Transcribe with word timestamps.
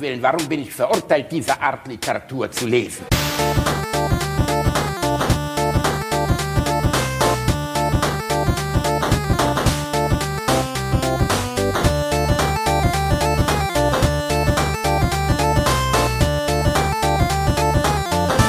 Willen, 0.00 0.22
warum 0.22 0.48
bin 0.48 0.62
ich 0.62 0.72
verurteilt, 0.72 1.26
diese 1.30 1.60
Art 1.60 1.86
Literatur 1.86 2.50
zu 2.50 2.66
lesen? 2.66 3.04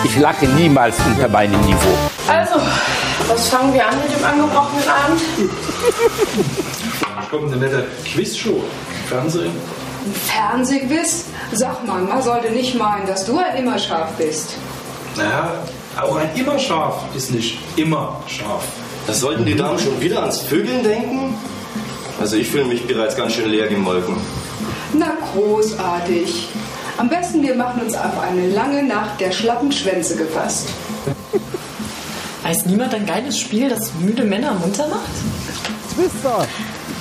Ich 0.06 0.18
lache 0.18 0.46
niemals 0.48 0.98
unter 1.06 1.28
meinem 1.28 1.60
Niveau. 1.62 1.98
Also, 2.28 2.62
was 3.28 3.50
fangen 3.50 3.74
wir 3.74 3.86
an 3.86 3.96
mit 4.02 4.16
dem 4.16 4.24
angebrochenen 4.24 4.88
Abend? 4.88 5.22
Kommt 7.30 7.52
eine 7.52 7.58
nette 7.58 7.88
Quizshow 8.06 8.64
Fernsehen. 9.08 9.52
Ein 10.06 10.14
Fernsehquiz? 10.14 11.26
Sag 11.54 11.86
mal, 11.86 12.02
man 12.02 12.22
sollte 12.22 12.50
nicht 12.52 12.76
meinen, 12.76 13.06
dass 13.06 13.26
du 13.26 13.38
ein 13.38 13.58
immer 13.58 13.78
scharf 13.78 14.12
bist. 14.18 14.56
Naja, 15.18 15.52
auch 16.00 16.16
ein 16.16 16.30
immer 16.36 16.58
scharf 16.58 16.96
ist 17.16 17.32
nicht 17.32 17.58
immer 17.76 18.22
scharf. 18.28 18.64
Das 19.06 19.20
sollten 19.20 19.46
die 19.46 19.56
Damen 19.56 19.78
schon 19.78 20.00
wieder 20.00 20.22
ans 20.22 20.40
Vögeln 20.40 20.84
denken? 20.84 21.36
Also 22.20 22.38
ich 22.38 22.50
fühle 22.50 22.66
mich 22.66 22.88
bereits 22.88 23.16
ganz 23.16 23.34
schön 23.34 23.50
leer 23.50 23.68
gemolken. 23.68 24.16
Na, 24.94 25.18
großartig. 25.34 26.48
Am 26.98 27.10
besten, 27.10 27.42
wir 27.42 27.56
machen 27.56 27.82
uns 27.82 27.96
auf 27.96 28.20
eine 28.22 28.48
lange 28.50 28.84
Nacht 28.84 29.20
der 29.20 29.32
schlappen 29.32 29.72
Schwänze 29.72 30.16
gefasst. 30.16 30.70
Weiß 32.44 32.66
niemand 32.66 32.94
ein 32.94 33.06
geiles 33.06 33.38
Spiel, 33.38 33.70
das 33.70 33.92
müde 34.00 34.24
Männer 34.24 34.54
munter 34.54 34.88
macht? 34.88 35.02
Twister! 35.96 36.48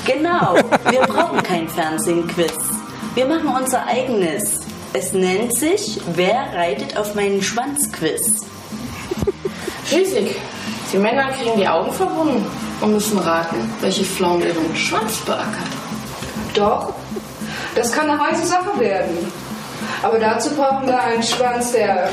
Genau, 0.06 0.56
wir 0.90 1.00
brauchen 1.02 1.42
kein 1.42 1.68
Fernsehen-Quiz. 1.68 2.69
Wir 3.14 3.26
machen 3.26 3.48
unser 3.48 3.86
eigenes. 3.86 4.60
Es 4.92 5.12
nennt 5.12 5.54
sich 5.56 6.00
Wer 6.14 6.52
reitet 6.54 6.96
auf 6.96 7.14
meinen 7.14 7.42
Schwanz-Quiz. 7.42 8.44
Schließlich, 9.86 10.36
die 10.92 10.98
Männer 10.98 11.30
kriegen 11.32 11.58
die 11.58 11.66
Augen 11.66 11.92
verbunden 11.92 12.46
und 12.80 12.92
müssen 12.92 13.18
raten, 13.18 13.56
welche 13.80 14.04
Pflaume 14.04 14.46
ihren 14.46 14.76
Schwanz 14.76 15.16
beackert. 15.18 15.66
Doch, 16.54 16.92
das 17.74 17.90
kann 17.90 18.08
eine 18.08 18.20
heiße 18.20 18.46
Sache 18.46 18.78
werden. 18.78 19.18
Aber 20.02 20.18
dazu 20.18 20.50
brauchen 20.54 20.86
wir 20.86 21.02
einen 21.02 21.22
Schwanz, 21.22 21.72
der. 21.72 22.10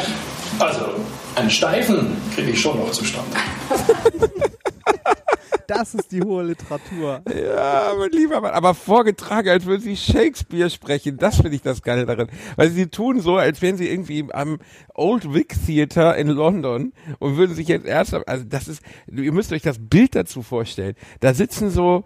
Also, 0.57 0.85
einen 1.35 1.51
steifen 1.51 2.19
kriege 2.33 2.51
ich 2.51 2.61
schon 2.61 2.79
noch 2.79 2.91
zustande. 2.91 3.37
Das 5.67 5.93
ist 5.93 6.11
die 6.13 6.21
hohe 6.21 6.43
Literatur. 6.43 7.21
Ja, 7.29 7.93
mein 7.97 8.09
lieber 8.11 8.39
Mann, 8.39 8.53
aber 8.53 8.73
vorgetragen, 8.73 9.49
als 9.49 9.65
würden 9.65 9.81
sie 9.81 9.97
Shakespeare 9.97 10.69
sprechen. 10.69 11.17
Das 11.17 11.35
finde 11.37 11.55
ich 11.55 11.61
das 11.61 11.81
Geile 11.81 12.05
darin. 12.05 12.27
Weil 12.55 12.69
sie 12.69 12.87
tun 12.87 13.19
so, 13.19 13.35
als 13.35 13.61
wären 13.61 13.75
sie 13.75 13.89
irgendwie 13.89 14.25
am 14.31 14.59
Old 14.93 15.33
Vic 15.33 15.55
Theater 15.65 16.15
in 16.15 16.29
London 16.29 16.93
und 17.19 17.35
würden 17.37 17.53
sich 17.53 17.67
jetzt 17.67 17.85
erst, 17.85 18.13
also 18.13 18.45
das 18.47 18.67
ist, 18.67 18.81
ihr 19.11 19.31
müsst 19.33 19.51
euch 19.51 19.61
das 19.61 19.77
Bild 19.79 20.15
dazu 20.15 20.41
vorstellen. 20.41 20.95
Da 21.19 21.33
sitzen 21.33 21.69
so, 21.69 22.05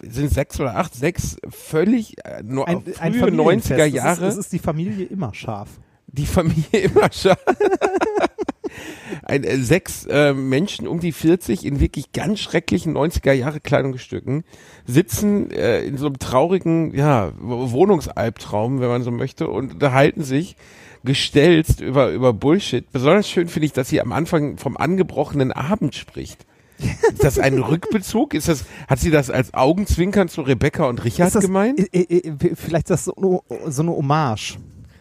sind 0.00 0.30
sechs 0.30 0.60
oder 0.60 0.76
acht, 0.76 0.94
sechs 0.94 1.36
völlig 1.48 2.16
äh, 2.24 2.42
nur 2.44 2.68
Ein, 2.68 2.84
ein 3.00 3.12
frühe 3.12 3.32
Familienfest. 3.32 3.72
90er 3.72 3.84
Jahre. 3.86 4.20
Das 4.20 4.28
ist, 4.30 4.36
das 4.36 4.44
ist 4.46 4.52
die 4.52 4.58
Familie 4.58 5.06
immer 5.06 5.34
scharf. 5.34 5.68
die 6.06 6.26
Familie 6.26 6.80
immer 6.80 7.10
scharf. 7.12 7.42
Ein, 9.22 9.44
äh, 9.44 9.56
sechs 9.58 10.06
äh, 10.06 10.32
Menschen 10.34 10.86
um 10.86 11.00
die 11.00 11.12
40 11.12 11.64
in 11.64 11.80
wirklich 11.80 12.12
ganz 12.12 12.40
schrecklichen 12.40 12.96
90er 12.96 13.32
Jahre 13.32 13.60
Kleidungsstücken 13.60 14.44
sitzen 14.86 15.50
äh, 15.50 15.82
in 15.82 15.96
so 15.96 16.06
einem 16.06 16.18
traurigen 16.18 16.94
ja, 16.94 17.32
Wohnungsalbtraum, 17.40 18.80
wenn 18.80 18.88
man 18.88 19.02
so 19.02 19.10
möchte, 19.10 19.48
und 19.48 19.74
unterhalten 19.74 20.22
sich 20.22 20.56
gestelzt 21.04 21.80
über, 21.80 22.10
über 22.10 22.32
Bullshit. 22.32 22.90
Besonders 22.92 23.28
schön 23.28 23.48
finde 23.48 23.66
ich, 23.66 23.72
dass 23.72 23.88
sie 23.88 24.00
am 24.00 24.12
Anfang 24.12 24.58
vom 24.58 24.76
angebrochenen 24.76 25.52
Abend 25.52 25.94
spricht. 25.94 26.44
Ist 26.78 27.24
das 27.24 27.38
ein 27.38 27.58
Rückbezug? 27.58 28.34
Ist 28.34 28.48
das, 28.48 28.64
hat 28.86 29.00
sie 29.00 29.10
das 29.10 29.30
als 29.30 29.52
Augenzwinkern 29.54 30.28
zu 30.28 30.42
Rebecca 30.42 30.84
und 30.84 31.04
Richard 31.04 31.34
das, 31.34 31.42
gemeint? 31.42 31.80
vielleicht 32.54 32.90
ist 32.90 32.90
das 32.90 33.04
so, 33.06 33.42
so 33.66 33.82
eine 33.82 33.90
Hommage. 33.90 34.58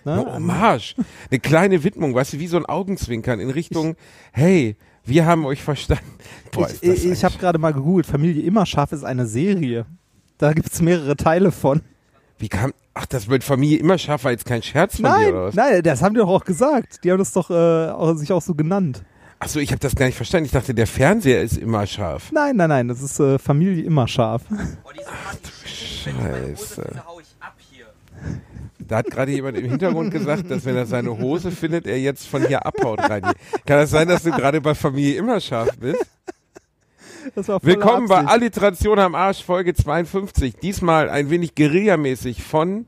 Ne? 0.08 0.22
Eine 0.22 0.36
Hommage. 0.36 0.96
Eine 1.30 1.40
kleine 1.42 1.84
Widmung, 1.84 2.16
weißt 2.16 2.34
du, 2.34 2.40
wie 2.40 2.48
so 2.48 2.56
ein 2.56 2.66
Augenzwinkern 2.66 3.42
in 3.42 3.50
Richtung, 3.50 3.98
hey, 4.32 4.78
wir 5.04 5.26
haben 5.26 5.46
euch 5.46 5.62
verstanden. 5.62 6.06
Boah, 6.54 6.68
ist 6.68 6.82
ich 6.82 6.90
das 6.90 7.04
ich, 7.04 7.12
ich 7.12 7.24
habe 7.26 7.38
gerade 7.38 7.60
mal 7.60 7.74
gegoogelt. 7.74 8.06
Familie 8.06 8.42
immer 8.44 8.66
scharf 8.66 8.94
ist 8.94 9.04
eine 9.04 9.28
Serie. 9.28 9.86
Da 10.38 10.54
gibt 10.54 10.72
es 10.72 10.82
mehrere 10.82 11.18
Teile 11.18 11.52
von. 11.52 11.82
Wie 12.40 12.48
kam, 12.48 12.74
ach, 12.94 13.06
das 13.06 13.28
mit 13.28 13.44
Familie 13.44 13.80
immer 13.80 13.98
scharf 13.98 14.24
war 14.24 14.32
jetzt 14.32 14.46
kein 14.46 14.64
Scherz 14.64 14.96
von 14.96 15.04
dir 15.04 15.10
Nein, 15.10 15.30
oder 15.34 15.44
was? 15.46 15.56
nein, 15.56 15.84
das 15.84 16.02
haben 16.02 16.14
die 16.14 16.22
doch 16.22 16.30
auch 16.30 16.46
gesagt. 16.46 17.04
Die 17.04 17.12
haben 17.12 17.20
das 17.20 17.34
doch 17.34 17.50
äh, 17.50 17.90
auch, 17.90 18.14
sich 18.16 18.32
auch 18.32 18.42
so 18.42 18.56
genannt. 18.56 19.04
Ach 19.40 19.50
so, 19.50 19.60
ich 19.60 19.72
habe 19.72 19.80
das 19.80 19.94
gar 19.94 20.06
nicht 20.06 20.16
verstanden. 20.16 20.46
Ich 20.46 20.52
dachte, 20.52 20.74
der 20.74 20.88
Fernseher 20.88 21.42
ist 21.42 21.58
immer 21.58 21.86
scharf. 21.86 22.32
Nein, 22.32 22.56
nein, 22.56 22.70
nein, 22.70 22.88
das 22.88 23.02
ist 23.02 23.20
äh, 23.20 23.38
Familie 23.38 23.84
immer 23.84 24.08
scharf. 24.08 24.44
Scheiße. 25.66 27.04
Da 28.88 28.98
hat 28.98 29.12
gerade 29.12 29.32
jemand 29.32 29.58
im 29.58 29.70
Hintergrund 29.70 30.12
gesagt, 30.12 30.50
dass 30.50 30.64
wenn 30.66 30.76
er 30.76 30.86
seine 30.86 31.18
Hose 31.18 31.52
findet, 31.52 31.88
er 31.88 32.00
jetzt 32.00 32.28
von 32.28 32.46
hier 32.46 32.66
abhaut 32.66 33.00
rein. 33.00 33.22
Kann 33.22 33.36
das 33.80 33.90
sein, 33.90 34.08
dass 34.08 34.24
du 34.24 34.32
gerade 34.32 34.62
bei 34.62 34.76
Familie 34.76 35.18
immer 35.18 35.40
scharf 35.42 35.70
bist? 35.78 36.06
Willkommen 37.62 38.08
bei 38.08 38.20
Absicht. 38.20 38.32
Alliteration 38.32 39.00
am 39.00 39.14
Arsch, 39.14 39.44
Folge 39.44 39.74
52. 39.74 40.56
Diesmal 40.56 41.10
ein 41.10 41.30
wenig 41.30 41.56
guerillamäßig 41.56 42.44
von 42.44 42.86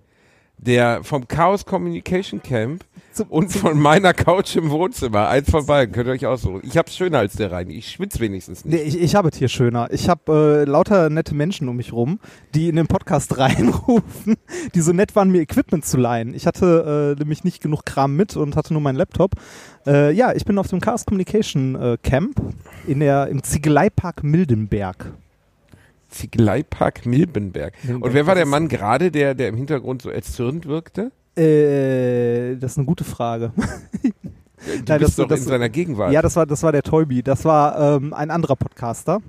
der, 0.61 1.03
vom 1.03 1.27
Chaos 1.27 1.65
Communication 1.65 2.41
Camp 2.41 2.83
und 3.29 3.51
von 3.51 3.79
meiner 3.79 4.13
Couch 4.13 4.55
im 4.55 4.69
Wohnzimmer. 4.69 5.27
Eins 5.27 5.49
von 5.49 5.65
beiden, 5.65 5.93
könnt 5.93 6.07
ihr 6.07 6.13
euch 6.13 6.25
aussuchen. 6.25 6.61
Ich 6.63 6.77
hab's 6.77 6.95
schöner 6.95 7.19
als 7.19 7.33
der 7.33 7.51
Reini. 7.51 7.73
Ich 7.73 7.91
schwitz 7.91 8.19
wenigstens 8.19 8.63
nicht. 8.63 8.73
Nee, 8.73 8.87
ich, 8.87 8.99
ich 8.99 9.15
habe 9.15 9.29
es 9.29 9.37
hier 9.37 9.49
schöner. 9.49 9.89
Ich 9.91 10.09
habe 10.09 10.65
äh, 10.65 10.69
lauter 10.69 11.09
nette 11.09 11.35
Menschen 11.35 11.67
um 11.67 11.75
mich 11.75 11.91
rum, 11.91 12.19
die 12.55 12.69
in 12.69 12.75
den 12.75 12.87
Podcast 12.87 13.37
reinrufen, 13.37 14.35
die 14.73 14.81
so 14.81 14.93
nett 14.93 15.15
waren, 15.15 15.31
mir 15.31 15.41
Equipment 15.41 15.85
zu 15.85 15.97
leihen. 15.97 16.33
Ich 16.33 16.45
hatte 16.45 17.15
äh, 17.17 17.19
nämlich 17.19 17.43
nicht 17.43 17.61
genug 17.61 17.85
Kram 17.85 18.15
mit 18.15 18.35
und 18.35 18.55
hatte 18.55 18.73
nur 18.73 18.81
meinen 18.81 18.97
Laptop. 18.97 19.31
Äh, 19.85 20.13
ja, 20.13 20.33
ich 20.33 20.45
bin 20.45 20.57
auf 20.57 20.67
dem 20.67 20.79
Chaos 20.79 21.05
Communication 21.05 21.75
äh, 21.75 21.97
Camp 22.01 22.41
in 22.87 22.99
der, 22.99 23.27
im 23.27 23.43
Ziegeleipark 23.43 24.23
Mildenberg. 24.23 25.13
Ziegeleipark 26.09 27.05
Milbenberg. 27.05 27.73
Milbenberg, 27.83 28.05
Und 28.05 28.13
wer 28.13 28.27
war 28.27 28.35
der 28.35 28.45
Mann 28.45 28.67
gerade, 28.67 29.11
der, 29.11 29.33
der 29.35 29.47
im 29.49 29.55
Hintergrund 29.55 30.01
so 30.01 30.09
erzürnt 30.09 30.65
wirkte? 30.65 31.11
Äh, 31.37 32.57
das 32.57 32.71
ist 32.73 32.77
eine 32.77 32.85
gute 32.87 33.03
Frage. 33.03 33.51
Du 34.61 34.73
Nein, 34.89 34.99
bist 34.99 35.11
das- 35.11 35.15
doch 35.15 35.27
das- 35.29 35.39
in 35.39 35.45
seiner 35.47 35.69
Gegenwart. 35.69 36.11
Ja, 36.11 36.21
das 36.21 36.35
war, 36.35 36.45
das 36.45 36.61
war 36.63 36.73
der 36.73 36.83
Toybi. 36.83 37.23
Das 37.23 37.45
war 37.45 37.95
ähm, 37.95 38.13
ein 38.13 38.29
anderer 38.29 38.57
Podcaster. 38.57 39.19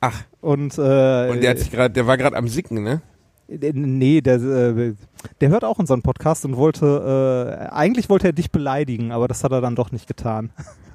Ach, 0.00 0.22
Und, 0.40 0.78
äh, 0.78 1.28
und 1.28 1.42
der 1.42 1.50
hat 1.50 1.58
sich 1.58 1.70
gerade, 1.70 1.92
der 1.92 2.06
war 2.06 2.16
gerade 2.16 2.34
am 2.34 2.48
Sicken, 2.48 2.82
ne? 2.82 3.02
Äh, 3.48 3.72
Nee, 3.74 4.22
der, 4.22 4.36
äh, 4.36 4.94
der 5.42 5.48
hört 5.50 5.64
auch 5.64 5.78
unseren 5.78 6.00
Podcast 6.00 6.46
und 6.46 6.56
wollte, 6.56 7.66
äh, 7.66 7.74
eigentlich 7.74 8.08
wollte 8.08 8.28
er 8.28 8.32
dich 8.32 8.50
beleidigen, 8.50 9.12
aber 9.12 9.28
das 9.28 9.44
hat 9.44 9.52
er 9.52 9.60
dann 9.60 9.76
doch 9.76 9.92
nicht 9.92 10.06
getan. 10.06 10.48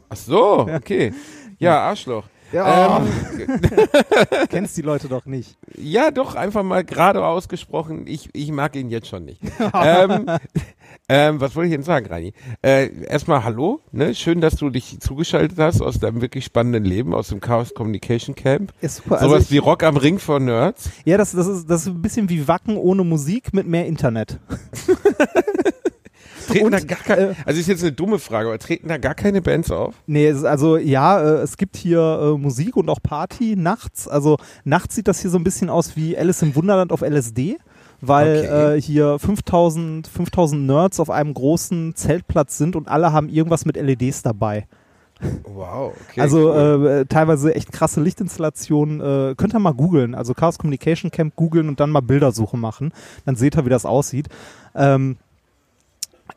Ach 0.10 0.16
so, 0.18 0.62
okay. 0.76 1.14
Ja, 1.60 1.80
Arschloch. 1.82 2.26
Ja, 2.54 3.00
Ähm, 3.00 3.08
kennst 4.50 4.78
die 4.78 4.84
Leute 4.84 5.08
doch 5.08 5.26
nicht. 5.26 5.58
Ja, 5.76 6.12
doch, 6.12 6.36
einfach 6.36 6.62
mal 6.62 6.84
gerade 6.84 7.26
ausgesprochen. 7.26 8.06
Ich, 8.06 8.30
ich 8.34 8.52
mag 8.52 8.76
ihn 8.76 8.90
jetzt 8.90 9.08
schon 9.08 9.26
nicht. 9.26 9.42
ähm, 9.74 10.28
ähm, 11.10 11.42
was 11.42 11.56
wollte 11.56 11.70
ich 11.70 11.74
denn 11.74 11.84
sagen, 11.84 12.06
Rani? 12.06 12.34
Äh, 12.62 12.90
erstmal 13.06 13.44
Hallo, 13.44 13.82
ne? 13.92 14.14
Schön, 14.14 14.40
dass 14.40 14.56
du 14.56 14.70
dich 14.70 15.00
zugeschaltet 15.00 15.58
hast 15.58 15.82
aus 15.82 16.00
deinem 16.00 16.22
wirklich 16.22 16.46
spannenden 16.46 16.86
Leben, 16.86 17.16
aus 17.16 17.30
dem 17.30 17.42
Chaos 17.42 17.74
Communication 17.74 18.36
Camp. 18.36 18.72
Ist 18.82 18.98
super. 18.98 19.18
Sowas 19.20 19.34
Also 19.34 19.52
wie 19.52 19.58
Rock 19.58 19.82
am 19.84 19.98
Ring 19.98 20.20
for 20.20 20.40
Nerds. 20.40 20.92
ja, 21.06 21.18
das, 21.18 21.32
das, 21.32 21.48
ist, 21.48 21.70
das 21.70 21.82
ist 21.82 21.88
ein 21.88 22.02
bisschen 22.02 22.30
wie 22.30 22.48
Wacken 22.48 22.78
ohne 22.78 23.04
Musik 23.04 23.52
mit 23.54 23.66
mehr 23.68 23.88
Internet. 23.88 24.40
Treten 26.54 26.66
Und, 26.66 26.72
da 26.74 26.80
gar 26.80 26.98
keine, 27.00 27.22
äh, 27.32 27.36
also 27.46 27.60
ist 27.60 27.68
jetzt 27.68 27.84
eine 27.84 27.92
dumme 27.92 28.20
Frage, 28.20 28.48
aber 28.48 28.60
treten 28.60 28.88
da 28.88 28.98
gar 28.98 29.16
keine 29.16 29.42
Bands 29.42 29.72
auf? 29.72 29.96
Nee, 30.08 30.32
also 30.32 30.78
ja, 30.78 31.20
äh, 31.22 31.42
es 31.42 31.58
gibt 31.58 31.76
hier 31.78 32.00
äh, 32.00 32.38
Musik 32.38 32.76
und 32.78 32.90
auch 32.90 33.02
Party 33.02 33.56
nachts. 33.58 34.08
Also 34.08 34.38
nachts 34.64 34.96
sieht 34.96 35.08
das 35.08 35.20
hier 35.22 35.30
so 35.32 35.38
ein 35.38 35.44
bisschen 35.44 35.70
aus 35.70 35.96
wie 35.96 36.18
Alice 36.18 36.42
im 36.42 36.56
Wunderland 36.56 36.92
auf 36.92 37.02
LSD, 37.02 37.58
weil 38.02 38.40
Okay. 38.46 38.76
äh, 38.78 38.82
hier 38.82 39.20
5000, 39.20 40.08
5000 40.08 40.66
Nerds 40.66 41.00
auf 41.00 41.10
einem 41.10 41.34
großen 41.34 41.96
Zeltplatz 41.96 42.58
sind 42.58 42.76
und 42.76 42.88
alle 42.88 43.12
haben 43.14 43.30
irgendwas 43.30 43.66
mit 43.66 43.76
LEDs 43.78 44.22
dabei. 44.24 44.66
Wow, 45.46 45.94
okay. 46.10 46.20
also 46.20 46.52
cool. 46.52 46.88
äh, 46.88 47.06
teilweise 47.06 47.56
echt 47.56 47.72
krasse 47.72 48.02
Lichtinstallationen. 48.02 49.00
Äh, 49.00 49.36
könnt 49.38 49.54
ihr 49.56 49.60
mal 49.60 49.74
googeln, 49.74 50.16
also 50.16 50.34
Chaos 50.34 50.58
Communication 50.58 51.12
Camp 51.12 51.36
googeln 51.38 51.70
und 51.70 51.80
dann 51.80 51.92
mal 51.92 52.02
Bildersuche 52.02 52.58
machen. 52.58 52.92
Dann 53.26 53.36
seht 53.38 53.56
ihr, 53.56 53.66
wie 53.66 53.70
das 53.70 53.86
aussieht. 53.86 54.28
Ähm, 54.76 55.12
Äh, 55.12 55.33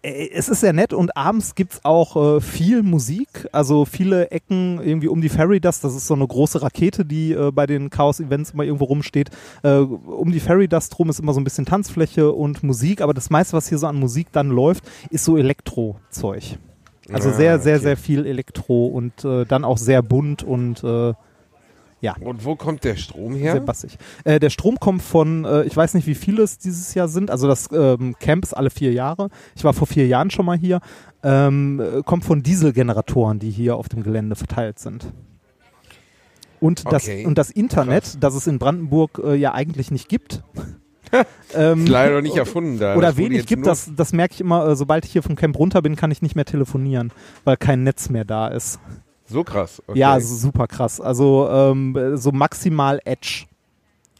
Es 0.09 0.49
ist 0.49 0.61
sehr 0.61 0.73
nett 0.73 0.93
und 0.93 1.17
abends 1.17 1.57
gibt's 1.57 1.81
auch 1.83 2.37
äh, 2.37 2.41
viel 2.41 2.85
Musik, 2.85 3.49
also 3.51 3.85
viele 3.85 4.31
Ecken 4.31 4.81
irgendwie 4.81 5.09
um 5.09 5.21
die 5.21 5.29
Ferry 5.29 5.59
Dust. 5.59 5.83
Das 5.83 5.97
ist 5.97 6.07
so 6.07 6.15
eine 6.15 6.27
große 6.27 6.63
Rakete, 6.63 7.05
die 7.05 7.33
äh, 7.33 7.51
bei 7.51 7.67
den 7.67 7.91
Chaos-Events 7.91 8.53
immer 8.53 8.63
irgendwo 8.63 8.85
rumsteht. 8.85 9.31
Äh, 9.65 9.79
um 9.79 10.31
die 10.31 10.39
Ferry 10.39 10.69
Dust 10.69 10.97
rum 11.01 11.11
ist 11.11 11.19
immer 11.19 11.33
so 11.33 11.41
ein 11.41 11.45
bisschen 11.45 11.67
Tanzfläche 11.67 12.31
und 12.31 12.63
Musik, 12.63 13.01
aber 13.01 13.15
das 13.15 13.31
meiste, 13.31 13.57
was 13.57 13.69
hier 13.69 13.79
so 13.79 13.89
an 13.89 13.97
Musik 13.97 14.29
dann 14.31 14.51
läuft, 14.51 14.85
ist 15.11 15.25
so 15.25 15.37
Elektro-Zeug. 15.37 16.59
Also 17.13 17.31
Ah, 17.31 17.33
sehr, 17.33 17.59
sehr, 17.59 17.75
okay. 17.77 17.83
sehr 17.83 17.97
viel 17.97 18.27
Elektro 18.27 18.87
und 18.87 19.25
äh, 19.25 19.45
dann 19.45 19.65
auch 19.65 19.79
sehr 19.79 20.03
bunt 20.03 20.45
und 20.45 20.85
äh, 22.15 22.25
Und 22.25 22.45
wo 22.45 22.55
kommt 22.57 22.85
der 22.85 22.97
Strom 22.97 23.35
her? 23.35 23.53
sehr 23.53 23.61
bassig. 23.61 23.99
Äh, 24.25 24.39
der 24.39 24.51
Strom 24.51 24.79
kommt 24.79 25.03
von, 25.03 25.45
äh, 25.45 25.65
ich 25.65 25.77
weiß 25.77 25.95
nicht, 25.95 26.07
wie 26.07 26.15
viele 26.15 26.43
es 26.43 26.59
dieses 26.59 26.95
Jahr 26.95 27.09
sind. 27.09 27.31
Also 27.31 27.49
das 27.49 27.69
ähm, 27.73 28.15
Camp 28.21 28.45
ist 28.45 28.55
alle 28.55 28.71
vier 28.71 28.93
Jahre. 28.93 29.29
Ich 29.55 29.65
war 29.65 29.73
vor 29.73 29.87
vier 29.87 30.07
Jahren 30.07 30.31
schon 30.31 30.47
mal 30.47 30.57
hier. 30.57 30.81
Ähm, 31.23 31.81
äh, 31.81 32.03
kommt 32.03 32.25
von 32.25 32.43
Dieselgeneratoren, 32.43 33.39
die 33.39 33.51
hier 33.51 33.77
auf 33.77 33.89
dem 33.89 34.03
Gelände 34.03 34.37
verteilt 34.37 34.79
sind. 34.79 35.13
Und 36.61 36.91
das, 36.91 37.05
Okay. 37.05 37.27
und 37.27 37.37
das 37.39 37.51
Internet, 37.51 38.23
das 38.23 38.35
es 38.35 38.47
in 38.47 38.59
Brandenburg 38.59 39.21
äh, 39.25 39.35
ja 39.35 39.53
eigentlich 39.53 39.91
nicht 39.91 40.09
gibt. 40.09 40.43
ähm, 41.55 41.87
leider 41.87 42.21
nicht 42.23 42.37
erfunden 42.37 42.79
da. 42.79 42.97
oder 42.97 43.17
wenig 43.17 43.47
gibt, 43.47 43.67
das, 43.67 43.93
das 43.95 44.13
merke 44.13 44.35
ich 44.35 44.41
immer, 44.41 44.67
äh, 44.69 44.77
sobald 44.77 45.05
ich 45.05 45.13
hier 45.13 45.23
vom 45.23 45.37
Camp 45.37 45.57
runter 45.59 45.83
bin, 45.83 45.95
kann 45.97 46.11
ich 46.11 46.23
nicht 46.23 46.35
mehr 46.35 46.45
telefonieren, 46.45 47.13
weil 47.45 47.57
kein 47.57 47.83
Netz 47.85 48.09
mehr 48.09 48.25
da 48.25 48.49
ist. 48.49 48.81
So 49.29 49.45
krass. 49.45 49.83
Okay. 49.87 49.99
Ja, 49.99 50.19
so 50.21 50.35
super 50.35 50.67
krass. 50.67 51.01
Also 51.01 51.49
ähm, 51.51 52.17
so 52.17 52.33
maximal 52.33 53.01
Edge 53.05 53.47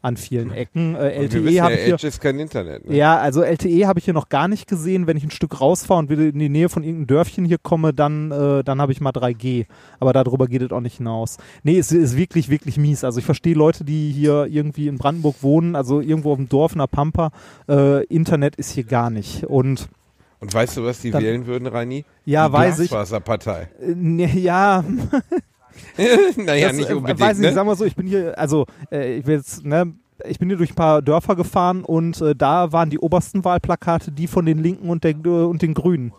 an 0.07 0.17
vielen 0.17 0.53
Ecken. 0.53 0.95
Äh, 0.95 1.11
LTE 1.11 1.45
wissen 1.45 1.55
ja, 1.57 1.65
habe 1.65 1.75
ich 1.75 1.85
hier. 1.85 1.95
Edge 1.95 2.07
ist 2.07 2.21
kein 2.21 2.39
Internet. 2.39 2.89
Ne? 2.89 2.97
Ja, 2.97 3.19
also 3.19 3.43
LTE 3.43 3.87
habe 3.87 3.99
ich 3.99 4.05
hier 4.05 4.15
noch 4.15 4.29
gar 4.29 4.47
nicht 4.47 4.69
gesehen. 4.69 5.07
Wenn 5.09 5.17
ich 5.17 5.25
ein 5.25 5.33
Stück 5.33 5.61
rausfahre 5.61 5.99
und 5.99 6.11
wieder 6.11 6.23
in 6.23 6.39
die 6.39 6.49
Nähe 6.49 6.69
von 6.69 6.85
irgendeinem 6.85 7.09
Dörfchen 7.09 7.45
hier 7.45 7.59
komme, 7.59 7.93
dann, 7.93 8.31
äh, 8.31 8.63
dann 8.63 8.81
habe 8.81 8.93
ich 8.93 9.01
mal 9.01 9.11
3G. 9.11 9.67
Aber 9.99 10.13
darüber 10.13 10.47
geht 10.47 10.63
es 10.63 10.71
auch 10.71 10.81
nicht 10.81 10.99
hinaus. 10.99 11.39
Nee, 11.65 11.79
es 11.79 11.91
ist 11.91 12.17
wirklich, 12.17 12.49
wirklich 12.49 12.77
mies. 12.79 13.03
Also 13.03 13.19
ich 13.19 13.25
verstehe 13.25 13.55
Leute, 13.55 13.85
die 13.85 14.13
hier 14.13 14.47
irgendwie 14.49 14.87
in 14.87 14.97
Brandenburg 14.97 15.43
wohnen, 15.43 15.75
also 15.75 16.01
irgendwo 16.01 16.33
auf 16.33 16.39
dem 16.39 16.49
Dorf 16.49 16.73
in 16.73 16.79
der 16.79 16.87
Pampa. 16.87 17.31
Äh, 17.69 18.05
Internet 18.05 18.55
ist 18.57 18.71
hier 18.71 18.85
gar 18.85 19.11
nicht. 19.11 19.45
Und 19.45 19.89
Und 20.41 20.53
weißt 20.53 20.77
du, 20.77 20.85
was 20.85 21.01
die 21.01 21.11
Dann- 21.11 21.23
wählen 21.23 21.47
würden, 21.47 21.67
Reini? 21.67 22.05
ja, 22.25 22.49
die 22.49 22.53
weiß 22.53 22.79
ich. 22.81 22.89
Glasfaserpartei. 22.91 23.69
Äh, 23.81 24.27
ja, 24.39 24.85
naja, 26.37 26.69
das, 26.69 26.77
nicht 26.77 26.91
äh, 26.91 26.95
unbedingt. 26.95 27.21
Weiß 27.21 27.39
nicht, 27.39 27.49
ne? 27.49 27.55
sagen 27.55 27.69
wir 27.69 27.77
so, 27.77 27.85
ich 27.85 27.97
bin 27.97 28.07
hier, 28.07 28.39
also 28.39 28.67
äh, 28.91 29.17
ich 29.19 29.27
will 29.27 29.37
jetzt, 29.37 29.65
ne, 29.65 29.95
ich 30.27 30.39
bin 30.39 30.49
hier 30.49 30.57
durch 30.59 30.71
ein 30.73 30.77
paar 30.77 31.03
Dörfer 31.03 31.37
gefahren 31.37 31.85
und 31.85 32.21
äh, 32.21 32.35
da 32.35 32.73
waren 32.73 32.91
die 32.91 32.99
obersten 32.99 33.45
Wahlplakate 33.45 34.11
die 34.13 34.27
von 34.27 34.47
den 34.47 34.59
Linken 34.63 34.89
und, 34.89 35.05
der, 35.05 35.15
und 35.25 35.63
den 35.63 35.75
Grünen. 35.75 36.13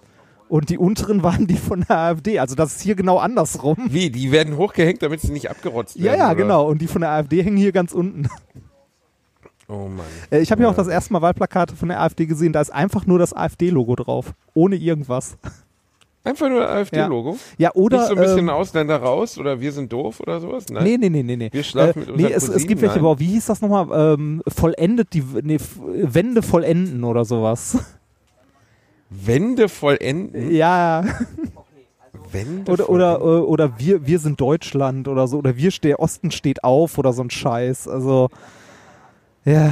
Und 0.50 0.70
die 0.70 0.78
unteren 0.78 1.24
waren 1.24 1.48
die 1.48 1.58
von 1.58 1.82
der 1.88 1.98
AfD. 1.98 2.40
Also 2.40 2.56
das 2.56 2.76
ist 2.78 2.82
hier 2.82 2.96
genau 2.96 3.18
andersrum. 3.18 3.78
Wie? 3.90 4.10
Die 4.10 4.32
werden 4.32 4.58
hochgehängt, 4.58 5.02
damit 5.02 5.22
sie 5.22 5.32
nicht 5.32 5.50
abgerotzt 5.50 5.96
Ja, 5.98 6.06
werden? 6.06 6.20
ja, 6.20 6.26
oder? 6.28 6.36
genau. 6.36 6.68
Und 6.68 6.82
die 6.82 6.88
von 6.88 7.02
der 7.02 7.12
AfD 7.12 7.44
hängen 7.44 7.58
hier 7.58 7.72
ganz 7.72 7.92
unten. 7.92 8.28
Oh 9.68 9.88
Mann. 9.90 10.06
Äh, 10.32 10.40
ich 10.40 10.52
habe 10.52 10.64
ja 10.64 10.70
auch 10.70 10.76
das 10.76 10.88
erste 10.88 11.12
Mal 11.14 11.22
Wahlplakate 11.22 11.76
von 11.76 11.90
der 11.90 12.02
AfD 12.02 12.26
gesehen. 12.26 12.54
Da 12.54 12.62
ist 12.62 12.74
einfach 12.74 13.06
nur 13.06 13.20
das 13.20 13.34
AfD-Logo 13.34 13.96
drauf. 13.96 14.34
Ohne 14.54 14.76
irgendwas. 14.76 15.38
Einfach 16.24 16.50
nur 16.50 16.68
AfD-Logo? 16.70 17.38
Ja, 17.58 17.72
oder. 17.74 18.00
Nicht 18.00 18.08
so 18.08 18.16
ein 18.16 18.22
bisschen 18.22 18.40
ähm, 18.40 18.50
Ausländer 18.50 18.98
raus 18.98 19.38
oder 19.38 19.62
wir 19.62 19.72
sind 19.72 19.92
doof 19.94 20.20
oder 20.20 20.42
sowas? 20.42 20.66
Nein. 20.70 20.84
Nee, 20.84 20.98
nee, 20.98 21.10
nee, 21.10 21.24
nee, 21.24 21.38
nee. 21.38 21.50
Wir 21.54 21.64
schlafen 21.64 22.00
mit 22.00 22.10
nee, 22.10 22.14
unseren 22.26 22.32
es, 22.32 22.44
es 22.44 22.50
Cousinen, 22.50 22.68
gibt 22.68 22.82
welche, 22.82 23.00
aber 23.00 23.20
wie 23.20 23.28
hieß 23.28 23.46
das 23.46 23.62
nochmal? 23.62 24.16
Ähm, 24.16 24.42
vollendet 24.46 25.14
die, 25.14 25.24
nee, 25.44 25.58
Wände 25.80 26.42
vollenden 26.42 27.06
oder 27.06 27.24
sowas. 27.24 27.78
Wände 29.10 29.70
vollenden? 29.70 30.52
Ja, 30.52 31.06
Wände 32.32 32.72
oder, 32.74 32.90
oder, 32.90 33.16
äh, 33.16 33.20
vollenden? 33.20 33.46
oder 33.46 33.80
wir, 33.80 34.06
wir 34.06 34.20
sind 34.20 34.42
Deutschland 34.42 35.08
oder 35.08 35.28
so. 35.28 35.38
Oder 35.38 35.56
wir, 35.56 35.72
der 35.82 36.02
Osten 36.02 36.32
steht 36.32 36.62
auf 36.64 36.98
oder 36.98 37.14
so 37.14 37.22
ein 37.22 37.30
Scheiß. 37.30 37.88
Also, 37.88 38.30
ja. 39.52 39.72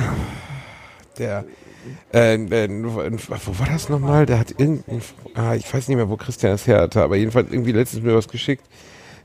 Der, 1.18 1.46
äh, 2.14 2.36
äh, 2.36 2.70
wo 2.70 3.60
war 3.60 3.68
das 3.68 3.90
nochmal? 3.90 4.26
Der 4.26 4.40
hat 4.40 4.52
irgendein, 4.58 5.02
ah, 5.34 5.56
ich 5.56 5.72
weiß 5.72 5.88
nicht 5.88 5.98
mehr, 5.98 6.10
wo 6.10 6.18
Christian 6.18 6.52
das 6.52 6.68
her 6.68 6.82
hatte, 6.82 7.02
aber 7.02 7.16
jedenfalls 7.16 7.52
irgendwie 7.52 7.72
letztens 7.72 8.04
mir 8.04 8.16
was 8.16 8.28
geschickt. 8.28 8.66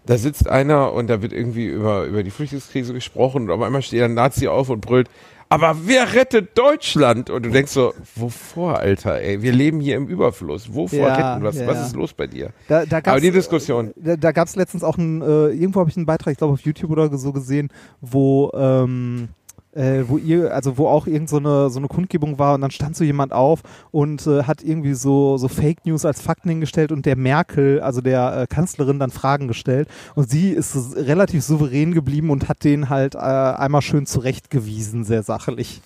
Da 0.06 0.16
sitzt 0.18 0.48
einer 0.48 0.92
und 0.92 1.08
da 1.08 1.22
wird 1.22 1.32
irgendwie 1.32 1.66
über, 1.66 2.04
über 2.04 2.22
die 2.22 2.30
Flüchtlingskrise 2.30 2.92
gesprochen 2.92 3.44
und 3.44 3.50
auf 3.50 3.60
einmal 3.60 3.82
steht 3.82 4.02
ein 4.02 4.14
Nazi 4.14 4.48
auf 4.48 4.70
und 4.70 4.80
brüllt, 4.80 5.08
aber 5.52 5.76
wer 5.84 6.14
rettet 6.14 6.56
Deutschland? 6.56 7.28
Und 7.28 7.44
du 7.44 7.50
denkst 7.50 7.72
so, 7.72 7.92
wovor, 8.14 8.78
Alter, 8.78 9.20
ey? 9.20 9.42
Wir 9.42 9.50
leben 9.50 9.80
hier 9.80 9.96
im 9.96 10.06
Überfluss. 10.06 10.72
Wovor 10.72 11.08
Ja, 11.08 11.32
retten? 11.32 11.44
Was, 11.44 11.56
ja, 11.56 11.66
was 11.66 11.74
ja. 11.74 11.86
ist 11.86 11.96
los 11.96 12.12
bei 12.12 12.28
dir? 12.28 12.50
Da, 12.68 12.86
da 12.86 12.98
Aber 12.98 13.18
die 13.18 13.32
Diskussion. 13.32 13.92
Da, 13.96 14.16
da 14.16 14.30
gab 14.30 14.46
es 14.46 14.54
letztens 14.54 14.84
auch 14.84 14.96
ein, 14.96 15.20
äh, 15.20 15.48
irgendwo 15.48 15.80
habe 15.80 15.90
ich 15.90 15.96
einen 15.96 16.06
Beitrag, 16.06 16.30
ich 16.30 16.38
glaube 16.38 16.52
auf 16.52 16.60
YouTube 16.60 16.92
oder 16.92 17.18
so 17.18 17.32
gesehen, 17.32 17.68
wo, 18.00 18.52
ähm, 18.54 19.30
äh, 19.72 20.04
wo 20.06 20.18
ihr, 20.18 20.54
also 20.54 20.78
wo 20.78 20.88
auch 20.88 21.06
irgend 21.06 21.28
so 21.28 21.36
eine, 21.36 21.70
so 21.70 21.78
eine 21.78 21.88
Kundgebung 21.88 22.38
war 22.38 22.54
und 22.54 22.60
dann 22.60 22.70
stand 22.70 22.96
so 22.96 23.04
jemand 23.04 23.32
auf 23.32 23.60
und 23.90 24.26
äh, 24.26 24.44
hat 24.44 24.62
irgendwie 24.62 24.94
so, 24.94 25.36
so 25.36 25.48
Fake 25.48 25.86
News 25.86 26.04
als 26.04 26.20
Fakten 26.20 26.48
hingestellt 26.48 26.92
und 26.92 27.06
der 27.06 27.16
Merkel, 27.16 27.80
also 27.80 28.00
der 28.00 28.36
äh, 28.36 28.46
Kanzlerin, 28.46 28.98
dann 28.98 29.10
Fragen 29.10 29.48
gestellt 29.48 29.88
und 30.14 30.30
sie 30.30 30.50
ist 30.50 30.96
relativ 30.96 31.44
souverän 31.44 31.94
geblieben 31.94 32.30
und 32.30 32.48
hat 32.48 32.64
den 32.64 32.88
halt 32.88 33.14
äh, 33.14 33.18
einmal 33.18 33.82
schön 33.82 34.06
zurechtgewiesen, 34.06 35.04
sehr 35.04 35.22
sachlich. 35.22 35.82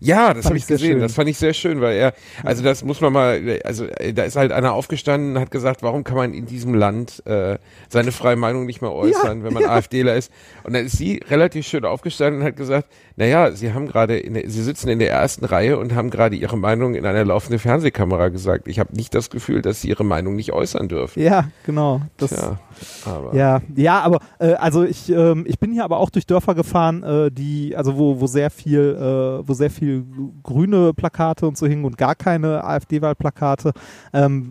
Ja, 0.00 0.34
das 0.34 0.46
habe 0.46 0.56
ich 0.56 0.66
gesehen. 0.66 0.92
schön. 0.92 1.00
Das 1.00 1.14
fand 1.14 1.28
ich 1.28 1.38
sehr 1.38 1.54
schön, 1.54 1.80
weil 1.80 1.96
er, 1.96 2.14
also 2.42 2.62
das 2.62 2.84
muss 2.84 3.00
man 3.00 3.12
mal, 3.12 3.60
also 3.64 3.86
äh, 3.86 4.12
da 4.12 4.24
ist 4.24 4.36
halt 4.36 4.52
einer 4.52 4.72
aufgestanden 4.72 5.36
und 5.36 5.40
hat 5.40 5.50
gesagt, 5.50 5.82
warum 5.82 6.04
kann 6.04 6.16
man 6.16 6.34
in 6.34 6.46
diesem 6.46 6.74
Land 6.74 7.24
äh, 7.26 7.58
seine 7.88 8.12
freie 8.12 8.36
Meinung 8.36 8.66
nicht 8.66 8.82
mehr 8.82 8.92
äußern, 8.92 9.44
wenn 9.44 9.52
man 9.52 9.64
AfDler 9.68 10.14
ist. 10.14 10.32
Und 10.62 10.74
dann 10.74 10.86
ist 10.86 10.96
sie 10.96 11.20
relativ 11.28 11.66
schön 11.66 11.84
aufgestanden 11.84 12.40
und 12.40 12.46
hat 12.46 12.56
gesagt, 12.56 12.88
naja, 13.16 13.52
sie 13.52 13.72
haben 13.72 13.86
gerade, 13.86 14.22
sie 14.46 14.62
sitzen 14.62 14.88
in 14.88 14.98
der 14.98 15.10
ersten 15.10 15.44
Reihe 15.44 15.78
und 15.78 15.94
haben 15.94 16.10
gerade 16.10 16.36
ihre 16.36 16.56
Meinung 16.56 16.94
in 16.94 17.06
einer 17.06 17.24
laufenden 17.24 17.58
Fernsehkamera 17.58 18.28
gesagt. 18.28 18.68
Ich 18.68 18.78
habe 18.78 18.94
nicht 18.94 19.14
das 19.14 19.30
Gefühl, 19.30 19.62
dass 19.62 19.80
sie 19.80 19.88
ihre 19.88 20.04
Meinung 20.04 20.34
nicht 20.34 20.52
äußern 20.52 20.88
dürfen. 20.88 21.22
Ja, 21.22 21.50
genau. 21.64 22.02
Das, 22.16 22.30
Tja, 22.30 22.58
aber 23.04 23.34
Ja, 23.34 23.60
ja, 23.74 24.00
aber 24.00 24.18
äh, 24.38 24.54
also 24.54 24.84
ich 24.84 25.10
ähm, 25.10 25.44
ich 25.46 25.58
bin 25.58 25.72
hier 25.72 25.84
aber 25.84 25.98
auch 25.98 26.10
durch 26.10 26.26
Dörfer 26.26 26.54
gefahren, 26.54 27.02
äh, 27.02 27.30
die 27.30 27.76
also 27.76 27.96
wo 27.96 28.20
wo 28.20 28.26
sehr 28.26 28.50
viel 28.50 28.96
äh, 28.96 29.48
wo 29.48 29.54
sehr 29.54 29.70
viel 29.70 30.04
grüne 30.42 30.92
Plakate 30.94 31.46
und 31.46 31.56
so 31.56 31.66
hingen 31.66 31.84
und 31.84 31.98
gar 31.98 32.14
keine 32.14 32.64
AfD-Wahlplakate. 32.64 33.72
Ähm, 34.12 34.50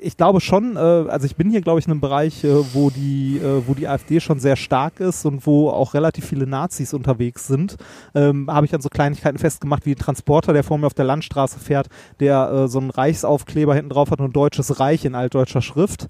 ich 0.00 0.16
glaube 0.16 0.40
schon, 0.40 0.76
äh, 0.76 0.78
also 0.78 1.26
ich 1.26 1.36
bin 1.36 1.50
hier, 1.50 1.60
glaube 1.60 1.80
ich, 1.80 1.86
in 1.86 1.92
einem 1.92 2.00
Bereich, 2.00 2.44
äh, 2.44 2.74
wo 2.74 2.90
die, 2.90 3.38
äh, 3.38 3.66
wo 3.66 3.74
die 3.74 3.88
AfD 3.88 4.20
schon 4.20 4.40
sehr 4.40 4.56
stark 4.56 5.00
ist 5.00 5.24
und 5.24 5.46
wo 5.46 5.70
auch 5.70 5.94
relativ 5.94 6.26
viele 6.26 6.46
Nazis 6.46 6.94
unterwegs 6.94 7.46
sind. 7.46 7.76
Ähm, 8.14 8.48
Habe 8.50 8.66
ich 8.66 8.74
an 8.74 8.80
so 8.80 8.88
Kleinigkeiten 8.88 9.38
festgemacht, 9.38 9.86
wie 9.86 9.92
ein 9.92 9.98
Transporter, 9.98 10.52
der 10.52 10.64
vor 10.64 10.78
mir 10.78 10.86
auf 10.86 10.94
der 10.94 11.04
Landstraße 11.04 11.58
fährt, 11.58 11.88
der 12.20 12.50
äh, 12.50 12.68
so 12.68 12.78
einen 12.78 12.90
Reichsaufkleber 12.90 13.74
hinten 13.74 13.90
drauf 13.90 14.10
hat 14.10 14.20
und 14.20 14.34
Deutsches 14.36 14.80
Reich 14.80 15.04
in 15.04 15.14
altdeutscher 15.14 15.62
Schrift. 15.62 16.06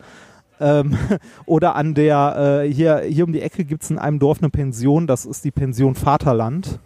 Ähm, 0.61 0.97
oder 1.47 1.75
an 1.77 1.95
der, 1.95 2.63
äh, 2.65 2.73
hier, 2.73 3.01
hier 3.01 3.25
um 3.25 3.33
die 3.33 3.43
Ecke 3.43 3.65
gibt 3.65 3.83
es 3.83 3.91
in 3.91 3.99
einem 3.99 4.19
Dorf 4.19 4.39
eine 4.41 4.51
Pension, 4.51 5.07
das 5.07 5.25
ist 5.25 5.45
die 5.45 5.51
Pension 5.51 5.95
Vaterland. 5.95 6.79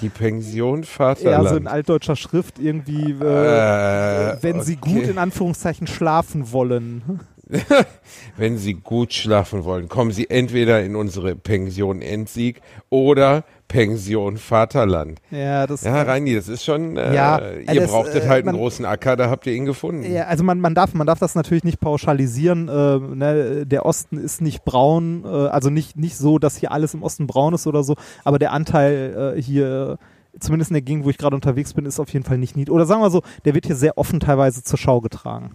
die 0.00 0.08
Pension 0.08 0.80
Ja, 0.80 0.86
Vaterland. 0.86 1.48
so 1.48 1.56
in 1.56 1.66
altdeutscher 1.66 2.16
Schrift 2.16 2.58
irgendwie, 2.58 3.12
äh, 3.20 4.30
äh, 4.32 4.36
wenn 4.40 4.62
sie 4.62 4.78
okay. 4.80 4.92
gut 4.94 5.02
in 5.04 5.18
Anführungszeichen 5.18 5.86
schlafen 5.86 6.52
wollen. 6.52 7.20
Wenn 8.36 8.58
Sie 8.58 8.74
gut 8.74 9.12
schlafen 9.12 9.64
wollen, 9.64 9.88
kommen 9.88 10.12
Sie 10.12 10.30
entweder 10.30 10.82
in 10.82 10.96
unsere 10.96 11.34
Pension 11.36 12.00
Endsieg 12.02 12.60
oder 12.88 13.44
Pension 13.68 14.36
Vaterland. 14.36 15.20
Ja, 15.30 15.66
das 15.66 15.82
Ja, 15.84 16.02
Reini, 16.02 16.34
das 16.34 16.48
ist 16.48 16.64
schon, 16.64 16.96
äh, 16.96 17.14
Ja, 17.14 17.40
ihr 17.50 17.82
es, 17.82 17.90
brauchtet 17.90 18.24
äh, 18.24 18.28
halt 18.28 18.38
einen 18.44 18.46
man- 18.46 18.56
großen 18.56 18.84
Acker, 18.84 19.16
da 19.16 19.30
habt 19.30 19.46
ihr 19.46 19.52
ihn 19.52 19.64
gefunden. 19.64 20.10
Ja, 20.12 20.24
also 20.24 20.42
man, 20.42 20.58
man, 20.60 20.74
darf, 20.74 20.92
man 20.94 21.06
darf 21.06 21.18
das 21.20 21.34
natürlich 21.34 21.62
nicht 21.64 21.80
pauschalisieren. 21.80 22.68
Äh, 22.68 22.98
ne? 23.14 23.66
Der 23.66 23.86
Osten 23.86 24.16
ist 24.18 24.40
nicht 24.40 24.64
braun, 24.64 25.24
äh, 25.24 25.28
also 25.28 25.70
nicht, 25.70 25.96
nicht 25.96 26.16
so, 26.16 26.38
dass 26.38 26.56
hier 26.56 26.72
alles 26.72 26.94
im 26.94 27.02
Osten 27.02 27.26
braun 27.26 27.54
ist 27.54 27.66
oder 27.66 27.82
so, 27.84 27.94
aber 28.24 28.38
der 28.38 28.52
Anteil 28.52 29.34
äh, 29.36 29.40
hier, 29.42 29.98
zumindest 30.38 30.70
in 30.70 30.74
der 30.74 30.82
Gegend, 30.82 31.04
wo 31.04 31.10
ich 31.10 31.18
gerade 31.18 31.36
unterwegs 31.36 31.72
bin, 31.74 31.86
ist 31.86 32.00
auf 32.00 32.12
jeden 32.12 32.24
Fall 32.24 32.38
nicht 32.38 32.56
niedrig. 32.56 32.74
Oder 32.74 32.86
sagen 32.86 33.02
wir 33.02 33.10
so, 33.10 33.22
der 33.44 33.54
wird 33.54 33.66
hier 33.66 33.76
sehr 33.76 33.98
offen 33.98 34.18
teilweise 34.20 34.62
zur 34.64 34.78
Schau 34.78 35.00
getragen. 35.00 35.52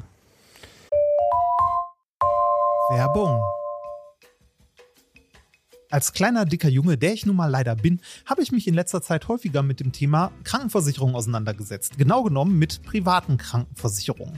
Werbung. 2.89 3.41
Als 5.89 6.13
kleiner, 6.13 6.45
dicker 6.45 6.69
Junge, 6.69 6.97
der 6.97 7.13
ich 7.13 7.25
nun 7.25 7.35
mal 7.35 7.49
leider 7.49 7.75
bin, 7.75 7.99
habe 8.25 8.43
ich 8.43 8.51
mich 8.51 8.67
in 8.67 8.75
letzter 8.75 9.01
Zeit 9.01 9.27
häufiger 9.27 9.63
mit 9.63 9.79
dem 9.79 9.91
Thema 9.91 10.31
Krankenversicherung 10.43 11.15
auseinandergesetzt. 11.15 11.97
Genau 11.97 12.21
genommen 12.21 12.59
mit 12.59 12.83
privaten 12.83 13.37
Krankenversicherungen. 13.37 14.37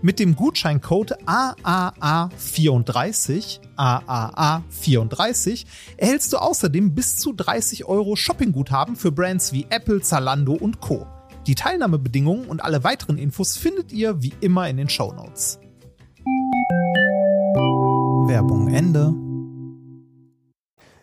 Mit 0.00 0.20
dem 0.20 0.36
Gutscheincode 0.36 1.14
AAA34, 1.26 3.58
AAA34, 3.76 5.66
erhältst 5.96 6.32
du 6.32 6.36
außerdem 6.36 6.94
bis 6.94 7.16
zu 7.16 7.32
30 7.32 7.86
Euro 7.86 8.14
Shoppingguthaben 8.14 8.94
für 8.94 9.10
Brands 9.10 9.52
wie 9.52 9.66
Apple, 9.70 10.00
Zalando 10.00 10.52
und 10.52 10.80
Co. 10.80 11.08
Die 11.48 11.56
Teilnahmebedingungen 11.56 12.46
und 12.46 12.62
alle 12.62 12.84
weiteren 12.84 13.18
Infos 13.18 13.56
findet 13.56 13.90
ihr 13.90 14.22
wie 14.22 14.34
immer 14.40 14.68
in 14.68 14.76
den 14.76 14.88
Shownotes. 14.88 15.58
Werbung 18.28 18.68
Ende. 18.68 19.12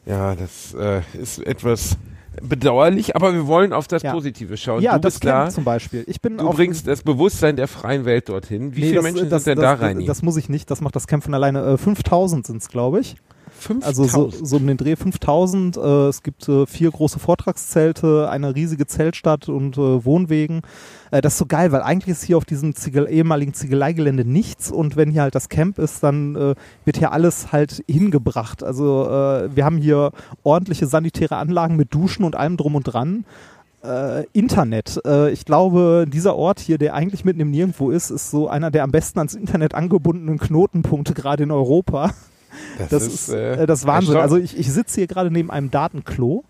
Ja, 0.05 0.35
das 0.35 0.73
äh, 0.73 1.01
ist 1.19 1.39
etwas 1.39 1.97
bedauerlich, 2.41 3.15
aber 3.15 3.33
wir 3.33 3.47
wollen 3.47 3.73
auf 3.73 3.87
das 3.87 4.03
Ja. 4.03 4.11
Positive 4.13 4.57
schauen. 4.57 4.81
Ja, 4.81 4.93
du 4.95 5.01
das 5.01 5.15
bist 5.15 5.23
da. 5.25 5.49
zum 5.49 5.63
Beispiel. 5.63 6.03
Ich 6.07 6.21
bin 6.21 6.37
Du 6.37 6.49
bringst 6.51 6.87
das 6.87 7.03
Bewusstsein 7.03 7.55
der 7.55 7.67
freien 7.67 8.05
Welt 8.05 8.29
dorthin. 8.29 8.75
Wie 8.75 8.81
Nee, 8.81 8.85
viele 8.87 8.95
das, 8.95 9.03
Menschen 9.03 9.29
das, 9.29 9.43
sind 9.43 9.57
denn 9.57 9.63
da 9.63 9.73
rein? 9.73 10.05
Das 10.05 10.21
muss 10.21 10.37
ich 10.37 10.49
nicht, 10.49 10.69
das 10.71 10.81
macht 10.81 10.95
das 10.95 11.07
von 11.23 11.33
alleine. 11.33 11.63
Äh, 11.65 11.77
5000 11.77 12.45
sind 12.47 12.61
es, 12.61 12.69
glaube 12.69 12.99
ich. 12.99 13.15
5000? 13.65 13.85
Also 13.85 14.29
so, 14.31 14.45
so 14.45 14.57
um 14.57 14.67
den 14.67 14.77
Dreh 14.77 14.95
5000. 14.95 15.77
Äh, 15.77 15.79
es 16.07 16.23
gibt 16.23 16.47
äh, 16.47 16.65
vier 16.65 16.91
große 16.91 17.19
Vortragszelte, 17.19 18.29
eine 18.29 18.55
riesige 18.55 18.85
Zeltstadt 18.87 19.49
und 19.49 19.77
äh, 19.77 20.05
Wohnwegen. 20.05 20.61
Äh, 21.11 21.21
das 21.21 21.33
ist 21.33 21.39
so 21.39 21.45
geil, 21.45 21.71
weil 21.71 21.81
eigentlich 21.81 22.11
ist 22.11 22.23
hier 22.23 22.37
auf 22.37 22.45
diesem 22.45 22.75
Ziegel 22.75 23.07
ehemaligen 23.09 23.53
Ziegeleigelände 23.53 24.25
nichts 24.25 24.71
und 24.71 24.95
wenn 24.95 25.11
hier 25.11 25.23
halt 25.23 25.35
das 25.35 25.49
Camp 25.49 25.79
ist, 25.79 26.03
dann 26.03 26.35
äh, 26.35 26.55
wird 26.85 26.97
hier 26.97 27.11
alles 27.11 27.51
halt 27.51 27.83
hingebracht. 27.87 28.63
Also 28.63 29.05
äh, 29.05 29.55
wir 29.55 29.65
haben 29.65 29.77
hier 29.77 30.11
ordentliche 30.43 30.87
sanitäre 30.87 31.37
Anlagen 31.37 31.75
mit 31.75 31.93
Duschen 31.93 32.23
und 32.23 32.35
allem 32.35 32.57
drum 32.57 32.75
und 32.75 32.83
dran. 32.83 33.25
Internet. 34.33 34.99
Ich 35.31 35.45
glaube, 35.45 36.07
dieser 36.11 36.35
Ort 36.35 36.59
hier, 36.59 36.79
der 36.79 36.95
eigentlich 36.95 37.23
mitten 37.23 37.39
im 37.39 37.51
Nirgendwo 37.51 37.91
ist, 37.91 38.09
ist 38.09 38.31
so 38.31 38.47
einer 38.47 38.71
der 38.71 38.83
am 38.83 38.89
besten 38.89 39.19
ans 39.19 39.35
Internet 39.35 39.75
angebundenen 39.75 40.39
Knotenpunkte 40.39 41.13
gerade 41.13 41.43
in 41.43 41.51
Europa. 41.51 42.09
Das 42.77 42.89
Das, 42.89 43.07
ist, 43.07 43.29
äh, 43.29 43.63
äh, 43.63 43.65
das 43.65 43.85
Wahnsinn. 43.85 44.17
Also 44.17 44.37
ich, 44.37 44.57
ich 44.57 44.71
sitze 44.71 44.95
hier 45.01 45.07
gerade 45.07 45.31
neben 45.31 45.51
einem 45.51 45.71
Datenklo. 45.71 46.43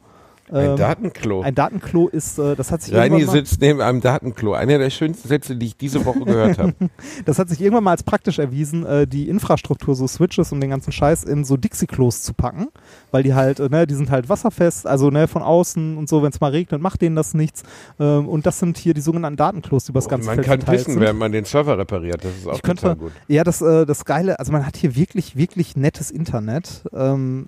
Ein 0.51 0.71
Ähm, 0.71 0.77
Datenklo. 0.77 1.41
Ein 1.41 1.55
Datenklo 1.55 2.07
ist, 2.07 2.37
äh, 2.37 2.55
das 2.55 2.71
hat 2.71 2.81
sich 2.83 2.93
Reini 2.93 3.15
irgendwann 3.15 3.35
mal, 3.35 3.45
sitzt 3.45 3.61
neben 3.61 3.81
einem 3.81 3.99
Datenklo. 3.99 4.53
Einer 4.53 4.77
der 4.77 4.91
schönsten 4.91 5.27
Sätze, 5.27 5.55
die 5.55 5.65
ich 5.65 5.77
diese 5.77 6.05
Woche 6.05 6.19
gehört 6.19 6.59
habe. 6.59 6.73
das 7.25 7.39
hat 7.39 7.49
sich 7.49 7.59
irgendwann 7.61 7.83
mal 7.85 7.91
als 7.91 8.03
praktisch 8.03 8.37
erwiesen, 8.37 8.85
äh, 8.85 9.07
die 9.07 9.27
Infrastruktur, 9.27 9.95
so 9.95 10.05
Switches 10.07 10.51
und 10.51 10.61
den 10.61 10.69
ganzen 10.69 10.91
Scheiß 10.91 11.23
in 11.23 11.45
so 11.45 11.57
Dixie-Klos 11.57 12.21
zu 12.21 12.33
packen, 12.35 12.67
weil 13.09 13.23
die 13.23 13.33
halt, 13.33 13.59
äh, 13.59 13.69
ne, 13.69 13.87
die 13.87 13.95
sind 13.95 14.11
halt 14.11 14.29
wasserfest, 14.29 14.85
also 14.85 15.09
ne, 15.09 15.27
von 15.27 15.41
außen 15.41 15.97
und 15.97 16.07
so, 16.07 16.21
wenn 16.21 16.29
es 16.29 16.39
mal 16.39 16.51
regnet, 16.51 16.79
macht 16.79 17.01
denen 17.01 17.15
das 17.15 17.33
nichts. 17.33 17.63
Ähm, 17.99 18.27
und 18.27 18.45
das 18.45 18.59
sind 18.59 18.77
hier 18.77 18.93
die 18.93 19.01
sogenannten 19.01 19.37
Datenklos, 19.37 19.85
die 19.85 19.91
übers 19.93 20.07
ganze 20.07 20.27
Man 20.27 20.43
Feld 20.43 20.47
kann 20.63 20.73
wissen, 20.73 20.91
sind. 20.93 21.01
während 21.01 21.17
man 21.17 21.31
den 21.31 21.45
Server 21.45 21.77
repariert. 21.77 22.23
Das 22.23 22.31
ist 22.35 22.47
auch 22.47 22.53
ich 22.55 22.61
könnte, 22.61 22.81
total 22.83 22.95
gut. 22.97 23.11
ja, 23.27 23.43
das, 23.43 23.63
äh, 23.63 23.87
das 23.87 24.05
Geile, 24.05 24.37
also 24.37 24.51
man 24.51 24.63
hat 24.65 24.77
hier 24.77 24.95
wirklich, 24.95 25.35
wirklich 25.35 25.75
nettes 25.75 26.11
Internet. 26.11 26.83
Ähm, 26.93 27.47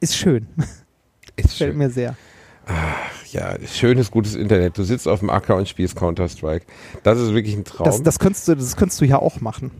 ist 0.00 0.14
schön. 0.16 0.46
Ist 1.36 1.54
Fällt 1.54 1.70
schön. 1.70 1.78
mir 1.78 1.90
sehr. 1.90 2.16
Ja, 3.32 3.56
schönes, 3.66 4.10
gutes 4.10 4.34
Internet. 4.34 4.78
Du 4.78 4.84
sitzt 4.84 5.08
auf 5.08 5.20
dem 5.20 5.30
Acker 5.30 5.56
und 5.56 5.68
spielst 5.68 5.96
Counter-Strike. 5.96 6.66
Das 7.02 7.18
ist 7.18 7.32
wirklich 7.34 7.56
ein 7.56 7.64
Traum. 7.64 7.86
Das, 7.86 8.02
das, 8.02 8.18
könntest 8.18 8.46
du, 8.46 8.54
das 8.54 8.76
könntest 8.76 9.00
du 9.00 9.04
ja 9.04 9.18
auch 9.18 9.40
machen. 9.40 9.70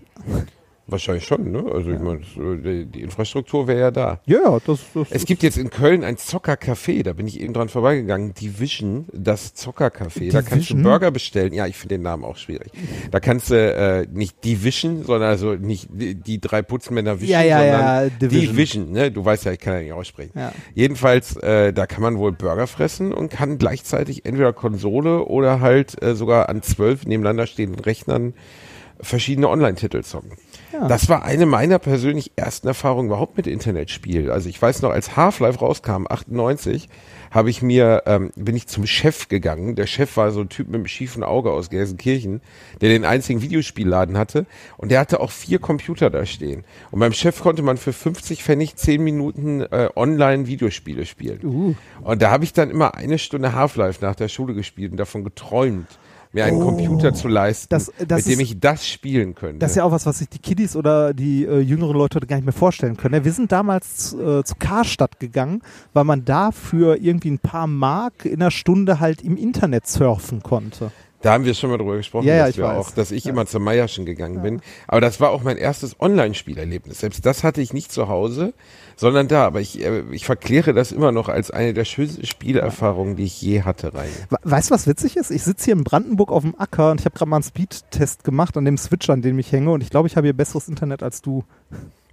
Wahrscheinlich 0.93 1.25
schon, 1.25 1.51
ne? 1.51 1.65
Also 1.73 1.91
ich 1.91 1.99
meine, 1.99 2.21
äh, 2.21 2.63
die, 2.63 2.87
die 2.87 3.01
Infrastruktur 3.03 3.67
wäre 3.67 3.81
ja 3.81 3.91
da. 3.91 4.21
Ja, 4.27 4.43
ja, 4.43 4.59
das, 4.65 4.81
das 4.95 5.11
Es 5.11 5.25
gibt 5.25 5.43
jetzt 5.43 5.57
in 5.57 5.71
Köln 5.71 6.05
ein 6.05 6.17
Zockercafé, 6.17 7.03
da 7.03 7.13
bin 7.13 7.27
ich 7.27 7.41
eben 7.41 7.53
dran 7.55 7.69
vorbeigegangen. 7.69 8.35
Division, 8.35 9.07
das 9.13 9.55
Zockercafé. 9.55 10.33
Da 10.33 10.43
kannst 10.43 10.71
du? 10.71 10.83
Burger 10.83 11.11
bestellen. 11.11 11.53
Ja, 11.53 11.67
ich 11.67 11.77
finde 11.77 11.97
den 11.97 12.03
Namen 12.03 12.25
auch 12.25 12.37
schwierig. 12.37 12.71
Da 13.11 13.21
kannst 13.21 13.51
du 13.51 13.55
äh, 13.55 14.07
nicht 14.13 14.45
Division, 14.45 15.05
sondern 15.05 15.31
also 15.31 15.55
nicht 15.55 15.89
die, 15.91 16.15
die 16.15 16.41
drei 16.41 16.63
Putzmänner 16.63 17.21
Vision, 17.21 17.41
Ja, 17.41 17.43
ja, 17.43 17.59
sondern 17.59 17.81
ja, 17.81 18.09
Division. 18.11 18.53
Division. 18.53 18.93
Ne? 18.93 19.11
Du 19.11 19.25
weißt 19.25 19.45
ja, 19.47 19.53
ich 19.53 19.61
kann 19.61 19.75
ja 19.75 19.81
nicht 19.81 19.93
aussprechen. 19.93 20.33
Ja. 20.35 20.53
Jedenfalls, 20.75 21.37
äh, 21.37 21.73
da 21.73 21.87
kann 21.87 22.03
man 22.03 22.19
wohl 22.19 22.33
Burger 22.33 22.67
fressen 22.67 23.13
und 23.13 23.31
kann 23.31 23.59
gleichzeitig 23.59 24.25
entweder 24.25 24.53
Konsole 24.53 25.25
oder 25.25 25.61
halt 25.61 26.03
äh, 26.03 26.15
sogar 26.15 26.49
an 26.49 26.63
zwölf 26.63 27.07
nebeneinander 27.07 27.47
stehenden 27.47 27.81
Rechnern 27.81 28.35
verschiedene 29.01 29.49
Online-Titel 29.49 30.03
zocken. 30.03 30.33
Ja. 30.73 30.89
Das 30.89 31.09
war 31.09 31.23
eine 31.23 31.47
meiner 31.47 31.79
persönlich 31.79 32.33
ersten 32.37 32.67
Erfahrungen 32.69 33.09
überhaupt 33.09 33.37
mit 33.37 33.47
Internetspiel. 33.47 34.31
Also 34.31 34.49
ich 34.49 34.61
weiß 34.61 34.83
noch, 34.83 34.91
als 34.91 35.17
Half-Life 35.17 35.59
rauskam, 35.59 36.07
98, 36.09 36.89
habe 37.31 37.51
ich 37.51 37.63
mir, 37.63 38.03
ähm, 38.07 38.31
bin 38.37 38.57
ich 38.57 38.67
zum 38.67 38.87
Chef 38.87 39.29
gegangen. 39.29 39.75
Der 39.75 39.87
Chef 39.87 40.17
war 40.17 40.31
so 40.31 40.41
ein 40.41 40.49
Typ 40.49 40.69
mit 40.69 40.77
einem 40.77 40.87
schiefen 40.87 41.23
Auge 41.23 41.51
aus 41.51 41.71
Gelsenkirchen, 41.71 42.43
der 42.81 42.91
den 42.91 43.05
einzigen 43.05 43.43
Videospielladen 43.43 44.19
hatte. 44.19 44.47
Und 44.77 44.91
der 44.91 45.01
hatte 45.01 45.21
auch 45.21 45.31
vier 45.31 45.59
Computer 45.59 46.11
da 46.11 46.27
stehen. 46.27 46.65
Und 46.91 47.01
beim 47.01 47.13
Chef 47.13 47.41
konnte 47.41 47.63
man 47.63 47.79
für 47.79 47.93
50 47.93 48.43
Pfennig 48.43 48.77
10 48.77 49.03
Minuten 49.03 49.63
äh, 49.63 49.89
online 49.97 50.47
Videospiele 50.47 51.07
spielen. 51.07 51.41
Uh. 51.43 51.75
Und 52.03 52.23
da 52.23 52.31
habe 52.31 52.45
ich 52.45 52.53
dann 52.53 52.71
immer 52.71 52.95
eine 52.95 53.19
Stunde 53.19 53.55
Half-Life 53.55 54.05
nach 54.05 54.15
der 54.15 54.29
Schule 54.29 54.55
gespielt 54.55 54.93
und 54.93 54.99
davon 54.99 55.25
geträumt, 55.25 55.89
mir 56.33 56.45
einen 56.45 56.63
Oh. 56.63 56.67
Computer 56.67 57.13
zu 57.15 57.29
leisten, 57.29 57.67
Das- 57.71 57.93
das 58.07 58.25
mit 58.25 58.35
dem 58.35 58.41
ist- 58.41 58.51
ich 58.53 58.61
das 58.61 58.87
spielen 58.89 59.35
könnte. 59.35 59.59
Das 59.59 59.73
ist 59.73 59.77
ja 59.77 59.85
auch 59.85 59.93
was, 59.93 60.07
was 60.07 60.19
sich 60.19 60.29
die 60.29 60.39
Kiddies 60.39 60.77
oder 60.77 61.13
die 61.15 61.45
äh, 61.45 61.61
jüngeren 61.61 61.97
Leute 61.97 62.17
heute 62.17 62.27
gar 62.27 62.37
nicht 62.37 62.45
mehr 62.47 62.53
vorstellen 62.53 62.97
können. 62.97 63.17
ne? 63.17 63.25
Wir 63.25 63.33
sind 63.33 63.53
damals 63.53 64.15
äh, 64.15 64.43
zu 64.45 64.55
Karstadt 64.59 65.21
gegangen, 65.21 65.63
weil 65.93 66.05
man 66.05 66.25
dafür 66.25 66.97
irgendwie 67.01 67.31
ein 67.31 67.39
paar 67.39 67.67
Mark 67.67 68.25
in 68.25 68.41
einer 68.41 68.51
Stunde 68.51 68.99
halt 69.01 69.23
im 69.23 69.37
Internet 69.37 69.87
surfen 69.87 70.43
konnte. 70.43 70.91
Da 71.23 71.33
haben 71.33 71.45
wir 71.45 71.55
schon 71.55 71.71
mal 71.71 71.79
drüber 71.79 71.97
gesprochen, 71.97 72.27
Ja, 72.27 72.35
ja, 72.35 72.47
dass, 72.47 72.57
ich 72.57 72.63
auch, 72.63 72.91
dass 72.91 73.11
ich 73.13 73.25
Ja. 73.25 73.31
immer 73.31 73.47
zur 73.47 73.61
Meierschen 73.61 74.05
gegangen 74.05 74.43
bin. 74.43 74.61
Aber 74.89 75.01
das 75.01 75.21
war 75.21 75.31
auch 75.31 75.43
mein 75.43 75.57
erstes 75.57 75.99
Online-Spielerlebnis. 76.01 76.99
Selbst 77.01 77.25
das 77.25 77.45
hatte 77.45 77.61
ich 77.61 77.73
nicht 77.73 77.93
zu 77.93 78.09
Hause, 78.09 78.53
sondern 78.97 79.29
da. 79.29 79.47
Aber 79.47 79.61
ich, 79.61 79.81
äh, 79.85 80.03
ich 80.11 80.27
verkläre 80.27 80.73
das 80.75 80.93
immer 80.93 81.13
noch 81.13 81.29
als 81.29 81.51
eine 81.51 81.75
der 81.75 81.85
schönsten 81.85 82.27
Spielerfahrungen, 82.27 83.17
die 83.17 83.25
ich 83.25 83.41
je 83.41 83.63
hatte, 83.63 83.95
rein. 83.95 84.11
We- 84.31 84.37
Weißt 84.43 84.71
du, 84.71 84.75
was 84.75 84.87
witzig 84.87 85.17
ist? 85.17 85.31
Ich 85.31 85.43
sitze 85.45 85.67
hier 85.67 85.75
in 85.75 85.85
Brandenburg 85.85 86.33
auf 86.33 86.43
dem 86.43 86.59
Acker 86.59 86.91
und 86.91 87.01
ich 87.01 87.05
habe 87.07 87.17
gerade 87.17 87.29
mal 87.31 87.37
einen 87.37 87.45
Speedtest 87.45 88.25
gemacht 88.25 88.57
an 88.57 88.65
dem 88.65 88.77
Switch, 88.77 89.09
an 89.09 89.23
dem 89.23 89.39
ich 89.39 89.53
hänge 89.53 89.71
und 89.71 89.81
ich 89.83 89.91
glaube, 89.91 90.09
ich 90.09 90.17
habe 90.17 90.27
hier 90.27 90.35
besseres 90.35 90.69
Internet 90.69 91.03
als 91.03 91.23
du. 91.23 91.45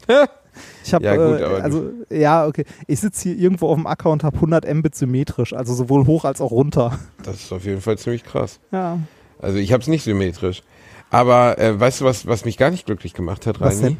Ich 0.83 0.93
habe 0.93 1.05
Ja, 1.05 1.15
gut, 1.15 1.39
äh, 1.39 1.61
also 1.61 1.91
ja, 2.09 2.45
okay. 2.45 2.65
Ich 2.87 2.99
sitze 2.99 3.29
hier 3.29 3.37
irgendwo 3.37 3.69
auf 3.69 3.75
dem 3.75 3.87
Acker 3.87 4.09
und 4.09 4.23
habe 4.23 4.35
100 4.35 4.65
Mbit 4.73 4.95
symmetrisch, 4.95 5.53
also 5.53 5.73
sowohl 5.73 6.05
hoch 6.05 6.25
als 6.25 6.41
auch 6.41 6.51
runter. 6.51 6.99
Das 7.23 7.35
ist 7.35 7.51
auf 7.51 7.63
jeden 7.63 7.81
Fall 7.81 7.97
ziemlich 7.97 8.23
krass. 8.23 8.59
Ja. 8.71 8.99
Also 9.39 9.57
ich 9.57 9.71
habe 9.71 9.81
es 9.81 9.87
nicht 9.87 10.03
symmetrisch. 10.03 10.63
Aber 11.11 11.57
äh, 11.59 11.79
weißt 11.79 12.01
du, 12.01 12.05
was, 12.05 12.27
was 12.27 12.45
mich 12.45 12.57
gar 12.57 12.71
nicht 12.71 12.85
glücklich 12.85 13.13
gemacht 13.13 13.45
hat, 13.47 13.59
Was 13.59 13.77
Reini? 13.77 13.95
denn? 13.95 13.97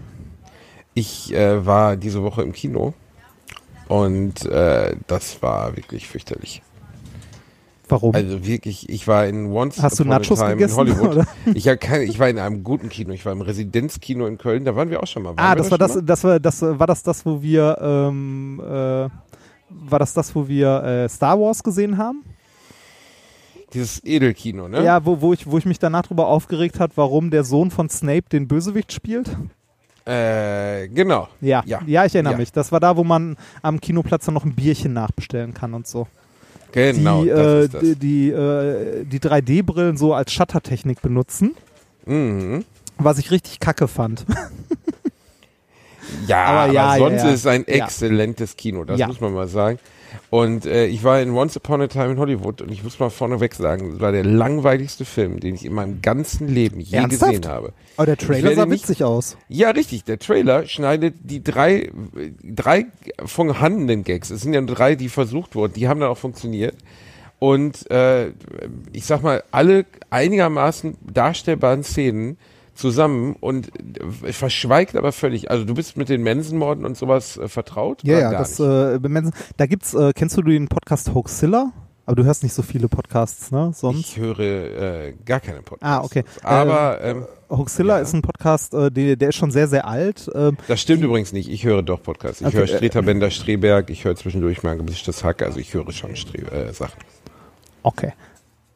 Ich 0.94 1.34
äh, 1.34 1.66
war 1.66 1.96
diese 1.96 2.24
Woche 2.24 2.42
im 2.42 2.52
Kino 2.52 2.94
und 3.88 4.46
äh, 4.46 4.96
das 5.08 5.42
war 5.42 5.76
wirklich 5.76 6.08
fürchterlich. 6.08 6.62
Warum? 7.90 8.14
Also 8.16 8.46
wirklich, 8.46 8.88
ich 8.90 9.08
war 9.08 9.26
in 9.26 9.48
Once 9.52 9.82
Hast 9.82 10.00
du 10.00 10.04
Nachos 10.06 10.40
Time 10.40 10.52
gegessen, 10.52 10.72
in 10.72 10.78
Hollywood. 10.78 11.10
oder? 11.12 11.28
Ich, 11.54 11.66
keine, 11.80 12.04
ich 12.04 12.20
war 12.20 12.30
in 12.30 12.40
einem 12.40 12.64
guten 12.64 12.90
Kino, 12.90 13.12
ich 13.14 13.26
war 13.26 13.34
im 13.34 13.42
Residenzkino 13.42 14.26
in 14.28 14.38
Köln, 14.38 14.66
da 14.66 14.76
waren 14.76 14.90
wir 14.90 15.02
auch 15.02 15.08
schon 15.08 15.24
mal. 15.24 15.30
Waren 15.30 15.40
Ah, 15.40 15.56
das 15.56 15.68
da 15.68 15.72
war 15.72 15.78
das, 15.80 15.96
mal? 15.96 16.02
das 16.04 16.24
war 16.24 16.40
das 16.40 16.62
war 16.62 16.88
das 16.88 17.04
das, 17.04 17.26
wo 17.26 17.42
wir 17.42 17.78
ähm, 17.82 18.60
äh, 18.64 19.10
war 19.70 20.00
das 20.00 20.14
das, 20.14 20.34
wo 20.36 20.48
wir 20.48 20.84
äh, 20.84 21.10
Star 21.10 21.40
Wars 21.40 21.64
gesehen 21.64 21.98
haben? 21.98 22.24
Dieses 23.74 24.04
Edelkino, 24.04 24.68
ne? 24.68 24.84
Ja, 24.84 25.06
wo, 25.06 25.22
wo 25.22 25.32
ich 25.34 25.46
wo 25.50 25.58
ich 25.58 25.66
mich 25.66 25.78
danach 25.80 26.02
drüber 26.04 26.28
aufgeregt 26.28 26.80
hat, 26.80 26.92
warum 26.96 27.30
der 27.30 27.44
Sohn 27.44 27.70
von 27.70 27.88
Snape 27.90 28.24
den 28.32 28.48
Bösewicht 28.48 28.92
spielt. 28.92 29.30
Äh, 30.06 30.88
genau. 30.88 31.28
Ja, 31.40 31.62
Ja. 31.68 31.82
ja, 31.86 32.04
ich 32.06 32.16
erinnere 32.16 32.34
Ja. 32.34 32.40
mich. 32.40 32.52
Das 32.52 32.72
war 32.72 32.80
da, 32.80 32.98
wo 32.98 33.04
man 33.04 33.38
am 33.62 33.80
Kinoplatz 33.80 34.26
dann 34.26 34.34
noch 34.34 34.44
ein 34.46 34.56
Bierchen 34.56 34.94
nachbestellen 34.94 35.54
kann 35.54 35.76
und 35.76 35.86
so. 35.86 36.08
Genau, 36.72 37.24
die, 37.24 37.30
äh, 37.30 37.64
ist 37.66 37.74
die, 37.82 37.96
die, 37.96 38.30
äh, 38.30 39.04
die 39.06 39.20
3D-Brillen 39.20 39.98
so 39.98 40.14
als 40.14 40.32
Shuttertechnik 40.34 41.02
benutzen, 41.02 41.56
Mhm. 42.06 42.64
was 42.98 43.18
ich 43.18 43.32
richtig 43.32 43.60
kacke 43.60 43.88
fand. 43.88 44.26
Ja, 46.28 46.44
Aber 46.46 46.60
aber, 46.62 46.74
ja, 46.74 46.96
ja, 46.96 46.98
sonst 46.98 47.24
ja. 47.24 47.30
ist 47.30 47.40
es 47.42 47.46
ein 47.48 47.66
Ja. 47.68 47.86
exzellentes 47.86 48.58
Kino, 48.58 48.84
das 48.84 49.00
Ja. 49.00 49.08
muss 49.08 49.22
man 49.22 49.34
mal 49.34 49.48
sagen. 49.48 49.78
Und 50.32 50.68
äh, 50.68 50.86
ich 50.86 51.04
war 51.04 51.20
in 51.22 51.32
Once 51.32 51.58
Upon 51.58 51.82
a 51.82 51.88
Time 51.88 52.12
in 52.12 52.20
Hollywood 52.20 52.62
und 52.62 52.72
ich 52.72 52.84
muss 52.84 53.00
mal 53.00 53.10
vorneweg 53.10 53.56
sagen, 53.56 53.90
das 53.92 54.00
war 54.00 54.12
der 54.12 54.24
langweiligste 54.24 55.04
Film, 55.04 55.40
den 55.40 55.56
ich 55.56 55.66
in 55.66 55.74
meinem 55.74 56.04
ganzen 56.04 56.48
Leben 56.48 56.80
je 56.80 56.98
Ernsthaft? 56.98 57.32
gesehen 57.34 57.48
habe. 57.52 57.74
Aber 57.98 58.06
der 58.06 58.18
Trailer 58.18 58.54
sah 58.54 58.66
nicht- 58.68 58.84
witzig 58.84 59.04
aus. 59.04 59.38
Ja, 59.48 59.72
richtig. 59.72 60.04
Der 60.04 60.20
Trailer 60.20 60.68
schneidet 60.68 61.16
die 61.24 61.44
drei, 61.44 61.90
drei 62.44 62.86
vorhandenen 63.26 64.04
Gags, 64.04 64.30
es 64.30 64.42
sind 64.42 64.54
ja 64.54 64.62
drei, 64.62 64.94
die 64.96 65.10
versucht 65.10 65.56
wurden, 65.56 65.74
die 65.74 65.88
haben 65.88 66.00
dann 66.00 66.10
auch 66.10 66.18
funktioniert. 66.18 66.76
Und 67.40 67.90
äh, 67.90 68.28
ich 68.92 69.06
sag 69.06 69.24
mal, 69.24 69.44
alle 69.50 69.86
einigermaßen 70.12 70.96
darstellbaren 71.12 71.84
Szenen 71.84 72.38
zusammen 72.80 73.36
und 73.40 73.70
verschweigt 74.24 74.96
aber 74.96 75.12
völlig. 75.12 75.52
Also 75.52 75.66
du 75.66 75.74
bist 75.74 75.98
mit 75.98 76.10
den 76.10 76.24
Mensenmorden 76.24 76.86
und 76.86 76.98
sowas 76.98 77.38
äh, 77.38 77.48
vertraut? 77.48 78.02
Ja, 78.04 78.20
ja, 78.20 78.32
das, 78.32 78.60
äh, 78.60 78.98
bemensen- 79.00 79.34
da 79.58 79.66
gibt's, 79.66 79.94
äh, 79.94 80.12
kennst 80.16 80.38
du 80.38 80.42
den 80.42 80.68
Podcast 80.68 81.14
Hoaxilla? 81.14 81.72
Aber 82.06 82.16
du 82.16 82.24
hörst 82.24 82.42
nicht 82.42 82.54
so 82.54 82.64
viele 82.64 82.88
Podcasts, 82.90 83.52
ne? 83.52 83.72
Sonst? 83.76 84.00
Ich 84.00 84.18
höre 84.18 84.40
äh, 84.40 85.14
gar 85.26 85.40
keine 85.40 85.62
Podcasts. 85.62 85.84
Ah, 85.96 86.04
okay. 86.04 86.24
Aber 86.42 87.00
ähm, 87.04 87.26
Hoaxilla 87.52 88.00
ist 88.00 88.14
ein 88.14 88.24
Podcast, 88.24 88.74
äh, 88.74 88.90
der, 88.90 89.16
der 89.16 89.30
ist 89.30 89.36
schon 89.36 89.52
sehr, 89.52 89.68
sehr 89.68 89.86
alt. 89.88 90.28
Ähm, 90.34 90.58
das 90.68 90.82
stimmt 90.82 91.04
übrigens 91.04 91.34
nicht. 91.34 91.50
Ich 91.52 91.66
höre 91.66 91.84
doch 91.84 92.02
Podcasts. 92.02 92.42
Ich 92.42 92.48
Okay, 92.48 92.58
höre 92.58 92.64
äh, 92.64 92.78
Streter 92.78 93.04
Bender 93.04 93.30
Streberg, 93.30 93.92
ich 93.92 94.06
höre 94.06 94.16
zwischendurch 94.16 94.64
mal 94.64 94.72
ein 94.72 94.80
gemischtes 94.80 95.24
Hack, 95.24 95.44
also 95.44 95.60
ich 95.60 95.72
höre 95.76 95.92
schon 95.92 96.16
Stre 96.16 96.40
äh, 96.52 96.74
Sachen. 96.74 97.00
okay. 97.84 98.14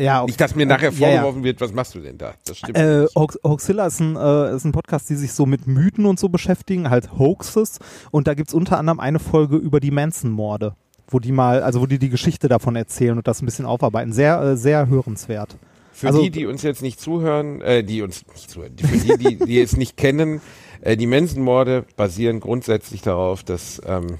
Ja, 0.04 0.22
okay. 0.22 0.30
Nicht, 0.32 0.42
dass 0.42 0.56
mir 0.56 0.66
nachher 0.66 0.92
Ja, 0.92 1.08
ja. 1.08 1.14
vorgeworfen 1.14 1.44
wird, 1.44 1.62
was 1.62 1.74
machst 1.74 1.96
du 1.96 2.00
denn 2.00 2.18
da? 2.18 2.34
Das 2.46 2.58
stimmt 2.58 2.78
Äh. 2.78 3.06
Hoax, 3.16 3.40
Hoaxilla 3.44 3.88
ist 3.88 4.00
ein, 4.00 4.16
äh, 4.16 4.56
ist 4.56 4.66
ein 4.66 4.72
Podcast, 4.72 5.10
die 5.10 5.16
sich 5.16 5.34
so 5.34 5.46
mit 5.46 5.66
Mythen 5.68 6.06
und 6.06 6.20
so 6.20 6.30
beschäftigen, 6.30 6.90
halt 6.90 7.18
Hoaxes. 7.18 7.80
Und 8.12 8.28
da 8.28 8.34
gibt's 8.34 8.54
unter 8.54 8.78
anderem 8.78 9.00
eine 9.00 9.20
Folge 9.20 9.56
über 9.58 9.80
die 9.80 9.92
Manson-Morde, 9.92 10.76
wo 11.08 11.20
die 11.20 11.32
mal, 11.32 11.64
also 11.64 11.82
wo 11.82 11.86
die 11.86 12.00
die 12.00 12.10
Geschichte 12.10 12.48
davon 12.48 12.76
erzählen 12.76 13.18
und 13.18 13.28
das 13.28 13.42
ein 13.42 13.46
bisschen 13.46 13.66
aufarbeiten. 13.66 14.14
Sehr, 14.14 14.42
äh, 14.42 14.58
sehr 14.58 14.88
hörenswert. 14.88 15.56
Für 15.94 16.08
also- 16.08 16.22
die, 16.24 16.32
die 16.32 16.46
uns 16.48 16.64
jetzt 16.64 16.82
nicht 16.82 17.00
zuhören, 17.00 17.62
äh, 17.62 17.84
die 17.84 18.02
uns 18.02 18.26
nicht 18.34 18.50
zuhören, 18.50 18.76
die, 18.76 18.84
für 18.84 18.98
die, 19.18 19.38
die, 19.38 19.46
die 19.46 19.62
es 19.62 19.78
nicht 19.78 19.96
kennen, 19.96 20.42
äh, 20.82 20.98
die 20.98 21.06
Mensenmorde 21.08 21.86
basieren 21.96 22.40
grundsätzlich 22.40 23.02
darauf, 23.04 23.44
dass 23.44 23.80
ähm, 23.86 24.18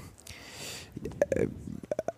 äh, 1.30 1.46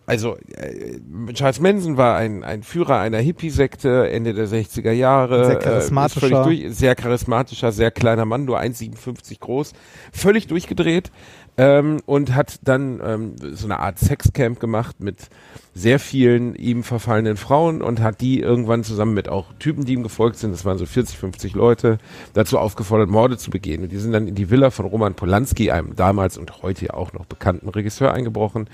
also 0.07 0.37
äh, 0.55 0.99
Charles 1.33 1.59
Manson 1.59 1.97
war 1.97 2.15
ein, 2.15 2.45
ein 2.45 2.63
Führer 2.63 2.97
einer 2.97 3.17
Hippie-Sekte 3.17 4.09
Ende 4.09 4.33
der 4.33 4.47
60er 4.47 4.91
Jahre. 4.91 5.45
Sehr 5.45 5.57
äh, 5.57 5.63
charismatischer. 5.63 6.19
völlig 6.21 6.43
durch, 6.43 6.75
sehr 6.75 6.95
charismatischer, 6.95 7.73
sehr 7.73 7.91
kleiner 7.91 8.23
Mann, 8.23 8.45
nur 8.45 8.57
1,57 8.57 9.41
groß, 9.41 9.73
völlig 10.13 10.47
durchgedreht 10.47 11.11
ähm, 11.57 11.99
und 12.05 12.33
hat 12.33 12.59
dann 12.63 13.01
ähm, 13.03 13.35
so 13.53 13.67
eine 13.67 13.79
Art 13.79 13.99
Sexcamp 13.99 14.61
gemacht 14.61 15.01
mit 15.01 15.27
sehr 15.73 15.99
vielen 15.99 16.55
ihm 16.55 16.83
verfallenen 16.83 17.35
Frauen 17.35 17.81
und 17.81 18.01
hat 18.01 18.21
die 18.21 18.39
irgendwann 18.39 18.85
zusammen 18.85 19.13
mit 19.13 19.27
auch 19.27 19.51
Typen, 19.59 19.83
die 19.83 19.93
ihm 19.93 20.03
gefolgt 20.03 20.37
sind, 20.37 20.51
das 20.51 20.63
waren 20.63 20.77
so 20.77 20.85
40, 20.85 21.17
50 21.17 21.53
Leute, 21.53 21.97
dazu 22.33 22.59
aufgefordert, 22.59 23.09
Morde 23.09 23.37
zu 23.37 23.51
begehen. 23.51 23.83
Und 23.83 23.91
die 23.91 23.97
sind 23.97 24.13
dann 24.13 24.29
in 24.29 24.35
die 24.35 24.49
Villa 24.49 24.69
von 24.69 24.85
Roman 24.85 25.15
Polanski, 25.15 25.69
einem 25.69 25.97
damals 25.97 26.37
und 26.37 26.63
heute 26.63 26.85
ja 26.85 26.93
auch 26.93 27.11
noch 27.11 27.25
bekannten 27.25 27.67
Regisseur, 27.67 28.13
eingebrochen 28.13 28.69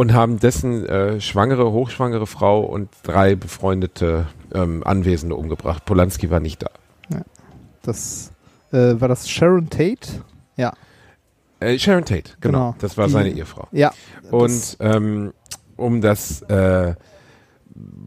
und 0.00 0.14
haben 0.14 0.38
dessen 0.38 0.86
äh, 0.86 1.20
schwangere, 1.20 1.72
hochschwangere 1.72 2.26
Frau 2.26 2.62
und 2.62 2.88
drei 3.02 3.34
befreundete 3.34 4.26
ähm, 4.54 4.82
Anwesende 4.82 5.34
umgebracht. 5.34 5.84
Polanski 5.84 6.30
war 6.30 6.40
nicht 6.40 6.62
da. 6.62 6.70
Das, 7.82 8.32
äh, 8.72 8.98
war 8.98 9.08
das 9.08 9.28
Sharon 9.28 9.68
Tate? 9.68 10.22
Ja. 10.56 10.72
Äh, 11.60 11.78
Sharon 11.78 12.06
Tate, 12.06 12.32
genau. 12.40 12.70
Genau. 12.70 12.74
Das 12.78 12.96
war 12.96 13.08
Die- 13.08 13.12
seine 13.12 13.30
Ehefrau. 13.30 13.68
Ja. 13.72 13.92
Und 14.30 14.78
ähm, 14.80 15.34
um 15.76 16.00
das 16.00 16.40
äh, 16.44 16.94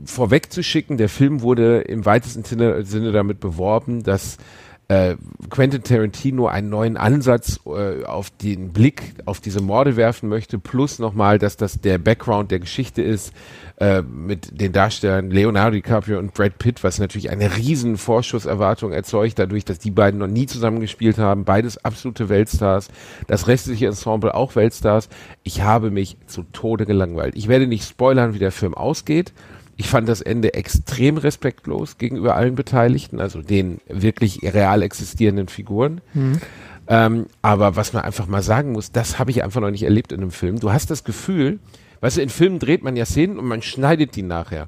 vorwegzuschicken, 0.05 0.97
der 0.97 1.09
Film 1.09 1.41
wurde 1.41 1.81
im 1.81 2.05
weitesten 2.05 2.43
Sinne, 2.43 2.83
Sinne 2.85 3.11
damit 3.11 3.39
beworben, 3.39 4.01
dass 4.01 4.37
äh, 4.87 5.15
Quentin 5.49 5.83
Tarantino 5.83 6.47
einen 6.47 6.69
neuen 6.69 6.97
Ansatz 6.97 7.59
äh, 7.65 8.03
auf 8.03 8.29
den 8.31 8.73
Blick 8.73 9.15
auf 9.25 9.39
diese 9.39 9.61
Morde 9.61 9.95
werfen 9.95 10.29
möchte, 10.29 10.59
plus 10.59 10.99
nochmal, 10.99 11.39
dass 11.39 11.57
das 11.57 11.79
der 11.79 11.97
Background 11.97 12.51
der 12.51 12.59
Geschichte 12.59 13.01
ist 13.01 13.33
äh, 13.77 14.01
mit 14.01 14.59
den 14.59 14.71
Darstellern 14.71 15.31
Leonardo 15.31 15.75
DiCaprio 15.75 16.19
und 16.19 16.33
Brad 16.33 16.57
Pitt, 16.57 16.83
was 16.83 16.99
natürlich 16.99 17.29
eine 17.29 17.55
riesen 17.55 17.97
Vorschusserwartung 17.97 18.91
erzeugt, 18.91 19.39
dadurch, 19.39 19.65
dass 19.65 19.79
die 19.79 19.91
beiden 19.91 20.19
noch 20.19 20.27
nie 20.27 20.45
zusammengespielt 20.45 21.17
haben, 21.17 21.45
beides 21.45 21.83
absolute 21.83 22.29
Weltstars, 22.29 22.89
das 23.27 23.47
restliche 23.47 23.87
Ensemble 23.87 24.35
auch 24.35 24.55
Weltstars. 24.55 25.09
Ich 25.43 25.61
habe 25.61 25.91
mich 25.91 26.17
zu 26.27 26.43
Tode 26.51 26.85
gelangweilt. 26.85 27.35
Ich 27.35 27.47
werde 27.47 27.67
nicht 27.67 27.87
spoilern, 27.87 28.33
wie 28.33 28.39
der 28.39 28.51
Film 28.51 28.73
ausgeht. 28.73 29.33
Ich 29.75 29.87
fand 29.87 30.07
das 30.07 30.21
Ende 30.21 30.53
extrem 30.53 31.17
respektlos 31.17 31.97
gegenüber 31.97 32.35
allen 32.35 32.55
Beteiligten, 32.55 33.19
also 33.19 33.41
den 33.41 33.79
wirklich 33.87 34.41
real 34.43 34.81
existierenden 34.83 35.47
Figuren. 35.47 36.01
Ähm, 36.87 37.27
aber 37.41 37.75
was 37.75 37.93
man 37.93 38.03
einfach 38.03 38.27
mal 38.27 38.43
sagen 38.43 38.73
muss, 38.73 38.91
das 38.91 39.17
habe 39.17 39.31
ich 39.31 39.43
einfach 39.43 39.61
noch 39.61 39.71
nicht 39.71 39.83
erlebt 39.83 40.11
in 40.11 40.21
einem 40.21 40.31
Film. 40.31 40.59
Du 40.59 40.71
hast 40.71 40.91
das 40.91 41.03
Gefühl, 41.03 41.59
weißt 42.01 42.17
du, 42.17 42.21
in 42.21 42.29
Filmen 42.29 42.59
dreht 42.59 42.83
man 42.83 42.95
ja 42.95 43.05
Szenen 43.05 43.39
und 43.39 43.45
man 43.45 43.61
schneidet 43.61 44.15
die 44.15 44.21
nachher, 44.21 44.67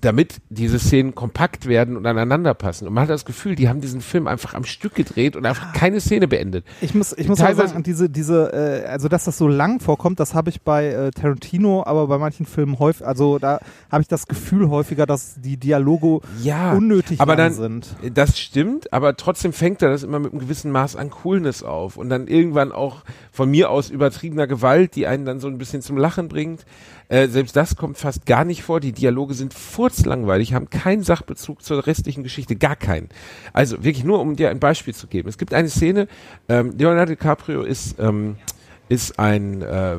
damit 0.00 0.40
diese 0.48 0.78
Szenen 0.78 1.14
kompakt 1.14 1.66
werden 1.66 1.96
und 1.96 2.06
aneinander 2.06 2.54
passen. 2.54 2.88
Und 2.88 2.94
man 2.94 3.02
hat 3.02 3.10
das 3.10 3.24
Gefühl, 3.24 3.54
die 3.54 3.68
haben 3.68 3.80
diesen 3.80 4.00
Film 4.00 4.26
einfach 4.26 4.54
am 4.54 4.64
Stück 4.64 4.94
gedreht 4.94 5.36
und 5.36 5.46
einfach 5.46 5.72
keine 5.72 6.00
Szene 6.00 6.28
beendet. 6.28 6.64
Ich 6.80 6.94
muss, 6.94 7.12
ich 7.12 7.28
muss 7.28 7.38
Teilweise- 7.38 7.68
sagen, 7.68 7.82
diese, 7.82 8.08
diese, 8.08 8.52
äh, 8.84 8.86
also 8.86 9.08
dass 9.08 9.24
das 9.24 9.36
so 9.36 9.48
lang 9.48 9.80
vorkommt, 9.80 10.20
das 10.20 10.34
habe 10.34 10.50
ich 10.50 10.62
bei 10.62 10.88
äh, 10.88 11.10
Tarantino, 11.10 11.84
aber 11.84 12.06
bei 12.06 12.18
manchen 12.18 12.46
Filmen 12.46 12.78
häufig, 12.78 13.06
also 13.06 13.38
da 13.38 13.60
habe 13.90 14.02
ich 14.02 14.08
das 14.08 14.26
Gefühl 14.26 14.68
häufiger, 14.70 15.06
dass 15.06 15.40
die 15.40 15.56
Dialoge 15.56 16.20
ja, 16.42 16.72
unnötig 16.72 17.20
aber 17.20 17.36
lang 17.36 17.56
dann, 17.56 17.82
sind. 17.82 17.96
Das 18.14 18.38
stimmt, 18.38 18.92
aber 18.92 19.16
trotzdem 19.16 19.52
fängt 19.52 19.82
er 19.82 19.90
das 19.90 20.02
immer 20.02 20.18
mit 20.18 20.32
einem 20.32 20.40
gewissen 20.40 20.70
Maß 20.70 20.96
an 20.96 21.10
Coolness 21.10 21.62
auf 21.62 21.96
und 21.96 22.08
dann 22.08 22.26
irgendwann 22.26 22.72
auch 22.72 23.02
von 23.32 23.50
mir 23.50 23.70
aus 23.70 23.90
übertriebener 23.90 24.46
Gewalt, 24.46 24.96
die 24.96 25.06
einen 25.06 25.24
dann 25.24 25.40
so 25.40 25.48
ein 25.48 25.58
bisschen 25.58 25.82
zum 25.82 25.96
Lachen 25.96 26.28
bringt. 26.28 26.64
Äh, 27.10 27.26
selbst 27.26 27.56
das 27.56 27.76
kommt 27.76 27.98
fast 27.98 28.24
gar 28.24 28.44
nicht 28.44 28.62
vor. 28.62 28.78
Die 28.80 28.92
Dialoge 28.92 29.34
sind 29.34 29.52
furzlangweilig, 29.52 30.54
haben 30.54 30.70
keinen 30.70 31.02
Sachbezug 31.02 31.62
zur 31.62 31.86
restlichen 31.86 32.22
Geschichte, 32.22 32.54
gar 32.54 32.76
keinen. 32.76 33.08
Also 33.52 33.82
wirklich 33.82 34.04
nur, 34.04 34.20
um 34.20 34.36
dir 34.36 34.48
ein 34.48 34.60
Beispiel 34.60 34.94
zu 34.94 35.08
geben. 35.08 35.28
Es 35.28 35.36
gibt 35.36 35.52
eine 35.52 35.68
Szene, 35.68 36.06
ähm, 36.48 36.72
Leonardo 36.78 37.10
DiCaprio 37.10 37.62
ist 37.62 37.96
ähm, 37.98 38.36
ist 38.90 39.20
ein, 39.20 39.62
äh, 39.62 39.98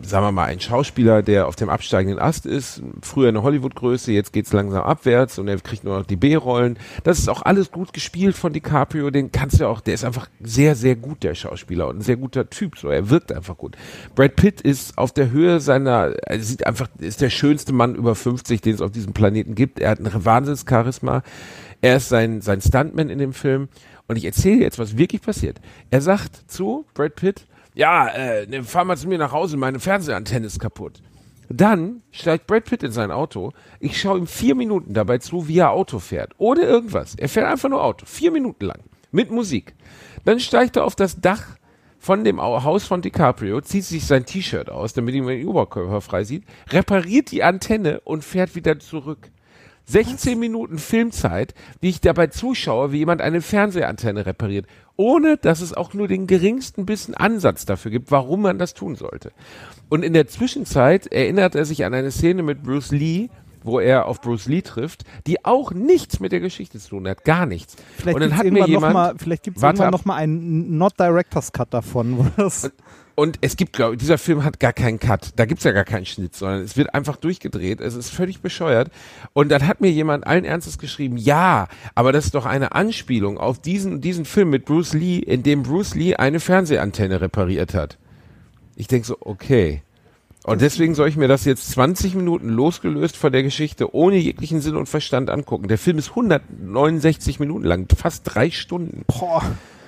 sagen 0.00 0.24
wir 0.24 0.32
mal, 0.32 0.46
ein 0.46 0.58
Schauspieler, 0.58 1.22
der 1.22 1.46
auf 1.46 1.54
dem 1.54 1.68
absteigenden 1.68 2.18
Ast 2.18 2.46
ist, 2.46 2.82
früher 3.02 3.28
eine 3.28 3.42
Hollywood-Größe, 3.42 4.10
jetzt 4.10 4.32
geht's 4.32 4.54
langsam 4.54 4.84
abwärts 4.84 5.38
und 5.38 5.48
er 5.48 5.60
kriegt 5.60 5.84
nur 5.84 5.98
noch 5.98 6.06
die 6.06 6.16
B-Rollen. 6.16 6.78
Das 7.04 7.18
ist 7.18 7.28
auch 7.28 7.42
alles 7.42 7.70
gut 7.70 7.92
gespielt 7.92 8.34
von 8.34 8.54
DiCaprio, 8.54 9.10
den 9.10 9.32
kannst 9.32 9.60
du 9.60 9.68
auch, 9.68 9.82
der 9.82 9.92
ist 9.92 10.04
einfach 10.04 10.30
sehr, 10.40 10.76
sehr 10.76 10.96
gut, 10.96 11.22
der 11.24 11.34
Schauspieler 11.34 11.88
und 11.88 11.98
ein 11.98 12.00
sehr 12.00 12.16
guter 12.16 12.48
Typ, 12.48 12.78
so, 12.78 12.88
er 12.88 13.10
wirkt 13.10 13.32
einfach 13.32 13.58
gut. 13.58 13.76
Brad 14.14 14.34
Pitt 14.34 14.62
ist 14.62 14.96
auf 14.96 15.12
der 15.12 15.30
Höhe 15.30 15.60
seiner, 15.60 16.14
er 16.24 16.40
sieht 16.40 16.66
einfach, 16.66 16.88
ist 17.00 17.20
der 17.20 17.30
schönste 17.30 17.74
Mann 17.74 17.94
über 17.94 18.14
50, 18.14 18.62
den 18.62 18.74
es 18.74 18.80
auf 18.80 18.92
diesem 18.92 19.12
Planeten 19.12 19.54
gibt, 19.54 19.78
er 19.78 19.90
hat 19.90 20.00
ein 20.00 20.24
Wahnsinnscharisma, 20.24 21.22
er 21.82 21.96
ist 21.98 22.08
sein, 22.08 22.40
sein 22.40 22.62
Stuntman 22.62 23.10
in 23.10 23.18
dem 23.18 23.34
Film 23.34 23.68
und 24.08 24.16
ich 24.16 24.24
erzähle 24.24 24.62
jetzt, 24.62 24.78
was 24.78 24.96
wirklich 24.96 25.20
passiert. 25.20 25.60
Er 25.90 26.00
sagt 26.00 26.50
zu 26.50 26.86
Brad 26.94 27.14
Pitt, 27.14 27.46
ja, 27.74 28.08
äh, 28.08 28.46
ne, 28.46 28.62
fahr 28.64 28.84
mal 28.84 28.96
zu 28.96 29.08
mir 29.08 29.18
nach 29.18 29.32
Hause, 29.32 29.56
meine 29.56 29.80
Fernsehantenne 29.80 30.46
ist 30.46 30.58
kaputt. 30.60 31.02
Dann 31.48 32.02
steigt 32.10 32.46
Brad 32.46 32.64
Pitt 32.64 32.82
in 32.82 32.92
sein 32.92 33.10
Auto. 33.10 33.52
Ich 33.78 34.00
schaue 34.00 34.18
ihm 34.18 34.26
vier 34.26 34.54
Minuten 34.54 34.94
dabei 34.94 35.18
zu, 35.18 35.48
wie 35.48 35.58
er 35.58 35.70
Auto 35.70 35.98
fährt. 35.98 36.32
Ohne 36.38 36.62
irgendwas. 36.62 37.14
Er 37.16 37.28
fährt 37.28 37.46
einfach 37.46 37.68
nur 37.68 37.84
Auto. 37.84 38.06
Vier 38.06 38.30
Minuten 38.30 38.64
lang. 38.64 38.80
Mit 39.10 39.30
Musik. 39.30 39.74
Dann 40.24 40.40
steigt 40.40 40.76
er 40.76 40.84
auf 40.84 40.94
das 40.96 41.20
Dach 41.20 41.44
von 41.98 42.24
dem 42.24 42.40
Au- 42.40 42.64
Haus 42.64 42.84
von 42.84 43.02
DiCaprio, 43.02 43.60
zieht 43.60 43.84
sich 43.84 44.06
sein 44.06 44.24
T-Shirt 44.24 44.70
aus, 44.70 44.94
damit 44.94 45.14
ihm 45.14 45.26
den 45.26 45.46
Oberkörper 45.46 46.00
frei 46.00 46.24
sieht, 46.24 46.44
repariert 46.70 47.30
die 47.30 47.42
Antenne 47.42 48.00
und 48.00 48.24
fährt 48.24 48.54
wieder 48.56 48.78
zurück. 48.78 49.30
16 49.86 50.38
Minuten 50.38 50.78
Filmzeit, 50.78 51.54
wie 51.80 51.88
ich 51.88 52.00
dabei 52.00 52.28
zuschaue, 52.28 52.92
wie 52.92 52.98
jemand 52.98 53.20
eine 53.20 53.40
Fernsehantenne 53.40 54.26
repariert, 54.26 54.66
ohne 54.96 55.36
dass 55.36 55.60
es 55.60 55.74
auch 55.74 55.94
nur 55.94 56.08
den 56.08 56.26
geringsten 56.26 56.86
bisschen 56.86 57.14
Ansatz 57.14 57.64
dafür 57.64 57.90
gibt, 57.90 58.10
warum 58.10 58.42
man 58.42 58.58
das 58.58 58.74
tun 58.74 58.94
sollte. 58.94 59.32
Und 59.88 60.04
in 60.04 60.12
der 60.12 60.28
Zwischenzeit 60.28 61.06
erinnert 61.06 61.54
er 61.54 61.64
sich 61.64 61.84
an 61.84 61.94
eine 61.94 62.10
Szene 62.10 62.42
mit 62.42 62.62
Bruce 62.62 62.92
Lee, 62.92 63.28
wo 63.64 63.80
er 63.80 64.06
auf 64.06 64.20
Bruce 64.20 64.46
Lee 64.46 64.62
trifft, 64.62 65.04
die 65.26 65.44
auch 65.44 65.72
nichts 65.72 66.20
mit 66.20 66.32
der 66.32 66.40
Geschichte 66.40 66.78
zu 66.78 66.90
tun 66.90 67.08
hat, 67.08 67.24
gar 67.24 67.46
nichts. 67.46 67.76
Vielleicht 67.96 68.16
und 68.16 68.20
dann 68.22 68.36
hat 68.36 68.50
mir 68.50 68.66
jemand, 68.66 68.94
mal, 68.94 69.14
vielleicht 69.16 69.44
gibt's 69.44 69.62
Warte 69.62 69.82
irgendwann 69.82 69.94
ab. 69.94 70.00
noch 70.00 70.04
mal 70.04 70.16
einen 70.16 70.78
Not 70.78 70.98
Directors 70.98 71.52
Cut 71.52 71.72
davon. 71.72 72.18
Wo 72.18 72.26
das 72.36 72.70
Und 73.14 73.38
es 73.40 73.56
gibt, 73.56 73.74
glaube 73.74 73.94
ich, 73.94 74.00
dieser 74.00 74.18
Film 74.18 74.44
hat 74.44 74.58
gar 74.58 74.72
keinen 74.72 74.98
Cut. 74.98 75.32
Da 75.36 75.44
gibt's 75.44 75.64
ja 75.64 75.72
gar 75.72 75.84
keinen 75.84 76.06
Schnitt, 76.06 76.34
sondern 76.34 76.62
es 76.62 76.76
wird 76.76 76.94
einfach 76.94 77.16
durchgedreht. 77.16 77.80
Es 77.80 77.94
ist 77.94 78.10
völlig 78.10 78.40
bescheuert. 78.40 78.90
Und 79.32 79.50
dann 79.50 79.66
hat 79.66 79.80
mir 79.80 79.90
jemand 79.90 80.26
allen 80.26 80.44
Ernstes 80.44 80.78
geschrieben, 80.78 81.16
ja, 81.16 81.68
aber 81.94 82.12
das 82.12 82.26
ist 82.26 82.34
doch 82.34 82.46
eine 82.46 82.72
Anspielung 82.72 83.38
auf 83.38 83.60
diesen, 83.60 84.00
diesen 84.00 84.24
Film 84.24 84.50
mit 84.50 84.64
Bruce 84.64 84.94
Lee, 84.94 85.18
in 85.18 85.42
dem 85.42 85.62
Bruce 85.62 85.94
Lee 85.94 86.14
eine 86.16 86.40
Fernsehantenne 86.40 87.20
repariert 87.20 87.74
hat. 87.74 87.98
Ich 88.76 88.86
denk 88.86 89.04
so, 89.04 89.16
okay. 89.20 89.82
Und 90.44 90.60
deswegen 90.60 90.94
soll 90.94 91.08
ich 91.08 91.16
mir 91.16 91.28
das 91.28 91.44
jetzt 91.44 91.70
20 91.70 92.16
Minuten 92.16 92.48
losgelöst 92.48 93.16
von 93.16 93.30
der 93.30 93.44
Geschichte 93.44 93.94
ohne 93.94 94.16
jeglichen 94.16 94.60
Sinn 94.60 94.74
und 94.74 94.88
Verstand 94.88 95.30
angucken. 95.30 95.68
Der 95.68 95.78
Film 95.78 95.98
ist 95.98 96.10
169 96.10 97.38
Minuten 97.38 97.64
lang, 97.64 97.86
fast 97.96 98.22
drei 98.24 98.50
Stunden. 98.50 99.04
Boah, 99.06 99.44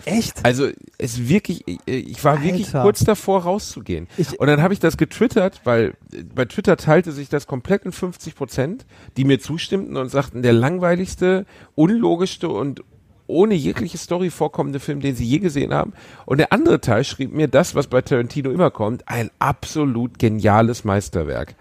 echt? 0.06 0.44
Also 0.44 0.68
es 0.98 1.28
wirklich, 1.28 1.64
ich- 1.86 2.24
war 2.24 2.42
wirklich 2.42 2.66
Alter. 2.66 2.82
kurz 2.82 3.04
davor 3.04 3.42
rauszugehen. 3.42 4.08
Ich- 4.16 4.38
und 4.38 4.46
dann 4.46 4.62
habe 4.62 4.74
ich 4.74 4.80
das 4.80 4.96
getwittert, 4.96 5.60
weil 5.64 5.94
bei 6.34 6.44
Twitter 6.44 6.76
teilte 6.76 7.12
sich 7.12 7.28
das 7.28 7.46
komplett 7.46 7.84
in 7.84 7.92
50 7.92 8.34
Prozent, 8.34 8.86
die 9.16 9.24
mir 9.24 9.40
zustimmten 9.40 9.96
und 9.96 10.08
sagten, 10.10 10.42
der 10.42 10.52
langweiligste, 10.52 11.46
unlogischste 11.74 12.48
und 12.48 12.82
ohne 13.26 13.54
jegliche 13.54 13.96
Story 13.96 14.28
vorkommende 14.30 14.80
Film, 14.80 15.00
den 15.00 15.16
sie 15.16 15.24
je 15.24 15.38
gesehen 15.38 15.72
haben. 15.72 15.94
Und 16.26 16.38
der 16.38 16.52
andere 16.52 16.80
Teil 16.80 17.04
schrieb 17.04 17.32
mir 17.32 17.48
das, 17.48 17.74
was 17.74 17.86
bei 17.86 18.02
Tarantino 18.02 18.50
immer 18.50 18.70
kommt, 18.70 19.08
ein 19.08 19.30
absolut 19.38 20.18
geniales 20.18 20.84
Meisterwerk. 20.84 21.54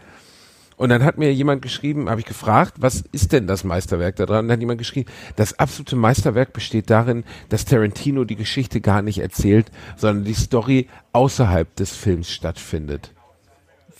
Und 0.83 0.89
dann 0.89 1.05
hat 1.05 1.17
mir 1.17 1.33
jemand 1.33 1.61
geschrieben, 1.61 2.09
habe 2.09 2.19
ich 2.19 2.25
gefragt, 2.25 2.73
was 2.79 3.05
ist 3.13 3.31
denn 3.31 3.47
das 3.47 3.63
Meisterwerk 3.63 4.17
da 4.17 4.25
dran? 4.25 4.39
Und 4.39 4.47
dann 4.49 4.55
hat 4.55 4.59
jemand 4.59 4.79
geschrieben, 4.79 5.09
das 5.37 5.57
absolute 5.57 5.95
Meisterwerk 5.95 6.51
besteht 6.51 6.89
darin, 6.89 7.23
dass 7.47 7.63
Tarantino 7.63 8.25
die 8.25 8.35
Geschichte 8.35 8.81
gar 8.81 9.01
nicht 9.01 9.19
erzählt, 9.19 9.71
sondern 9.95 10.25
die 10.25 10.33
Story 10.33 10.89
außerhalb 11.13 11.73
des 11.77 11.95
Films 11.95 12.29
stattfindet. 12.31 13.13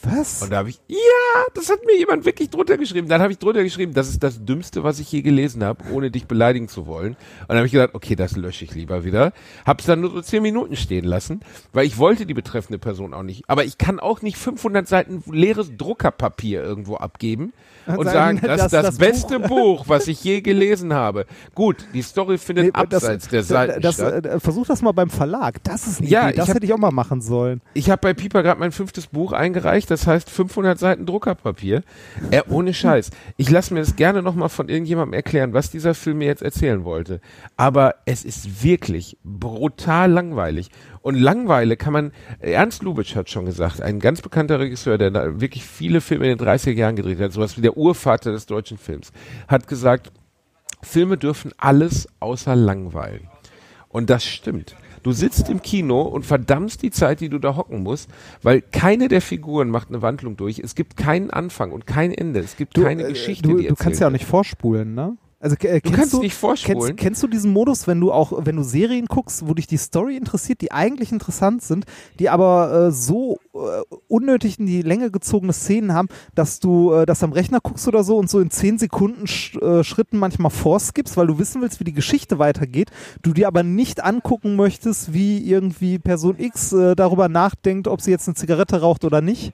Was? 0.04 0.42
Und 0.42 0.52
da 0.52 0.58
habe 0.58 0.70
ich, 0.70 0.80
ja, 0.88 0.98
das 1.54 1.70
hat 1.70 1.86
mir 1.86 1.98
jemand 1.98 2.26
wirklich 2.26 2.50
drunter 2.50 2.78
geschrieben. 2.78 3.08
Dann 3.08 3.22
habe 3.22 3.32
ich 3.32 3.40
drunter 3.40 3.64
geschrieben, 3.64 3.94
das 3.94 4.10
ist 4.10 4.22
das 4.22 4.44
Dümmste, 4.44 4.84
was 4.84 5.00
ich 5.00 5.12
je 5.12 5.22
gelesen 5.22 5.64
habe, 5.64 5.84
ohne 5.92 6.12
dich 6.12 6.26
beleidigen 6.26 6.68
zu 6.68 6.86
wollen. 6.88 7.14
Und 7.14 7.50
dann 7.50 7.58
habe 7.58 7.68
ich 7.68 7.72
gedacht, 7.74 7.92
okay, 7.94 8.16
das 8.16 8.36
lösche 8.36 8.66
ich 8.66 8.74
lieber 8.76 9.04
wieder. 9.06 9.32
Hab's 9.66 9.86
dann 9.86 10.02
nur 10.02 10.12
so 10.12 10.22
zehn 10.22 10.42
Minuten 10.44 10.76
stehen 10.76 11.06
lassen, 11.06 11.40
weil 11.72 11.86
ich 11.86 11.98
wollte 11.98 12.26
die 12.26 12.34
betreffende 12.34 12.80
Person 12.80 13.14
auch 13.14 13.24
nicht. 13.24 13.44
Aber 13.48 13.64
ich 13.66 13.78
kann 13.78 14.00
auch 14.00 14.22
nicht 14.22 14.38
500 14.38 14.88
Seiten 14.88 15.24
leeres 15.32 15.72
Druckerpapier 15.78 16.62
irgendwo 16.64 16.96
abgeben 16.98 17.54
und 17.88 17.98
Und 17.98 18.06
sagen, 18.06 18.40
sagen, 18.40 18.42
das 18.42 18.56
ist 18.58 18.64
das- 18.64 18.72
das, 18.72 18.86
das 18.86 18.98
beste 18.98 19.40
Buch. 19.40 19.86
was 19.88 20.08
ich 20.08 20.24
je 20.24 20.42
gelesen 20.42 20.94
habe. 20.94 21.26
Gut, 21.56 21.78
die 21.94 22.02
Story 22.02 22.38
findet 22.38 22.66
Nee, 22.66 22.72
abseits 22.74 23.28
der 23.30 23.44
Seiten 23.44 23.82
das, 23.82 23.96
statt. 23.96 24.26
äh, 24.26 24.40
Versuch 24.40 24.66
das 24.66 24.82
mal 24.82 24.92
beim 24.92 25.10
Verlag. 25.10 25.64
Das 25.64 25.88
ist 25.88 26.00
eine 26.02 26.10
Ja, 26.10 26.28
Idee. 26.30 26.38
Das 26.38 26.48
hab- 26.50 26.56
hätte 26.56 26.66
ich 26.66 26.74
auch 26.74 26.78
mal 26.78 26.92
machen 26.92 27.22
sollen. 27.22 27.62
Ich 27.74 27.90
habe 27.90 28.00
bei 28.02 28.14
Piper 28.14 28.44
gerade 28.44 28.60
mein 28.60 28.72
fünftes 28.72 29.08
Buch 29.08 29.32
eingereicht, 29.34 29.90
das 29.94 30.08
heißt 30.08 30.30
500 30.30 30.78
Seiten 30.78 31.06
Druckerpapier. 31.06 31.84
Äh, 32.32 32.42
ohne 32.50 32.74
Scheiß. 32.74 33.12
Ich 33.38 33.50
lasse 33.50 33.74
mir 33.74 33.80
das 33.80 33.96
gerne 33.96 34.22
nochmal 34.22 34.50
von 34.50 34.70
irgendjemandem 34.70 35.14
erklären, 35.14 35.54
was 35.54 35.72
dieser 35.72 35.94
Film 35.94 36.18
mir 36.18 36.28
jetzt 36.28 36.42
erzählen 36.42 36.84
wollte. 36.84 37.22
Aber 37.58 37.96
es 38.06 38.26
ist 38.26 38.64
wirklich 38.64 39.18
brutal 39.24 40.12
langweilig. 40.12 40.70
Und 41.02 41.16
Langweile 41.16 41.78
kann 41.78 41.94
man, 41.94 42.12
Ernst 42.40 42.82
Lubitsch 42.82 43.16
hat 43.16 43.30
schon 43.30 43.46
gesagt, 43.46 43.82
ein 43.82 44.00
ganz 44.00 44.22
bekannter 44.22 44.60
Regisseur, 44.60 44.98
der 44.98 45.42
wirklich 45.42 45.66
viele 45.66 46.02
Filme 46.02 46.32
in 46.32 46.38
den 46.38 46.48
30er 46.48 46.72
Jahren 46.72 46.96
gedreht 46.96 47.20
hat, 47.20 47.34
sowas 47.34 47.58
wie 47.58 47.62
der 47.62 47.78
Urvater 47.78 48.32
des 48.32 48.46
deutschen 48.46 48.78
Films, 48.78 49.12
hat 49.48 49.68
gesagt, 49.68 50.12
Filme 50.82 51.18
dürfen 51.18 51.52
alles 51.58 52.08
außer 52.20 52.56
langweilen. 52.56 53.28
Und 53.90 54.10
das 54.10 54.26
stimmt. 54.26 54.76
Du 55.04 55.12
sitzt 55.12 55.50
im 55.50 55.62
Kino 55.62 56.02
und 56.02 56.26
verdammst 56.26 56.82
die 56.82 56.92
Zeit, 56.92 57.20
die 57.20 57.30
du 57.30 57.38
da 57.38 57.56
hocken 57.56 57.84
musst, 57.84 58.10
weil 58.42 58.62
keine 58.62 59.10
der 59.10 59.22
Figuren 59.22 59.70
macht 59.70 59.90
eine 59.90 60.02
Wandlung 60.02 60.38
durch. 60.38 60.60
Es 60.60 60.76
gibt 60.76 60.98
keinen 60.98 61.30
Anfang 61.30 61.72
und 61.72 61.86
kein 61.86 62.14
Ende. 62.14 62.40
Es 62.40 62.56
gibt 62.56 62.74
keine 62.74 63.04
äh, 63.04 63.10
Geschichte, 63.10 63.50
du, 63.50 63.58
die 63.58 63.68
du 63.68 63.76
kannst 63.76 64.00
ja 64.00 64.08
auch 64.08 64.12
nicht 64.12 64.26
vorspulen, 64.26 64.96
ne? 64.96 65.18
Also, 65.44 65.58
äh, 65.58 65.82
kennst 65.82 65.98
kannst 65.98 66.14
du, 66.14 66.20
nicht 66.22 66.36
vorspulen. 66.36 66.80
Kennst, 66.80 66.98
kennst 66.98 67.24
du 67.24 67.28
diesen 67.28 67.52
Modus, 67.52 67.86
wenn 67.86 68.00
du 68.00 68.14
auch, 68.14 68.46
wenn 68.46 68.56
du 68.56 68.64
Serien 68.64 69.08
guckst, 69.08 69.46
wo 69.46 69.54
dich 69.54 69.68
die 69.68 69.76
Story 69.76 70.16
interessiert, 70.16 70.62
die 70.62 70.72
eigentlich 70.72 71.12
interessant 71.12 71.62
sind, 71.62 71.86
die 72.18 72.30
aber 72.30 72.88
äh, 72.88 72.92
so 72.94 73.40
äh, 73.54 73.58
unnötig 74.08 74.58
in 74.58 74.68
die 74.68 74.82
Länge 74.82 75.12
gezogene 75.12 75.52
Szenen 75.52 75.94
haben, 75.94 76.08
dass 76.34 76.62
du 76.62 76.94
äh, 76.94 77.06
das 77.06 77.24
am 77.24 77.34
Rechner 77.34 77.60
guckst 77.62 77.86
oder 77.90 78.06
so 78.06 78.18
und 78.18 78.30
so 78.30 78.40
in 78.40 78.52
10 78.52 78.78
Sekunden 78.78 79.28
Sch 79.28 79.58
äh, 79.58 79.84
Schritten 79.84 80.18
manchmal 80.18 80.50
vorskippst, 80.50 81.18
weil 81.18 81.28
du 81.28 81.38
wissen 81.40 81.62
willst, 81.62 81.82
wie 81.82 81.84
die 81.84 81.92
Geschichte 81.92 82.40
weitergeht, 82.40 82.90
du 83.22 83.34
dir 83.34 83.48
aber 83.48 83.64
nicht 83.64 84.02
angucken 84.02 84.56
möchtest, 84.56 85.12
wie 85.12 85.40
irgendwie 85.40 86.00
Person 86.00 86.40
X 86.40 86.72
äh, 86.72 86.96
darüber 86.96 87.28
nachdenkt, 87.28 87.90
ob 87.90 88.00
sie 88.00 88.12
jetzt 88.12 88.30
eine 88.30 88.36
Zigarette 88.36 88.80
raucht 88.80 89.04
oder 89.04 89.20
nicht? 89.20 89.52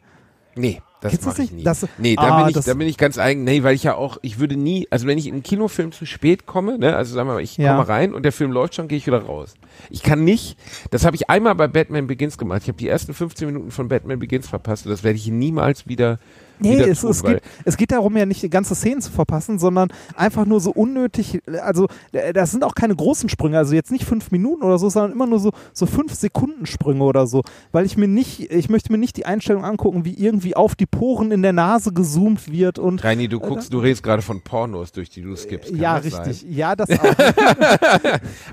Nee, 0.55 0.83
das 1.01 1.11
Kennst 1.11 1.37
du 1.37 1.41
nicht? 1.41 1.53
nie. 1.53 1.63
Das- 1.63 1.87
nee, 1.97 2.15
da, 2.15 2.21
Ah, 2.23 2.43
bin 2.43 2.57
ich, 2.57 2.65
da 2.65 2.73
bin 2.73 2.87
ich 2.87 2.97
ganz 2.97 3.17
eigen. 3.17 3.43
Nee, 3.43 3.63
weil 3.63 3.73
ich 3.75 3.83
ja 3.83 3.95
auch, 3.95 4.17
ich 4.21 4.39
würde 4.39 4.55
nie, 4.57 4.87
also 4.91 5.07
wenn 5.07 5.17
ich 5.17 5.27
in 5.27 5.33
einen 5.33 5.43
Kinofilm 5.43 5.91
zu 5.91 6.05
spät 6.05 6.45
komme, 6.45 6.77
ne, 6.77 6.95
also 6.95 7.13
sagen 7.15 7.29
wir 7.29 7.35
mal, 7.35 7.41
ich 7.41 7.57
Ja. 7.57 7.73
komme 7.75 7.87
rein 7.87 8.13
und 8.13 8.23
der 8.23 8.31
Film 8.31 8.51
läuft 8.51 8.75
schon, 8.75 8.87
gehe 8.87 8.97
ich 8.97 9.07
wieder 9.07 9.21
raus. 9.23 9.53
Ich 9.89 10.03
kann 10.03 10.23
nicht, 10.23 10.57
das 10.91 11.05
habe 11.05 11.15
ich 11.15 11.29
einmal 11.29 11.55
bei 11.55 11.67
Batman 11.67 12.07
Begins 12.07 12.37
gemacht. 12.37 12.61
Ich 12.63 12.67
habe 12.67 12.77
die 12.77 12.87
ersten 12.87 13.13
15 13.13 13.47
Minuten 13.47 13.71
von 13.71 13.87
Batman 13.87 14.19
Begins 14.19 14.47
verpasst 14.47 14.85
und 14.85 14.91
das 14.91 15.03
werde 15.03 15.17
ich 15.17 15.27
niemals 15.27 15.87
wieder, 15.87 16.19
Nee, 16.59 16.81
es, 16.81 17.01
tun, 17.01 17.11
es, 17.11 17.23
geht, 17.23 17.41
es 17.65 17.77
geht 17.77 17.91
darum, 17.91 18.15
ja 18.17 18.25
nicht 18.25 18.41
die 18.43 18.49
ganze 18.49 18.75
Szenen 18.75 19.01
zu 19.01 19.11
verpassen, 19.11 19.59
sondern 19.59 19.89
einfach 20.15 20.45
nur 20.45 20.59
so 20.59 20.71
unnötig, 20.71 21.41
also 21.61 21.87
äh, 22.11 22.33
das 22.33 22.51
sind 22.51 22.63
auch 22.63 22.75
keine 22.75 22.95
großen 22.95 23.29
Sprünge, 23.29 23.57
also 23.57 23.73
jetzt 23.73 23.91
nicht 23.91 24.05
fünf 24.05 24.31
Minuten 24.31 24.63
oder 24.63 24.77
so, 24.77 24.89
sondern 24.89 25.11
immer 25.11 25.27
nur 25.27 25.39
so, 25.39 25.51
so 25.73 25.85
fünf 25.85 26.13
Sekunden 26.13 26.65
Sprünge 26.65 27.03
oder 27.03 27.27
so, 27.27 27.43
weil 27.71 27.85
ich 27.85 27.97
mir 27.97 28.07
nicht, 28.07 28.51
ich 28.51 28.69
möchte 28.69 28.91
mir 28.91 28.97
nicht 28.97 29.17
die 29.17 29.25
Einstellung 29.25 29.63
angucken, 29.63 30.05
wie 30.05 30.13
irgendwie 30.13 30.55
auf 30.55 30.75
die 30.75 30.85
Poren 30.85 31.31
in 31.31 31.41
der 31.41 31.53
Nase 31.53 31.93
gezoomt 31.93 32.51
wird 32.51 32.79
und 32.79 33.03
Reini, 33.03 33.27
du 33.27 33.39
guckst, 33.39 33.73
du 33.73 33.79
redest 33.79 34.03
gerade 34.03 34.21
von 34.21 34.41
Pornos, 34.41 34.91
durch 34.91 35.09
die 35.09 35.21
du 35.21 35.35
skippst. 35.35 35.71
Kann 35.71 35.79
ja, 35.79 35.99
das 35.99 36.11
sein? 36.11 36.23
richtig, 36.23 36.49
ja, 36.49 36.75
das 36.75 36.89
auch. 36.89 37.15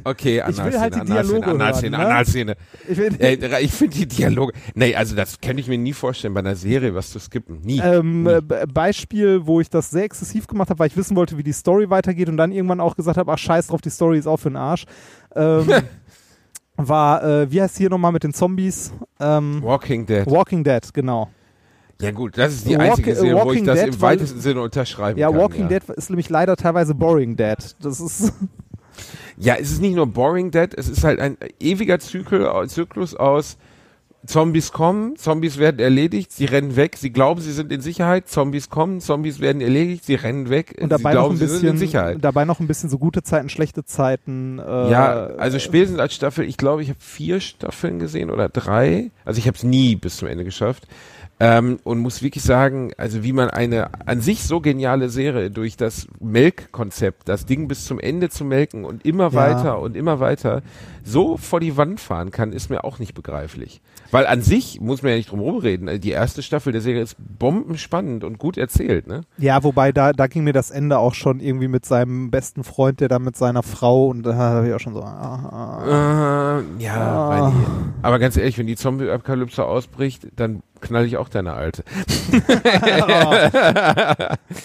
Okay, 0.05 0.43
Ich 0.49 0.57
will 0.57 0.75
Analszene, 0.77 0.81
halt 0.81 0.95
die 0.95 1.01
Analszene, 1.01 1.41
Dialoge 1.41 1.47
Analszene, 1.47 1.97
hören, 1.97 2.09
ne? 2.09 2.15
Analszene. 2.15 2.57
Ich 2.89 2.99
Äh, 3.21 3.63
ich 3.63 3.73
finde 3.73 3.97
die 3.97 4.07
Dialoge, 4.07 4.53
nee, 4.75 4.95
also 4.95 5.17
das 5.17 5.41
könnte 5.41 5.61
ich 5.61 5.69
mir 5.69 5.79
nie 5.79 5.93
vorstellen, 5.93 6.35
bei 6.35 6.41
einer 6.41 6.57
Serie 6.57 6.95
was 6.95 7.11
zu 7.11 7.19
skippen. 7.19 7.61
Nie. 7.63 7.81
Ähm, 8.01 8.23
nie. 8.25 8.31
äh, 8.31 8.67
Beispiel, 8.73 9.47
wo 9.47 9.61
ich 9.61 9.71
das 9.71 9.91
sehr 9.91 10.05
exzessiv 10.05 10.47
gemacht 10.47 10.71
habe, 10.71 10.79
weil 10.79 10.89
ich 10.89 10.97
wissen 10.97 11.17
wollte, 11.17 11.37
wie 11.39 11.43
die 11.43 11.53
Story 11.53 11.91
weitergeht 11.91 12.29
und 12.29 12.37
dann 12.37 12.53
irgendwann 12.53 12.81
auch 12.81 12.97
gesagt 12.97 13.17
habe, 13.19 13.33
ach 13.33 13.39
scheiß 13.39 13.69
drauf, 13.69 13.81
die 13.81 13.91
Story 13.91 14.19
ist 14.19 14.27
auch 14.27 14.39
für 14.39 14.51
den 14.51 14.57
Arsch. 14.57 14.85
Ähm, 15.35 15.67
war, 16.77 17.23
äh, 17.25 17.51
wie 17.51 17.61
heißt 17.61 17.77
hier 17.79 17.91
nochmal 17.91 18.13
mit 18.13 18.25
den 18.25 18.35
Zombies? 18.35 18.93
Ähm, 19.21 19.63
Walking 19.63 20.07
Dead. 20.07 20.27
Walking 20.27 20.63
Dead, 20.65 20.93
genau. 20.93 21.31
Ja 22.01 22.11
gut, 22.11 22.37
das 22.37 22.53
ist 22.53 22.69
die 22.69 22.77
einzige 22.77 23.15
Serie, 23.15 23.35
wo 23.35 23.39
ich 23.39 23.47
Walking 23.47 23.65
das 23.65 23.81
Dead, 23.81 23.95
im 23.95 24.01
weitesten 24.03 24.41
Sinne 24.41 24.61
unterschreiben 24.61 25.19
Ja, 25.19 25.31
kann. 25.31 25.39
Walking 25.39 25.71
ja. 25.71 25.79
Dead 25.81 25.89
ist 25.97 26.11
nämlich 26.11 26.29
leider 26.29 26.57
teilweise 26.57 26.95
Boring 26.95 27.37
Dead. 27.37 27.57
Das 27.81 28.01
ist, 28.01 28.35
Ja, 29.39 29.55
es 29.55 29.71
ist 29.71 29.81
nicht 29.81 29.95
nur 29.95 30.07
Boring 30.07 30.51
Dead, 30.51 30.73
es 30.77 30.89
ist 30.89 31.05
halt 31.05 31.21
ein 31.21 31.37
ewiger 31.61 31.99
Zyklus 31.99 33.15
aus 33.15 33.59
Zombies 34.27 34.73
kommen, 34.73 35.17
Zombies 35.17 35.59
werden 35.59 35.79
erledigt, 35.81 36.33
sie 36.33 36.45
rennen 36.47 36.77
weg, 36.77 36.97
sie 36.99 37.11
glauben, 37.11 37.41
sie 37.41 37.53
sind 37.53 37.73
in 37.73 37.81
Sicherheit, 37.81 38.29
Zombies 38.29 38.71
kommen, 38.71 39.01
Zombies 39.01 39.41
werden 39.41 39.61
erledigt, 39.61 40.05
sie 40.05 40.15
rennen 40.15 40.49
weg, 40.51 40.75
und 40.79 40.85
sie 40.85 40.89
dabei 40.89 41.13
noch 41.15 41.21
glauben, 41.21 41.35
ein 41.35 41.39
sie 41.39 41.47
sind 41.47 41.57
in 41.57 41.63
bisschen, 41.73 41.79
Sicherheit. 41.79 42.19
dabei 42.21 42.45
noch 42.45 42.61
ein 42.61 42.67
bisschen 42.67 42.91
so 42.91 42.99
gute 42.99 43.23
Zeiten, 43.23 43.49
schlechte 43.49 43.85
Zeiten. 43.85 44.59
Äh, 44.59 44.91
Ja, 44.91 45.27
also 45.39 45.59
spätestens 45.59 45.99
als 46.01 46.15
Staffel, 46.15 46.45
ich 46.47 46.57
glaube, 46.57 46.83
ich 46.83 46.89
habe 46.89 47.01
vier 47.01 47.41
Staffeln 47.41 47.99
gesehen 47.99 48.31
oder 48.31 48.49
drei. 48.49 49.11
Also 49.25 49.39
ich 49.39 49.47
habe 49.47 49.57
es 49.57 49.63
nie 49.65 49.97
bis 49.97 50.17
zum 50.19 50.29
Ende 50.29 50.45
geschafft. 50.45 50.87
Ähm, 51.39 51.79
und 51.85 51.99
muss 51.99 52.23
wirklich 52.23 52.43
sagen, 52.43 52.93
also 52.97 53.23
wie 53.23 53.35
man 53.35 53.51
eine 53.51 53.91
an 54.09 54.23
sich 54.23 54.43
so 54.45 54.61
geniale 54.61 55.11
Serie 55.11 55.51
durch 55.51 55.77
das 55.77 56.07
Melkkonzept, 56.19 57.29
das 57.29 57.45
Ding 57.45 57.69
bis 57.69 57.85
zum 57.85 58.01
Ende 58.01 58.31
zu 58.31 58.43
melken 58.45 58.87
und 58.87 59.05
immer 59.05 59.25
Ja. 59.25 59.35
weiter 59.35 59.79
und 59.81 59.97
immer 59.97 60.19
weiter 60.21 60.63
so 61.05 61.37
vor 61.37 61.61
die 61.61 61.77
Wand 61.77 62.01
fahren 62.01 62.31
kann, 62.31 62.53
ist 62.55 62.71
mir 62.71 62.85
auch 62.85 62.99
nicht 62.99 63.15
begreiflich. 63.15 63.83
Weil 64.11 64.27
an 64.27 64.43
sich 64.43 64.81
muss 64.81 65.03
man 65.03 65.11
ja 65.11 65.17
nicht 65.17 65.31
drum 65.31 65.41
rumreden. 65.41 66.01
Die 66.01 66.11
erste 66.11 66.43
Staffel 66.43 66.73
der 66.73 66.81
Serie 66.81 67.03
ist 67.03 67.17
bombenspannend 67.19 68.25
und 68.25 68.39
gut 68.39 68.57
erzählt, 68.57 69.07
ne? 69.07 69.23
Ja, 69.39 69.63
wobei 69.63 69.93
da, 69.93 70.13
da 70.13 70.27
ging 70.27 70.45
mir 70.45 70.53
das 70.53 70.71
Ende 70.71 70.99
auch 70.99 71.15
schon 71.15 71.41
irgendwie 71.41 71.69
mit 71.69 71.85
seinem 71.85 72.31
besten 72.31 72.65
Freund, 72.65 73.01
der 73.01 73.09
da 73.09 73.19
mit 73.19 73.37
seiner 73.37 73.63
Frau 73.63 74.09
und 74.09 74.23
da 74.25 74.35
habe 74.35 74.69
ich 74.69 74.75
auch 74.75 74.81
schon 74.81 74.95
so. 74.95 75.03
Ah, 75.03 75.83
ah. 75.87 76.59
Äh, 76.61 76.83
ja, 76.83 76.97
Ah. 76.97 77.53
Aber 78.03 78.19
ganz 78.19 78.37
ehrlich, 78.37 78.59
wenn 78.59 78.67
die 78.67 78.77
Zombie-Apokalypse 78.77 79.65
ausbricht, 79.65 80.29
dann 80.37 80.63
knall 80.81 81.05
ich 81.07 81.17
auch 81.17 81.29
deine 81.29 81.53
Alte. 81.55 81.85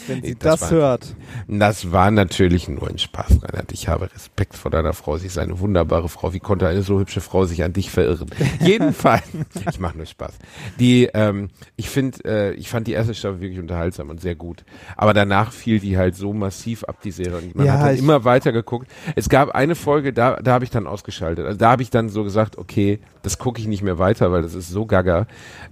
Wenn 0.08 0.24
sie 0.24 0.36
Das 0.36 0.60
das, 0.60 0.72
war- 0.72 0.78
hört. 0.78 1.16
Das 1.48 1.92
war 1.92 2.12
natürlich 2.12 2.68
nur 2.68 2.88
ein 2.90 2.98
Spaß, 2.98 3.44
Reinhard. 3.44 3.72
Ich 3.72 3.88
habe 3.88 4.12
Respekt 4.14 4.56
vor 4.56 4.72
deiner 4.72 4.94
Frau. 4.94 5.18
Sie 5.18 5.28
ist 5.28 5.38
eine 5.38 5.60
wunderbare 5.60 6.10
Frau. 6.10 6.34
Wie 6.34 6.40
konnte 6.40 6.68
eine 6.68 6.82
so 6.84 7.00
hübsche 7.00 7.22
Frau 7.22 7.46
sich 7.46 7.64
an 7.64 7.74
dich 7.74 7.90
verirren? 7.92 8.28
Jedenfalls, 8.60 9.24
ich 9.70 9.80
mache 9.80 9.98
nur 9.98 10.06
Spaß. 10.06 10.34
Die, 10.80 11.10
ähm, 11.14 11.50
ich 11.76 11.90
finde, 11.90 12.18
äh, 12.26 12.54
ich 12.54 12.70
fand 12.70 12.88
die 12.88 12.94
erste 12.94 13.14
Staffel 13.14 13.42
wirklich 13.42 13.60
unterhaltsam 13.60 14.10
und 14.10 14.22
sehr 14.22 14.36
gut. 14.36 14.64
Aber 14.98 15.14
danach 15.14 15.52
fiel 15.52 15.80
die 15.80 15.98
halt 15.98 16.16
so 16.16 16.34
massiv 16.34 16.84
ab, 16.84 16.98
die 17.04 17.12
Serie. 17.12 17.38
Und 17.40 17.56
man 17.56 17.66
Ja, 17.66 17.80
hat 17.80 17.98
immer 17.98 18.24
weiter 18.26 18.52
geguckt. 18.52 18.88
Es 19.16 19.30
gab 19.30 19.50
eine 19.50 19.76
Folge, 19.76 20.14
da, 20.14 20.38
da 20.42 20.54
habe 20.54 20.64
ich 20.66 20.72
dann 20.72 20.88
ausgeschaltet. 20.88 21.46
Also 21.46 21.58
da 21.58 21.72
habe 21.72 21.82
ich 21.84 21.90
dann 21.90 22.10
so 22.10 22.24
gesagt, 22.24 22.58
okay, 22.58 23.00
das 23.24 23.38
gucke 23.38 23.60
ich 23.62 23.68
nicht 23.68 23.84
mehr 23.84 24.00
weiter, 24.00 24.32
weil 24.32 24.42
das 24.42 24.54
ist 24.56 24.70
so 24.70 24.86
gaga. 24.86 25.28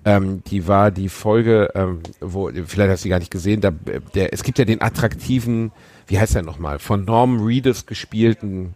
Ähm, 0.06 0.29
die 0.38 0.68
war 0.68 0.92
die 0.92 1.10
Folge, 1.10 1.70
ähm, 1.76 2.00
wo, 2.20 2.50
vielleicht 2.66 2.92
hast 2.92 3.04
du 3.04 3.06
die 3.06 3.10
gar 3.10 3.20
nicht 3.20 3.32
gesehen, 3.32 3.62
da, 3.62 3.72
der, 3.72 4.34
es 4.34 4.44
gibt 4.44 4.60
ja 4.60 4.66
den 4.66 4.82
attraktiven, 4.82 5.72
wie 6.08 6.20
heißt 6.20 6.36
der 6.36 6.42
nochmal, 6.44 6.80
von 6.80 7.06
Norm 7.06 7.42
Reedus 7.44 7.86
gespielten, 7.86 8.74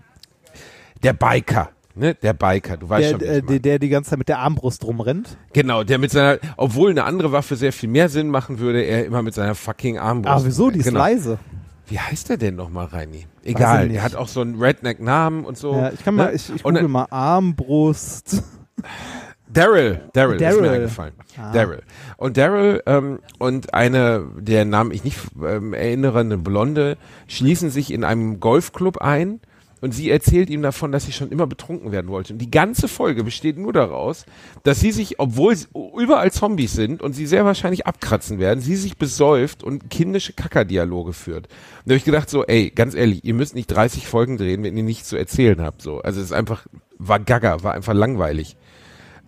der 1.03 1.13
Biker. 1.13 1.69
Ne, 1.95 2.15
der 2.15 2.33
Biker, 2.33 2.75
du 2.75 2.89
weißt 2.89 3.03
Der, 3.03 3.09
schon, 3.11 3.21
ich 3.21 3.27
äh, 3.27 3.41
der, 3.43 3.59
der 3.59 3.79
die 3.79 3.89
ganze 3.89 4.09
Zeit 4.09 4.17
mit 4.19 4.27
der 4.27 4.39
Armbrust 4.39 4.83
rumrennt. 4.83 5.37
Genau, 5.53 5.83
der 5.83 5.99
mit 5.99 6.09
seiner, 6.09 6.39
obwohl 6.57 6.89
eine 6.89 7.03
andere 7.03 7.31
Waffe 7.31 7.55
sehr 7.55 7.71
viel 7.71 7.87
mehr 7.87 8.09
Sinn 8.09 8.29
machen 8.29 8.57
würde, 8.57 8.81
er 8.81 9.05
immer 9.05 9.21
mit 9.21 9.35
seiner 9.35 9.53
fucking 9.53 9.99
Armbrust. 9.99 10.35
Aber 10.35 10.45
wieso? 10.45 10.71
Die 10.71 10.79
ist 10.79 10.85
Genau. 10.85 10.97
leise. 10.99 11.37
Wie 11.85 11.99
heißt 11.99 12.29
der 12.29 12.37
denn 12.37 12.55
nochmal, 12.55 12.87
Reini? 12.87 13.27
ich 13.43 13.55
Egal, 13.55 13.89
der 13.89 14.01
hat 14.01 14.15
auch 14.15 14.27
so 14.27 14.41
einen 14.41 14.59
Redneck-Namen 14.59 15.45
und 15.45 15.55
so. 15.57 15.75
Ja, 15.75 15.91
ich 15.91 16.03
kann 16.03 16.15
mal, 16.15 16.29
ne? 16.29 16.33
ich, 16.33 16.49
ich 16.49 16.65
Und 16.65 16.73
google 16.73 16.87
mal 16.87 17.05
Armbrust. 17.11 18.41
Daryl, 19.53 20.01
Daryl, 20.13 20.41
ist 20.41 20.61
mir 20.61 20.71
eingefallen. 20.71 21.13
Ah. 21.37 21.51
Daryl. 21.51 21.81
Und 22.17 22.37
Daryl 22.37 22.81
ähm, 22.85 23.19
und 23.39 23.73
eine, 23.73 24.25
der 24.37 24.65
Namen 24.65 24.91
ich 24.91 25.03
nicht 25.03 25.19
ähm, 25.45 25.73
erinnere, 25.73 26.19
eine 26.19 26.37
Blonde, 26.37 26.97
schließen 27.27 27.69
sich 27.69 27.91
in 27.91 28.03
einem 28.03 28.39
Golfclub 28.39 28.97
ein 28.97 29.39
und 29.83 29.91
sie 29.93 30.09
erzählt 30.09 30.49
ihm 30.49 30.61
davon, 30.61 30.93
dass 30.93 31.03
sie 31.03 31.11
schon 31.11 31.29
immer 31.29 31.45
betrunken 31.45 31.91
werden 31.91 32.07
wollte. 32.07 32.31
Und 32.31 32.39
die 32.39 32.49
ganze 32.49 32.87
Folge 32.87 33.25
besteht 33.25 33.57
nur 33.57 33.73
daraus, 33.73 34.25
dass 34.63 34.79
sie 34.79 34.93
sich, 34.93 35.19
obwohl 35.19 35.57
sie 35.57 35.67
überall 35.97 36.31
Zombies 36.31 36.71
sind 36.71 37.01
und 37.01 37.11
sie 37.11 37.25
sehr 37.25 37.43
wahrscheinlich 37.43 37.85
abkratzen 37.85 38.39
werden, 38.39 38.61
sie 38.61 38.77
sich 38.77 38.97
besäuft 38.97 39.61
und 39.61 39.89
kindische 39.89 40.31
Kackerdialoge 40.31 41.11
führt. 41.11 41.47
Und 41.47 41.53
da 41.85 41.91
habe 41.91 41.97
ich 41.97 42.05
gedacht 42.05 42.29
so, 42.29 42.45
ey, 42.45 42.69
ganz 42.69 42.95
ehrlich, 42.95 43.25
ihr 43.25 43.33
müsst 43.33 43.55
nicht 43.55 43.67
30 43.67 44.07
Folgen 44.07 44.37
drehen, 44.37 44.63
wenn 44.63 44.77
ihr 44.77 44.83
nichts 44.83 45.09
zu 45.09 45.17
erzählen 45.17 45.61
habt. 45.61 45.81
So, 45.81 45.99
also 45.99 46.21
es 46.21 46.27
ist 46.27 46.31
einfach, 46.31 46.65
war 46.97 47.19
gaga, 47.19 47.61
war 47.61 47.73
einfach 47.73 47.93
langweilig. 47.93 48.55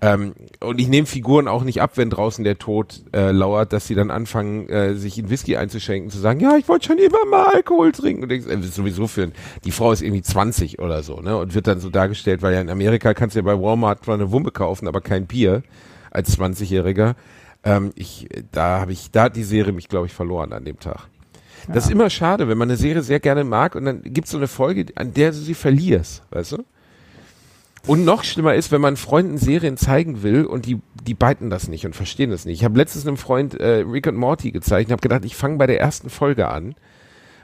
Ähm, 0.06 0.36
und 0.60 0.80
ich 0.80 0.88
nehme 0.88 1.08
Figuren 1.08 1.48
auch 1.48 1.64
nicht 1.64 1.82
ab, 1.82 1.94
wenn 1.96 2.12
draußen 2.12 2.44
der 2.44 2.60
Tod 2.60 3.02
äh, 3.12 3.32
lauert, 3.32 3.74
dass 3.74 3.88
sie 3.88 3.96
dann 3.96 4.12
anfangen, 4.12 4.70
äh, 4.70 4.94
sich 4.94 5.18
in 5.18 5.32
Whisky 5.32 5.58
einzuschenken, 5.58 6.12
zu 6.12 6.20
sagen, 6.20 6.40
ja, 6.40 6.58
ich 6.58 6.68
wollte 6.68 6.86
schon 6.86 7.00
immer 7.00 7.26
mal 7.28 7.46
Alkohol 7.48 7.92
trinken. 7.92 8.22
Und 8.22 8.30
denkst, 8.30 8.48
äh, 8.48 8.62
sowieso 8.62 9.08
für 9.08 9.32
die 9.64 9.72
Frau 9.72 9.92
ist 9.92 10.04
irgendwie 10.04 10.22
20 10.22 10.78
oder 10.78 11.02
so, 11.02 11.22
ne? 11.22 11.36
Und 11.36 11.56
wird 11.56 11.66
dann 11.66 11.80
so 11.80 11.90
dargestellt, 11.90 12.44
weil 12.44 12.54
ja 12.54 12.62
in 12.62 12.70
Amerika 12.70 13.16
kannst 13.16 13.36
du 13.36 13.40
ja 13.40 13.44
bei 13.44 13.60
Walmart 13.60 14.06
zwar 14.06 14.14
eine 14.14 14.32
Wumme 14.32 14.52
kaufen, 14.52 14.88
aber 14.88 15.02
kein 15.02 15.26
Bier 15.26 15.64
als 16.12 16.38
20-Jähriger. 16.38 17.16
Ähm, 17.64 17.92
ich, 17.96 18.28
da 18.52 18.82
habe 18.82 18.92
ich, 18.92 19.10
da 19.10 19.24
hat 19.24 19.36
die 19.36 19.44
Serie 19.44 19.74
mich, 19.74 19.90
glaube 19.90 20.06
ich, 20.06 20.14
verloren 20.14 20.54
an 20.54 20.66
dem 20.66 20.80
Tag. 20.80 21.08
Das 21.68 21.86
ist 21.86 21.92
immer 21.92 22.12
schade, 22.12 22.48
wenn 22.48 22.60
man 22.60 22.70
eine 22.70 22.78
Serie 22.78 23.02
sehr 23.02 23.20
gerne 23.20 23.44
mag 23.44 23.74
und 23.74 23.86
dann 23.86 24.04
gibt's 24.04 24.30
so 24.30 24.38
eine 24.38 24.48
Folge, 24.48 24.86
an 24.94 25.16
der 25.16 25.32
du 25.32 25.38
sie 25.38 25.56
verlierst, 25.56 26.22
weißt 26.30 26.52
du? 26.52 26.66
Und 27.88 28.04
noch 28.04 28.24
schlimmer 28.24 28.56
ist, 28.56 28.72
wenn 28.72 28.82
man 28.82 28.98
Freunden 28.98 29.38
Serien 29.38 29.78
zeigen 29.78 30.24
will 30.24 30.46
und 30.46 30.66
die, 30.66 30.80
die 31.04 31.14
beiten 31.14 31.52
das 31.52 31.68
nicht 31.68 31.86
und 31.86 31.96
verstehen 31.96 32.32
das 32.32 32.46
nicht. 32.46 32.60
Ich 32.60 32.66
habe 32.66 32.78
letztens 32.78 33.06
einem 33.06 33.18
Freund 33.18 33.54
äh, 33.60 33.84
Rick 33.88 34.08
und 34.08 34.16
Morty 34.16 34.52
gezeigt 34.52 34.90
und 34.90 34.94
habe 34.94 35.02
gedacht, 35.02 35.24
ich 35.24 35.36
fange 35.36 35.58
bei 35.58 35.68
der 35.68 35.80
ersten 35.80 36.10
Folge 36.10 36.48
an, 36.48 36.74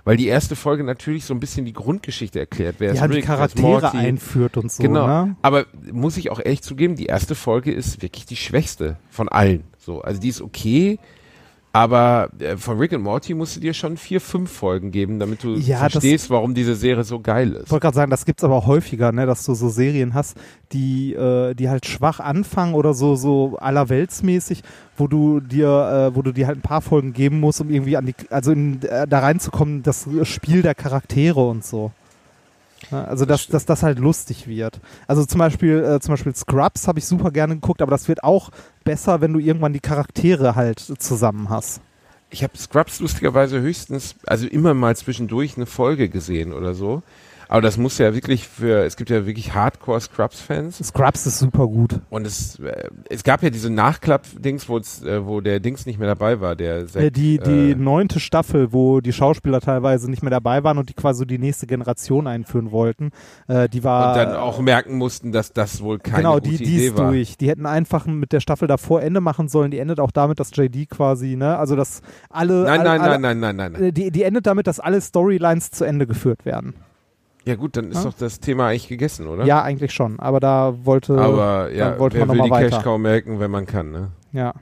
weil 0.03 0.17
die 0.17 0.25
erste 0.25 0.55
Folge 0.55 0.83
natürlich 0.83 1.25
so 1.25 1.35
ein 1.35 1.39
bisschen 1.39 1.65
die 1.65 1.73
Grundgeschichte 1.73 2.39
erklärt. 2.39 2.77
Wer 2.79 2.87
Ja, 2.87 2.93
ist 2.95 3.01
die 3.11 3.15
Rick, 3.17 3.19
ist 3.19 3.27
Charaktere 3.27 3.67
Morty? 3.81 3.97
einführt 3.97 4.57
und 4.57 4.71
so. 4.71 4.81
Genau. 4.81 5.25
Ne? 5.25 5.35
Aber 5.43 5.65
muss 5.91 6.17
ich 6.17 6.31
auch 6.31 6.39
ehrlich 6.43 6.63
zugeben, 6.63 6.95
die 6.95 7.05
erste 7.05 7.35
Folge 7.35 7.71
ist 7.71 8.01
wirklich 8.01 8.25
die 8.25 8.35
schwächste 8.35 8.97
von 9.11 9.29
allen. 9.29 9.63
So, 9.77 10.01
also 10.01 10.19
die 10.19 10.29
ist 10.29 10.41
okay, 10.41 10.97
aber 11.73 12.29
äh, 12.39 12.57
von 12.57 12.77
Rick 12.77 12.91
und 12.91 13.01
Morty 13.01 13.33
musst 13.33 13.55
du 13.55 13.59
dir 13.61 13.73
schon 13.73 13.95
vier, 13.97 14.19
fünf 14.19 14.51
Folgen 14.51 14.91
geben, 14.91 15.19
damit 15.19 15.43
du 15.43 15.55
Ja, 15.55 15.83
das- 15.83 15.93
verstehst, 15.93 16.29
warum 16.29 16.53
diese 16.53 16.75
Serie 16.75 17.03
so 17.03 17.19
geil 17.21 17.53
ist. 17.53 17.65
Ich 17.65 17.71
wollte 17.71 17.83
gerade 17.83 17.95
sagen, 17.95 18.11
das 18.11 18.25
gibt's 18.25 18.43
aber 18.43 18.55
auch 18.55 18.67
häufiger, 18.67 19.11
ne, 19.11 19.25
dass 19.25 19.45
du 19.45 19.53
so 19.53 19.69
Serien 19.69 20.13
hast, 20.13 20.35
die, 20.73 21.13
äh, 21.13 21.53
die 21.53 21.69
halt 21.69 21.85
schwach 21.85 22.19
anfangen 22.19 22.73
oder 22.73 22.93
so, 22.93 23.15
so 23.15 23.57
allerweltsmäßig, 23.59 24.63
wo 24.97 25.07
du 25.07 25.39
dir, 25.39 26.11
äh, 26.11 26.15
wo 26.15 26.21
du 26.21 26.31
dir 26.31 26.47
halt 26.47 26.57
ein 26.59 26.61
paar 26.61 26.81
Folgen 26.81 27.13
geben 27.13 27.39
musst, 27.39 27.61
um 27.61 27.69
irgendwie 27.69 27.95
an 27.97 28.05
die, 28.05 28.15
also 28.29 28.51
in, 28.51 28.81
äh, 28.83 29.07
da 29.07 29.19
reinzukommen, 29.19 29.83
das 29.83 30.07
Spiel 30.23 30.61
der 30.61 30.75
Charaktere 30.75 31.39
und 31.47 31.63
so. 31.63 31.91
Ja, 32.91 33.05
also 33.05 33.25
dass, 33.25 33.47
dass 33.47 33.65
das 33.65 33.83
halt 33.83 33.99
lustig 33.99 34.47
wird. 34.47 34.79
Also 35.07 35.25
zum 35.25 35.39
Beispiel, 35.39 35.83
äh, 35.83 35.99
zum 36.01 36.13
Beispiel 36.13 36.35
Scrubs 36.35 36.87
habe 36.87 36.99
ich 36.99 37.05
super 37.05 37.31
gerne 37.31 37.55
geguckt, 37.55 37.81
aber 37.81 37.91
das 37.91 38.07
wird 38.07 38.23
auch 38.23 38.51
besser, 38.83 39.21
wenn 39.21 39.33
du 39.33 39.39
irgendwann 39.39 39.73
die 39.73 39.79
Charaktere 39.79 40.55
halt 40.55 40.79
zusammen 40.79 41.49
hast. 41.49 41.81
Ich 42.29 42.43
habe 42.43 42.57
Scrubs 42.57 42.99
lustigerweise 42.99 43.59
höchstens, 43.61 44.15
also 44.25 44.47
immer 44.47 44.73
mal 44.73 44.95
zwischendurch 44.95 45.57
eine 45.57 45.65
Folge 45.65 46.09
gesehen 46.09 46.53
oder 46.53 46.73
so. 46.73 47.01
Aber 47.51 47.61
das 47.61 47.75
muss 47.77 47.97
ja 47.97 48.13
wirklich 48.13 48.47
für, 48.47 48.85
es 48.85 48.95
gibt 48.95 49.09
ja 49.09 49.25
wirklich 49.25 49.53
Hardcore 49.53 49.99
Scrubs-Fans. 49.99 50.77
Scrubs 50.87 51.25
ist 51.25 51.37
super 51.37 51.67
gut. 51.67 51.99
Und 52.09 52.25
es, 52.25 52.57
äh, 52.59 52.87
es 53.09 53.25
gab 53.25 53.43
ja 53.43 53.49
diese 53.49 53.69
Nachklapp-Dings, 53.69 54.69
wo, 54.69 54.77
es, 54.77 55.03
äh, 55.03 55.25
wo 55.25 55.41
der 55.41 55.59
Dings 55.59 55.85
nicht 55.85 55.99
mehr 55.99 56.07
dabei 56.07 56.39
war, 56.39 56.55
der 56.55 56.87
Zack, 56.87 57.01
Äh, 57.03 57.11
die 57.11 57.39
die 57.39 57.71
äh, 57.71 57.75
neunte 57.75 58.21
Staffel, 58.21 58.71
wo 58.71 59.01
die 59.01 59.11
Schauspieler 59.11 59.59
teilweise 59.59 60.09
nicht 60.09 60.23
mehr 60.23 60.29
dabei 60.29 60.63
waren 60.63 60.77
und 60.77 60.87
die 60.87 60.93
quasi 60.93 61.27
die 61.27 61.39
nächste 61.39 61.67
Generation 61.67 62.25
einführen 62.25 62.71
wollten, 62.71 63.09
äh, 63.49 63.67
die 63.67 63.83
war 63.83 64.11
und 64.11 64.15
dann 64.17 64.33
auch 64.37 64.61
merken 64.61 64.95
mussten, 64.97 65.33
dass 65.33 65.51
das 65.51 65.81
wohl 65.81 65.99
keine 65.99 66.19
genau 66.19 66.35
gute 66.35 66.51
die 66.51 66.57
die 66.57 66.63
Idee 66.63 66.87
ist 66.87 66.97
war. 66.97 67.11
durch. 67.11 67.35
Die 67.35 67.49
hätten 67.49 67.65
einfach 67.65 68.05
mit 68.05 68.31
der 68.31 68.39
Staffel 68.39 68.69
davor 68.69 69.01
Ende 69.01 69.19
machen 69.19 69.49
sollen. 69.49 69.71
Die 69.71 69.79
endet 69.79 69.99
auch 69.99 70.11
damit, 70.11 70.39
dass 70.39 70.51
JD 70.55 70.89
quasi 70.89 71.35
ne, 71.35 71.57
also 71.57 71.75
dass 71.75 72.01
alle 72.29 72.63
Nein, 72.63 72.79
alle, 72.79 72.89
nein, 72.89 73.01
alle, 73.01 73.19
nein, 73.19 73.39
nein, 73.41 73.55
nein, 73.57 73.71
nein. 73.73 73.83
äh, 73.83 73.91
Die, 73.91 74.09
die 74.09 74.23
endet 74.23 74.47
damit, 74.47 74.67
dass 74.67 74.79
alle 74.79 75.01
Storylines 75.01 75.71
zu 75.71 75.83
Ende 75.83 76.07
geführt 76.07 76.45
werden. 76.45 76.75
Ja 77.45 77.55
gut, 77.55 77.75
dann 77.75 77.89
ist 77.91 77.97
Ja. 77.97 78.03
doch 78.11 78.13
das 78.13 78.39
Thema 78.39 78.67
eigentlich 78.67 78.87
gegessen, 78.87 79.27
oder? 79.27 79.45
Ja, 79.45 79.63
eigentlich 79.63 79.91
schon. 79.93 80.19
Aber 80.19 80.39
da 80.39 80.75
wollte, 80.83 81.17
Aber 81.17 81.71
ja, 81.73 81.97
wollte 81.97 82.19
man 82.19 82.29
will 82.29 82.35
die 82.35 82.41
nochmal 82.41 82.63
Cash 82.63 82.73
weiter. 82.73 82.83
Cow 82.83 82.99
melken, 82.99 83.39
wenn 83.39 83.49
man 83.51 83.65
kann, 83.65 83.91
ne? 83.91 84.11
Ja. 84.31 84.53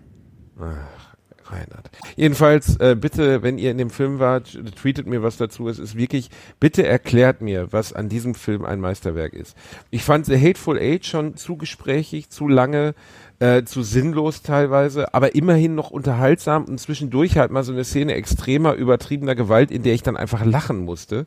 Ach, 0.62 1.52
Reinhard. 1.52 1.90
Jedenfalls, 2.16 2.78
äh, 2.78 2.96
bitte, 2.96 3.42
wenn 3.44 3.58
ihr 3.58 3.72
in 3.72 3.78
dem 3.80 3.90
Film 3.90 4.20
wart, 4.20 4.58
tweetet 4.76 5.08
mir 5.08 5.24
was 5.24 5.36
dazu. 5.38 5.68
Es 5.68 5.80
ist 5.80 5.98
wirklich, 5.98 6.30
bitte 6.60 6.86
erklärt 6.86 7.42
mir, 7.42 7.74
was 7.74 7.92
an 7.92 8.08
diesem 8.08 8.36
Film 8.36 8.64
ein 8.64 8.80
Meisterwerk 8.80 9.34
ist. 9.34 9.58
Ich 9.90 10.04
fand 10.04 10.26
The 10.28 10.38
Hateful 10.40 10.78
Eight 10.78 11.06
schon 11.06 11.36
zu 11.38 11.58
gesprächig, 11.58 12.30
zu 12.30 12.48
lange, 12.48 12.94
äh, 13.40 13.64
zu 13.64 13.82
sinnlos 13.84 14.42
teilweise, 14.44 15.14
aber 15.14 15.34
immerhin 15.36 15.74
noch 15.76 15.90
unterhaltsam 15.92 16.66
und 16.66 16.80
zwischendurch 16.80 17.38
halt 17.38 17.52
mal 17.52 17.64
so 17.64 17.72
eine 17.74 17.84
Szene 17.84 18.14
extremer, 18.14 18.74
übertriebener 18.76 19.34
Gewalt, 19.36 19.72
in 19.72 19.82
der 19.84 19.94
ich 19.96 20.04
dann 20.04 20.18
einfach 20.18 20.46
lachen 20.46 20.80
musste, 20.86 21.26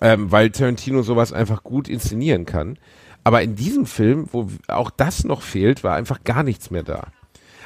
ähm, 0.00 0.30
weil 0.32 0.50
Tarantino 0.50 1.02
sowas 1.02 1.32
einfach 1.32 1.62
gut 1.62 1.88
inszenieren 1.88 2.46
kann. 2.46 2.78
Aber 3.24 3.42
in 3.42 3.54
diesem 3.54 3.86
Film, 3.86 4.28
wo 4.32 4.48
auch 4.68 4.90
das 4.90 5.24
noch 5.24 5.42
fehlt, 5.42 5.84
war 5.84 5.94
einfach 5.94 6.24
gar 6.24 6.42
nichts 6.42 6.70
mehr 6.70 6.82
da. 6.82 7.08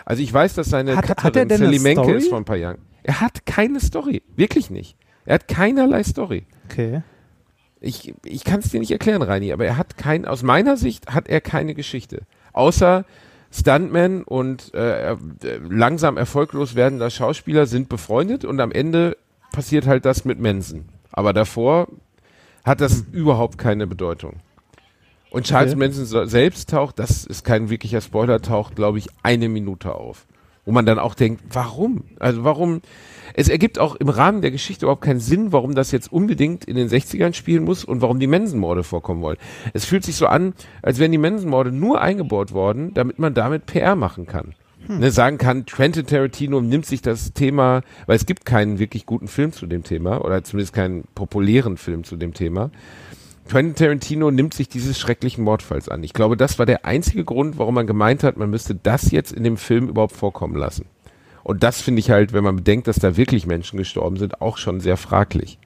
Also 0.05 0.23
ich 0.23 0.33
weiß, 0.33 0.55
dass 0.55 0.69
seine 0.69 0.97
Hat- 0.97 1.25
er 1.25 1.31
denn 1.31 1.49
Sally 1.49 1.79
Menke 1.79 2.13
ist 2.13 2.29
vor 2.29 2.39
ein 2.39 2.45
paar 2.45 2.57
Jahren. 2.57 2.79
Er 3.03 3.21
hat 3.21 3.47
keine 3.47 3.81
Story. 3.81 4.23
Wirklich 4.37 4.71
nicht. 4.71 4.97
Er 5.25 5.35
hat 5.35 5.49
keinerlei 5.49 6.03
Story. 6.05 6.47
Okay. 6.71 7.03
Ich, 7.81 8.15
ich 8.25 8.45
kann 8.45 8.61
es 8.61 8.71
dir 8.71 8.81
nicht 8.81 8.91
erklären, 8.91 9.23
Reini, 9.23 9.53
aber 9.53 9.65
er 9.67 9.77
hat 9.77 9.97
kein, 9.97 10.25
aus 10.25 10.43
meiner 10.43 10.77
Sicht 10.77 11.13
hat 11.13 11.29
er 11.29 11.41
keine 11.41 11.75
Geschichte. 11.75 12.23
Außer 12.53 13.05
Stuntman 13.53 14.23
und 14.23 14.75
äh, 14.75 15.13
äh, 15.13 15.17
langsam 15.69 16.17
erfolglos 16.17 16.75
werdender 16.75 17.11
Schauspieler 17.11 17.67
sind 17.67 17.89
befreundet 17.89 18.45
und 18.45 18.61
am 18.61 18.73
Ende 18.73 19.17
passiert 19.53 19.87
halt 19.87 20.05
das 20.05 20.25
mit 20.25 20.39
Mensen. 20.39 20.89
Aber 21.13 21.33
davor 21.33 21.89
hat 22.67 22.81
das 22.83 23.05
überhaupt 23.13 23.57
keine 23.57 23.87
Bedeutung. 23.87 24.35
Und 25.31 25.47
Charles 25.47 25.73
Okay. 25.73 25.79
Manson 25.81 26.05
so- 26.05 26.25
selbst 26.27 26.71
taucht, 26.71 26.99
das 26.99 27.25
ist 27.25 27.45
kein 27.45 27.71
wirklicher 27.71 28.01
Spoiler, 28.01 28.41
taucht, 28.43 28.77
glaube 28.77 28.99
ich, 28.99 29.09
eine 29.23 29.49
Minute 29.49 29.95
auf. 29.95 30.27
Wo 30.65 30.73
man 30.73 30.85
dann 30.85 30.99
auch 30.99 31.15
denkt, 31.15 31.43
warum? 31.53 32.03
Also 32.19 32.43
warum? 32.43 32.81
Es 33.35 33.49
ergibt 33.49 33.79
auch 33.79 33.95
im 33.95 34.09
Rahmen 34.09 34.43
der 34.43 34.51
Geschichte 34.51 34.85
überhaupt 34.87 35.03
keinen 35.05 35.21
Sinn, 35.21 35.53
warum 35.53 35.77
das 35.77 35.93
jetzt 35.93 36.11
unbedingt 36.13 36.65
in 36.65 36.75
den 36.75 36.89
60ern 36.89 37.35
spielen 37.35 37.63
muss 37.65 37.85
und 37.85 38.01
warum 38.03 38.19
die 38.19 38.27
Mensenmorde 38.27 38.83
vorkommen 38.83 39.23
wollen. 39.23 39.37
Es 39.75 39.85
fühlt 39.85 40.03
sich 40.05 40.17
so 40.17 40.27
an, 40.27 40.55
als 40.83 40.99
wären 40.99 41.13
die 41.13 41.19
Mensenmorde 41.19 41.71
nur 41.71 42.01
eingebaut 42.01 42.53
worden, 42.53 42.93
damit 42.95 43.21
man 43.21 43.33
damit 43.35 43.67
PR 43.67 43.95
machen 43.95 44.27
kann. 44.27 44.55
Hm. 44.87 45.01
Ne, 45.01 45.11
sagen 45.11 45.39
kann, 45.39 45.67
Quentin 45.67 46.07
Tarantino 46.07 46.61
nimmt 46.61 46.87
sich 46.87 47.03
das 47.03 47.33
Thema, 47.33 47.83
weil 48.07 48.17
es 48.17 48.27
gibt 48.27 48.45
keinen 48.45 48.79
wirklich 48.79 49.07
guten 49.07 49.29
Film 49.29 49.53
zu 49.53 49.67
dem 49.67 49.83
Thema 49.83 50.25
oder 50.25 50.45
zumindest 50.45 50.75
keinen 50.75 51.05
populären 51.15 51.77
Film 51.77 52.05
zu 52.05 52.17
dem 52.17 52.35
Thema 52.35 52.71
Quentin 53.49 53.77
Tarantino 53.77 54.31
nimmt 54.31 54.55
sich 54.55 54.69
dieses 54.69 54.99
schrecklichen 54.99 55.45
Mordfalls 55.45 55.89
an. 55.89 56.03
Ich 56.03 56.13
glaube, 56.13 56.37
das 56.37 56.59
war 56.59 56.67
der 56.67 56.85
einzige 56.85 57.25
Grund, 57.25 57.59
warum 57.59 57.75
man 57.75 57.87
gemeint 57.87 58.25
hat, 58.25 58.37
man 58.37 58.51
müsste 58.51 58.75
das 58.75 59.11
jetzt 59.13 59.33
in 59.33 59.45
dem 59.45 59.57
Film 59.57 59.89
überhaupt 59.89 60.17
vorkommen 60.17 60.57
lassen. 60.57 60.87
Und 61.45 61.63
das 61.63 61.81
finde 61.81 62.01
ich 62.01 62.11
halt, 62.11 62.33
wenn 62.33 62.43
man 62.43 62.57
bedenkt, 62.57 62.89
dass 62.89 62.97
da 62.97 63.17
wirklich 63.17 63.47
Menschen 63.47 63.77
gestorben 63.77 64.17
sind, 64.17 64.41
auch 64.41 64.57
schon 64.59 64.81
sehr 64.81 64.97
fraglich. 64.97 65.59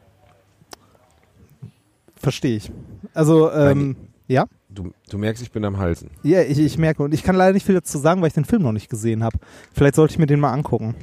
Verstehe 2.16 2.56
ich. 2.56 2.70
Also, 3.14 3.50
ähm, 3.50 3.96
ja? 4.28 4.44
Du, 4.72 4.92
du 5.08 5.18
merkst, 5.18 5.42
ich 5.42 5.50
bin 5.50 5.64
am 5.64 5.78
Halsen. 5.78 6.10
Ja, 6.22 6.42
ich, 6.42 6.58
ich 6.58 6.78
merke. 6.78 7.02
Und 7.02 7.12
ich 7.12 7.22
kann 7.24 7.34
leider 7.34 7.52
nicht 7.52 7.66
viel 7.66 7.74
dazu 7.74 7.98
sagen, 7.98 8.20
weil 8.20 8.28
ich 8.28 8.34
den 8.34 8.44
Film 8.44 8.62
noch 8.62 8.72
nicht 8.72 8.88
gesehen 8.88 9.24
habe. 9.24 9.36
Vielleicht 9.72 9.96
sollte 9.96 10.12
ich 10.12 10.18
mir 10.18 10.26
den 10.26 10.38
mal 10.38 10.52
angucken. 10.52 10.94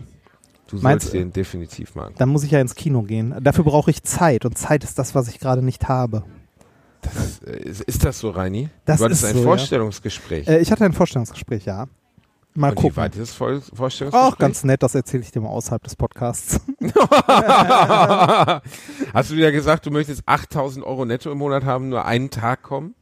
Du 0.68 0.78
Meinst- 0.78 1.08
sollst 1.08 1.14
den 1.16 1.34
definitiv 1.34 1.94
mal 1.96 2.04
angucken. 2.04 2.20
Dann 2.20 2.30
muss 2.30 2.44
ich 2.44 2.52
ja 2.52 2.62
ins 2.62 2.76
Kino 2.76 3.02
gehen. 3.04 3.36
Dafür 3.42 3.66
brauche 3.66 3.92
ich 3.92 4.04
Zeit. 4.04 4.46
Und 4.46 4.58
Zeit 4.58 4.84
ist 4.86 4.98
das, 4.98 5.16
was 5.16 5.28
ich 5.28 5.40
gerade 5.40 5.62
nicht 5.62 5.90
habe. 5.90 6.24
Das, 7.02 7.40
äh, 7.44 7.58
ist, 7.60 7.82
ist 7.82 8.04
das 8.06 8.20
so, 8.20 8.30
Reini? 8.30 8.70
Das 8.86 9.00
du 9.00 9.06
hattest 9.06 9.24
ist 9.24 9.30
ein 9.30 9.34
so, 9.36 9.40
ja. 9.42 9.46
Vorstellungsgespräch. 9.46 10.48
Äh, 10.48 10.60
ich 10.60 10.72
hatte 10.72 10.86
ein 10.86 10.94
Vorstellungsgespräch, 10.94 11.66
ja. 11.66 11.88
Mal 12.56 12.70
Und 12.72 12.78
wie 12.78 12.82
gucken. 12.84 12.98
weit 12.98 13.16
ist 13.16 13.22
das 13.22 13.34
Vor 13.34 13.62
Vorstellungsgespräch? 13.74 14.34
Ach, 14.34 14.38
ganz 14.40 14.64
nett, 14.64 14.82
das 14.82 14.96
erzähle 14.96 15.24
ich 15.24 15.32
dir 15.32 15.42
mal 15.42 15.50
außerhalb 15.50 15.84
des 15.84 15.96
Podcasts. 15.96 16.60
Hast 19.14 19.32
du 19.32 19.36
wieder 19.36 19.52
gesagt, 19.52 19.86
du 19.86 19.92
möchtest 19.92 20.24
8000 20.26 20.86
Euro 20.86 21.06
netto 21.06 21.32
im 21.32 21.38
Monat 21.38 21.66
haben, 21.66 21.90
nur 21.90 22.06
einen 22.06 22.30
Tag 22.30 22.64
kommen? 22.64 22.96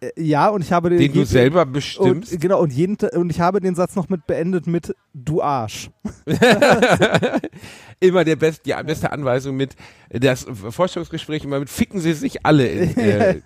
Äh, 0.00 0.10
ja, 0.16 0.48
und 0.48 0.62
ich 0.62 0.72
habe 0.72 0.90
den. 0.90 0.98
Den 0.98 1.12
du 1.12 1.18
jeden- 1.18 1.26
selber 1.28 1.66
bestimmst? 1.66 2.32
Und, 2.32 2.40
genau, 2.40 2.60
und, 2.62 2.72
jeden, 2.72 2.96
und 3.10 3.30
ich 3.30 3.40
habe 3.40 3.60
den 3.60 3.74
Satz 3.74 3.96
noch 3.96 4.08
mit 4.08 4.26
beendet 4.26 4.66
mit 4.66 4.94
Du 5.12 5.42
Arsch. 5.42 5.90
immer 8.00 8.24
der 8.24 8.36
best, 8.36 8.64
die 8.64 8.74
beste 8.84 9.12
Anweisung 9.12 9.56
mit 9.56 9.74
das 10.12 10.44
Vorstellungsgespräch 10.70 11.44
immer 11.44 11.60
mit 11.60 11.68
ficken 11.70 12.00
sie 12.00 12.14
sich 12.14 12.44
alle 12.44 12.66
in, 12.66 12.96
äh, 12.96 13.40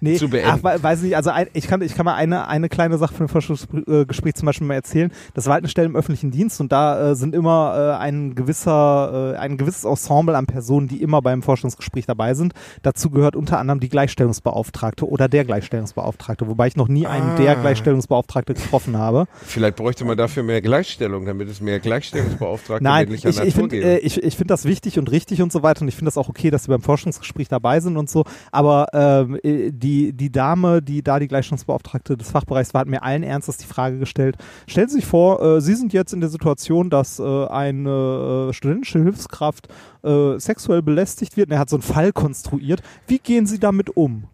Nee, 0.00 0.16
zu 0.16 0.28
beenden. 0.28 0.50
ach, 0.50 0.58
we- 0.76 0.82
weiß 0.82 1.02
nicht, 1.02 1.14
also 1.16 1.30
ein, 1.30 1.46
ich, 1.52 1.68
kann, 1.68 1.82
ich 1.82 1.94
kann 1.94 2.04
mal 2.06 2.14
eine, 2.14 2.48
eine 2.48 2.68
kleine 2.68 2.98
Sache 2.98 3.14
von 3.14 3.26
dem 3.26 3.30
Vorstellungsgespräch 3.30 4.34
zum 4.34 4.46
Beispiel 4.46 4.66
mal 4.66 4.74
erzählen. 4.74 5.12
Das 5.34 5.46
war 5.46 5.54
halt 5.54 5.62
eine 5.62 5.68
Stelle 5.68 5.86
im 5.86 5.94
öffentlichen 5.96 6.30
Dienst 6.30 6.60
und 6.60 6.72
da 6.72 7.10
äh, 7.10 7.14
sind 7.14 7.34
immer 7.34 7.96
äh, 8.00 8.02
ein 8.02 8.34
gewisser, 8.34 9.34
äh, 9.34 9.38
ein 9.38 9.58
gewisses 9.58 9.84
Ensemble 9.84 10.36
an 10.36 10.46
Personen, 10.46 10.88
die 10.88 11.02
immer 11.02 11.20
beim 11.22 11.42
Vorstellungsgespräch 11.42 12.06
dabei 12.06 12.34
sind. 12.34 12.52
Dazu 12.82 13.10
gehört 13.10 13.36
unter 13.36 13.58
anderem 13.58 13.78
die 13.80 13.88
Gleichstellungsbeauftragte 13.88 15.06
oder 15.08 15.28
der 15.28 15.44
Gleichstellungsbeauftragte, 15.44 16.48
wobei 16.48 16.66
ich 16.68 16.76
noch 16.76 16.88
nie 16.88 17.06
einen 17.06 17.36
der 17.36 17.52
Ah. 17.58 17.60
Gleichstellungsbeauftragte 17.60 18.54
getroffen 18.54 18.96
habe. 18.96 19.26
Vielleicht 19.44 19.76
bräuchte 19.76 20.04
man 20.04 20.16
dafür 20.16 20.42
mehr 20.42 20.60
Gleichstellung, 20.62 21.07
damit 21.24 21.48
es 21.48 21.60
mehr 21.60 21.80
Gleichstellungsbeauftragte 21.80 22.84
Nein, 22.84 23.04
männlicher 23.04 23.28
ich, 23.28 23.36
ich 23.36 23.44
Natur 23.44 23.52
finde 23.52 23.76
gäbe. 23.76 23.88
äh, 23.88 23.98
ich, 23.98 24.22
ich 24.22 24.36
find 24.36 24.50
das 24.50 24.64
wichtig 24.64 24.98
und 24.98 25.10
richtig 25.10 25.42
und 25.42 25.52
so 25.52 25.62
weiter 25.62 25.82
und 25.82 25.88
ich 25.88 25.94
finde 25.96 26.06
das 26.08 26.16
auch 26.16 26.28
okay, 26.28 26.50
dass 26.50 26.64
sie 26.64 26.68
beim 26.68 26.82
Forschungsgespräch 26.82 27.48
dabei 27.48 27.80
sind 27.80 27.96
und 27.96 28.08
so, 28.10 28.24
aber 28.52 28.86
ähm, 28.92 29.38
äh, 29.42 29.70
die, 29.72 30.12
die 30.12 30.30
Dame, 30.32 30.82
die 30.82 31.02
da 31.02 31.18
die 31.18 31.28
Gleichstellungsbeauftragte 31.28 32.16
des 32.16 32.30
Fachbereichs 32.30 32.74
war, 32.74 32.82
hat 32.82 32.88
mir 32.88 33.02
allen 33.02 33.22
Ernstes 33.22 33.56
die 33.56 33.66
Frage 33.66 33.98
gestellt, 33.98 34.36
stellen 34.66 34.88
Sie 34.88 34.96
sich 34.96 35.06
vor, 35.06 35.42
äh, 35.42 35.60
Sie 35.60 35.74
sind 35.74 35.92
jetzt 35.92 36.12
in 36.12 36.20
der 36.20 36.30
Situation, 36.30 36.90
dass 36.90 37.18
äh, 37.18 37.46
eine 37.46 38.48
äh, 38.50 38.52
studentische 38.52 39.02
Hilfskraft 39.02 39.68
äh, 40.02 40.38
sexuell 40.38 40.82
belästigt 40.82 41.36
wird 41.36 41.48
und 41.48 41.52
er 41.54 41.58
hat 41.58 41.70
so 41.70 41.76
einen 41.76 41.82
Fall 41.82 42.12
konstruiert, 42.12 42.82
wie 43.06 43.18
gehen 43.18 43.46
Sie 43.46 43.58
damit 43.58 43.96
um? 43.96 44.24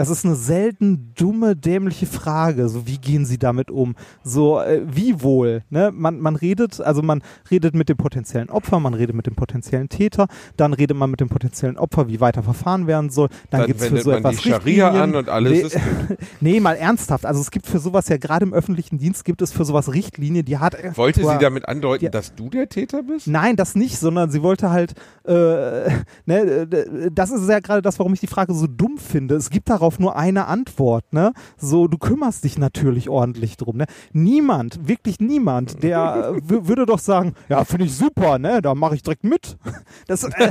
Das 0.00 0.08
ist 0.08 0.24
eine 0.24 0.34
selten 0.34 1.12
dumme, 1.14 1.54
dämliche 1.54 2.06
Frage. 2.06 2.70
So, 2.70 2.86
wie 2.86 2.96
gehen 2.96 3.26
Sie 3.26 3.36
damit 3.36 3.70
um? 3.70 3.96
So, 4.24 4.58
äh, 4.58 4.80
wie 4.86 5.20
wohl? 5.20 5.62
Ne? 5.68 5.90
Man, 5.92 6.20
man 6.20 6.36
redet, 6.36 6.80
also 6.80 7.02
man 7.02 7.22
redet 7.50 7.74
mit 7.74 7.90
dem 7.90 7.98
potenziellen 7.98 8.48
Opfer, 8.48 8.80
man 8.80 8.94
redet 8.94 9.14
mit 9.14 9.26
dem 9.26 9.34
potenziellen 9.34 9.90
Täter, 9.90 10.28
dann 10.56 10.72
redet 10.72 10.96
man 10.96 11.10
mit 11.10 11.20
dem 11.20 11.28
potenziellen 11.28 11.76
Opfer, 11.76 12.08
wie 12.08 12.18
weiter 12.18 12.42
verfahren 12.42 12.86
werden 12.86 13.10
soll. 13.10 13.28
Dann, 13.50 13.60
Dann 13.60 13.66
gibt's 13.66 13.84
für 13.84 13.90
wendet 13.90 14.04
so 14.04 14.10
man 14.12 14.18
etwas 14.20 14.36
die 14.36 14.48
Scharia 14.48 14.88
an 14.88 15.14
und 15.16 15.28
alles 15.28 15.52
nee, 15.52 15.60
ist 15.60 15.74
gut. 15.74 16.18
nee, 16.40 16.60
mal 16.60 16.76
ernsthaft. 16.76 17.26
Also 17.26 17.42
es 17.42 17.50
gibt 17.50 17.66
für 17.66 17.78
sowas 17.78 18.08
ja 18.08 18.16
gerade 18.16 18.46
im 18.46 18.54
öffentlichen 18.54 18.96
Dienst 18.96 19.26
gibt 19.26 19.42
es 19.42 19.52
für 19.52 19.66
sowas 19.66 19.92
Richtlinien, 19.92 20.46
die 20.46 20.56
hat. 20.56 20.78
Wollte 20.96 21.20
sie 21.20 21.38
damit 21.38 21.68
andeuten, 21.68 22.06
Ja. 22.06 22.10
dass 22.10 22.34
du 22.34 22.48
der 22.48 22.70
Täter 22.70 23.02
bist? 23.02 23.26
Nein, 23.26 23.54
das 23.56 23.74
nicht, 23.74 23.98
sondern 23.98 24.30
sie 24.30 24.40
wollte 24.40 24.70
halt, 24.70 24.94
äh, 25.26 25.90
ne, 26.24 27.10
das 27.12 27.30
ist 27.30 27.46
ja 27.50 27.60
gerade 27.60 27.82
das, 27.82 27.98
warum 27.98 28.14
ich 28.14 28.20
die 28.20 28.28
Frage 28.28 28.54
so 28.54 28.66
dumm 28.66 28.96
finde. 28.96 29.34
Es 29.34 29.50
gibt 29.50 29.68
darauf 29.68 29.89
nur 29.98 30.16
eine 30.16 30.46
Antwort, 30.46 31.12
ne? 31.12 31.32
So, 31.56 31.88
du 31.88 31.98
kümmerst 31.98 32.44
dich 32.44 32.58
natürlich 32.58 33.08
ordentlich 33.08 33.56
drum, 33.56 33.76
ne? 33.76 33.86
Niemand, 34.12 34.86
wirklich 34.88 35.20
niemand, 35.20 35.82
der 35.82 36.34
äh, 36.36 36.66
würde 36.66 36.86
doch 36.86 36.98
sagen, 36.98 37.34
ja, 37.48 37.64
finde 37.64 37.86
ich 37.86 37.94
super, 37.94 38.38
ne? 38.38 38.62
Da 38.62 38.74
mache 38.74 38.94
ich 38.94 39.02
direkt 39.02 39.24
mit. 39.24 39.56
Das, 40.06 40.24
äh, 40.24 40.50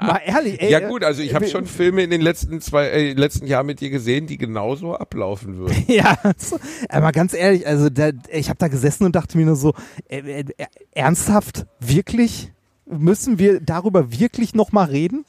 mal 0.00 0.20
ehrlich, 0.24 0.60
ey. 0.60 0.70
ja 0.70 0.88
gut, 0.88 1.02
also 1.02 1.22
ich 1.22 1.34
habe 1.34 1.46
schon 1.46 1.66
Filme 1.66 2.02
in 2.02 2.10
den 2.10 2.20
letzten 2.20 2.60
zwei, 2.60 2.86
äh, 2.86 3.12
letzten 3.14 3.46
Jahren 3.46 3.66
mit 3.66 3.80
dir 3.80 3.90
gesehen, 3.90 4.26
die 4.26 4.38
genauso 4.38 4.94
ablaufen 4.94 5.56
würden. 5.56 5.74
Ja, 5.88 6.16
so, 6.36 6.58
aber 6.88 7.12
ganz 7.12 7.32
ehrlich, 7.32 7.66
also 7.66 7.88
da, 7.88 8.10
ich 8.30 8.48
habe 8.48 8.58
da 8.58 8.68
gesessen 8.68 9.04
und 9.04 9.16
dachte 9.16 9.38
mir 9.38 9.46
nur 9.46 9.56
so, 9.56 9.74
äh, 10.08 10.18
äh, 10.18 10.44
ernsthaft, 10.92 11.66
wirklich? 11.80 12.52
Müssen 12.88 13.38
wir 13.38 13.60
darüber 13.60 14.12
wirklich 14.12 14.54
nochmal 14.54 14.86
reden? 14.86 15.24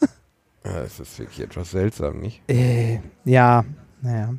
Ja, 0.67 0.81
das 0.81 0.99
ist 0.99 1.17
wirklich 1.17 1.39
etwas 1.39 1.71
seltsam, 1.71 2.19
nicht? 2.19 2.41
Äh, 2.49 2.99
ja, 3.23 3.63
naja. 4.01 4.33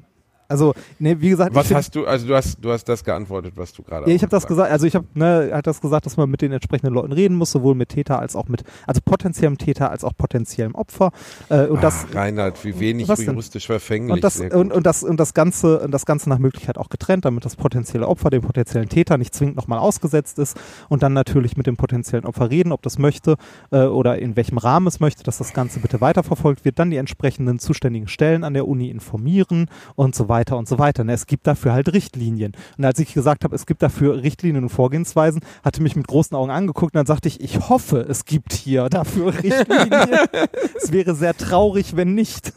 Also, 0.51 0.73
ne, 0.99 1.21
wie 1.21 1.29
gesagt, 1.29 1.55
Was 1.55 1.73
hast 1.75 1.95
du, 1.95 2.07
also 2.07 2.27
du 2.27 2.35
hast, 2.35 2.65
du 2.65 2.73
hast 2.73 2.85
das 2.89 3.05
geantwortet, 3.05 3.53
was 3.57 3.75
du 3.75 3.83
gerade 3.83 4.09
ja, 4.09 4.17
ich 4.17 4.23
habe 4.23 4.31
das 4.31 4.47
gesagt, 4.47 4.73
also 4.73 4.87
ich 4.87 4.95
habe 4.95 5.05
ne, 5.13 5.51
hat 5.53 5.67
das 5.67 5.83
gesagt, 5.83 6.07
dass 6.07 6.17
man 6.17 6.31
mit 6.31 6.41
den 6.41 6.53
entsprechenden 6.53 6.95
Leuten 6.95 7.13
reden 7.13 7.37
muss, 7.37 7.51
sowohl 7.51 7.75
mit 7.75 7.91
Täter 7.91 8.19
als 8.19 8.35
auch 8.35 8.49
mit, 8.49 8.65
also 8.87 9.03
potenziellem 9.05 9.59
Täter 9.59 9.91
als 9.91 10.05
auch 10.05 10.17
potenziellem 10.17 10.75
Opfer. 10.75 11.13
Äh, 11.51 11.67
und 11.67 11.85
das, 11.85 12.07
Ach, 12.09 12.15
Reinhard, 12.15 12.65
wie 12.65 12.81
wenig 12.81 13.09
juristisch 13.09 13.67
verfänglich. 13.67 14.15
und 14.15 14.25
das, 14.25 14.41
und, 14.41 14.73
und, 14.73 14.87
das, 14.87 15.03
und 15.03 15.21
das 15.21 15.35
Ganze, 15.35 15.81
und 15.81 15.91
das 15.91 16.07
Ganze 16.07 16.31
nach 16.31 16.39
Möglichkeit 16.39 16.79
auch 16.79 16.89
getrennt, 16.89 17.27
damit 17.27 17.45
das 17.45 17.55
potenzielle 17.55 18.09
Opfer 18.09 18.31
dem 18.31 18.41
potenziellen 18.41 18.89
Täter 18.89 19.19
nicht 19.19 19.35
zwingend 19.35 19.57
nochmal 19.57 19.79
ausgesetzt 19.79 20.39
ist 20.39 20.59
und 20.89 21.03
dann 21.03 21.13
natürlich 21.13 21.59
mit 21.59 21.67
dem 21.67 21.77
potenziellen 21.77 22.25
Opfer 22.25 22.49
reden, 22.49 22.73
ob 22.73 22.81
das 22.81 22.97
möchte 22.97 23.37
äh, 23.71 23.83
oder 23.83 24.19
in 24.19 24.35
welchem 24.35 24.57
Rahmen 24.57 24.87
es 24.87 24.99
möchte, 24.99 25.25
dass 25.25 25.37
das 25.37 25.53
Ganze 25.53 25.81
bitte 25.81 26.01
weiterverfolgt 26.01 26.65
wird, 26.65 26.79
dann 26.79 26.91
die 26.91 26.97
entsprechenden 26.97 27.59
zuständigen 27.59 28.09
Stellen 28.09 28.45
an 28.45 28.55
der 28.55 28.67
Uni 28.67 28.89
informieren 28.89 29.67
und 29.95 30.15
so 30.15 30.31
weiter 30.31 30.38
und 30.57 30.68
so 30.68 30.79
weiter. 30.79 31.05
Ne, 31.05 31.12
Es 31.12 31.27
gibt 31.27 31.46
dafür 31.46 31.72
halt 31.72 31.92
Richtlinien. 31.92 32.53
Und 32.77 32.85
als 32.85 32.98
ich 32.98 33.14
gesagt 33.14 33.44
habe, 33.44 33.55
es 33.55 33.66
gibt 33.66 33.83
dafür 33.83 34.22
Richtlinien 34.22 34.64
und 34.64 34.70
Vorgehensweisen, 34.70 35.40
hatte 35.64 35.83
mich 35.83 35.96
mit 35.96 36.07
großen 36.07 36.37
Augen 36.37 36.51
angeguckt 36.51 36.94
und 36.94 36.98
dann 36.98 37.07
sagte 37.07 37.29
ich, 37.29 37.40
ich 37.40 37.68
hoffe, 37.68 38.01
es 38.09 38.24
gibt 38.24 38.53
hier 38.53 38.88
dafür 38.88 39.35
Richtlinien. 39.42 40.29
es 40.77 40.92
wäre 40.92 41.14
sehr 41.14 41.37
traurig, 41.37 41.96
wenn 41.96 42.14
nicht. 42.14 42.53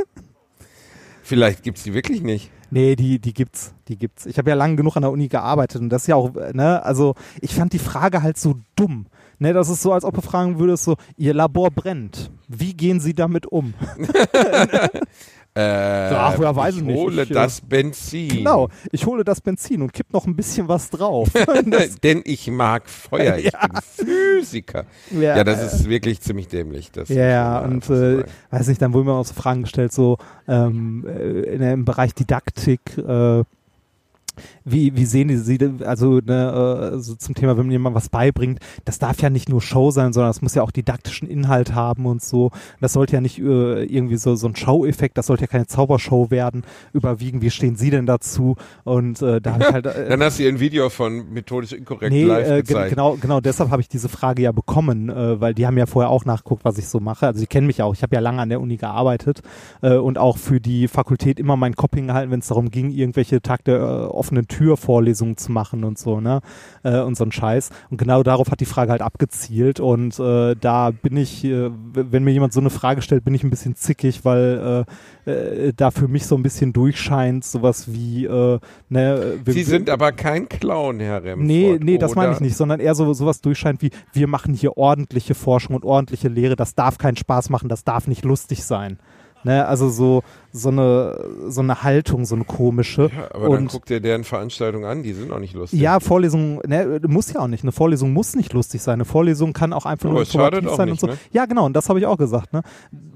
Vielleicht 1.24 1.64
gibt's 1.64 1.84
die 1.84 1.94
wirklich 1.94 2.22
nicht. 2.22 2.52
Nee, 2.72 2.96
die, 2.96 3.20
die 3.20 3.34
gibt's, 3.34 3.74
die 3.90 3.98
gibt's. 3.98 4.26
Ich 4.26 4.38
habe 4.38 4.50
ja 4.50 4.56
lange 4.56 4.78
genug 4.78 4.96
an 4.96 5.02
der 5.02 5.12
Uni 5.12 5.28
gearbeitet 5.28 5.82
und 5.82 5.90
das 5.90 6.04
ist 6.04 6.08
ja 6.08 6.16
auch, 6.16 6.34
ne, 6.54 6.84
also 6.84 7.16
ich 7.42 7.54
fand 7.54 7.74
die 7.74 7.80
Frage 7.80 8.24
halt 8.24 8.38
so 8.38 8.56
dumm. 8.76 9.08
Ne, 9.40 9.54
das 9.54 9.70
ist 9.70 9.82
so, 9.82 9.92
als 9.92 10.06
ob 10.06 10.14
du 10.16 10.22
fragen 10.22 10.60
würdest, 10.60 10.84
so, 10.84 10.98
ihr 11.18 11.34
Labor 11.34 11.72
brennt. 11.72 12.32
Wie 12.48 12.74
gehen 12.74 13.00
Sie 13.00 13.14
damit 13.14 13.46
um? 13.48 13.74
Äh, 15.54 15.60
Ach, 16.14 16.40
ja, 16.40 16.56
weiß 16.56 16.78
ich 16.78 16.82
nicht. 16.82 16.96
hole 16.98 17.24
Ich, 17.24 17.32
äh, 17.32 17.34
das 17.34 17.60
Benzin. 17.60 18.30
Genau, 18.30 18.70
ich 18.92 19.06
hole 19.06 19.26
das 19.26 19.42
Benzin 19.42 19.82
und 19.82 19.92
kipp 19.92 20.14
noch 20.14 20.26
ein 20.26 20.34
bisschen 20.36 20.70
was 20.70 20.90
drauf. 20.90 21.28
Denn 22.04 22.22
ich 22.24 22.50
mag 22.50 22.88
Feuer, 22.90 23.36
ich 23.38 23.46
Ja. 23.54 23.68
bin 23.68 23.82
Physiker. 23.82 24.86
Ja, 25.12 25.36
Ja, 25.38 25.44
das 25.44 25.60
äh, 25.62 25.66
ist 25.66 25.90
wirklich 25.90 26.22
ziemlich 26.22 26.48
dämlich. 26.48 26.92
Das 26.92 27.10
Ja, 27.10 27.60
und 27.60 27.90
äh, 27.90 28.24
weiß 28.50 28.68
nicht, 28.68 28.82
dann 28.82 28.94
wurden 28.94 29.08
mir 29.08 29.14
auch 29.14 29.26
so 29.26 29.34
Fragen 29.34 29.64
gestellt, 29.64 29.92
so 29.92 30.18
ähm, 30.48 31.06
äh, 31.06 31.42
in, 31.54 31.62
im 31.62 31.84
Bereich 31.84 32.14
Didaktik, 32.14 32.80
äh, 32.98 33.44
wie, 34.66 34.96
wie 34.96 35.06
sehen 35.06 35.28
die 35.28 35.38
Sie, 35.38 35.58
also 35.86 36.20
ne, 36.20 36.92
äh, 36.94 37.00
so 37.00 37.16
zum 37.16 37.36
Thema, 37.36 37.58
wenn 37.58 37.70
jemand 37.72 37.96
was 37.96 38.10
beibringt, 38.10 38.60
das 38.86 39.00
darf 39.00 39.22
ja 39.22 39.30
nicht 39.30 39.50
nur 39.50 39.62
Show 39.62 39.92
sein, 39.92 40.14
sondern 40.14 40.32
es 40.32 40.42
muss 40.42 40.56
ja 40.56 40.64
auch 40.64 40.72
didaktischen 40.72 41.28
Inhalt 41.28 41.74
haben 41.74 42.06
und 42.06 42.22
so. 42.22 42.52
Das 42.80 42.94
sollte 42.94 43.14
ja 43.14 43.22
nicht 43.22 43.40
äh, 43.40 43.84
irgendwie 43.84 44.18
so, 44.18 44.36
so 44.36 44.48
ein 44.48 44.56
Show-Effekt, 44.56 45.18
das 45.18 45.28
sollte 45.28 45.44
ja 45.44 45.48
keine 45.48 45.68
Zaubershow 45.68 46.32
werden, 46.32 46.64
überwiegen. 46.94 47.42
Wie 47.42 47.50
stehen 47.50 47.76
Sie 47.76 47.90
denn 47.90 48.06
dazu? 48.06 48.56
Und 48.84 49.22
äh, 49.22 49.42
da 49.42 49.54
habe 49.54 49.64
ich 49.64 49.72
halt. 49.72 49.86
Äh, 49.86 50.10
Dann 50.10 50.22
hast 50.24 50.40
du 50.40 50.48
ein 50.48 50.60
Video 50.60 50.90
von 50.90 51.32
methodisch 51.34 51.74
inkorrekt 51.74 52.12
Nee, 52.12 52.24
live 52.26 52.48
äh, 52.48 52.50
ge- 52.50 52.62
gezeigt. 52.64 52.90
genau, 52.92 53.18
genau 53.20 53.40
deshalb 53.42 53.70
habe 53.72 53.82
ich 53.82 53.88
diese 53.90 54.10
Frage 54.10 54.42
ja 54.44 54.52
bekommen, 54.52 55.10
äh, 55.10 55.40
weil 55.42 55.54
die 55.54 55.66
haben 55.66 55.78
ja 55.78 55.86
vorher 55.86 56.10
auch 56.10 56.26
nachgeguckt, 56.26 56.66
was 56.66 56.78
ich 56.78 56.88
so 56.88 57.00
mache. 57.00 57.28
Also 57.28 57.40
die 57.40 57.48
kennen 57.48 57.68
mich 57.68 57.82
auch. 57.82 57.94
Ich 57.94 58.04
habe 58.04 58.16
ja 58.16 58.22
lange 58.22 58.42
an 58.42 58.50
der 58.50 58.62
Uni 58.62 58.78
gearbeitet 58.78 59.42
äh, 59.82 59.96
und 59.96 60.18
auch 60.18 60.38
für 60.38 60.60
die 60.60 60.88
Fakultät 60.88 61.40
immer 61.40 61.56
mein 61.56 61.76
Kopf 61.76 61.96
hingehalten, 61.96 62.32
wenn 62.32 62.40
es 62.40 62.48
darum 62.48 62.70
ging, 62.72 62.92
irgendwelche 62.92 63.42
Tag 63.42 63.64
der 63.66 63.78
äh, 63.80 63.82
offenen 64.06 64.48
Tür 64.52 64.76
Vorlesungen 64.76 65.38
zu 65.38 65.52
machen 65.52 65.84
und 65.86 65.98
so, 65.98 66.20
ne? 66.20 66.42
Äh, 66.84 67.00
und 67.00 67.16
so 67.16 67.24
ein 67.24 67.32
Scheiß. 67.32 67.70
Und 67.90 67.98
genau 67.98 68.22
darauf 68.24 68.52
hat 68.52 68.60
die 68.60 68.66
Frage 68.66 68.92
halt 68.92 69.02
abgezielt. 69.02 69.80
Und 69.80 70.20
äh, 70.20 70.56
da 70.60 70.92
bin 70.92 71.16
ich, 71.16 71.44
äh, 71.46 71.70
wenn 71.94 72.24
mir 72.24 72.32
jemand 72.32 72.52
so 72.54 72.60
eine 72.60 72.70
Frage 72.70 73.02
stellt, 73.02 73.24
bin 73.24 73.34
ich 73.34 73.44
ein 73.44 73.50
bisschen 73.50 73.76
zickig, 73.76 74.26
weil 74.26 74.86
äh, 75.26 75.32
äh, 75.32 75.74
da 75.76 75.92
für 75.92 76.08
mich 76.08 76.26
so 76.28 76.36
ein 76.36 76.44
bisschen 76.44 76.74
durchscheint, 76.74 77.46
sowas 77.46 77.94
wie, 77.94 78.26
äh, 78.26 78.60
ne, 78.90 79.40
wir- 79.46 79.54
Sie 79.54 79.64
sind 79.64 79.90
aber 79.90 80.12
kein 80.12 80.50
Clown, 80.50 81.00
Herr 81.00 81.24
Remford. 81.24 81.48
Nee, 81.48 81.80
nee, 81.82 81.98
das 81.98 82.16
meine 82.16 82.34
ich 82.34 82.40
nicht, 82.42 82.58
sondern 82.58 82.80
eher 82.80 82.96
so 82.96 83.14
sowas 83.14 83.42
durchscheint 83.42 83.82
wie, 83.82 83.92
wir 84.14 84.28
machen 84.28 84.54
hier 84.54 84.78
ordentliche 84.78 85.34
Forschung 85.36 85.76
und 85.76 85.86
ordentliche 85.86 86.28
Lehre, 86.28 86.56
das 86.56 86.76
darf 86.76 86.98
keinen 86.98 87.16
Spaß 87.18 87.50
machen, 87.50 87.70
das 87.70 87.84
darf 87.84 88.08
nicht 88.08 88.26
lustig 88.26 88.64
sein. 88.66 88.98
Ne, 89.44 89.66
also 89.66 89.90
so, 89.90 90.24
so 90.52 90.70
eine, 90.70 91.18
so 91.48 91.62
eine 91.62 91.82
Haltung, 91.84 92.26
so 92.26 92.36
eine 92.36 92.44
komische. 92.46 93.10
Aber 93.32 93.50
dann 93.50 93.64
und 93.64 93.72
guckt 93.72 93.90
ihr 93.90 94.00
deren 94.00 94.24
Veranstaltung 94.24 94.86
an, 94.86 95.02
die 95.02 95.14
sind 95.14 95.32
auch 95.32 95.40
nicht 95.40 95.54
lustig. 95.56 95.80
ja, 95.80 96.00
Vorlesung, 96.00 96.62
ne, 96.68 97.00
muss 97.08 97.34
ja 97.34 97.40
auch 97.40 97.48
nicht. 97.48 97.64
Eine 97.64 97.72
Vorlesung 97.72 98.14
muss 98.14 98.36
nicht 98.36 98.54
lustig 98.54 98.82
sein. 98.82 98.94
Eine 98.96 99.06
Vorlesung 99.06 99.54
kann 99.54 99.74
auch 99.74 99.86
einfach 99.86 100.10
Aber 100.10 100.20
nur 100.20 100.22
informativ 100.22 100.70
sein 100.76 100.90
nicht, 100.90 101.02
und 101.04 101.10
so. 101.10 101.16
ne? 101.16 101.18
Ja, 101.32 101.46
genau, 101.46 101.66
und 101.66 101.74
das 101.74 101.90
habe 101.90 102.00
ich 102.00 102.06
auch 102.06 102.18
gesagt. 102.18 102.54
Ne? 102.54 102.62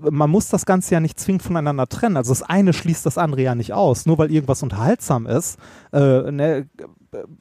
Man 0.10 0.30
muss 0.30 0.50
das 0.50 0.66
Ganze 0.66 0.94
ja 0.96 1.00
nicht 1.00 1.20
zwingend 1.20 1.44
voneinander 1.44 1.88
trennen. 1.88 2.18
Also 2.18 2.32
das 2.32 2.42
eine 2.42 2.74
schließt 2.74 3.06
das 3.06 3.18
andere 3.18 3.42
ja 3.44 3.54
nicht 3.56 3.74
aus. 3.74 4.06
Nur 4.06 4.18
weil 4.18 4.32
irgendwas 4.32 4.64
unterhaltsam 4.64 5.28
ist, 5.28 5.60
äh, 5.94 6.32
ne, 6.32 6.68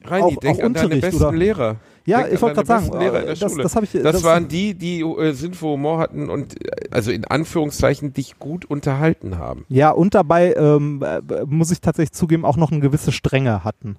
Reini, 0.03 0.23
auch, 0.23 0.35
denk 0.37 0.59
auch 0.59 0.63
an 0.63 0.73
deine 0.73 0.85
Unterricht 0.85 1.01
besten 1.01 1.21
oder 1.23 1.31
Lehrer. 1.31 1.75
Ja, 2.05 2.21
Denk 2.21 2.33
ich 2.33 2.41
wollte 2.41 2.63
deine 2.63 2.67
gerade 2.67 2.85
sagen, 2.85 2.99
Lehrer 2.99 3.19
in 3.19 3.25
der 3.25 3.35
äh, 3.35 3.39
das, 3.39 3.51
Schule. 3.51 3.63
das 3.63 3.75
habe 3.75 3.85
ich. 3.85 3.91
Das, 3.91 4.23
waren 4.23 4.47
die, 4.47 4.73
die 4.75 5.01
äh, 5.01 5.33
Sinn 5.33 5.53
für 5.53 5.67
Humor 5.67 5.99
hatten 5.99 6.29
und 6.29 6.63
äh, 6.63 6.69
also 6.91 7.11
in 7.11 7.25
Anführungszeichen 7.25 8.13
dich 8.13 8.37
gut 8.39 8.65
unterhalten 8.65 9.37
haben. 9.37 9.65
Ja, 9.69 9.91
und 9.91 10.13
dabei 10.13 10.53
ähm, 10.53 11.03
äh, 11.03 11.21
muss 11.45 11.71
ich 11.71 11.81
tatsächlich 11.81 12.13
zugeben, 12.13 12.45
auch 12.45 12.57
noch 12.57 12.71
eine 12.71 12.81
gewisse 12.81 13.11
Strenge 13.11 13.63
hatten. 13.63 13.97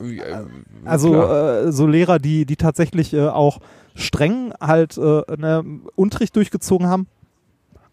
Äh, 0.00 0.20
Also 0.84 1.14
äh, 1.22 1.72
so 1.72 1.86
Lehrer, 1.86 2.18
die, 2.18 2.46
die 2.46 2.56
tatsächlich 2.56 3.12
äh, 3.12 3.28
auch 3.28 3.60
streng 3.94 4.52
halt 4.60 4.96
äh, 4.96 5.22
ne, 5.36 5.64
Unterricht 5.96 6.34
durchgezogen 6.36 6.86
haben, 6.86 7.06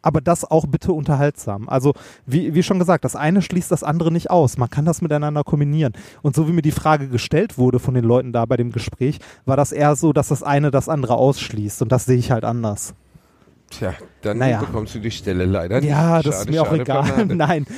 aber 0.08 0.22
das 0.22 0.46
auch 0.50 0.66
bitte 0.68 0.94
unterhaltsam. 0.94 1.68
Also 1.68 1.94
wie, 2.26 2.54
wie 2.56 2.64
schon 2.64 2.80
gesagt, 2.80 3.04
das 3.04 3.18
eine 3.18 3.42
schließt 3.42 3.70
das 3.70 3.84
andere 3.84 4.10
nicht 4.10 4.30
aus. 4.32 4.58
Man 4.58 4.70
kann 4.70 4.86
das 4.86 5.02
miteinander 5.02 5.44
kombinieren. 5.44 5.92
Und 6.22 6.34
so 6.34 6.48
wie 6.48 6.54
mir 6.54 6.62
die 6.62 6.72
Frage 6.72 7.10
gestellt 7.10 7.58
wurde 7.58 7.80
von 7.80 7.94
den 7.94 8.06
Leuten 8.06 8.32
da 8.32 8.46
bei 8.46 8.56
dem 8.56 8.72
Gespräch, 8.72 9.20
war 9.46 9.58
das 9.58 9.74
eher 9.74 9.98
so, 9.98 10.14
dass 10.14 10.30
das 10.30 10.44
eine 10.44 10.72
das 10.72 10.88
andere 10.88 11.16
ausschließt. 11.16 11.82
Und 11.82 11.92
das 11.92 12.06
sehe 12.06 12.18
ich 12.18 12.32
halt 12.32 12.46
anders. 12.46 12.94
Tja, 13.70 13.94
dann 14.22 14.38
naja. 14.38 14.62
bekommst 14.62 14.96
du 14.96 15.00
die 15.00 15.12
Stelle 15.12 15.44
leider 15.44 15.82
nicht. 15.82 15.90
Ja, 15.90 16.22
das 16.22 16.36
ist 16.36 16.40
Schade, 16.40 16.52
mir 16.52 16.62
auch 16.62 16.68
schade, 16.68 16.82
egal. 16.84 17.26
Nein. 17.36 17.66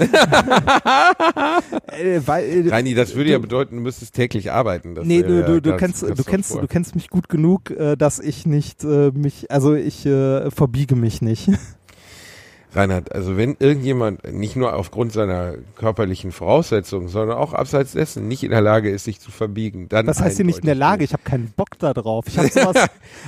äh, 1.88 2.22
weil, 2.26 2.68
äh, 2.68 2.70
Reini, 2.70 2.94
das 2.94 3.16
würde 3.16 3.26
du- 3.26 3.32
ja 3.32 3.40
bedeuten, 3.40 3.78
du 3.78 3.82
müsstest 3.82 4.14
täglich 4.14 4.52
arbeiten. 4.52 4.94
Das 4.94 5.06
nee, 5.08 5.24
du, 5.24 5.44
du, 5.44 5.60
du 5.62 5.70
ganz- 5.72 5.80
kennst, 5.80 6.06
ganz 6.06 6.18
du 6.18 6.24
kennst, 6.24 6.52
vor. 6.52 6.62
du 6.62 6.68
kennst 6.68 6.94
mich 6.94 7.10
gut 7.10 7.28
genug, 7.28 7.72
äh, 7.72 7.96
dass 7.96 8.20
ich 8.20 8.46
nicht 8.46 8.84
äh, 8.84 9.10
mich, 9.16 9.50
also 9.50 9.74
ich 9.74 10.06
äh, 10.06 10.52
verbiege 10.52 10.96
mich 10.96 11.24
nicht. 11.24 11.50
Reinhard, 12.72 13.14
also 13.14 13.36
wenn 13.36 13.56
irgendjemand 13.60 14.32
nicht 14.32 14.56
nur 14.56 14.76
aufgrund 14.76 15.12
seiner 15.12 15.56
körperlichen 15.76 16.32
Voraussetzungen, 16.32 17.08
sondern 17.08 17.38
auch 17.38 17.54
abseits 17.54 17.94
dessen 17.94 18.28
nicht 18.28 18.44
in 18.44 18.52
der 18.52 18.62
Lage 18.62 18.92
ist, 18.92 19.06
sich 19.06 19.20
zu 19.20 19.32
verbiegen, 19.32 19.90
dann 19.90 20.06
Das 20.06 20.22
heißt 20.22 20.38
hier 20.38 20.46
nicht 20.46 20.60
in 20.60 20.68
der 20.68 20.76
Lage, 20.76 21.04
ich 21.04 21.14
habe 21.14 21.24
keinen 21.24 21.52
Bock 21.52 21.80
da 21.80 21.94
drauf. 21.94 22.26
Ich 22.28 22.38
habe 22.38 22.48
sowas, 22.54 22.88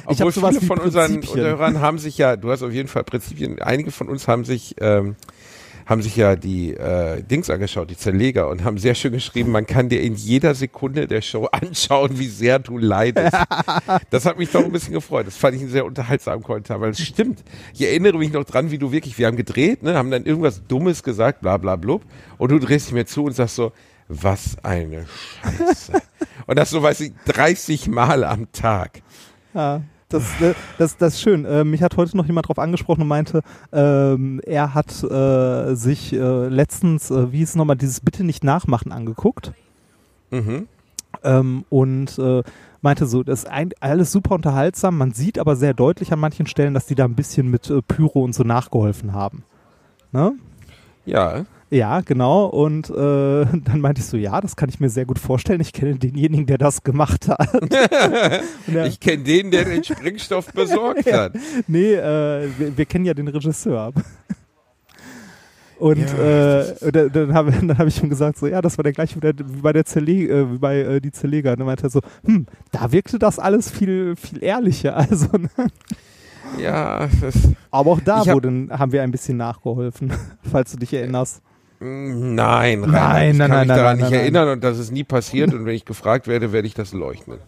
ich 0.09 0.21
hab 0.21 0.31
sowas 0.31 0.57
viele 0.57 0.67
von 0.67 0.79
unseren. 0.79 1.21
Hörern 1.21 1.81
haben 1.81 1.97
sich 1.97 2.17
ja, 2.17 2.35
du 2.35 2.51
hast 2.51 2.61
auf 2.61 2.71
jeden 2.71 2.87
Fall 2.87 3.03
Prinzipien, 3.03 3.59
einige 3.61 3.91
von 3.91 4.09
uns 4.09 4.27
haben 4.27 4.45
sich, 4.45 4.75
ähm, 4.79 5.15
haben 5.86 6.01
sich 6.01 6.15
ja 6.15 6.36
die 6.36 6.73
äh, 6.73 7.21
Dings 7.23 7.49
angeschaut, 7.49 7.89
die 7.89 7.97
Zerleger, 7.97 8.49
und 8.49 8.63
haben 8.63 8.77
sehr 8.77 8.95
schön 8.95 9.13
geschrieben, 9.13 9.51
man 9.51 9.65
kann 9.65 9.89
dir 9.89 10.01
in 10.01 10.15
jeder 10.15 10.55
Sekunde 10.55 11.07
der 11.07 11.21
Show 11.21 11.45
anschauen, 11.51 12.19
wie 12.19 12.27
sehr 12.27 12.59
du 12.59 12.77
leidest. 12.77 13.36
das 14.09 14.25
hat 14.25 14.38
mich 14.38 14.51
doch 14.51 14.63
ein 14.63 14.71
bisschen 14.71 14.93
gefreut. 14.93 15.27
Das 15.27 15.38
fand 15.38 15.55
ich 15.55 15.61
einen 15.61 15.71
sehr 15.71 15.86
unterhaltsamen 15.86 16.43
Kommentar, 16.43 16.82
weil 16.82 16.91
es 16.91 17.01
stimmt. 17.01 17.43
Ich 17.73 17.82
erinnere 17.82 18.17
mich 18.17 18.32
noch 18.32 18.43
dran, 18.43 18.71
wie 18.71 18.77
du 18.77 18.91
wirklich, 18.91 19.17
wir 19.17 19.27
haben 19.27 19.38
gedreht, 19.38 19.84
ne, 19.84 19.95
haben 19.95 20.11
dann 20.11 20.25
irgendwas 20.25 20.65
Dummes 20.67 21.03
gesagt, 21.03 21.41
bla 21.41 21.57
bla 21.57 21.75
blub, 21.75 22.03
und 22.38 22.51
du 22.51 22.59
drehst 22.59 22.88
dich 22.88 22.93
mir 22.93 23.05
zu 23.05 23.25
und 23.25 23.34
sagst 23.34 23.55
so, 23.55 23.71
was 24.07 24.57
eine 24.63 25.05
Scheiße. 25.41 25.93
und 26.47 26.57
das 26.57 26.69
so, 26.69 26.84
weiß 26.84 26.99
ich, 27.01 27.13
30 27.25 27.88
Mal 27.88 28.23
am 28.23 28.51
Tag. 28.51 29.01
Ja, 29.53 29.82
das, 30.14 30.41
äh, 30.41 30.53
das, 30.78 30.97
das 30.97 31.16
ist 31.16 31.22
schön. 31.22 31.45
Äh, 31.45 31.64
mich 31.64 31.82
hat 31.82 31.97
heute 31.97 32.16
noch 32.18 32.26
jemand 32.26 32.47
drauf 32.47 32.59
angesprochen 32.59 33.01
und 33.01 33.07
meinte, 33.07 33.41
ähm, 33.72 34.41
er 34.45 34.74
hat 34.74 35.03
äh, 35.03 35.76
sich 35.76 36.14
äh, 36.14 36.47
letztens, 36.47 37.12
äh, 37.12 37.32
wie 37.32 37.38
hieß 37.38 37.49
es 37.49 37.55
nochmal, 37.55 37.78
dieses 37.78 37.99
Bitte 38.01 38.24
nicht 38.24 38.43
nachmachen 38.43 38.91
angeguckt. 38.91 39.53
Mhm. 40.30 40.68
Ähm, 41.24 41.66
und 41.70 42.18
äh, 42.20 42.43
meinte 42.82 43.05
so, 43.05 43.24
das 43.24 43.43
ist 43.43 43.49
ein, 43.49 43.72
alles 43.80 44.12
super 44.12 44.36
unterhaltsam, 44.36 44.97
man 44.97 45.12
sieht 45.12 45.38
aber 45.39 45.55
sehr 45.55 45.74
deutlich 45.74 46.12
an 46.14 46.20
manchen 46.20 46.47
Stellen, 46.47 46.74
dass 46.74 46.86
die 46.86 46.95
da 46.95 47.05
ein 47.05 47.16
bisschen 47.16 47.49
mit 47.49 47.70
äh, 47.70 47.82
Pyro 47.82 48.24
und 48.24 48.34
so 48.34 48.43
nachgeholfen 48.43 49.14
haben. 49.14 49.43
Ne? 50.12 50.34
Ja. 51.05 51.45
Ja, 51.74 52.01
genau. 52.01 52.47
Und 52.47 52.89
äh, 52.89 52.93
dann 53.63 53.80
meinte 53.80 54.01
ich 54.01 54.07
so, 54.07 54.17
ja, 54.17 54.41
das 54.41 54.55
kann 54.57 54.67
ich 54.69 54.80
mir 54.82 54.89
sehr 54.89 55.05
gut 55.05 55.17
vorstellen. 55.19 55.61
Ich 55.61 55.72
kenne 55.72 55.95
denjenigen, 55.95 56.45
der 56.45 56.57
das 56.57 56.84
gemacht 56.84 57.30
hat. 57.30 57.53
Und 57.61 57.74
er- 58.76 58.86
Ich 58.88 58.99
kenne 58.99 59.24
den, 59.24 59.51
der 59.51 59.63
den 59.65 59.82
Sprengstoff 59.84 60.47
besorgt 60.53 61.11
hat. 61.11 61.34
nee, 61.67 61.93
äh, 61.93 62.49
wir, 62.57 62.78
wir 62.78 62.86
kennen 62.86 63.05
ja 63.05 63.13
den 63.13 63.30
Regisseur. 63.30 63.93
Und 65.80 65.97
Ja, 65.97 66.59
äh, 66.61 66.91
dann, 66.91 67.11
dann 67.11 67.34
habe 67.34 67.51
hab 67.78 67.88
ich 67.88 68.03
ihm 68.03 68.09
gesagt, 68.09 68.38
so, 68.38 68.45
ja, 68.47 68.61
das 68.61 68.78
war 68.78 68.84
der 68.84 68.91
gleiche 68.93 69.15
wie, 69.15 69.19
der, 69.22 69.34
wie 69.39 69.61
bei 69.61 69.74
der 69.74 69.84
Zerle 69.86 70.11
äh, 70.11 70.51
wie 70.53 70.57
bei 70.59 70.80
äh, 70.82 70.99
die 71.01 71.11
Zerleger. 71.11 71.53
Und 71.53 71.59
dann 71.61 71.65
meinte 71.67 71.84
er 71.84 71.89
so, 71.89 72.01
hm, 72.24 72.45
da 72.72 72.91
wirkte 72.91 73.17
das 73.17 73.39
alles 73.39 73.72
viel, 73.72 74.15
viel 74.15 74.43
ehrlicher. 74.43 74.95
Also, 74.97 75.26
ne? 75.38 75.49
Ja, 76.61 77.07
Aber 77.72 77.91
auch 77.91 77.99
da 78.01 78.19
hab- 78.26 78.34
wurde, 78.36 78.67
haben 78.69 78.91
wir 78.91 79.01
ein 79.01 79.11
bisschen 79.11 79.38
nachgeholfen, 79.38 80.11
falls 80.51 80.72
du 80.74 80.78
dich 80.78 80.93
erinnerst. 80.93 81.41
Nein, 81.82 82.84
Reinhard, 82.84 82.91
Nein, 82.91 83.32
ich 83.32 83.38
nein, 83.38 83.49
kann 83.49 83.49
nein, 83.49 83.67
mich 83.67 83.75
daran 83.75 83.84
nein, 83.86 83.97
nicht 83.97 84.11
nein, 84.11 84.19
erinnern 84.21 84.49
und 84.49 84.63
das 84.63 84.77
ist 84.79 84.91
nie 84.91 85.03
passiert 85.03 85.53
und 85.53 85.65
wenn 85.65 85.75
ich 85.75 85.86
gefragt 85.86 86.27
werde, 86.27 86.51
werde 86.53 86.67
ich 86.67 86.73
das 86.75 86.93
leugnen. 86.93 87.39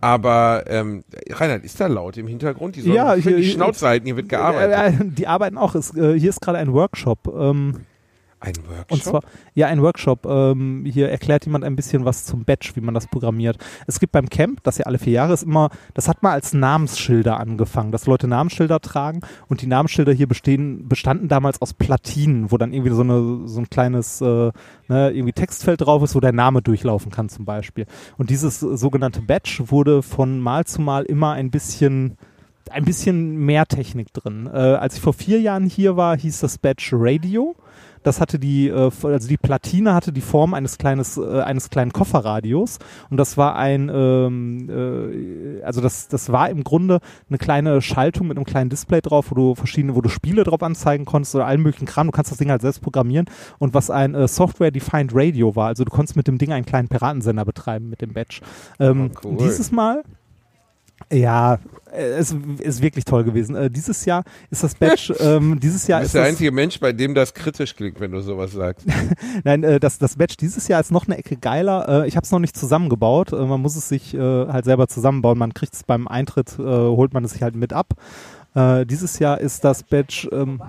Aber 0.00 0.64
ähm, 0.66 1.04
Reinhard, 1.30 1.64
ist 1.64 1.80
da 1.80 1.86
laut 1.86 2.16
im 2.16 2.26
Hintergrund? 2.26 2.74
Die 2.76 2.80
sollen 2.80 2.94
Ja, 2.96 3.14
schön 3.20 3.36
die 3.36 3.42
hier- 3.42 3.52
Schnauze 3.52 3.86
halten, 3.86 4.06
hier 4.06 4.16
wird 4.16 4.28
gearbeitet. 4.28 4.72
Äh, 5.00 5.04
äh, 5.04 5.08
die 5.10 5.26
arbeiten 5.26 5.58
auch. 5.58 5.74
Es, 5.74 5.94
äh, 5.94 6.18
hier 6.18 6.30
ist 6.30 6.40
gerade 6.40 6.58
ein 6.58 6.72
Workshop. 6.72 7.28
Ähm, 7.38 7.80
Ein 8.40 8.54
Workshop? 8.56 8.90
Und 8.90 9.04
zwar, 9.04 9.22
ja, 9.54 9.66
ein 9.66 9.82
Workshop. 9.82 10.24
Ähm, 10.24 10.86
hier 10.90 11.10
erklärt 11.10 11.44
jemand 11.44 11.62
ein 11.62 11.76
bisschen 11.76 12.06
was 12.06 12.24
zum 12.24 12.44
Batch, 12.44 12.74
wie 12.74 12.80
man 12.80 12.94
das 12.94 13.06
programmiert. 13.06 13.58
Es 13.86 14.00
gibt 14.00 14.12
beim 14.12 14.30
Camp, 14.30 14.62
das 14.62 14.78
ja 14.78 14.86
alle 14.86 14.98
vier 14.98 15.12
Jahre 15.12 15.34
ist, 15.34 15.42
immer, 15.42 15.68
das 15.92 16.08
hat 16.08 16.22
mal 16.22 16.32
als 16.32 16.54
Namensschilder 16.54 17.38
angefangen, 17.38 17.92
dass 17.92 18.06
Leute 18.06 18.28
Namensschilder 18.28 18.80
tragen 18.80 19.20
und 19.48 19.60
die 19.60 19.66
Namensschilder 19.66 20.12
hier 20.12 20.26
bestehen, 20.26 20.88
bestanden 20.88 21.28
damals 21.28 21.60
aus 21.60 21.74
Platinen, 21.74 22.50
wo 22.50 22.56
dann 22.56 22.72
irgendwie 22.72 22.94
so, 22.94 23.02
eine, 23.02 23.46
so 23.46 23.60
ein 23.60 23.68
kleines 23.68 24.22
äh, 24.22 24.52
ne, 24.88 25.10
irgendwie 25.10 25.32
Textfeld 25.32 25.82
drauf 25.82 26.02
ist, 26.02 26.14
wo 26.14 26.20
der 26.20 26.32
Name 26.32 26.62
durchlaufen 26.62 27.10
kann 27.10 27.28
zum 27.28 27.44
Beispiel. 27.44 27.84
Und 28.16 28.30
dieses 28.30 28.62
äh, 28.62 28.74
sogenannte 28.76 29.20
Batch 29.20 29.64
wurde 29.66 30.02
von 30.02 30.40
Mal 30.40 30.64
zu 30.64 30.80
Mal 30.80 31.04
immer 31.04 31.32
ein 31.32 31.50
bisschen 31.50 32.16
ein 32.70 32.84
bisschen 32.84 33.36
mehr 33.36 33.66
Technik 33.66 34.12
drin. 34.12 34.46
Äh, 34.46 34.56
als 34.56 34.94
ich 34.94 35.00
vor 35.00 35.12
vier 35.12 35.40
Jahren 35.40 35.66
hier 35.66 35.96
war, 35.96 36.16
hieß 36.16 36.40
das 36.40 36.58
Batch 36.58 36.90
Radio. 36.92 37.56
Das 38.02 38.20
hatte 38.20 38.38
die, 38.38 38.68
äh, 38.68 38.90
also 39.02 39.28
die 39.28 39.36
Platine 39.36 39.94
hatte 39.94 40.12
die 40.12 40.20
Form 40.20 40.54
eines 40.54 40.78
kleines, 40.78 41.16
äh, 41.18 41.40
eines 41.42 41.70
kleinen 41.70 41.92
Kofferradios 41.92 42.78
und 43.10 43.16
das 43.16 43.36
war 43.36 43.56
ein, 43.56 43.90
ähm, 43.92 44.68
äh, 44.70 45.62
also 45.62 45.80
das, 45.80 46.08
das 46.08 46.32
war 46.32 46.48
im 46.48 46.64
Grunde 46.64 47.00
eine 47.28 47.38
kleine 47.38 47.82
Schaltung 47.82 48.28
mit 48.28 48.36
einem 48.36 48.46
kleinen 48.46 48.70
Display 48.70 49.00
drauf, 49.00 49.30
wo 49.30 49.34
du 49.34 49.54
verschiedene, 49.54 49.94
wo 49.94 50.00
du 50.00 50.08
Spiele 50.08 50.44
drauf 50.44 50.62
anzeigen 50.62 51.04
konntest 51.04 51.34
oder 51.34 51.46
allen 51.46 51.60
möglichen 51.62 51.86
Kram. 51.86 52.06
Du 52.06 52.12
kannst 52.12 52.30
das 52.30 52.38
Ding 52.38 52.50
halt 52.50 52.62
selbst 52.62 52.80
programmieren 52.80 53.26
und 53.58 53.74
was 53.74 53.90
ein 53.90 54.14
äh, 54.14 54.28
Software-Defined 54.28 55.12
Radio 55.14 55.54
war. 55.56 55.66
Also 55.68 55.84
du 55.84 55.90
konntest 55.90 56.16
mit 56.16 56.26
dem 56.26 56.38
Ding 56.38 56.52
einen 56.52 56.66
kleinen 56.66 56.88
Piratensender 56.88 57.44
betreiben 57.44 57.90
mit 57.90 58.00
dem 58.00 58.12
Batch. 58.12 58.40
Ähm, 58.78 59.10
Oh, 59.14 59.20
cool. 59.24 59.36
Dieses 59.38 59.72
Mal 59.72 60.02
ja, 61.12 61.58
äh, 61.92 62.02
es 62.02 62.34
ist 62.58 62.82
wirklich 62.82 63.04
toll 63.04 63.24
gewesen. 63.24 63.54
Äh, 63.54 63.70
dieses 63.70 64.04
Jahr 64.04 64.24
ist 64.50 64.62
das 64.62 64.74
Batch, 64.74 65.12
ähm, 65.20 65.58
dieses 65.60 65.86
Jahr 65.86 66.00
du 66.00 66.04
ist 66.04 66.08
bist 66.08 66.14
der 66.14 66.22
das, 66.22 66.30
einzige 66.30 66.52
Mensch, 66.52 66.80
bei 66.80 66.92
dem 66.92 67.14
das 67.14 67.34
kritisch 67.34 67.74
klingt, 67.74 68.00
wenn 68.00 68.12
du 68.12 68.20
sowas 68.20 68.52
sagst. 68.52 68.86
nein, 69.44 69.62
äh, 69.64 69.80
das, 69.80 69.98
das 69.98 70.16
Batch 70.16 70.36
dieses 70.36 70.68
Jahr 70.68 70.80
ist 70.80 70.90
noch 70.90 71.06
eine 71.06 71.18
Ecke 71.18 71.36
geiler. 71.36 72.04
Äh, 72.04 72.08
ich 72.08 72.16
habe 72.16 72.24
es 72.24 72.30
noch 72.30 72.38
nicht 72.38 72.56
zusammengebaut. 72.56 73.32
Äh, 73.32 73.44
man 73.44 73.60
muss 73.60 73.76
es 73.76 73.88
sich 73.88 74.14
äh, 74.14 74.18
halt 74.18 74.64
selber 74.64 74.88
zusammenbauen. 74.88 75.38
Man 75.38 75.54
kriegt 75.54 75.74
es 75.74 75.84
beim 75.84 76.08
Eintritt, 76.08 76.58
äh, 76.58 76.62
holt 76.62 77.14
man 77.14 77.24
es 77.24 77.32
sich 77.32 77.42
halt 77.42 77.56
mit 77.56 77.72
ab. 77.72 77.94
Äh, 78.54 78.86
dieses 78.86 79.18
Jahr 79.18 79.40
ist 79.40 79.64
das 79.64 79.82
Batch. 79.82 80.28
Ähm, 80.32 80.60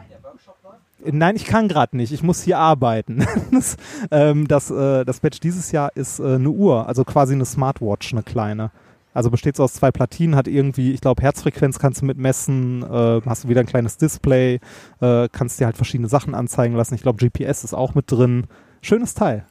Nein, 1.03 1.35
ich 1.35 1.45
kann 1.45 1.67
gerade 1.67 1.97
nicht. 1.97 2.11
Ich 2.11 2.23
muss 2.23 2.43
hier 2.43 2.59
arbeiten. 2.59 3.25
das, 3.51 3.77
ähm, 4.11 4.47
das, 4.47 4.69
äh, 4.69 5.03
das 5.03 5.19
Badge 5.19 5.39
dieses 5.41 5.71
Jahr 5.71 5.91
ist 5.95 6.19
äh, 6.19 6.35
eine 6.35 6.49
Uhr, 6.49 6.87
also 6.87 7.03
quasi 7.03 7.33
eine 7.33 7.45
Smartwatch, 7.45 8.13
eine 8.13 8.23
kleine. 8.23 8.71
Also 9.13 9.29
besteht 9.29 9.57
so 9.57 9.63
aus 9.63 9.73
zwei 9.73 9.91
Platinen, 9.91 10.35
hat 10.35 10.47
irgendwie, 10.47 10.93
ich 10.93 11.01
glaube, 11.01 11.21
Herzfrequenz 11.21 11.79
kannst 11.79 12.01
du 12.01 12.05
mitmessen, 12.05 12.81
äh, 12.83 13.21
hast 13.25 13.43
du 13.43 13.49
wieder 13.49 13.59
ein 13.59 13.65
kleines 13.65 13.97
Display, 13.97 14.59
äh, 15.01 15.27
kannst 15.31 15.59
dir 15.59 15.65
halt 15.65 15.75
verschiedene 15.75 16.07
Sachen 16.07 16.33
anzeigen 16.33 16.75
lassen. 16.75 16.95
Ich 16.95 17.01
glaube, 17.01 17.17
GPS 17.25 17.63
ist 17.65 17.73
auch 17.73 17.93
mit 17.93 18.09
drin. 18.11 18.45
Schönes 18.81 19.13
Teil. 19.13 19.45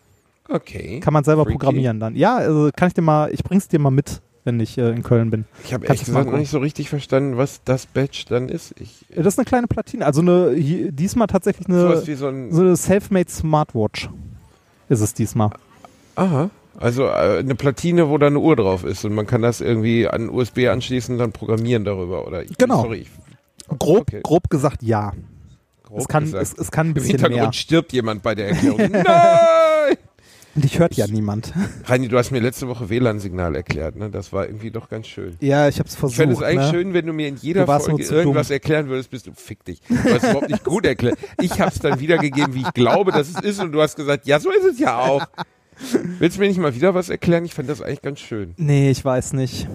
Okay. 0.48 1.00
Kann 1.00 1.12
man 1.12 1.24
selber 1.24 1.44
Freaky. 1.44 1.58
programmieren 1.58 2.00
dann. 2.00 2.16
Ja, 2.16 2.36
also 2.36 2.70
kann 2.74 2.88
ich 2.88 2.94
dir 2.94 3.02
mal, 3.02 3.30
ich 3.32 3.44
bring's 3.44 3.68
dir 3.68 3.78
mal 3.78 3.90
mit, 3.90 4.20
wenn 4.44 4.58
ich 4.58 4.78
äh, 4.78 4.90
in 4.90 5.02
Köln 5.02 5.30
bin. 5.30 5.44
Ich 5.62 5.74
habe 5.74 5.84
ehrlich 5.84 6.00
mal 6.08 6.20
gesagt 6.20 6.30
noch 6.32 6.38
nicht 6.38 6.50
so 6.50 6.58
richtig 6.58 6.88
verstanden, 6.88 7.36
was 7.36 7.62
das 7.64 7.84
Badge 7.86 8.24
dann 8.30 8.48
ist. 8.48 8.74
Ich, 8.80 9.04
Das 9.14 9.26
ist 9.34 9.38
eine 9.38 9.44
kleine 9.44 9.66
Platine, 9.68 10.06
also 10.06 10.22
eine, 10.22 10.52
hier- 10.54 10.90
diesmal 10.90 11.26
tatsächlich 11.26 11.68
eine, 11.68 12.04
wie 12.06 12.14
so 12.14 12.26
ein- 12.28 12.50
eine 12.50 12.74
Selfmade 12.76 13.30
Smartwatch 13.30 14.08
ist 14.88 15.00
es 15.02 15.12
diesmal. 15.14 15.50
aha. 16.16 16.48
Also 16.80 17.04
äh, 17.06 17.38
eine 17.38 17.54
Platine, 17.54 18.08
wo 18.08 18.18
da 18.18 18.26
eine 18.28 18.38
Uhr 18.38 18.56
drauf 18.56 18.84
ist 18.84 19.04
und 19.04 19.14
man 19.14 19.26
kann 19.26 19.42
das 19.42 19.60
irgendwie 19.60 20.08
an 20.08 20.28
USB 20.30 20.66
anschließen 20.68 21.14
und 21.14 21.18
dann 21.18 21.32
programmieren 21.32 21.84
darüber. 21.84 22.26
Oder 22.26 22.42
ich, 22.42 22.56
Genau. 22.58 22.82
Sorry, 22.82 22.98
ich, 23.00 23.08
Grob, 23.78 24.00
Okay. 24.08 24.20
grob 24.24 24.50
gesagt 24.50 24.82
ja. 24.82 25.12
grob 25.84 26.00
es, 26.00 26.08
kann, 26.08 26.24
gesagt. 26.24 26.42
es, 26.42 26.54
es 26.58 26.70
kann 26.72 26.86
ein 26.86 26.88
Im 26.90 26.94
bisschen 26.94 27.10
Hintergrund 27.10 27.40
mehr. 27.42 27.52
stirbt 27.52 27.92
jemand 27.92 28.22
bei 28.22 28.34
der 28.34 28.48
Erklärung. 28.48 28.78
Nein! 28.90 29.96
Dich 30.56 30.80
hört 30.80 30.94
ja 30.94 31.06
niemand. 31.06 31.52
Reini, 31.84 32.08
du 32.08 32.18
hast 32.18 32.32
mir 32.32 32.40
letzte 32.40 32.66
Woche 32.66 32.88
WLAN-Signal 32.90 33.54
erklärt, 33.54 33.94
ne? 33.94 34.10
Das 34.10 34.32
war 34.32 34.46
irgendwie 34.46 34.72
doch 34.72 34.88
ganz 34.88 35.06
schön. 35.06 35.36
Ja, 35.40 35.68
ich 35.68 35.78
hab's 35.78 35.92
Ich 35.92 35.98
versucht. 36.00 36.16
fände 36.16 36.34
es 36.34 36.42
eigentlich 36.42 36.66
ne? 36.66 36.70
schön, 36.72 36.92
wenn 36.94 37.06
du 37.06 37.12
mir 37.12 37.28
in 37.28 37.36
jeder 37.36 37.66
Folge 37.66 38.02
irgendwas 38.02 38.48
dumm. 38.48 38.54
erklären 38.54 38.88
würdest, 38.88 39.10
bist 39.10 39.28
du 39.28 39.32
fick 39.32 39.64
dich. 39.64 39.80
Du 39.88 39.94
hast 39.96 40.24
es 40.24 40.30
überhaupt 40.30 40.50
nicht 40.50 40.64
gut 40.64 40.84
erklärt. 40.86 41.18
Ich 41.40 41.60
habe 41.60 41.70
es 41.70 41.78
dann 41.78 42.00
wiedergegeben, 42.00 42.52
wie 42.54 42.62
ich 42.62 42.72
glaube, 42.74 43.12
dass 43.12 43.28
es 43.28 43.40
ist 43.40 43.60
und 43.60 43.70
du 43.70 43.80
hast 43.80 43.94
gesagt, 43.94 44.26
ja, 44.26 44.40
so 44.40 44.50
ist 44.50 44.64
es 44.64 44.78
ja 44.80 44.98
auch. 44.98 45.24
Willst 46.18 46.36
du 46.36 46.40
mir 46.42 46.48
nicht 46.48 46.58
mal 46.58 46.74
wieder 46.74 46.94
was 46.94 47.08
erklären? 47.08 47.44
Ich 47.44 47.54
fand 47.54 47.68
das 47.68 47.82
eigentlich 47.82 48.02
ganz 48.02 48.20
schön. 48.20 48.54
Nee, 48.56 48.90
ich 48.90 49.04
weiß 49.04 49.32
nicht. 49.32 49.66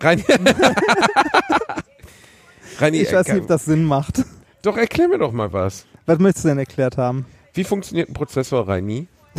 Reini, 0.00 0.22
Reini 2.78 2.98
Ich 2.98 3.12
weiß 3.12 3.26
nicht, 3.28 3.42
ob 3.42 3.48
das 3.48 3.64
Sinn 3.64 3.84
macht. 3.84 4.24
doch 4.62 4.76
erklär 4.76 5.08
mir 5.08 5.18
doch 5.18 5.32
mal 5.32 5.52
was. 5.52 5.86
Was 6.06 6.18
möchtest 6.18 6.44
du 6.44 6.48
denn 6.50 6.58
erklärt 6.58 6.96
haben? 6.96 7.26
Wie 7.54 7.64
funktioniert 7.64 8.08
ein 8.08 8.14
Prozessor, 8.14 8.68
Reini? 8.68 9.08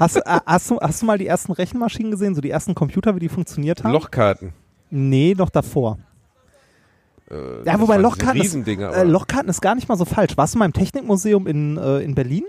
Hast, 0.00 0.16
äh, 0.16 0.22
hast, 0.46 0.70
du, 0.70 0.80
hast 0.80 1.02
du 1.02 1.06
mal 1.06 1.18
die 1.18 1.26
ersten 1.26 1.52
Rechenmaschinen 1.52 2.10
gesehen, 2.10 2.34
so 2.34 2.40
die 2.40 2.50
ersten 2.50 2.74
Computer, 2.74 3.14
wie 3.14 3.20
die 3.20 3.28
funktioniert 3.28 3.84
haben? 3.84 3.92
Lochkarten. 3.92 4.52
Nee, 4.90 5.34
noch 5.36 5.50
davor. 5.50 5.98
Äh, 7.30 7.64
Ja, 7.64 7.78
wobei 7.78 7.98
Lochkarten 7.98 8.40
ist, 8.40 8.54
äh, 8.54 9.04
Lochkarten 9.04 9.50
ist 9.50 9.60
gar 9.60 9.74
nicht 9.74 9.88
mal 9.88 9.96
so 9.96 10.04
falsch. 10.04 10.36
Warst 10.36 10.54
du 10.54 10.58
mal 10.58 10.64
im 10.64 10.72
Technikmuseum 10.72 11.46
in, 11.46 11.76
äh, 11.76 11.98
in 11.98 12.14
Berlin? 12.14 12.44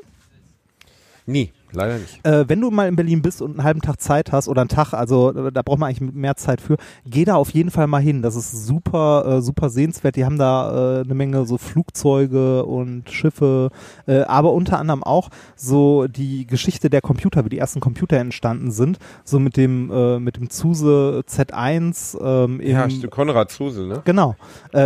Nie, 1.29 1.51
leider 1.71 1.99
nicht. 1.99 2.25
Äh, 2.25 2.49
wenn 2.49 2.59
du 2.59 2.71
mal 2.71 2.87
in 2.87 2.95
Berlin 2.95 3.21
bist 3.21 3.41
und 3.41 3.51
einen 3.51 3.63
halben 3.63 3.81
Tag 3.81 4.01
Zeit 4.01 4.31
hast 4.31 4.47
oder 4.47 4.61
einen 4.61 4.69
Tag, 4.69 4.93
also 4.93 5.29
äh, 5.29 5.51
da 5.51 5.61
braucht 5.61 5.77
man 5.77 5.89
eigentlich 5.89 6.11
mehr 6.13 6.35
Zeit 6.35 6.59
für, 6.59 6.77
geh 7.05 7.23
da 7.23 7.35
auf 7.35 7.51
jeden 7.51 7.69
Fall 7.69 7.85
mal 7.85 8.01
hin. 8.01 8.23
Das 8.23 8.35
ist 8.35 8.65
super, 8.65 9.25
äh, 9.37 9.41
super 9.41 9.69
sehenswert. 9.69 10.15
Die 10.15 10.25
haben 10.25 10.39
da 10.39 11.01
äh, 11.01 11.03
eine 11.03 11.13
Menge 11.13 11.45
so 11.45 11.59
Flugzeuge 11.59 12.65
und 12.65 13.11
Schiffe, 13.11 13.69
äh, 14.07 14.21
aber 14.21 14.53
unter 14.53 14.79
anderem 14.79 15.03
auch 15.03 15.29
so 15.55 16.07
die 16.07 16.47
Geschichte 16.47 16.89
der 16.89 17.01
Computer, 17.01 17.45
wie 17.45 17.49
die 17.49 17.59
ersten 17.59 17.79
Computer 17.79 18.17
entstanden 18.17 18.71
sind. 18.71 18.97
So 19.23 19.39
mit 19.39 19.55
dem, 19.55 19.91
äh, 19.91 20.19
mit 20.19 20.37
dem 20.37 20.49
Zuse 20.49 21.23
Z1 21.27 22.19
ähm, 22.19 22.59
im, 22.59 22.71
Ja, 22.71 22.87
Konrad 23.09 23.51
Zuse, 23.51 23.85
ne? 23.85 24.01
Genau. 24.03 24.35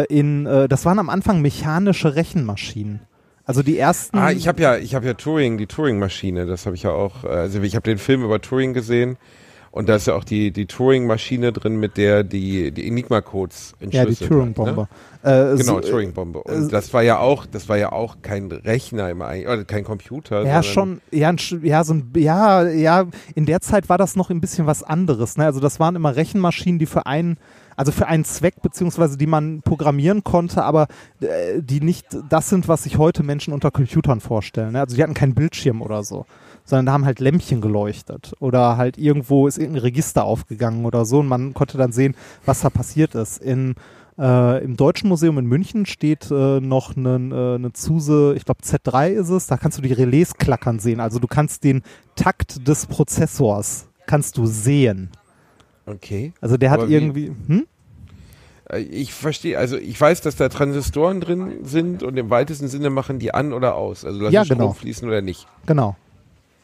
In, 0.09 0.45
das 0.45 0.85
waren 0.85 0.99
am 0.99 1.09
Anfang 1.09 1.41
mechanische 1.41 2.15
Rechenmaschinen. 2.15 3.01
Also 3.45 3.61
die 3.61 3.77
ersten. 3.77 4.17
Ah, 4.17 4.31
ich 4.31 4.47
habe 4.47 4.61
ja, 4.61 4.77
ich 4.77 4.95
habe 4.95 5.05
ja 5.05 5.13
Turing, 5.13 5.57
die 5.57 5.67
Turing-Maschine, 5.67 6.45
das 6.45 6.65
habe 6.65 6.75
ich 6.75 6.83
ja 6.83 6.91
auch, 6.91 7.23
äh, 7.25 7.27
also 7.27 7.61
ich 7.61 7.75
habe 7.75 7.83
den 7.83 7.97
Film 7.97 8.23
über 8.23 8.39
Turing 8.41 8.73
gesehen 8.73 9.17
und 9.71 9.89
da 9.89 9.95
ist 9.95 10.07
ja 10.07 10.15
auch 10.15 10.23
die, 10.23 10.51
die 10.51 10.65
Turing-Maschine 10.65 11.51
drin, 11.51 11.77
mit 11.77 11.97
der 11.97 12.23
die, 12.23 12.71
die 12.71 12.87
Enigma-Codes 12.87 13.73
ja, 13.79 13.87
die 13.87 13.97
entschlüsselt 13.97 14.29
Turing-Bombe. 14.29 14.87
Ne? 15.23 15.53
Äh, 15.53 15.57
Genau, 15.57 15.81
so, 15.81 15.89
Turing-Bombe. 15.89 16.43
äh, 16.45 16.51
Und 16.55 16.71
das 16.71 16.93
war 16.93 17.01
ja 17.03 17.19
auch, 17.19 17.45
das 17.45 17.67
war 17.67 17.77
ja 17.77 17.91
auch 17.91 18.17
kein 18.21 18.51
Rechner 18.51 19.09
im 19.09 19.19
oder 19.21 19.65
kein 19.65 19.83
Computer. 19.83 20.45
Ja, 20.45 20.63
schon, 20.63 21.01
ja, 21.11 21.29
ein 21.29 21.37
ja, 21.63 21.83
so 21.83 21.95
ein, 21.95 22.11
ja, 22.15 22.69
ja, 22.69 23.07
in 23.35 23.45
der 23.45 23.59
Zeit 23.59 23.89
war 23.89 23.97
das 23.97 24.15
noch 24.15 24.29
ein 24.29 24.39
bisschen 24.39 24.67
was 24.67 24.83
anderes. 24.83 25.37
Ne? 25.37 25.45
Also 25.45 25.59
das 25.59 25.79
waren 25.81 25.95
immer 25.95 26.15
Rechenmaschinen, 26.15 26.79
die 26.79 26.85
für 26.85 27.07
einen, 27.07 27.37
also 27.75 27.91
für 27.91 28.07
einen 28.07 28.25
Zweck, 28.25 28.61
beziehungsweise 28.61 29.17
die 29.17 29.27
man 29.27 29.61
programmieren 29.61 30.23
konnte, 30.23 30.63
aber 30.63 30.87
äh, 31.21 31.61
die 31.61 31.81
nicht 31.81 32.05
das 32.29 32.49
sind, 32.49 32.67
was 32.67 32.83
sich 32.83 32.97
heute 32.97 33.23
Menschen 33.23 33.53
unter 33.53 33.71
Computern 33.71 34.19
vorstellen. 34.19 34.73
Ne? 34.73 34.79
Also 34.79 34.95
die 34.95 35.03
hatten 35.03 35.13
keinen 35.13 35.35
Bildschirm 35.35 35.81
oder 35.81 36.03
so, 36.03 36.25
sondern 36.65 36.85
da 36.87 36.91
haben 36.93 37.05
halt 37.05 37.19
Lämpchen 37.19 37.61
geleuchtet 37.61 38.33
oder 38.39 38.77
halt 38.77 38.97
irgendwo 38.97 39.47
ist 39.47 39.57
irgendein 39.57 39.83
Register 39.83 40.23
aufgegangen 40.23 40.85
oder 40.85 41.05
so 41.05 41.19
und 41.19 41.27
man 41.27 41.53
konnte 41.53 41.77
dann 41.77 41.91
sehen, 41.91 42.15
was 42.45 42.61
da 42.61 42.69
passiert 42.69 43.15
ist. 43.15 43.41
In 43.41 43.75
äh, 44.17 44.63
Im 44.63 44.77
Deutschen 44.77 45.09
Museum 45.09 45.37
in 45.39 45.45
München 45.45 45.85
steht 45.85 46.29
äh, 46.29 46.59
noch 46.59 46.95
eine, 46.95 47.15
äh, 47.15 47.55
eine 47.55 47.73
Zuse, 47.73 48.35
ich 48.37 48.45
glaube 48.45 48.61
Z3 48.61 49.09
ist 49.09 49.29
es, 49.29 49.47
da 49.47 49.57
kannst 49.57 49.77
du 49.77 49.81
die 49.81 49.93
Relais 49.93 50.35
klackern 50.37 50.79
sehen. 50.79 50.99
Also 50.99 51.19
du 51.19 51.27
kannst 51.27 51.63
den 51.63 51.81
Takt 52.15 52.67
des 52.67 52.85
Prozessors, 52.85 53.87
kannst 54.05 54.37
du 54.37 54.45
sehen. 54.45 55.09
Okay. 55.85 56.33
Also 56.41 56.57
der 56.57 56.71
hat 56.71 56.79
Aber 56.79 56.89
wie- 56.89 56.93
irgendwie, 56.93 57.31
hm? 57.47 57.67
Äh, 58.69 58.79
Ich 58.79 59.13
verstehe, 59.13 59.57
also 59.57 59.75
ich 59.77 59.99
weiß, 59.99 60.21
dass 60.21 60.35
da 60.35 60.49
Transistoren 60.49 61.19
drin 61.21 61.63
sind 61.63 62.03
und 62.03 62.17
im 62.17 62.29
weitesten 62.29 62.67
Sinne 62.67 62.89
machen 62.89 63.19
die 63.19 63.33
an 63.33 63.53
oder 63.53 63.75
aus. 63.75 64.05
Also 64.05 64.19
lassen 64.21 64.33
Ja, 64.33 64.45
Strom 64.45 64.57
genau. 64.59 64.73
fließen 64.73 65.07
oder 65.07 65.21
nicht. 65.21 65.47
Genau. 65.65 65.95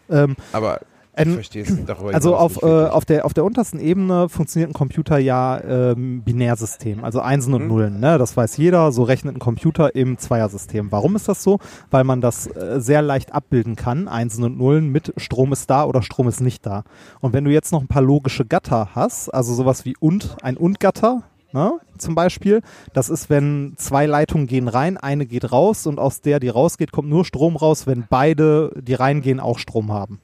Ähm, 0.10 0.36
Aber 0.54 0.80
ich 1.16 1.26
Ähm, 1.26 1.34
verstehe 1.34 1.64
es 1.64 1.86
darüber 1.86 2.14
Also 2.14 2.36
auf, 2.36 2.62
äh, 2.62 2.66
auf, 2.66 3.06
der, 3.06 3.26
auf 3.26 3.34
der 3.34 3.44
untersten 3.44 3.80
Ebene 3.80 4.30
funktioniert 4.30 4.72
ein 4.72 4.74
Computer 4.74 5.18
ja 5.18 5.60
ähm, 5.62 6.22
Binärsystem, 6.24 7.04
also 7.04 7.20
Einsen 7.22 7.54
und 7.54 7.64
Mhm. 7.64 7.68
Nullen. 7.68 8.00
Ne? 8.00 8.18
Das 8.18 8.38
weiß 8.38 8.58
jeder, 8.58 8.92
so 8.92 9.04
rechnet 9.04 9.36
ein 9.36 9.40
Computer 9.40 9.96
im 9.96 10.18
Zweiersystem. 10.18 10.92
Warum 10.92 11.16
ist 11.16 11.28
das 11.28 11.44
so? 11.44 11.60
Weil 11.92 12.04
man 12.04 12.22
das 12.22 12.48
äh, 12.48 12.80
sehr 12.80 13.02
leicht 13.02 13.34
abbilden 13.34 13.76
kann, 13.76 14.08
Einsen 14.08 14.44
und 14.44 14.58
Nullen 14.58 14.90
mit 14.92 15.14
Strom 15.18 15.52
ist 15.52 15.70
da 15.70 15.84
oder 15.86 16.02
Strom 16.02 16.28
ist 16.28 16.42
nicht 16.42 16.66
da. 16.66 16.84
Und 17.20 17.34
wenn 17.34 17.44
du 17.44 17.52
jetzt 17.52 17.72
noch 17.72 17.82
ein 17.82 17.88
paar 17.88 18.02
logische 18.02 18.46
Gatter 18.46 18.90
hast, 18.96 19.30
also 19.30 19.54
sowas 19.54 19.86
wie 19.86 19.96
und, 20.00 20.38
ein 20.42 20.58
und-Gatter, 20.58 21.24
Ne, 21.52 21.80
zum 21.98 22.14
Beispiel, 22.14 22.62
das 22.94 23.10
ist, 23.10 23.32
wenn 23.32 23.74
zwei 23.76 24.06
Leitungen 24.06 24.46
gehen 24.46 24.68
rein, 24.68 24.98
eine 24.98 25.26
geht 25.26 25.52
raus 25.52 25.88
und 25.88 26.00
aus 26.00 26.22
der, 26.22 26.40
die 26.40 26.50
rausgeht, 26.50 26.92
kommt 26.92 27.10
nur 27.10 27.26
Strom 27.26 27.56
raus, 27.56 27.88
wenn 27.88 28.06
beide, 28.08 28.72
die 28.80 28.94
reingehen, 28.94 29.40
auch 29.40 29.58
Strom 29.58 29.92
haben. 29.92 30.20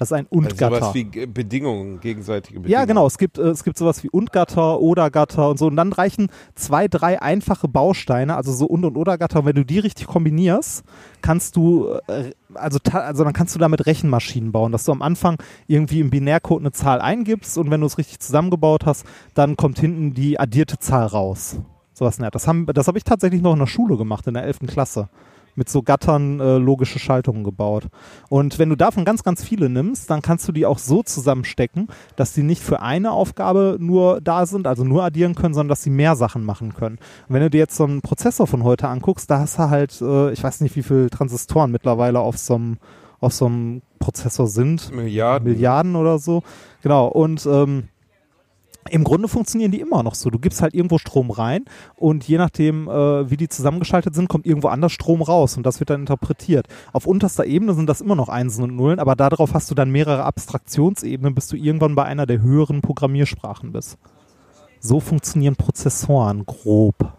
Das 0.00 0.08
ist 0.08 0.14
ein 0.14 0.26
also 0.30 0.38
Und-Gatter. 0.38 0.76
sowas 0.76 0.94
wie 0.94 1.04
Bedingungen, 1.26 2.00
gegenseitige 2.00 2.60
Bedingungen. 2.60 2.72
Ja, 2.72 2.86
genau. 2.86 3.06
Es 3.06 3.18
gibt, 3.18 3.36
äh, 3.36 3.48
es 3.48 3.64
gibt 3.64 3.76
sowas 3.76 4.02
wie 4.02 4.08
Und-Gatter, 4.08 4.80
Oder-Gatter 4.80 5.50
und 5.50 5.58
so. 5.58 5.66
Und 5.66 5.76
dann 5.76 5.92
reichen 5.92 6.28
zwei, 6.54 6.88
drei 6.88 7.20
einfache 7.20 7.68
Bausteine, 7.68 8.34
also 8.34 8.50
so 8.50 8.64
Und- 8.64 8.86
und 8.86 8.96
Oder-Gatter. 8.96 9.40
Und 9.40 9.44
wenn 9.44 9.56
du 9.56 9.64
die 9.66 9.78
richtig 9.78 10.06
kombinierst, 10.06 10.84
kannst 11.20 11.54
du, 11.54 11.98
äh, 12.06 12.30
also, 12.54 12.78
also 12.92 13.24
dann 13.24 13.34
kannst 13.34 13.54
du 13.54 13.58
damit 13.58 13.84
Rechenmaschinen 13.84 14.52
bauen, 14.52 14.72
dass 14.72 14.84
du 14.84 14.92
am 14.92 15.02
Anfang 15.02 15.36
irgendwie 15.66 16.00
im 16.00 16.08
Binärcode 16.08 16.62
eine 16.62 16.72
Zahl 16.72 17.02
eingibst 17.02 17.58
und 17.58 17.70
wenn 17.70 17.82
du 17.82 17.86
es 17.86 17.98
richtig 17.98 18.20
zusammengebaut 18.20 18.86
hast, 18.86 19.04
dann 19.34 19.54
kommt 19.58 19.78
hinten 19.80 20.14
die 20.14 20.40
addierte 20.40 20.78
Zahl 20.78 21.08
raus. 21.08 21.58
Sowas, 21.92 22.18
ne? 22.18 22.30
Das, 22.30 22.48
haben, 22.48 22.64
das 22.64 22.88
habe 22.88 22.96
ich 22.96 23.04
tatsächlich 23.04 23.42
noch 23.42 23.52
in 23.52 23.58
der 23.58 23.66
Schule 23.66 23.98
gemacht, 23.98 24.26
in 24.26 24.32
der 24.32 24.44
11. 24.44 24.60
Klasse 24.66 25.10
mit 25.60 25.68
so 25.68 25.82
Gattern 25.82 26.40
äh, 26.40 26.56
logische 26.56 26.98
Schaltungen 26.98 27.44
gebaut. 27.44 27.88
Und 28.30 28.58
wenn 28.58 28.70
du 28.70 28.76
davon 28.76 29.04
ganz, 29.04 29.22
ganz 29.22 29.44
viele 29.44 29.68
nimmst, 29.68 30.08
dann 30.08 30.22
kannst 30.22 30.48
du 30.48 30.52
die 30.52 30.64
auch 30.64 30.78
so 30.78 31.02
zusammenstecken, 31.02 31.88
dass 32.16 32.32
die 32.32 32.42
nicht 32.42 32.62
für 32.62 32.80
eine 32.80 33.12
Aufgabe 33.12 33.76
nur 33.78 34.22
da 34.22 34.46
sind, 34.46 34.66
also 34.66 34.84
nur 34.84 35.04
addieren 35.04 35.34
können, 35.34 35.52
sondern 35.52 35.68
dass 35.68 35.82
sie 35.82 35.90
mehr 35.90 36.16
Sachen 36.16 36.44
machen 36.44 36.72
können. 36.72 36.96
Und 37.28 37.34
wenn 37.34 37.42
du 37.42 37.50
dir 37.50 37.58
jetzt 37.58 37.76
so 37.76 37.84
einen 37.84 38.00
Prozessor 38.00 38.46
von 38.46 38.64
heute 38.64 38.88
anguckst, 38.88 39.30
da 39.30 39.40
hast 39.40 39.58
du 39.58 39.68
halt, 39.68 40.00
äh, 40.00 40.32
ich 40.32 40.42
weiß 40.42 40.62
nicht, 40.62 40.76
wie 40.76 40.82
viele 40.82 41.10
Transistoren 41.10 41.70
mittlerweile 41.70 42.20
auf 42.20 42.38
so 42.38 42.54
einem 42.54 42.78
auf 43.20 43.34
so 43.34 43.44
einem 43.44 43.82
Prozessor 43.98 44.46
sind. 44.46 44.90
Milliarden. 44.94 45.46
Milliarden 45.46 45.94
oder 45.94 46.18
so. 46.18 46.42
Genau. 46.80 47.06
Und 47.06 47.44
ähm, 47.44 47.89
im 48.88 49.04
Grunde 49.04 49.28
funktionieren 49.28 49.72
die 49.72 49.80
immer 49.80 50.02
noch 50.02 50.14
so. 50.14 50.30
Du 50.30 50.38
gibst 50.38 50.62
halt 50.62 50.74
irgendwo 50.74 50.98
Strom 50.98 51.30
rein 51.30 51.64
und 51.96 52.26
je 52.26 52.38
nachdem, 52.38 52.88
äh, 52.88 53.30
wie 53.30 53.36
die 53.36 53.48
zusammengeschaltet 53.48 54.14
sind, 54.14 54.28
kommt 54.28 54.46
irgendwo 54.46 54.68
anders 54.68 54.92
Strom 54.92 55.22
raus 55.22 55.56
und 55.56 55.64
das 55.64 55.80
wird 55.80 55.90
dann 55.90 56.00
interpretiert. 56.00 56.66
Auf 56.92 57.06
unterster 57.06 57.44
Ebene 57.44 57.74
sind 57.74 57.88
das 57.88 58.00
immer 58.00 58.16
noch 58.16 58.28
Einsen 58.28 58.64
und 58.64 58.74
Nullen, 58.74 58.98
aber 58.98 59.16
darauf 59.16 59.54
hast 59.54 59.70
du 59.70 59.74
dann 59.74 59.90
mehrere 59.90 60.24
Abstraktionsebenen, 60.24 61.34
bis 61.34 61.48
du 61.48 61.56
irgendwann 61.56 61.94
bei 61.94 62.04
einer 62.04 62.26
der 62.26 62.40
höheren 62.40 62.80
Programmiersprachen 62.80 63.72
bist. 63.72 63.98
So 64.80 64.98
funktionieren 64.98 65.56
Prozessoren 65.56 66.46
grob. 66.46 67.12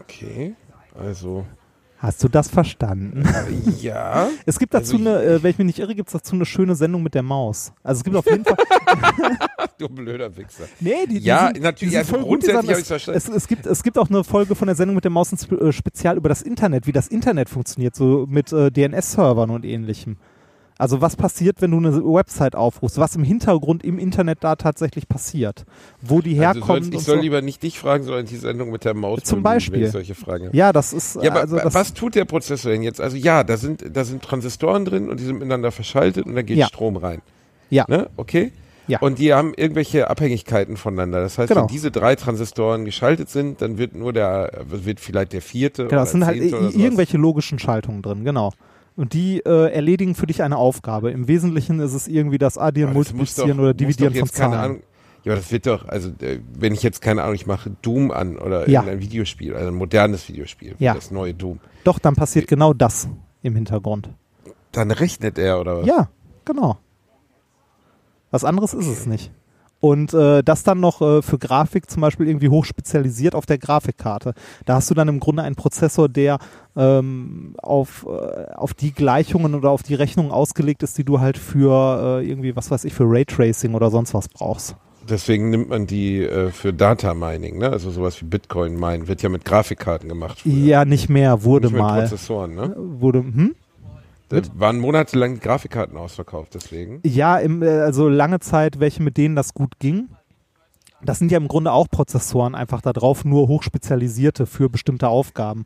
Okay, 0.00 0.56
also 0.98 1.46
Hast 2.04 2.22
du 2.22 2.28
das 2.28 2.50
verstanden? 2.50 3.22
ja. 3.80 4.28
Es 4.46 4.58
gibt 4.58 4.74
dazu 4.74 4.96
Also 4.96 5.08
eine, 5.08 5.22
äh, 5.22 5.42
wenn 5.42 5.50
ich 5.52 5.58
mich 5.58 5.66
nicht 5.66 5.78
irre, 5.78 5.94
gibt 5.94 6.08
es 6.08 6.12
dazu 6.12 6.34
eine 6.34 6.44
schöne 6.44 6.74
Sendung 6.74 7.02
mit 7.02 7.14
der 7.14 7.22
Maus. 7.22 7.72
Also 7.82 8.00
es 8.00 8.04
gibt 8.04 8.14
auf 8.14 8.26
jeden 8.26 8.44
Fall. 8.44 8.56
du 9.78 9.88
blöder 9.88 10.36
Wichser. 10.36 10.64
Nee, 10.80 11.06
die, 11.08 11.20
die 11.20 11.24
Ja, 11.26 11.46
sind, 11.46 11.62
natürlich, 11.62 11.94
Die 11.94 12.02
die 12.04 12.12
grundsätzlich 12.20 12.54
sagen, 12.56 12.68
hab 12.68 12.78
ich's 12.78 12.88
verstanden. 12.88 13.16
es, 13.18 13.28
es, 13.28 13.48
gibt, 13.48 13.64
es 13.64 13.82
gibt 13.82 13.96
auch 13.96 14.10
eine 14.10 14.22
Folge 14.22 14.54
von 14.54 14.66
der 14.66 14.76
Sendung 14.76 14.96
mit 14.96 15.04
der 15.04 15.10
Maus 15.10 15.32
ein 15.32 15.58
äh, 15.58 15.72
Spezial 15.72 16.18
über 16.18 16.28
das 16.28 16.42
Internet, 16.42 16.86
wie 16.86 16.92
das 16.92 17.08
Internet 17.08 17.48
funktioniert, 17.48 17.96
so 17.96 18.26
mit 18.28 18.52
äh, 18.52 18.70
DNS-Servern 18.70 19.48
und 19.50 19.64
ähnlichem. 19.64 20.18
Also 20.76 21.00
was 21.00 21.14
passiert, 21.14 21.62
wenn 21.62 21.70
du 21.70 21.76
eine 21.76 21.92
Website 22.04 22.56
aufrufst? 22.56 22.98
Was 22.98 23.14
im 23.14 23.22
Hintergrund 23.22 23.84
im 23.84 23.98
Internet 23.98 24.38
da 24.42 24.56
tatsächlich 24.56 25.08
passiert? 25.08 25.64
Wo 26.02 26.20
die 26.20 26.32
Also 26.40 26.60
herkommen? 26.60 26.82
sollst, 26.84 26.94
ich 26.94 27.04
soll 27.04 27.16
so. 27.16 27.22
lieber 27.22 27.42
nicht 27.42 27.62
dich 27.62 27.78
fragen, 27.78 28.02
sondern 28.04 28.26
die 28.26 28.36
Sendung 28.36 28.70
mit 28.70 28.84
der 28.84 28.94
Maus. 28.94 29.20
Zum 29.22 29.36
bemühen, 29.42 29.44
wenn 29.44 29.54
Beispiel. 29.54 29.82
ich 29.84 29.90
solche 29.92 30.14
Fragen 30.16 30.46
habe. 30.46 30.56
Ja, 30.56 30.72
das 30.72 30.92
ist 30.92 31.16
Ja, 31.22 31.30
aber 31.30 31.40
also 31.42 31.58
was 31.62 31.94
tut 31.94 32.16
der 32.16 32.24
Prozessor 32.24 32.72
denn 32.72 32.82
jetzt? 32.82 33.00
Also 33.00 33.16
ja, 33.16 33.44
da 33.44 33.56
sind, 33.56 33.84
da 33.96 34.04
sind 34.04 34.22
Transistoren 34.22 34.84
drin 34.84 35.08
und 35.10 35.20
die 35.20 35.24
sind 35.24 35.34
miteinander 35.36 35.70
verschaltet 35.70 36.26
und 36.26 36.34
da 36.34 36.42
geht 36.42 36.56
Ja. 36.56 36.66
Strom 36.66 36.96
rein. 36.96 37.22
Ja. 37.70 37.84
Ne? 37.88 38.10
Okay? 38.16 38.50
Ja. 38.86 38.98
Und 38.98 39.18
die 39.18 39.32
haben 39.32 39.54
irgendwelche 39.56 40.10
Abhängigkeiten 40.10 40.76
voneinander. 40.76 41.20
Das 41.20 41.38
heißt, 41.38 41.48
Genau. 41.48 41.62
wenn 41.62 41.68
diese 41.68 41.90
drei 41.90 42.16
Transistoren 42.16 42.84
geschaltet 42.84 43.30
sind, 43.30 43.62
dann 43.62 43.78
wird 43.78 43.94
nur 43.94 44.12
der, 44.12 44.50
wird 44.66 45.00
vielleicht 45.00 45.32
der 45.32 45.40
vierte 45.40 45.84
Genau, 45.84 45.88
oder 45.94 46.00
das 46.00 46.10
sind 46.10 46.26
halt 46.26 46.36
irgendwelche 46.42 47.16
logischen 47.16 47.58
Schaltungen 47.58 48.02
drin, 48.02 48.24
genau. 48.24 48.52
Und 48.96 49.12
die 49.12 49.40
äh, 49.40 49.72
erledigen 49.72 50.14
für 50.14 50.26
dich 50.26 50.42
eine 50.42 50.56
Aufgabe. 50.56 51.10
Im 51.10 51.26
Wesentlichen 51.26 51.80
ist 51.80 51.94
es 51.94 52.06
irgendwie 52.06 52.38
das 52.38 52.58
Addieren, 52.58 52.90
Aber 52.90 52.98
Multiplizieren 52.98 53.56
doch- 53.56 53.64
oder 53.64 53.74
Dividieren 53.74 54.14
von 54.14 54.28
Zahlen. 54.28 54.82
Ja, 55.24 55.32
aber 55.32 55.40
das 55.40 55.50
wird 55.50 55.66
doch, 55.66 55.88
also 55.88 56.10
äh, 56.20 56.38
wenn 56.56 56.74
ich 56.74 56.82
jetzt 56.82 57.00
keine 57.00 57.22
Ahnung, 57.22 57.34
ich 57.34 57.46
mache 57.46 57.70
Doom 57.82 58.10
an 58.10 58.36
oder 58.38 58.68
Ja. 58.68 58.82
irgendein 58.82 59.00
Videospiel, 59.00 59.54
also 59.56 59.68
ein 59.68 59.74
modernes 59.74 60.28
Videospiel, 60.28 60.74
Ja. 60.78 60.94
das 60.94 61.10
neue 61.10 61.32
Doom, 61.34 61.60
Doch, 61.82 61.98
dann 61.98 62.14
passiert 62.14 62.46
genau 62.46 62.72
das 62.74 63.08
im 63.42 63.54
Hintergrund. 63.56 64.10
dann 64.72 64.90
rechnet 64.90 65.38
er 65.38 65.60
oder 65.60 65.78
was? 65.78 65.86
Ja, 65.86 66.08
genau. 66.44 66.76
Was 68.30 68.44
anderes 68.44 68.74
ist 68.74 68.86
es 68.86 69.06
nicht. 69.06 69.30
Und 69.84 70.14
äh, 70.14 70.42
das 70.42 70.62
dann 70.62 70.80
noch 70.80 71.02
äh, 71.02 71.20
für 71.20 71.36
Grafik 71.36 71.90
zum 71.90 72.00
Beispiel 72.00 72.26
irgendwie 72.26 72.48
hochspezialisiert 72.48 73.34
auf 73.34 73.44
der 73.44 73.58
Grafikkarte. 73.58 74.32
Da 74.64 74.76
hast 74.76 74.88
du 74.90 74.94
dann 74.94 75.08
im 75.08 75.20
Grunde 75.20 75.42
einen 75.42 75.56
Prozessor, 75.56 76.08
der 76.08 76.38
ähm, 76.74 77.54
auf, 77.62 78.06
äh, 78.08 78.54
auf 78.54 78.72
die 78.72 78.92
Gleichungen 78.92 79.54
oder 79.54 79.68
auf 79.68 79.82
die 79.82 79.94
Rechnungen 79.94 80.32
ausgelegt 80.32 80.82
ist, 80.82 80.96
die 80.96 81.04
du 81.04 81.20
halt 81.20 81.36
für 81.36 82.20
äh, 82.22 82.26
irgendwie, 82.26 82.56
was 82.56 82.70
weiß 82.70 82.86
ich, 82.86 82.94
für 82.94 83.04
Raytracing 83.06 83.74
oder 83.74 83.90
sonst 83.90 84.14
was 84.14 84.26
brauchst. 84.30 84.74
Deswegen 85.06 85.50
nimmt 85.50 85.68
man 85.68 85.86
die 85.86 86.22
äh, 86.22 86.50
für 86.50 86.72
Data 86.72 87.12
Mining, 87.12 87.58
ne? 87.58 87.68
Also 87.68 87.90
sowas 87.90 88.22
wie 88.22 88.24
Bitcoin 88.24 88.80
Mine 88.80 89.06
wird 89.06 89.20
ja 89.20 89.28
mit 89.28 89.44
Grafikkarten 89.44 90.08
gemacht. 90.08 90.40
früher. 90.40 90.54
Ja, 90.54 90.84
nicht 90.86 91.10
mehr, 91.10 91.44
wurde 91.44 91.66
Nicht 91.66 91.74
mit 91.74 91.82
mal. 91.82 92.00
Prozessoren, 92.00 92.54
ne? 92.54 92.74
Wurde, 92.78 93.18
hm? 93.18 93.54
Da 94.28 94.40
waren 94.54 94.78
monatelang 94.78 95.38
Grafikkarten 95.38 95.96
ausverkauft, 95.96 96.54
deswegen. 96.54 97.00
Ja, 97.04 97.38
im, 97.38 97.62
äh, 97.62 97.68
also 97.68 98.08
lange 98.08 98.40
Zeit 98.40 98.80
welche, 98.80 99.02
mit 99.02 99.16
denen 99.16 99.36
das 99.36 99.54
gut 99.54 99.78
ging. 99.78 100.08
Das 101.02 101.18
sind 101.18 101.30
ja 101.30 101.38
im 101.38 101.48
Grunde 101.48 101.72
auch 101.72 101.88
Prozessoren 101.88 102.54
einfach 102.54 102.80
da 102.80 102.92
drauf, 102.92 103.24
nur 103.24 103.48
hochspezialisierte 103.48 104.46
für 104.46 104.70
bestimmte 104.70 105.08
Aufgaben. 105.08 105.64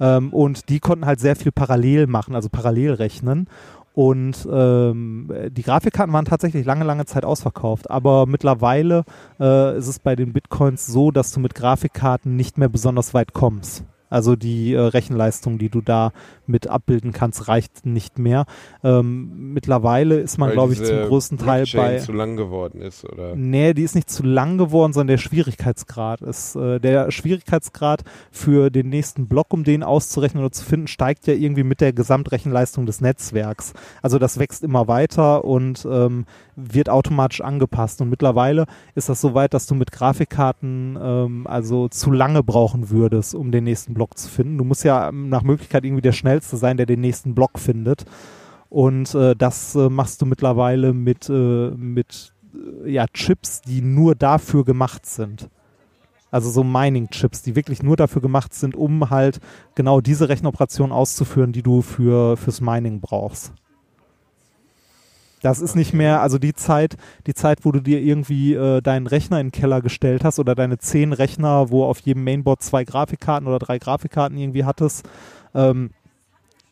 Ähm, 0.00 0.32
und 0.32 0.68
die 0.68 0.80
konnten 0.80 1.06
halt 1.06 1.20
sehr 1.20 1.36
viel 1.36 1.52
parallel 1.52 2.08
machen, 2.08 2.34
also 2.34 2.48
parallel 2.48 2.94
rechnen. 2.94 3.48
Und 3.94 4.48
ähm, 4.50 5.30
die 5.50 5.62
Grafikkarten 5.62 6.12
waren 6.12 6.24
tatsächlich 6.24 6.64
lange, 6.64 6.84
lange 6.84 7.04
Zeit 7.04 7.24
ausverkauft. 7.24 7.90
Aber 7.90 8.26
mittlerweile 8.26 9.04
äh, 9.38 9.76
ist 9.76 9.86
es 9.86 9.98
bei 9.98 10.16
den 10.16 10.32
Bitcoins 10.32 10.86
so, 10.86 11.10
dass 11.10 11.32
du 11.32 11.40
mit 11.40 11.54
Grafikkarten 11.54 12.34
nicht 12.34 12.56
mehr 12.56 12.70
besonders 12.70 13.12
weit 13.12 13.34
kommst. 13.34 13.84
Also 14.12 14.36
die 14.36 14.74
äh, 14.74 14.80
Rechenleistung, 14.80 15.58
die 15.58 15.70
du 15.70 15.80
da 15.80 16.12
mit 16.46 16.66
abbilden 16.66 17.12
kannst, 17.12 17.48
reicht 17.48 17.86
nicht 17.86 18.18
mehr. 18.18 18.44
Ähm, 18.84 19.52
mittlerweile 19.54 20.20
ist 20.20 20.38
man, 20.38 20.52
glaube 20.52 20.74
ich, 20.74 20.82
zum 20.82 20.98
größten 21.04 21.38
Teil 21.38 21.62
Blockchain 21.62 21.92
bei. 21.92 21.98
zu 21.98 22.12
lang 22.12 22.36
geworden 22.36 22.82
ist, 22.82 23.04
oder? 23.04 23.34
Nee, 23.34 23.72
die 23.74 23.82
ist 23.82 23.94
nicht 23.94 24.10
zu 24.10 24.22
lang 24.22 24.58
geworden, 24.58 24.92
sondern 24.92 25.16
der 25.16 25.18
Schwierigkeitsgrad 25.18 26.20
ist. 26.20 26.56
Äh, 26.56 26.78
der 26.78 27.10
Schwierigkeitsgrad 27.10 28.02
für 28.30 28.70
den 28.70 28.90
nächsten 28.90 29.28
Block, 29.28 29.52
um 29.54 29.64
den 29.64 29.82
auszurechnen 29.82 30.42
oder 30.44 30.52
zu 30.52 30.64
finden, 30.64 30.88
steigt 30.88 31.26
ja 31.26 31.34
irgendwie 31.34 31.64
mit 31.64 31.80
der 31.80 31.92
Gesamtrechenleistung 31.92 32.84
des 32.84 33.00
Netzwerks. 33.00 33.72
Also 34.02 34.18
das 34.18 34.38
wächst 34.38 34.62
immer 34.62 34.88
weiter 34.88 35.44
und 35.44 35.86
ähm, 35.90 36.26
wird 36.54 36.88
automatisch 36.88 37.40
angepasst. 37.40 38.00
Und 38.02 38.10
mittlerweile 38.10 38.66
ist 38.94 39.08
das 39.08 39.20
so 39.20 39.34
weit, 39.34 39.54
dass 39.54 39.66
du 39.66 39.74
mit 39.74 39.90
Grafikkarten 39.90 40.98
ähm, 41.00 41.46
also 41.46 41.88
zu 41.88 42.10
lange 42.10 42.42
brauchen 42.42 42.90
würdest, 42.90 43.34
um 43.34 43.52
den 43.52 43.64
nächsten 43.64 43.94
Block 43.94 44.01
zu 44.10 44.28
finden. 44.28 44.58
Du 44.58 44.64
musst 44.64 44.84
ja 44.84 45.08
ähm, 45.08 45.28
nach 45.28 45.42
Möglichkeit 45.42 45.84
irgendwie 45.84 46.02
der 46.02 46.12
schnellste 46.12 46.56
sein, 46.56 46.76
der 46.76 46.86
den 46.86 47.00
nächsten 47.00 47.34
Block 47.34 47.58
findet. 47.58 48.04
Und 48.68 49.14
äh, 49.14 49.36
das 49.36 49.74
äh, 49.74 49.88
machst 49.88 50.22
du 50.22 50.26
mittlerweile 50.26 50.92
mit, 50.92 51.28
äh, 51.28 51.70
mit 51.70 52.32
äh, 52.84 52.90
ja, 52.90 53.06
Chips, 53.06 53.60
die 53.60 53.82
nur 53.82 54.14
dafür 54.14 54.64
gemacht 54.64 55.06
sind. 55.06 55.48
Also 56.30 56.48
so 56.48 56.64
Mining-Chips, 56.64 57.42
die 57.42 57.54
wirklich 57.54 57.82
nur 57.82 57.96
dafür 57.96 58.22
gemacht 58.22 58.54
sind, 58.54 58.74
um 58.74 59.10
halt 59.10 59.40
genau 59.74 60.00
diese 60.00 60.30
Rechenoperation 60.30 60.90
auszuführen, 60.90 61.52
die 61.52 61.62
du 61.62 61.82
für, 61.82 62.38
fürs 62.38 62.62
Mining 62.62 63.00
brauchst. 63.00 63.52
Das 65.42 65.60
ist 65.60 65.74
nicht 65.74 65.92
mehr, 65.92 66.22
also 66.22 66.38
die 66.38 66.54
Zeit, 66.54 66.96
die 67.26 67.34
Zeit, 67.34 67.64
wo 67.64 67.72
du 67.72 67.80
dir 67.80 68.00
irgendwie 68.00 68.54
äh, 68.54 68.80
deinen 68.80 69.08
Rechner 69.08 69.40
in 69.40 69.48
den 69.48 69.52
Keller 69.52 69.82
gestellt 69.82 70.24
hast 70.24 70.38
oder 70.38 70.54
deine 70.54 70.78
zehn 70.78 71.12
Rechner, 71.12 71.70
wo 71.70 71.84
auf 71.84 71.98
jedem 72.00 72.24
Mainboard 72.24 72.62
zwei 72.62 72.84
Grafikkarten 72.84 73.48
oder 73.48 73.58
drei 73.58 73.78
Grafikkarten 73.78 74.38
irgendwie 74.38 74.64
hattest, 74.64 75.06
ähm, 75.54 75.90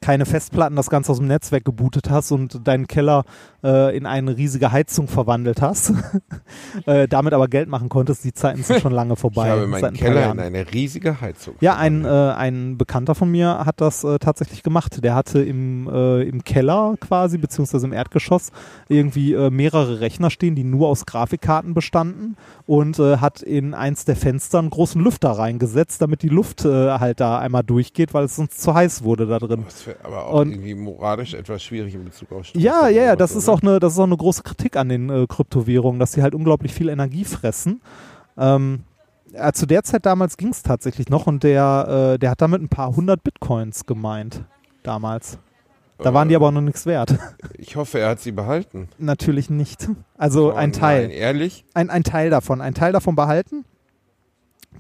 keine 0.01 0.25
Festplatten, 0.25 0.77
das 0.77 0.89
Ganze 0.89 1.13
aus 1.13 1.19
dem 1.19 1.27
Netzwerk 1.27 1.65
gebootet 1.65 2.09
hast 2.09 2.33
und 2.33 2.67
deinen 2.67 2.87
Keller 2.87 3.25
äh, 3.63 3.95
in 3.95 4.07
eine 4.07 4.35
riesige 4.37 4.73
Heizung 4.73 5.09
verwandelt 5.09 5.61
hast, 5.61 5.93
äh, 6.87 7.07
damit 7.07 7.35
aber 7.35 7.49
Geld 7.49 7.69
machen 7.69 7.91
konntest, 7.91 8.25
die 8.25 8.33
Zeiten 8.33 8.63
sind 8.63 8.81
schon 8.81 8.93
lange 8.93 9.17
vorbei. 9.17 9.47
Ich 9.47 9.53
habe 9.53 9.67
meinen 9.67 9.93
Keller 9.93 10.33
in 10.33 10.41
eine 10.41 10.73
riesige 10.73 11.21
Heizung. 11.21 11.55
Ja, 11.61 11.77
ein, 11.77 12.07
äh, 12.07 12.09
ein 12.09 12.79
Bekannter 12.79 13.15
von 13.15 13.31
mir 13.31 13.67
hat 13.67 13.83
das 13.83 14.03
äh, 14.03 14.19
tatsächlich 14.19 14.63
gemacht. 14.63 15.05
Der 15.05 15.15
hatte 15.15 15.43
im, 15.43 15.87
äh, 15.93 16.23
im 16.23 16.45
Keller 16.45 16.95
quasi, 16.99 17.37
beziehungsweise 17.37 17.87
im 17.87 17.93
Erdgeschoss, 17.93 18.53
irgendwie 18.89 19.35
äh, 19.35 19.51
mehrere 19.51 20.01
Rechner 20.01 20.31
stehen, 20.31 20.55
die 20.55 20.65
nur 20.65 20.89
aus 20.89 21.05
Grafikkarten 21.05 21.75
bestanden 21.75 22.37
und 22.67 22.99
hat 22.99 23.43
in 23.43 23.75
eins 23.75 24.05
der 24.05 24.17
Fenster 24.17 24.59
einen 24.59 24.71
großen 24.71 25.03
Lüfter 25.03 25.31
reingesetzt, 25.31 26.01
damit 26.01 26.23
die 26.23 26.29
Luft 26.29 26.65
halt 26.65 27.21
da 27.21 27.39
einmal 27.39 27.65
durchgeht, 27.65 28.15
weil 28.15 28.25
es 28.25 28.37
sonst 28.37 28.61
zu 28.61 28.75
heiß 28.75 29.03
wurde 29.03 29.27
da 29.27 29.39
drin. 29.39 29.65
Wäre 29.85 29.90
aber 30.03 30.27
auch 30.27 30.41
Und- 30.41 30.53
irgendwie 30.53 30.75
moralisch 30.75 31.35
etwas 31.35 31.63
schwierig 31.63 31.95
in 31.95 32.05
Bezug 32.05 32.33
auf 32.33 32.47
Strom. 32.47 32.61
Ja, 32.63 32.89
ja, 32.89 33.03
ja, 33.03 33.17
das 33.17 33.35
ist 33.35 33.49
oder? 33.49 33.59
auch 33.59 33.63
eine, 33.63 33.79
das 33.81 33.93
ist 33.95 33.99
auch 33.99 34.05
eine 34.05 34.17
große 34.17 34.43
Kritik 34.43 34.77
an 34.77 34.89
den 34.89 35.11
äh, 35.11 35.27
Kryptowährungen, 35.29 35.99
dass 36.01 36.13
sie 36.13 36.23
halt 36.23 36.35
unglaublich 36.35 36.73
viel 36.75 36.89
Energie 36.89 37.25
fressen. 37.25 37.81
Ähm, 38.39 38.81
ja, 39.33 39.53
zu 39.53 39.67
der 39.67 39.85
Zeit 39.85 40.07
damals 40.07 40.37
ging 40.37 40.49
es 40.49 40.63
tatsächlich 40.63 41.09
noch 41.09 41.27
und 41.27 41.43
der, 41.45 42.13
äh, 42.15 42.19
der 42.19 42.31
hat 42.31 42.41
damit 42.41 42.63
ein 42.63 42.69
paar 42.69 42.95
hundert 42.97 43.23
Bitcoins 43.23 43.87
gemeint 43.87 44.43
damals. 44.83 45.39
Da 45.99 46.15
waren 46.15 46.31
die 46.31 46.35
aber 46.37 46.49
auch 46.49 46.53
noch 46.53 46.63
nichts 46.63 46.87
wert. 46.87 47.15
Ich 47.59 47.77
hoffe, 47.77 47.99
er 47.99 48.09
hat 48.09 48.21
sie 48.21 48.33
behalten. 48.33 48.89
Natürlich 48.99 49.51
nicht. 49.51 49.89
Also 50.17 50.51
Oh 50.53 50.57
ein 50.57 50.73
Teil. 50.73 51.03
Nein, 51.09 51.11
ehrlich? 51.11 51.67
Ein, 51.75 51.91
ein 51.91 52.05
Teil 52.05 52.31
davon. 52.31 52.63
Ein 52.63 52.73
Teil 52.73 52.93
davon 52.93 53.15
behalten. 53.17 53.67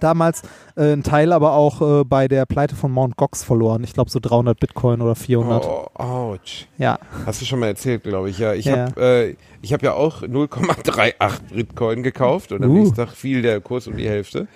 Damals 0.01 0.43
äh, 0.77 0.93
ein 0.93 1.03
Teil 1.03 1.33
aber 1.33 1.53
auch 1.53 2.01
äh, 2.01 2.05
bei 2.05 2.27
der 2.29 2.47
Pleite 2.47 2.75
von 2.75 2.93
Mt. 2.93 3.17
Gox 3.17 3.45
verloren. 3.45 3.85
Ich 3.85 3.93
glaube 3.93 4.11
so 4.11 4.19
300 4.21 4.59
Bitcoin 4.59 5.01
oder 5.01 5.15
400. 5.15 5.65
Oh, 5.65 5.87
ouch. 5.95 6.67
Ja. 6.79 6.99
Hast 7.27 7.41
du 7.41 7.45
schon 7.47 7.61
mal 7.61 7.67
erzählt, 7.69 8.03
glaube 8.05 8.31
ich. 8.31 8.39
Ja, 8.39 8.55
ich 8.55 8.65
Ja. 8.67 8.87
habe 8.97 9.01
äh, 9.01 9.37
ich 9.63 9.73
hab 9.73 9.83
ja 9.83 9.93
auch 9.95 10.23
0,38 10.23 11.55
Bitcoin 11.55 12.03
gekauft 12.03 12.53
und 12.53 12.65
am 12.65 12.71
Uh. 12.71 12.75
nächsten 12.79 12.97
Tag 12.97 13.11
fiel 13.11 13.43
der 13.43 13.61
Kurs 13.61 13.87
um 13.87 13.97
die 13.97 14.09
Hälfte. 14.09 14.49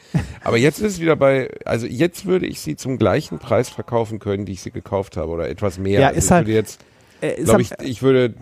Aber 0.43 0.57
jetzt 0.57 0.79
ist 0.81 0.95
es 0.95 1.01
wieder 1.01 1.17
bei, 1.17 1.51
also 1.65 1.87
jetzt 1.87 2.27
würde 2.27 2.47
ich 2.47 2.61
sie 2.61 2.77
zum 2.77 2.99
gleichen 2.99 3.39
Preis 3.39 3.69
verkaufen 3.69 4.19
können, 4.19 4.47
die 4.47 4.53
ich 4.53 4.63
sie 4.63 4.71
gekauft 4.71 5.17
habe 5.17 5.31
oder 5.31 5.49
etwas 5.49 5.79
mehr. 5.79 6.01
Ja, 6.01 6.07
also 6.09 6.19
ist 6.19 6.25
ich 6.27 6.31
halt- 6.31 6.49
jetzt, 6.49 6.81
Äh, 7.25 7.45
am- 7.51 7.61
ich, 7.61 7.71
ich 7.83 8.03
würde, 8.03 8.35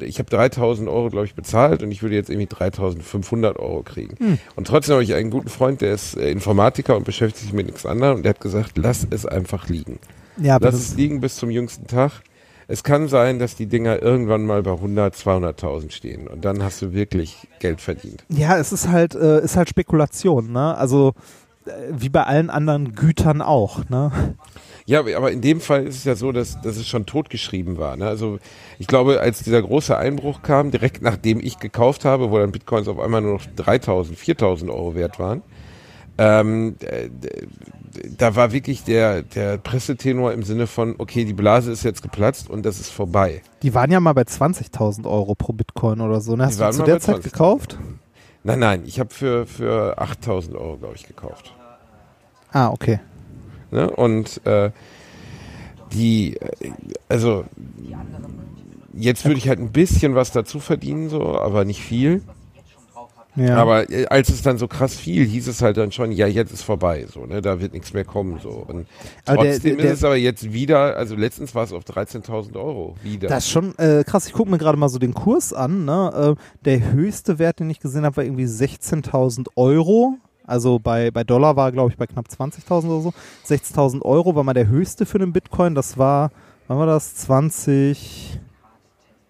ich 0.00 0.18
habe 0.18 0.30
3000 0.30 0.88
Euro, 0.88 1.08
glaube 1.10 1.26
ich, 1.26 1.34
bezahlt 1.34 1.82
und 1.82 1.90
ich 1.90 2.02
würde 2.02 2.14
jetzt 2.14 2.30
irgendwie 2.30 2.46
3500 2.46 3.58
Euro 3.58 3.82
kriegen. 3.82 4.16
Hm. 4.18 4.38
Und 4.56 4.66
trotzdem 4.66 4.94
habe 4.94 5.04
ich 5.04 5.14
einen 5.14 5.30
guten 5.30 5.48
Freund, 5.48 5.80
der 5.80 5.94
ist 5.94 6.16
äh, 6.16 6.30
Informatiker 6.30 6.96
und 6.96 7.04
beschäftigt 7.04 7.44
sich 7.44 7.52
mit 7.52 7.66
nichts 7.66 7.86
anderem 7.86 8.16
und 8.16 8.22
der 8.24 8.30
hat 8.30 8.40
gesagt, 8.40 8.78
lass 8.78 9.06
es 9.10 9.26
einfach 9.26 9.68
liegen. 9.68 9.98
Ja, 10.40 10.58
Lass 10.60 10.74
es 10.74 10.94
liegen 10.94 11.20
bis 11.20 11.36
zum 11.36 11.50
jüngsten 11.50 11.86
Tag. 11.86 12.12
Es 12.70 12.84
kann 12.84 13.08
sein, 13.08 13.38
dass 13.38 13.56
die 13.56 13.66
Dinger 13.66 14.02
irgendwann 14.02 14.44
mal 14.44 14.62
bei 14.62 14.72
100, 14.72 15.14
200.000 15.14 15.90
stehen 15.90 16.28
und 16.28 16.44
dann 16.44 16.62
hast 16.62 16.82
du 16.82 16.92
wirklich 16.92 17.48
Geld 17.60 17.80
verdient. 17.80 18.24
Ja, 18.28 18.58
es 18.58 18.72
ist 18.72 18.88
halt, 18.88 19.14
äh, 19.14 19.42
ist 19.42 19.56
halt 19.56 19.70
Spekulation, 19.70 20.52
ne? 20.52 20.76
Also 20.76 21.14
äh, 21.64 21.70
wie 21.90 22.10
bei 22.10 22.24
allen 22.24 22.50
anderen 22.50 22.92
Gütern 22.94 23.40
auch, 23.42 23.88
ne? 23.88 24.12
Ja, 24.88 25.00
aber- 25.00 25.30
in 25.30 25.42
dem 25.42 25.60
Fall 25.60 25.86
ist 25.86 25.96
es 25.96 26.04
ja 26.04 26.14
so, 26.16 26.32
dass, 26.32 26.60
dass 26.62 26.78
es 26.78 26.88
schon 26.88 27.04
totgeschrieben 27.04 27.76
war. 27.76 27.94
Ne? 27.98 28.06
Also 28.06 28.38
ich 28.78 28.86
glaube, 28.86 29.20
als 29.20 29.42
dieser 29.42 29.60
große 29.60 29.94
Einbruch 29.96 30.40
kam, 30.40 30.70
direkt 30.70 31.02
nachdem 31.02 31.40
ich 31.40 31.58
gekauft 31.58 32.06
habe, 32.06 32.30
wo 32.30 32.38
dann 32.38 32.52
Bitcoins 32.52 32.88
auf 32.88 32.98
einmal 32.98 33.20
nur 33.20 33.34
noch 33.34 33.44
3.000, 33.44 34.16
4.000 34.16 34.70
Euro 34.70 34.94
wert 34.94 35.18
waren, 35.18 35.42
ähm, 36.16 36.76
äh, 36.80 37.10
da 38.16 38.34
war 38.34 38.52
wirklich 38.52 38.82
der, 38.84 39.22
der 39.22 39.58
Pressetenor 39.58 40.32
im 40.32 40.42
Sinne 40.42 40.66
von, 40.66 40.94
okay, 40.96 41.26
die 41.26 41.34
Blase 41.34 41.70
ist 41.70 41.82
jetzt 41.84 42.00
geplatzt 42.02 42.48
und 42.48 42.64
das 42.64 42.80
ist 42.80 42.90
vorbei. 42.90 43.42
Die 43.62 43.74
waren 43.74 43.90
ja 43.90 44.00
mal 44.00 44.14
bei 44.14 44.22
20.000 44.22 45.06
Euro 45.06 45.34
pro 45.34 45.52
Bitcoin 45.52 46.00
oder 46.00 46.22
so. 46.22 46.32
Ne? 46.34 46.48
Die 46.50 46.58
Hast 46.62 46.78
du 46.78 46.78
zu 46.78 46.82
der 46.84 47.00
Zeit 47.00 47.16
20.000. 47.18 47.22
gekauft? 47.24 47.78
Nein, 48.42 48.58
nein, 48.60 48.82
ich 48.86 48.98
habe 49.00 49.12
für, 49.12 49.44
für 49.46 49.98
8.000 50.00 50.54
Euro, 50.56 50.78
glaube 50.78 50.94
ich, 50.96 51.06
gekauft. 51.06 51.52
Ah, 52.52 52.68
okay. 52.70 53.00
Ne? 53.70 53.90
Und 53.90 54.40
äh, 54.46 54.70
die, 55.92 56.36
äh, 56.36 56.70
also 57.08 57.44
jetzt 58.94 59.24
würde 59.24 59.38
ich 59.38 59.48
halt 59.48 59.58
ein 59.60 59.72
bisschen 59.72 60.14
was 60.14 60.32
dazu 60.32 60.60
verdienen, 60.60 61.08
so, 61.08 61.38
aber 61.38 61.64
nicht 61.64 61.82
viel. 61.82 62.22
Ja. 63.36 63.56
Aber 63.58 63.88
äh, 63.88 64.06
als 64.06 64.30
es 64.30 64.42
dann 64.42 64.58
so 64.58 64.66
krass 64.66 64.96
fiel, 64.96 65.24
hieß 65.24 65.46
es 65.46 65.62
halt 65.62 65.76
dann 65.76 65.92
schon, 65.92 66.10
ja, 66.10 66.26
jetzt 66.26 66.52
ist 66.52 66.62
vorbei, 66.62 67.06
so, 67.08 67.24
ne, 67.24 67.40
da 67.40 67.60
wird 67.60 67.72
nichts 67.72 67.92
mehr 67.92 68.04
kommen, 68.04 68.40
so. 68.42 68.48
Und 68.66 68.88
Aber 69.26 69.44
trotzdem 69.44 69.76
der- 69.76 69.84
der- 69.84 69.92
ist 69.92 69.98
es 69.98 70.04
aber 70.04 70.16
jetzt 70.16 70.52
wieder, 70.52 70.96
also 70.96 71.14
letztens 71.14 71.54
war 71.54 71.62
es 71.62 71.72
auf 71.72 71.84
13.000 71.84 72.56
Euro 72.56 72.96
wieder. 73.04 73.28
Das 73.28 73.44
ist 73.44 73.50
schon 73.50 73.78
äh, 73.78 74.02
krass. 74.04 74.26
Ich 74.26 74.32
gucke 74.32 74.50
mir 74.50 74.58
gerade 74.58 74.76
mal 74.76 74.88
so 74.88 74.98
den 74.98 75.14
Kurs 75.14 75.52
an. 75.52 75.84
Ne? 75.84 76.34
Äh, 76.36 76.64
der 76.64 76.90
höchste 76.92 77.38
Wert, 77.38 77.60
den 77.60 77.70
ich 77.70 77.78
gesehen 77.78 78.04
habe, 78.04 78.16
war 78.16 78.24
irgendwie 78.24 78.46
16.000 78.46 79.46
Euro. 79.54 80.16
Also 80.48 80.78
bei, 80.78 81.10
bei 81.10 81.24
Dollar 81.24 81.56
war, 81.56 81.70
glaube 81.72 81.90
ich, 81.90 81.98
bei 81.98 82.06
knapp 82.06 82.26
20.000 82.26 82.86
oder 82.86 83.02
so. 83.02 83.12
16.000 83.46 84.00
Euro 84.02 84.34
war 84.34 84.44
mal 84.44 84.54
der 84.54 84.66
höchste 84.66 85.04
für 85.04 85.18
den 85.18 85.34
Bitcoin. 85.34 85.74
Das 85.74 85.98
war, 85.98 86.30
wann 86.68 86.78
war 86.78 86.86
das? 86.86 87.16
20, 87.16 88.40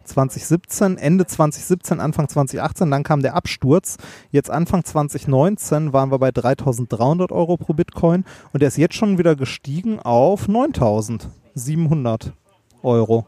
2017, 0.04 0.96
Ende 0.96 1.26
2017, 1.26 1.98
Anfang 1.98 2.28
2018. 2.28 2.88
Dann 2.88 3.02
kam 3.02 3.20
der 3.20 3.34
Absturz. 3.34 3.96
Jetzt 4.30 4.48
Anfang 4.48 4.84
2019 4.84 5.92
waren 5.92 6.12
wir 6.12 6.20
bei 6.20 6.28
3.300 6.28 7.32
Euro 7.32 7.56
pro 7.56 7.72
Bitcoin. 7.72 8.24
Und 8.52 8.60
der 8.60 8.68
ist 8.68 8.78
jetzt 8.78 8.94
schon 8.94 9.18
wieder 9.18 9.34
gestiegen 9.34 9.98
auf 9.98 10.46
9.700 10.48 12.30
Euro. 12.84 13.26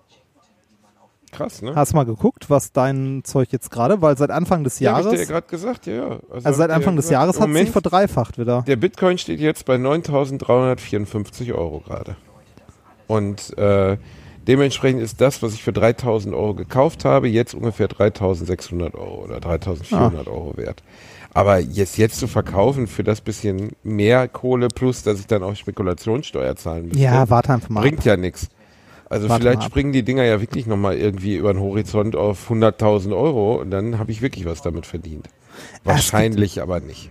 Krass, 1.33 1.63
ne? 1.63 1.75
Hast 1.75 1.93
du 1.93 1.97
mal 1.97 2.05
geguckt, 2.05 2.51
was 2.51 2.73
dein 2.73 3.23
Zeug 3.25 3.49
jetzt 3.53 3.71
gerade, 3.71 4.03
weil 4.03 4.17
seit 4.19 4.31
Anfang 4.31 4.65
des 4.65 4.81
ja, 4.81 4.93
hab 4.93 5.05
Jahres, 5.05 5.13
ich 5.13 5.19
dir 5.21 5.25
ja 5.27 5.41
gerade 5.41 5.47
gesagt, 5.49 5.87
ja, 5.87 5.95
ja. 5.95 6.11
also 6.11 6.19
seit 6.41 6.53
ich 6.53 6.57
dir 6.57 6.75
Anfang 6.75 6.97
des 6.97 7.05
gesagt, 7.07 7.13
Jahres 7.13 7.41
hat 7.41 7.49
es 7.49 7.57
sich 7.57 7.71
verdreifacht 7.71 8.39
wieder. 8.39 8.63
Der 8.67 8.77
Bitcoin 8.77 9.17
steht 9.19 9.41
jetzt 9.41 9.65
bei 9.65 9.77
9.354 9.77 11.55
Euro 11.55 11.81
gerade. 11.81 12.17
Und 13.07 13.57
äh, 13.59 13.97
dementsprechend 14.47 15.03
ist 15.03 15.21
das, 15.21 15.43
was 15.43 15.55
ich 15.55 15.63
für 15.63 15.73
3.000 15.73 16.33
Euro 16.33 16.55
gekauft 16.55 17.05
habe, 17.05 17.29
jetzt 17.29 17.55
ungefähr 17.55 17.89
3.600 17.89 18.95
Euro 18.95 19.25
oder 19.25 19.39
3.400 19.39 19.95
Ah. 19.95 20.13
Euro 20.31 20.57
wert. 20.57 20.83
Aber 21.33 21.59
jetzt, 21.59 21.97
jetzt 21.97 22.19
zu 22.19 22.27
verkaufen 22.27 22.87
für 22.89 23.05
das 23.05 23.21
bisschen 23.21 23.71
mehr 23.85 24.27
Kohle 24.27 24.69
plus, 24.69 25.03
dass 25.05 25.21
ich 25.21 25.27
dann 25.29 25.43
auch 25.45 25.55
Spekulationssteuer 25.55 26.57
zahlen 26.57 26.87
müsste, 26.87 27.01
Ja, 27.01 27.31
warte 27.31 27.53
einfach 27.53 27.69
mal. 27.69 27.81
bringt 27.83 28.05
ja 28.05 28.17
nichts. 28.17 28.49
Also 29.11 29.29
Warte 29.29 29.43
vielleicht 29.43 29.65
springen 29.65 29.93
die 29.93 30.05
Dinger 30.05 30.23
ja 30.23 30.41
wirklich 30.41 30.67
nochmal 30.67 30.97
irgendwie 30.97 31.37
über 31.37 31.53
den 31.53 31.61
Horizont 31.61 32.15
auf 32.15 32.49
100.000 32.49 33.15
Euro 33.15 33.57
und 33.61 33.73
dann 33.73 33.99
habe 33.99 34.13
ich 34.13 34.23
wirklich 34.23 34.45
was 34.45 34.63
damit 34.63 34.87
verdient. 34.87 35.29
Wahrscheinlich 35.83 36.63
aber 36.63 36.79
nicht. 36.79 37.11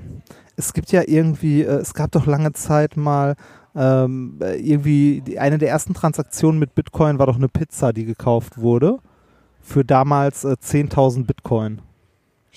Es 0.56 0.74
gibt 0.74 0.94
ja 0.94 1.04
irgendwie, 1.06 1.62
äh, 1.62 1.76
es 1.76 1.94
gab 1.94 2.12
doch 2.12 2.26
lange 2.26 2.54
Zeit 2.54 2.96
mal 2.96 3.36
ähm, 3.76 4.40
äh, 4.42 4.56
irgendwie, 4.56 5.22
die, 5.22 5.40
eine 5.40 5.58
der 5.58 5.70
ersten 5.70 5.94
Transaktionen 5.94 6.58
mit 6.58 6.74
Bitcoin 6.74 7.20
war 7.20 7.28
doch 7.28 7.36
eine 7.36 7.50
Pizza, 7.50 7.92
die 7.92 8.06
gekauft 8.06 8.58
wurde. 8.58 9.00
Für 9.62 9.84
damals 9.84 10.46
äh, 10.46 10.56
10.000 10.62 11.26
Bitcoin. 11.26 11.82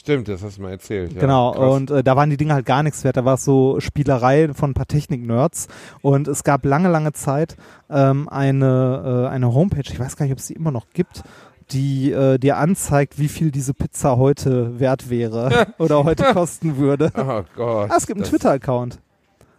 Stimmt, 0.03 0.27
das 0.27 0.43
hast 0.43 0.59
du 0.59 0.63
mal 0.63 0.73
erzählt. 0.73 1.13
Ja, 1.13 1.21
genau, 1.21 1.53
krass. 1.53 1.75
und 1.75 1.91
äh, 1.93 2.03
da 2.03 2.17
waren 2.17 2.29
die 2.29 2.37
Dinge 2.37 2.55
halt 2.55 2.67
gar 2.67 2.83
nichts 2.83 3.05
wert. 3.05 3.17
Da 3.17 3.25
war 3.25 3.35
es 3.35 3.45
so 3.45 3.79
Spielerei 3.79 4.53
von 4.53 4.71
ein 4.71 4.75
paar 4.75 4.89
Technik-Nerds. 4.89 5.69
Und 6.01 6.27
es 6.27 6.43
gab 6.43 6.65
lange, 6.65 6.89
lange 6.89 7.13
Zeit 7.13 7.57
ähm, 7.89 8.29
eine, 8.29 9.29
äh, 9.29 9.33
eine 9.33 9.55
Homepage, 9.55 9.85
ich 9.89 10.01
weiß 10.01 10.17
gar 10.17 10.25
nicht, 10.27 10.33
ob 10.33 10.41
es 10.41 10.49
die 10.49 10.55
immer 10.55 10.73
noch 10.73 10.87
gibt, 10.93 11.23
die 11.71 12.11
äh, 12.11 12.39
dir 12.39 12.57
anzeigt, 12.57 13.21
wie 13.21 13.29
viel 13.29 13.53
diese 13.53 13.75
Pizza 13.75 14.17
heute 14.17 14.81
wert 14.81 15.09
wäre 15.09 15.69
oder 15.79 16.03
heute 16.03 16.25
kosten 16.33 16.79
würde. 16.79 17.13
Oh 17.17 17.43
Gott. 17.55 17.91
Ah, 17.91 17.97
es 17.97 18.09
gibt 18.09 18.19
einen 18.19 18.29
Twitter-Account. 18.29 18.99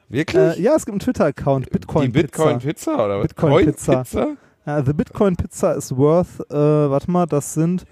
Wirklich? 0.10 0.58
Äh, 0.58 0.62
ja, 0.62 0.76
es 0.76 0.86
gibt 0.86 0.94
einen 0.94 1.00
Twitter-Account, 1.00 1.70
Bitcoin 1.70 2.12
Die 2.12 2.22
Bitcoin 2.22 2.60
Pizza. 2.60 2.92
Pizza 2.92 3.06
oder 3.06 3.20
was? 3.20 3.28
Bitcoin 3.28 3.52
Coin 3.54 3.66
Pizza. 3.68 3.98
Pizza? 4.04 4.28
Ja, 4.66 4.84
the 4.84 4.94
Bitcoin 4.94 5.36
Pizza 5.38 5.74
is 5.74 5.96
worth, 5.96 6.40
äh, 6.52 6.54
warte 6.54 7.10
mal, 7.10 7.26
das 7.28 7.54
sind, 7.54 7.86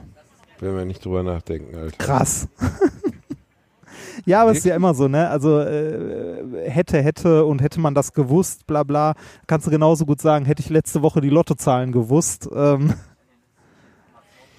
Will 0.60 0.72
man 0.72 0.86
nicht 0.88 1.04
drüber 1.04 1.22
nachdenken, 1.22 1.76
Alter. 1.76 1.96
Krass. 1.98 2.48
ja, 4.26 4.42
aber 4.42 4.52
es 4.52 4.58
ist 4.58 4.64
ja 4.64 4.76
immer 4.76 4.94
so, 4.94 5.08
ne? 5.08 5.28
Also 5.28 5.58
äh, 5.60 6.70
hätte, 6.70 7.02
hätte 7.02 7.44
und 7.44 7.60
hätte 7.60 7.80
man 7.80 7.94
das 7.94 8.12
gewusst, 8.12 8.66
bla 8.66 8.84
bla, 8.84 9.14
kannst 9.48 9.66
du 9.66 9.70
genauso 9.70 10.06
gut 10.06 10.20
sagen, 10.20 10.44
hätte 10.44 10.62
ich 10.62 10.70
letzte 10.70 11.02
Woche 11.02 11.20
die 11.20 11.30
Lottozahlen 11.30 11.90
gewusst. 11.90 12.48
Ähm, 12.54 12.94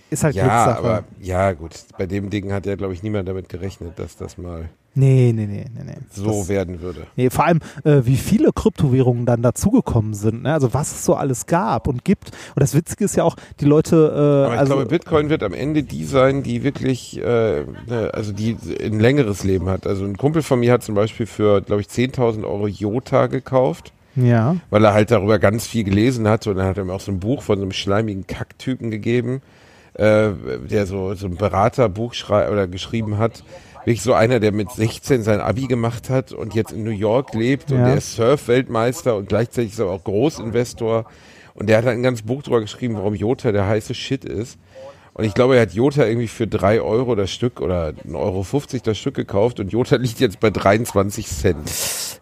ist 0.09 0.23
halt 0.23 0.35
Ja, 0.35 0.43
Glückssache. 0.43 0.77
aber 0.77 1.03
ja 1.19 1.53
gut, 1.53 1.85
bei 1.97 2.05
dem 2.05 2.29
Ding 2.29 2.51
hat 2.51 2.65
ja, 2.65 2.75
glaube 2.75 2.93
ich, 2.93 3.01
niemand 3.01 3.27
damit 3.27 3.49
gerechnet, 3.49 3.97
dass 3.97 4.17
das 4.17 4.37
mal 4.37 4.69
Nee, 4.95 5.33
nee, 5.33 5.47
nee, 5.47 5.65
nee, 5.73 5.83
nee. 5.85 5.97
so 6.11 6.25
Das- 6.27 6.49
werden 6.49 6.81
würde. 6.81 7.07
Nee, 7.15 7.31
vor 7.31 7.45
allem, 7.45 7.59
äh, 7.83 8.01
wie 8.03 8.15
viele 8.15 8.51
Kryptowährungen 8.53 9.25
dann 9.25 9.41
dazugekommen 9.41 10.13
sind. 10.13 10.43
Ne? 10.43 10.53
Also 10.53 10.73
was 10.73 10.91
es 10.91 11.05
so 11.05 11.15
alles 11.15 11.47
gab 11.47 11.87
und 11.87 12.05
gibt. 12.05 12.29
Und 12.55 12.61
das 12.61 12.75
Witzige 12.75 13.05
ist 13.05 13.15
ja 13.15 13.23
auch, 13.23 13.35
die 13.59 13.65
Leute, 13.65 13.95
äh, 13.95 14.45
Aber 14.45 14.53
ich 14.53 14.59
also 14.59 14.73
glaube, 14.75 14.89
Bitcoin 14.89 15.29
wird 15.29 15.41
am 15.41 15.53
Ende 15.53 15.81
die 15.81 16.05
sein, 16.05 16.43
die 16.43 16.63
wirklich, 16.63 17.17
äh, 17.17 17.63
ne, 17.87 18.11
also 18.13 18.31
die 18.33 18.55
ein 18.83 18.99
längeres 18.99 19.43
Leben 19.43 19.67
hat. 19.67 19.87
Also 19.87 20.05
ein 20.05 20.15
Kumpel 20.17 20.43
von 20.43 20.59
mir 20.59 20.71
hat 20.71 20.83
zum 20.83 20.93
Beispiel 20.93 21.25
für, 21.25 21.61
glaube 21.61 21.81
ich, 21.81 21.87
10.000 21.87 22.43
Euro 22.45 22.67
Jota 22.67 23.25
gekauft. 23.27 23.93
ja, 24.15 24.57
weil 24.69 24.85
er 24.85 24.93
halt 24.93 25.09
darüber 25.09 25.39
ganz 25.39 25.65
viel 25.65 25.83
gelesen 25.83 26.27
hatte 26.27 26.51
und 26.51 26.57
dann 26.57 26.67
hat 26.67 26.77
er 26.77 26.85
mir 26.85 26.93
auch 26.93 26.99
so 27.01 27.11
ein 27.11 27.19
Buch 27.19 27.41
von 27.41 27.57
so 27.57 27.63
einem 27.63 27.71
schleimigen 27.71 28.27
Kacktypen 28.27 28.91
gegeben, 28.91 29.41
äh, 29.95 30.29
der 30.69 30.85
so, 30.85 31.15
so 31.15 31.25
ein 31.25 31.35
Beraterbuch 31.35 32.13
schrei 32.13 32.51
oder 32.51 32.67
geschrieben 32.67 33.17
hat. 33.17 33.43
Wirklich 33.85 34.01
so 34.01 34.13
einer, 34.13 34.39
der 34.39 34.51
mit 34.51 34.71
16 34.71 35.23
sein 35.23 35.39
Abi 35.41 35.67
gemacht 35.67 36.09
hat 36.09 36.31
und 36.31 36.53
jetzt 36.55 36.71
in 36.71 36.83
New 36.83 36.89
York 36.91 37.33
lebt 37.33 37.71
und 37.71 37.79
Ja. 37.79 37.87
der 37.87 37.97
ist 37.97 38.15
Surf-Weltmeister 38.15 39.15
und 39.17 39.27
gleichzeitig 39.29 39.73
ist 39.73 39.79
er 39.79 39.87
auch 39.87 40.03
Großinvestor 40.03 41.05
und 41.55 41.67
der 41.67 41.77
hat 41.79 41.85
halt 41.85 41.97
ein 41.97 42.03
ganzes 42.03 42.25
Buch 42.25 42.43
drüber 42.43 42.61
geschrieben, 42.61 42.95
warum 42.95 43.13
Jota 43.15 43.51
der 43.51 43.67
heiße 43.67 43.93
Shit 43.93 44.25
ist. 44.25 44.57
Und 45.15 45.25
ich 45.25 45.35
glaube, 45.35 45.55
er 45.57 45.61
hat 45.61 45.73
Jota 45.73 46.05
irgendwie 46.07 46.27
für 46.27 46.47
drei 46.47 46.81
Euro 46.81 47.13
das 47.13 47.29
Stück 47.29 47.61
oder 47.61 47.89
1,50 48.07 48.15
Euro 48.15 48.45
das 48.83 48.97
Stück 48.97 49.13
gekauft 49.13 49.59
und 49.59 49.71
Jota 49.71 49.97
liegt 49.97 50.19
jetzt 50.19 50.39
bei 50.39 50.49
23 50.49 51.27
Cent. 51.27 51.57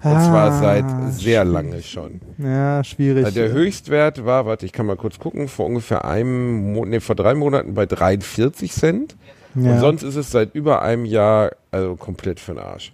Und 0.04 0.20
zwar 0.20 0.52
Ah, 0.52 0.60
seit 0.60 0.86
sehr 1.14 1.46
lange 1.46 1.82
schon. 1.84 2.20
ja, 2.38 2.84
schwierig. 2.84 3.24
Also 3.24 3.40
der 3.40 3.52
Höchstwert 3.54 4.26
war, 4.26 4.46
warte, 4.46 4.66
ich 4.66 4.74
kann 4.74 4.88
mal 4.88 4.98
kurz 4.98 5.20
gucken, 5.20 5.48
vor 5.48 5.68
ungefähr 5.68 6.04
einem, 6.04 6.74
Mo 6.74 6.84
nee, 6.84 7.00
vor 7.00 7.16
drei 7.16 7.34
Monaten 7.34 7.76
bei 7.76 7.86
43 7.86 8.74
Cent. 8.74 9.16
Ja, 9.56 9.74
Und 9.74 9.80
sonst 9.80 10.04
ist 10.04 10.16
es 10.16 10.32
seit 10.32 10.56
über 10.56 10.82
einem 10.82 11.06
Jahr 11.06 11.52
also 11.72 11.96
komplett 11.96 12.40
für 12.40 12.54
den 12.54 12.64
Arsch. 12.64 12.94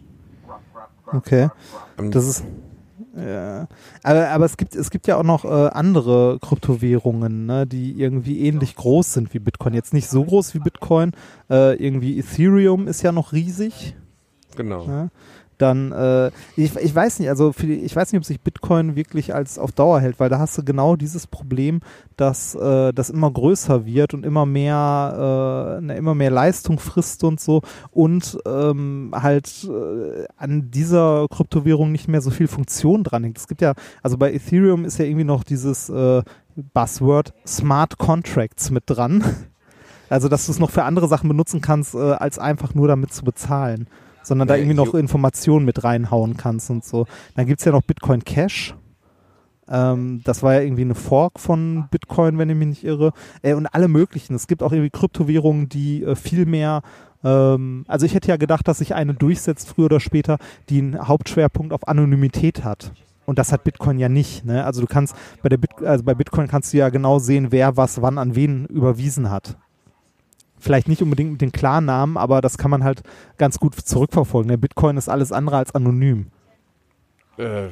okay. 1.12 1.50
Und 1.98 2.14
Das 2.16 2.28
ist 2.28 2.44
ja. 3.18 3.68
Aber, 4.04 4.30
aber 4.30 4.46
es 4.46 4.58
gibt 4.58 4.76
es 4.76 4.92
gibt 4.92 5.08
ja 5.08 5.18
auch 5.18 5.24
noch 5.24 5.44
äh, 5.44 5.48
andere 5.48 6.38
Kryptowährungen, 6.40 7.46
ne, 7.48 7.66
die 7.66 8.00
irgendwie 8.00 8.46
ähnlich 8.46 8.76
groß 8.76 9.14
sind 9.14 9.34
wie 9.34 9.40
Bitcoin. 9.40 9.74
Jetzt 9.74 9.94
nicht 9.94 10.08
so 10.08 10.24
groß 10.24 10.54
wie 10.54 10.60
Bitcoin. 10.60 11.14
Äh, 11.50 11.76
irgendwie 11.84 12.20
Ethereum 12.20 12.88
ist 12.88 13.02
ja 13.02 13.12
noch 13.12 13.34
riesig. 13.34 13.96
genau. 14.56 14.86
Ja. 14.88 15.10
Dann, 15.58 15.92
äh, 15.92 16.28
ich, 16.56 16.76
ich 16.76 16.94
weiß 16.94 17.20
nicht, 17.20 17.30
also 17.30 17.52
für, 17.52 17.66
die- 17.66 17.80
ich 17.80 17.96
weiß 17.96 18.12
nicht, 18.12 18.20
ob 18.20 18.26
sich 18.26 18.42
Bitcoin 18.42 18.96
wirklich 18.96 19.34
als 19.34 19.58
auf 19.58 19.72
Dauer 19.72 20.00
hält, 20.00 20.20
weil 20.20 20.30
da 20.30 20.38
hast 20.38 20.56
du 20.58 20.64
genau 20.64 20.96
dieses 20.96 21.26
Problem, 21.26 21.80
dass 22.16 22.54
äh, 22.54 22.94
das 22.94 23.10
immer 23.10 23.32
größer 23.32 23.86
wird 23.86 24.14
und 24.14 24.24
immer 24.26 24.46
mehr, 24.46 25.78
äh, 25.80 25.82
ne, 25.84 25.96
immer 25.98 26.14
mehr 26.14 26.30
Leistung 26.30 26.78
frisst 26.80 27.24
und 27.24 27.40
so 27.40 27.62
und 27.92 28.38
ähm, 28.46 29.12
halt 29.16 29.68
äh, 29.68 30.26
an 30.38 30.70
dieser 30.70 31.26
Kryptowährung 31.30 31.92
nicht 31.92 32.08
mehr 32.08 32.22
so 32.22 32.30
viel 32.30 32.48
Funktion 32.48 33.04
dran 33.04 33.24
hängt. 33.24 33.38
Es 33.40 33.48
gibt 33.48 33.62
ja, 33.62 33.74
also 34.04 34.18
bei 34.18 34.32
Ethereum 34.34 34.86
ist 34.86 35.00
ja 35.00 35.06
irgendwie 35.06 35.24
noch 35.26 35.44
dieses 35.44 35.90
äh, 35.90 36.22
Buzzword 36.74 37.34
Smart 37.48 37.98
Contracts 37.98 38.70
mit 38.70 38.84
dran. 38.88 39.24
Also, 40.10 40.30
dass 40.30 40.46
du 40.46 40.54
es 40.54 40.60
noch 40.60 40.70
für 40.70 40.84
andere 40.84 41.10
Sachen 41.10 41.28
benutzen 41.28 41.60
kannst, 41.60 41.94
äh, 41.94 41.98
als 41.98 42.40
einfach 42.40 42.74
nur 42.74 42.88
damit 42.88 43.12
zu 43.12 43.26
bezahlen 43.26 43.90
sondern 44.28 44.48
da 44.48 44.56
Ja, 44.56 44.62
irgendwie 44.62 44.76
noch 44.76 44.94
Informationen 44.94 45.66
mit 45.66 45.84
reinhauen 45.84 46.38
kannst 46.38 46.70
und 46.70 46.84
so. 46.84 47.06
Dann 47.36 47.46
gibt's 47.46 47.66
ja 47.66 47.72
noch 47.72 47.84
Bitcoin 47.84 48.24
Cash. 48.24 48.76
Ähm, 49.70 50.22
das 50.24 50.44
war 50.44 50.54
ja 50.54 50.62
irgendwie 50.62 50.84
eine 50.84 50.96
Fork 50.96 51.40
von 51.40 51.88
Bitcoin, 51.92 52.38
wenn 52.38 52.50
ich 52.50 52.56
mich 52.56 52.68
nicht 52.68 52.84
irre. 52.84 53.14
Äh, 53.42 53.54
und 53.54 53.68
alle 53.68 53.88
möglichen. 53.88 54.36
Es 54.36 54.48
gibt 54.48 54.64
auch 54.64 54.72
irgendwie 54.72 54.92
Kryptowährungen, 54.92 55.70
die 55.70 56.04
äh, 56.04 56.16
viel 56.16 56.46
mehr 56.46 56.82
ähm, 57.24 57.84
also 57.88 58.06
ich 58.06 58.14
hätte 58.14 58.28
ja 58.30 58.38
gedacht, 58.38 58.68
dass 58.68 58.78
sich 58.78 58.94
eine 58.94 59.14
durchsetzt, 59.14 59.70
früher 59.70 59.86
oder 59.86 60.00
später, 60.00 60.38
die 60.70 60.80
einen 60.80 61.08
Hauptschwerpunkt 61.08 61.74
auf 61.74 61.88
Anonymität 61.88 62.64
hat. 62.64 62.92
Und 63.26 63.40
das 63.40 63.52
hat 63.52 63.64
Bitcoin 63.64 64.00
ja 64.00 64.08
nicht. 64.08 64.46
Ne? 64.46 64.64
Also 64.64 64.82
du 64.82 64.88
kannst 64.88 65.16
bei 65.42 65.50
der 65.50 65.58
Bit 65.58 65.82
also 65.84 66.04
bei 66.04 66.14
Bitcoin 66.14 66.48
kannst 66.48 66.74
du 66.74 66.78
ja 66.78 66.90
genau 66.90 67.20
sehen, 67.20 67.48
wer 67.50 67.76
was 67.76 68.02
wann 68.02 68.18
an 68.18 68.36
wen 68.36 68.66
überwiesen 68.68 69.30
hat 69.30 69.58
vielleicht 70.60 70.88
nicht 70.88 71.02
unbedingt 71.02 71.32
mit 71.32 71.42
den 71.42 71.52
Klarnamen, 71.52 72.18
aber 72.18 72.42
das 72.42 72.58
kann 72.58 72.72
man 72.72 72.84
halt 72.84 73.04
ganz 73.38 73.60
gut 73.60 73.76
zurückverfolgen. 73.76 74.50
Der 74.50 74.58
Bitcoin 74.58 74.98
ist 74.98 75.10
alles 75.10 75.32
andere 75.32 75.58
als 75.58 75.74
anonym. 75.76 76.28
Äh, 77.38 77.68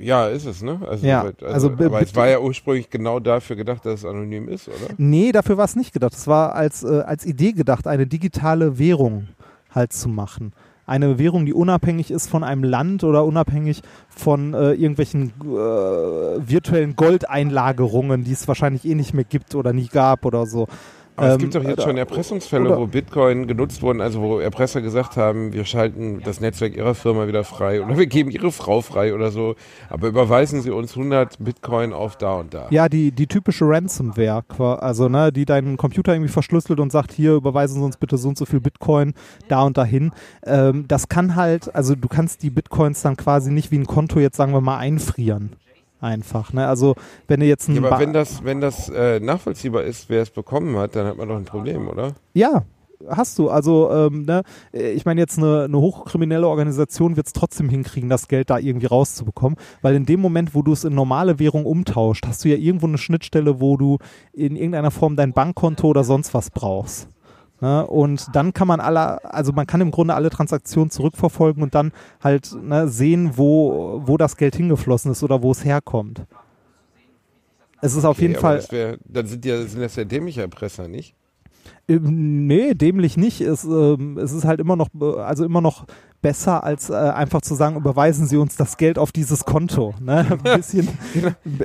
ja, 0.00 0.28
ist 0.28 0.46
es, 0.46 0.62
ne? 0.62 0.80
Also, 0.88 1.04
Ja, 1.04 1.22
also, 1.22 1.46
also 1.46 1.70
aber 1.72 2.02
es 2.02 2.14
war 2.14 2.28
ja 2.28 2.38
ursprünglich 2.38 2.88
genau 2.88 3.18
dafür 3.18 3.56
gedacht, 3.56 3.84
dass 3.84 4.00
es 4.00 4.04
anonym 4.04 4.48
ist, 4.48 4.68
oder? 4.68 4.94
Nee, 4.96 5.32
dafür 5.32 5.56
war 5.56 5.64
es 5.64 5.74
nicht 5.74 5.92
gedacht. 5.92 6.12
Es 6.12 6.28
war 6.28 6.54
als, 6.54 6.84
äh, 6.84 7.00
als 7.00 7.26
Idee 7.26 7.52
gedacht, 7.52 7.88
eine 7.88 8.06
digitale 8.06 8.78
Währung 8.78 9.28
halt 9.70 9.92
zu 9.92 10.08
machen. 10.08 10.52
Eine 10.86 11.18
Währung, 11.18 11.46
die 11.46 11.54
unabhängig 11.54 12.10
ist 12.10 12.28
von 12.28 12.44
einem 12.44 12.64
Land 12.64 13.02
oder 13.02 13.24
unabhängig 13.24 13.82
von 14.08 14.52
äh, 14.54 14.72
irgendwelchen 14.72 15.32
äh, 15.40 15.46
virtuellen 15.46 16.94
Goldeinlagerungen, 16.94 18.24
die 18.24 18.32
es 18.32 18.46
wahrscheinlich 18.46 18.84
eh 18.84 18.94
nicht 18.94 19.14
mehr 19.14 19.24
gibt 19.24 19.54
oder 19.54 19.72
nie 19.72 19.88
gab 19.88 20.24
oder 20.24 20.46
so. 20.46 20.68
Aber 21.14 21.28
es 21.28 21.34
Ähm, 21.34 21.38
gibt 21.40 21.54
doch 21.54 21.62
jetzt 21.62 21.72
oder- 21.74 21.82
schon 21.82 21.96
Erpressungsfälle, 21.98 22.68
oder- 22.70 22.78
wo 22.80 22.86
Bitcoin 22.86 23.46
genutzt 23.46 23.82
wurden, 23.82 24.00
also 24.00 24.20
wo 24.22 24.38
Erpresser 24.38 24.80
gesagt 24.80 25.16
haben, 25.16 25.52
wir 25.52 25.64
schalten 25.66 26.22
das 26.24 26.40
Netzwerk 26.40 26.74
ihrer 26.74 26.94
Firma 26.94 27.26
wieder 27.28 27.44
frei 27.44 27.82
oder 27.84 27.98
wir 27.98 28.06
geben 28.06 28.30
ihre 28.30 28.50
Frau 28.50 28.80
frei 28.80 29.14
oder 29.14 29.30
so, 29.30 29.54
aber 29.90 30.08
überweisen 30.08 30.62
sie 30.62 30.70
uns 30.70 30.96
100 30.96 31.36
Bitcoin 31.38 31.92
auf 31.92 32.16
da 32.16 32.34
und 32.36 32.54
da. 32.54 32.66
Ja, 32.70 32.88
die, 32.88 33.12
die 33.12 33.26
typische 33.26 33.66
Ransomware, 33.68 34.42
also 34.82 35.08
ne, 35.10 35.30
die 35.32 35.44
deinen 35.44 35.76
Computer 35.76 36.14
irgendwie 36.14 36.30
verschlüsselt 36.32 36.80
und 36.80 36.90
sagt, 36.90 37.12
hier 37.12 37.34
überweisen 37.34 37.80
Sie 37.80 37.84
uns 37.84 37.96
bitte 37.98 38.16
so 38.16 38.28
und 38.28 38.38
so 38.38 38.46
viel 38.46 38.60
Bitcoin 38.60 39.12
da 39.48 39.62
und 39.64 39.76
dahin. 39.76 40.12
Ähm, 40.44 40.86
das 40.88 41.08
kann 41.08 41.36
halt, 41.36 41.74
also 41.74 41.94
du 41.94 42.08
kannst 42.08 42.42
die 42.42 42.50
Bitcoins 42.50 43.02
dann 43.02 43.16
quasi 43.16 43.52
nicht 43.52 43.70
wie 43.70 43.78
ein 43.78 43.86
Konto 43.86 44.18
jetzt 44.18 44.36
sagen 44.36 44.52
wir 44.54 44.60
mal 44.62 44.78
einfrieren. 44.78 45.50
Einfach, 46.02 46.52
ne? 46.52 46.66
Also 46.66 46.94
wenn 47.28 47.40
du 47.40 47.46
jetzt 47.46 47.68
ein 47.68 47.76
Ja, 47.76 47.80
aber 47.80 47.90
Ba- 47.90 47.98
wenn 48.00 48.12
das, 48.12 48.44
wenn 48.44 48.60
das 48.60 48.88
äh, 48.88 49.20
nachvollziehbar 49.20 49.84
ist, 49.84 50.10
wer 50.10 50.20
es 50.20 50.30
bekommen 50.30 50.76
hat, 50.76 50.96
dann 50.96 51.06
hat 51.06 51.16
man 51.16 51.28
doch 51.28 51.36
ein 51.36 51.44
Problem, 51.44 51.86
oder? 51.88 52.14
Ja, 52.34 52.64
hast 53.08 53.38
du. 53.38 53.48
Also, 53.50 53.88
ähm, 53.92 54.24
ne, 54.24 54.42
ich 54.72 55.04
meine, 55.04 55.20
jetzt 55.20 55.38
eine, 55.38 55.64
eine 55.64 55.78
hochkriminelle 55.78 56.46
Organisation 56.48 57.16
wird 57.16 57.28
es 57.28 57.32
trotzdem 57.32 57.68
hinkriegen, 57.68 58.08
das 58.10 58.26
Geld 58.26 58.50
da 58.50 58.58
irgendwie 58.58 58.86
rauszubekommen, 58.86 59.56
weil 59.80 59.94
in 59.94 60.04
dem 60.04 60.20
Moment, 60.20 60.56
wo 60.56 60.62
du 60.62 60.72
es 60.72 60.82
in 60.82 60.92
normale 60.94 61.38
Währung 61.38 61.66
umtauscht, 61.66 62.26
hast 62.26 62.44
du 62.44 62.48
ja 62.48 62.56
irgendwo 62.56 62.88
eine 62.88 62.98
Schnittstelle, 62.98 63.60
wo 63.60 63.76
du 63.76 63.98
in 64.32 64.56
irgendeiner 64.56 64.90
Form 64.90 65.14
dein 65.14 65.32
Bankkonto 65.32 65.86
oder 65.86 66.02
sonst 66.02 66.34
was 66.34 66.50
brauchst. 66.50 67.06
Ne? 67.62 67.86
Und 67.86 68.26
dann 68.34 68.52
kann 68.52 68.66
man 68.66 68.80
alle, 68.80 69.24
also 69.24 69.52
man 69.52 69.68
kann 69.68 69.80
im 69.80 69.92
Grunde 69.92 70.14
alle 70.14 70.30
Transaktionen 70.30 70.90
zurückverfolgen 70.90 71.62
und 71.62 71.76
dann 71.76 71.92
halt 72.20 72.52
ne, 72.60 72.88
sehen, 72.88 73.34
wo, 73.36 74.02
wo 74.04 74.16
das 74.16 74.36
Geld 74.36 74.56
hingeflossen 74.56 75.12
ist 75.12 75.22
oder 75.22 75.44
wo 75.44 75.52
es 75.52 75.64
herkommt. 75.64 76.22
Es 77.80 77.94
ist 77.94 78.04
auf 78.04 78.16
Okay, 78.16 78.22
jeden 78.26 78.34
aber 78.36 78.60
Fall. 78.60 78.64
Wär, 78.70 78.98
dann 79.04 79.26
sind, 79.26 79.44
ja, 79.44 79.62
sind 79.64 79.80
das 79.80 79.94
ja 79.94 80.02
dämliche 80.04 80.40
Erpresser, 80.40 80.88
nicht? 80.88 81.14
Ähm, 81.86 82.48
Nee, 82.48 82.74
dämlich 82.74 83.16
nicht. 83.16 83.40
Es, 83.40 83.62
ähm, 83.62 84.18
es 84.18 84.32
ist 84.32 84.44
halt 84.44 84.58
immer 84.58 84.74
noch, 84.74 84.88
äh, 85.00 85.20
also 85.20 85.44
immer 85.44 85.60
noch 85.60 85.86
besser, 86.22 86.64
als 86.64 86.88
äh, 86.88 86.94
einfach 86.94 87.42
zu 87.42 87.54
sagen, 87.54 87.76
überweisen 87.76 88.26
Sie 88.26 88.36
uns 88.36 88.56
das 88.56 88.76
Geld 88.76 88.98
auf 88.98 89.12
dieses 89.12 89.44
Konto. 89.44 89.94
Ne? 90.00 90.38
Ein 90.44 90.56
bisschen, 90.56 90.88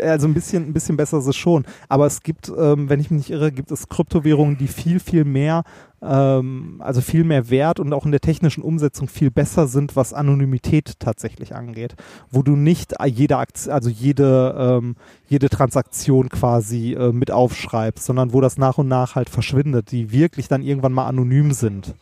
also 0.03 0.27
ein 0.27 0.33
bisschen, 0.33 0.67
ein 0.67 0.73
bisschen 0.73 0.97
besser 0.97 1.19
ist 1.19 1.27
es 1.27 1.35
schon. 1.35 1.65
Aber 1.87 2.05
es 2.05 2.23
gibt, 2.23 2.51
ähm, 2.57 2.89
wenn 2.89 2.99
ich 2.99 3.11
mich 3.11 3.19
nicht 3.19 3.29
irre, 3.29 3.51
gibt 3.51 3.71
es 3.71 3.87
Kryptowährungen, 3.87 4.57
die 4.57 4.67
viel, 4.67 4.99
viel 4.99 5.23
mehr, 5.23 5.63
ähm, 6.01 6.77
also 6.79 7.01
viel 7.01 7.23
mehr 7.23 7.49
wert 7.49 7.79
und 7.79 7.93
auch 7.93 8.05
in 8.05 8.11
der 8.11 8.19
technischen 8.19 8.63
Umsetzung 8.63 9.07
viel 9.07 9.31
besser 9.31 9.67
sind, 9.67 9.95
was 9.95 10.13
Anonymität 10.13 10.99
tatsächlich 10.99 11.55
angeht. 11.55 11.95
Wo 12.29 12.41
du 12.41 12.55
nicht 12.55 12.95
jede 13.05 13.37
Aktion, 13.37 13.73
also 13.73 13.89
jede, 13.89 14.55
ähm, 14.57 14.95
jede 15.29 15.49
Transaktion 15.49 16.29
quasi 16.29 16.93
äh, 16.93 17.11
mit 17.11 17.31
aufschreibst, 17.31 18.05
sondern 18.05 18.33
wo 18.33 18.41
das 18.41 18.57
nach 18.57 18.77
und 18.77 18.87
nach 18.87 19.15
halt 19.15 19.29
verschwindet, 19.29 19.91
die 19.91 20.11
wirklich 20.11 20.47
dann 20.47 20.63
irgendwann 20.63 20.93
mal 20.93 21.07
anonym 21.07 21.51
sind. 21.51 21.95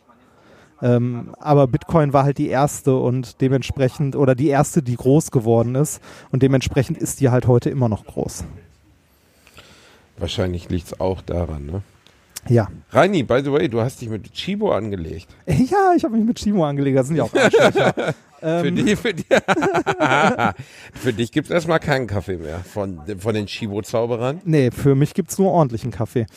Ähm, 0.86 1.34
aber 1.40 1.66
Bitcoin 1.66 2.14
war 2.14 2.26
halt 2.26 2.38
die 2.38 2.48
erste 2.48 2.96
und 2.96 3.42
dementsprechend, 3.42 4.16
oder 4.16 4.36
die 4.36 4.50
erste, 4.50 4.84
die 4.84 4.96
groß 4.96 5.32
geworden 5.32 5.74
ist 5.74 6.00
und 6.32 6.44
dementsprechend 6.44 7.00
ist 7.00 7.22
die 7.22 7.30
halt 7.30 7.48
heute 7.48 7.72
immer 7.72 7.90
noch 7.90 8.06
groß. 8.06 8.44
Wahrscheinlich 10.20 10.70
liegt 10.70 10.86
es 10.86 11.00
auch 11.00 11.22
daran, 11.22 11.66
ne? 11.66 11.82
Ja. 12.48 12.68
Reini, 12.92 13.24
by 13.24 13.42
the 13.44 13.52
way, 13.52 13.68
du 13.68 13.82
hast 13.82 14.00
dich 14.02 14.10
mit 14.10 14.32
Chibo 14.32 14.72
angelegt. 14.72 15.28
Ja, 15.48 15.94
ich 15.98 16.04
habe 16.04 16.16
mich 16.16 16.26
mit 16.26 16.38
Chimo 16.38 16.64
angelegt, 16.64 17.00
das 17.00 17.08
sind 17.08 17.16
ja 17.16 17.24
auch 17.24 17.34
Arschlöcher. 17.34 18.14
Für, 18.40 18.68
ähm, 18.68 18.76
die, 18.76 18.96
für, 18.96 19.14
die, 19.14 19.24
für 20.94 21.14
dich 21.14 21.32
gibt 21.32 21.48
es 21.48 21.52
erstmal 21.52 21.80
keinen 21.80 22.06
Kaffee 22.06 22.38
mehr 22.38 22.60
von, 22.60 23.00
von 23.18 23.34
den 23.34 23.48
Chibo-Zauberern. 23.48 24.42
nee, 24.44 24.70
für 24.70 24.94
mich 24.94 25.16
gibt 25.16 25.32
es 25.32 25.40
nur 25.40 25.52
ordentlichen 25.52 25.90
Kaffee. 25.90 26.28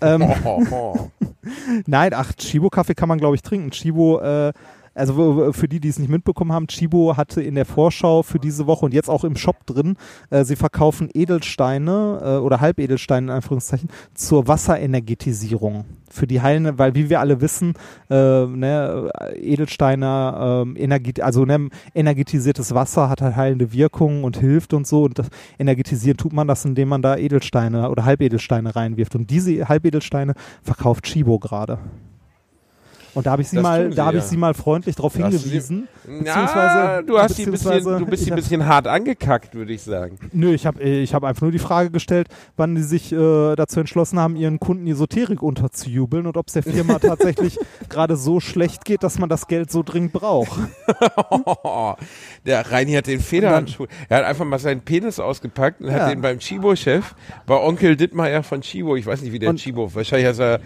Ähm, 0.00 0.22
Nein, 1.86 2.14
ach, 2.14 2.32
Chibo-Kaffee 2.32 2.94
kann 2.94 3.08
man, 3.08 3.18
glaube 3.18 3.36
ich, 3.36 3.42
trinken. 3.42 3.70
Chibo, 3.70 4.20
äh, 4.20 4.52
also 4.94 5.52
für 5.52 5.68
die, 5.68 5.80
die 5.80 5.88
es 5.88 5.98
nicht 5.98 6.10
mitbekommen 6.10 6.52
haben, 6.52 6.66
Chibo 6.66 7.16
hatte 7.16 7.42
in 7.42 7.54
der 7.54 7.64
Vorschau 7.64 8.22
für 8.22 8.38
diese 8.38 8.66
Woche 8.66 8.84
und 8.84 8.94
jetzt 8.94 9.08
auch 9.08 9.24
im 9.24 9.36
Shop 9.36 9.64
drin, 9.66 9.96
äh, 10.30 10.44
sie 10.44 10.56
verkaufen 10.56 11.08
Edelsteine 11.12 12.20
äh, 12.22 12.36
oder 12.38 12.60
Halbedelsteine 12.60 13.28
in 13.28 13.30
Anführungszeichen 13.30 13.88
zur 14.14 14.48
Wasserenergetisierung. 14.48 15.84
Für 16.10 16.26
die 16.26 16.40
heilende, 16.40 16.76
weil 16.76 16.96
wie 16.96 17.08
wir 17.08 17.20
alle 17.20 17.40
wissen, 17.40 17.74
äh, 18.10 18.44
ne, 18.46 19.10
Edelsteine, 19.36 20.64
ähm, 20.66 20.76
Energie, 20.76 21.22
also 21.22 21.44
ne, 21.44 21.68
energetisiertes 21.94 22.74
Wasser 22.74 23.08
hat 23.08 23.22
halt 23.22 23.36
heilende 23.36 23.72
Wirkung 23.72 24.24
und 24.24 24.36
hilft 24.38 24.74
und 24.74 24.88
so. 24.88 25.04
Und 25.04 25.20
das 25.20 25.28
energetisieren 25.58 26.16
tut 26.16 26.32
man 26.32 26.48
das, 26.48 26.64
indem 26.64 26.88
man 26.88 27.00
da 27.00 27.16
Edelsteine 27.16 27.90
oder 27.90 28.04
Halbedelsteine 28.04 28.74
reinwirft. 28.74 29.14
Und 29.14 29.30
diese 29.30 29.68
Halbedelsteine 29.68 30.34
verkauft 30.62 31.04
Chibo 31.04 31.38
gerade. 31.38 31.78
Und 33.14 33.26
da 33.26 33.32
habe 33.32 33.42
ich 33.42 33.48
sie 33.48 33.56
Das 33.56 33.62
mal, 33.62 33.90
sie, 33.90 33.96
da 33.96 34.06
habe 34.06 34.18
ja. 34.18 34.22
ich 34.22 34.28
sie 34.28 34.36
mal 34.36 34.54
freundlich 34.54 34.94
darauf 34.96 35.14
du 35.14 35.18
sie- 35.18 35.38
hingewiesen. 35.38 35.88
Ja, 36.24 37.02
du 37.02 37.18
hast 37.18 37.36
sie 37.36 37.44
ein 37.44 37.50
bisschen, 37.52 37.82
du 37.84 38.06
bist 38.06 38.24
sie 38.24 38.30
ein 38.32 38.36
bisschen 38.36 38.66
hart 38.66 38.86
angekackt, 38.86 39.54
würde 39.54 39.72
ich 39.72 39.82
sagen. 39.82 40.16
Nö, 40.32 40.52
ich 40.54 40.66
habe 40.66 40.82
ich 40.82 41.12
hab 41.14 41.22
einfach 41.24 41.42
nur 41.42 41.52
die 41.52 41.58
Frage 41.58 41.90
gestellt, 41.90 42.28
wann 42.56 42.74
die 42.74 42.82
sich 42.82 43.12
äh, 43.12 43.54
dazu 43.56 43.80
entschlossen 43.80 44.18
haben, 44.18 44.34
ihren 44.36 44.58
Kunden 44.60 44.86
Esoterik 44.86 45.42
unterzujubeln 45.42 46.26
und 46.26 46.36
ob 46.36 46.48
es 46.48 46.54
der 46.54 46.62
Firma 46.62 46.98
tatsächlich 47.00 47.58
gerade 47.88 48.16
so 48.16 48.40
schlecht 48.40 48.84
geht, 48.84 49.02
dass 49.02 49.18
man 49.18 49.28
das 49.28 49.46
Geld 49.46 49.70
so 49.70 49.82
dringend 49.82 50.12
braucht. 50.12 50.58
Der 52.46 52.70
Reini 52.70 52.92
hat 52.92 53.06
den 53.06 53.20
Federhandschuh. 53.20 53.86
Er 54.08 54.18
hat 54.18 54.24
einfach 54.24 54.44
mal 54.44 54.58
seinen 54.58 54.80
Penis 54.82 55.18
ausgepackt 55.20 55.80
und 55.80 55.88
Ja. 55.88 56.00
hat 56.04 56.10
den 56.12 56.20
beim 56.20 56.38
Chibo-Chef, 56.38 57.14
bei 57.46 57.56
Onkel 57.56 57.96
Dittmeier 57.96 58.42
von 58.42 58.60
Chibo, 58.62 58.96
ich 58.96 59.06
weiß 59.06 59.22
nicht 59.22 59.32
wie 59.32 59.38
der 59.38 59.50
Und- 59.50 59.56
Chibo, 59.58 59.94
wahrscheinlich 59.94 60.28
heißt 60.28 60.40
er 60.40 60.60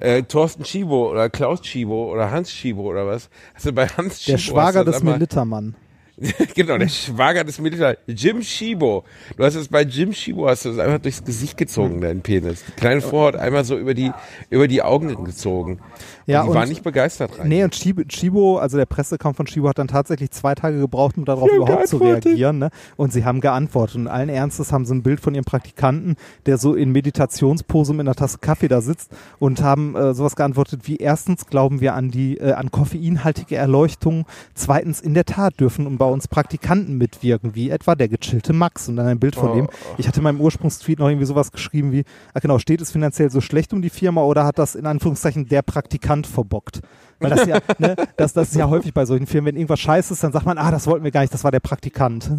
äh, 0.00 0.22
Thorsten 0.22 0.64
Chibo 0.64 1.10
oder 1.10 1.30
Klaus 1.30 1.62
Chibo 1.62 2.10
oder 2.12 2.30
Hans 2.30 2.50
Chibo 2.50 2.82
oder 2.82 3.06
was. 3.06 3.28
Also 3.54 3.72
bei 3.72 3.86
Hans 3.86 4.20
Chibo. 4.20 4.32
Der 4.32 4.38
Schwager 4.38 4.84
des 4.84 5.02
Militermann. 5.02 5.74
genau, 6.54 6.76
der 6.78 6.88
Schwager 6.88 7.44
des 7.44 7.58
Militär. 7.60 7.96
Jim 8.06 8.42
Shibo. 8.42 9.04
Du 9.36 9.44
hast 9.44 9.54
es 9.54 9.68
bei 9.68 9.82
Jim 9.82 10.12
Shibo, 10.12 10.48
hast 10.48 10.64
du 10.66 10.70
es 10.70 10.78
einfach 10.78 10.98
durchs 10.98 11.24
Gesicht 11.24 11.56
gezogen, 11.56 11.94
Hm. 11.94 12.00
deinen 12.02 12.20
Penis. 12.20 12.62
Die 12.66 12.72
kleine 12.72 13.00
Vorhaut 13.00 13.36
einmal 13.36 13.64
so 13.64 13.78
über 13.78 13.94
die, 13.94 14.12
über 14.50 14.68
die 14.68 14.82
Augen 14.82 15.24
gezogen. 15.24 15.80
Ja, 16.26 16.40
und 16.40 16.46
die 16.46 16.50
und- 16.50 16.56
waren 16.56 16.68
nicht 16.68 16.82
begeistert 16.82 17.38
rein. 17.38 17.48
Nee, 17.48 17.64
und 17.64 17.72
Chibo, 17.72 18.58
also 18.58 18.76
der 18.76 18.86
Pressekamp 18.86 19.36
von 19.36 19.46
Chibo 19.46 19.68
hat 19.68 19.78
dann 19.78 19.88
tatsächlich 19.88 20.30
zwei 20.30 20.54
Tage 20.54 20.78
gebraucht, 20.78 21.16
um 21.16 21.24
darauf 21.24 21.50
überhaupt 21.50 21.88
zu 21.88 21.96
reagieren. 21.96 22.58
Ne? 22.58 22.70
Und 22.96 23.12
sie 23.12 23.24
haben 23.24 23.40
geantwortet. 23.40 23.96
Und 23.96 24.08
allen 24.08 24.28
Ernstes 24.28 24.72
haben 24.72 24.84
sie 24.84 24.94
ein 24.94 25.02
Bild 25.02 25.20
von 25.20 25.34
ihrem 25.34 25.44
Praktikanten, 25.44 26.16
der 26.46 26.58
so 26.58 26.74
in 26.74 26.92
Meditationspose 26.92 27.92
mit 27.92 28.00
einer 28.00 28.14
Tasse 28.14 28.38
Kaffee 28.38 28.68
da 28.68 28.80
sitzt 28.80 29.10
und 29.38 29.62
haben 29.62 29.96
äh, 29.96 30.14
sowas 30.14 30.36
geantwortet 30.36 30.82
wie 30.84 30.96
erstens 30.96 31.46
glauben 31.46 31.80
wir 31.80 31.94
an 31.94 32.10
die 32.10 32.36
äh, 32.38 32.52
an 32.52 32.70
koffeinhaltige 32.70 33.56
Erleuchtung, 33.56 34.26
zweitens 34.54 35.00
in 35.00 35.14
der 35.14 35.24
Tat 35.24 35.58
dürfen 35.60 35.96
bei 35.98 36.09
uns 36.10 36.28
Praktikanten 36.28 36.98
mitwirken, 36.98 37.54
wie 37.54 37.70
etwa 37.70 37.94
der 37.94 38.08
gechillte 38.08 38.52
Max. 38.52 38.88
Und 38.88 38.96
dann 38.96 39.06
ein 39.06 39.18
Bild 39.18 39.34
von 39.36 39.50
Oh. 39.50 39.54
dem. 39.54 39.68
Ich 39.98 40.06
hatte 40.06 40.18
in 40.18 40.24
meinem 40.24 40.40
Ursprungstweet 40.40 40.98
noch 40.98 41.08
irgendwie 41.08 41.26
sowas 41.26 41.50
geschrieben 41.52 41.92
wie, 41.92 42.04
ah 42.34 42.40
genau, 42.40 42.58
steht 42.58 42.80
es 42.80 42.90
finanziell 42.92 43.30
so 43.30 43.40
schlecht 43.40 43.72
um 43.72 43.80
die 43.82 43.90
Firma 43.90 44.22
oder 44.22 44.44
hat 44.44 44.58
das 44.58 44.74
in 44.74 44.86
Anführungszeichen 44.86 45.48
der 45.48 45.62
Praktikant 45.62 46.26
verbockt? 46.26 46.80
Weil 47.18 47.30
das 47.30 47.46
ja, 47.46 47.58
ne, 47.78 47.96
das, 48.16 48.32
das 48.32 48.48
ist 48.50 48.56
ja 48.56 48.68
häufig 48.68 48.92
bei 48.94 49.04
solchen 49.06 49.26
Firmen, 49.26 49.48
wenn 49.48 49.56
irgendwas 49.56 49.80
scheiße 49.80 50.12
ist, 50.14 50.22
dann 50.24 50.32
sagt 50.32 50.46
man, 50.46 50.58
ah, 50.58 50.70
das 50.70 50.86
wollten 50.86 51.04
wir 51.04 51.10
gar 51.10 51.20
nicht, 51.22 51.32
das 51.34 51.44
war 51.44 51.50
der 51.50 51.60
Praktikant. 51.60 52.30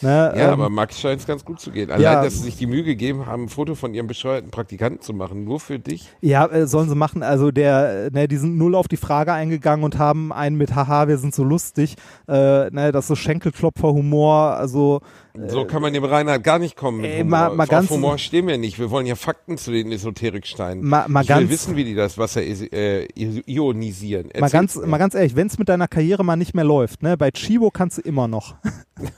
Ne, 0.00 0.32
Ja, 0.36 0.46
ähm, 0.46 0.50
aber 0.50 0.70
Max 0.70 1.00
scheint 1.00 1.20
es 1.20 1.26
ganz 1.26 1.44
gut 1.44 1.60
zu 1.60 1.70
gehen. 1.70 1.90
Allein, 1.90 2.02
ja. 2.02 2.22
dass 2.22 2.34
sie 2.34 2.44
sich 2.44 2.56
die 2.56 2.66
Mühe 2.66 2.82
gegeben 2.82 3.26
haben, 3.26 3.44
ein 3.44 3.48
Foto 3.48 3.74
von 3.74 3.94
ihrem 3.94 4.06
bescheuerten 4.06 4.50
Praktikanten 4.50 5.00
zu 5.00 5.12
machen, 5.12 5.44
nur 5.44 5.60
für 5.60 5.78
dich. 5.78 6.10
Ja, 6.20 6.46
äh, 6.46 6.66
sollen 6.66 6.88
sie 6.88 6.94
machen. 6.94 7.22
Also 7.22 7.50
der, 7.50 8.06
äh, 8.06 8.10
ne, 8.10 8.28
die 8.28 8.36
sind 8.36 8.58
null 8.58 8.74
auf 8.74 8.88
die 8.88 8.96
Frage 8.96 9.32
eingegangen 9.32 9.84
und 9.84 9.98
haben 9.98 10.32
einen 10.32 10.56
mit 10.56 10.74
Haha, 10.74 11.08
wir 11.08 11.18
sind 11.18 11.34
so 11.34 11.44
lustig. 11.44 11.96
Äh, 12.28 12.70
ne, 12.70 12.92
das 12.92 13.04
ist 13.04 13.08
so 13.08 13.14
Schenkelklopfer-Humor. 13.14 14.56
Also 14.56 15.00
So 15.36 15.64
kann 15.64 15.82
man 15.82 15.92
dem 15.92 16.04
Reinhard 16.04 16.44
gar 16.44 16.60
nicht 16.60 16.76
kommen. 16.76 17.00
Mit 17.00 17.10
Ey, 17.10 17.18
Humor. 17.22 17.30
mal- 17.30 17.54
mal 17.56 17.62
Auf 17.64 17.68
ganz- 17.68 17.90
Humor 17.90 18.18
stehen 18.18 18.46
wir 18.46 18.56
nicht. 18.56 18.78
Wir 18.78 18.90
wollen 18.92 19.04
ja 19.04 19.16
Fakten 19.16 19.58
zu 19.58 19.72
den 19.72 19.90
Esoteriksteinen. 19.90 20.84
Ma- 20.86 21.08
mal 21.08 21.22
ich 21.24 21.28
will 21.28 21.36
ganz- 21.38 21.50
wissen, 21.50 21.74
wie 21.74 21.82
die 21.82 21.96
das 21.96 22.16
Wasser 22.18 22.40
äh, 22.40 23.08
ionisieren. 23.16 24.28
mal 24.38 24.48
ganz, 24.48 24.76
mir. 24.76 24.86
mal 24.86 24.98
ganz 24.98 25.14
ehrlich, 25.14 25.34
wenn 25.34 25.48
es 25.48 25.58
mit 25.58 25.68
deiner 25.68 25.88
Karriere 25.88 26.24
mal 26.24 26.36
nicht 26.36 26.54
mehr 26.54 26.62
läuft, 26.62 27.02
ne, 27.02 27.16
bei 27.16 27.32
Chibo 27.32 27.72
kannst 27.72 27.98
du 27.98 28.02
immer 28.02 28.28
noch. 28.28 28.54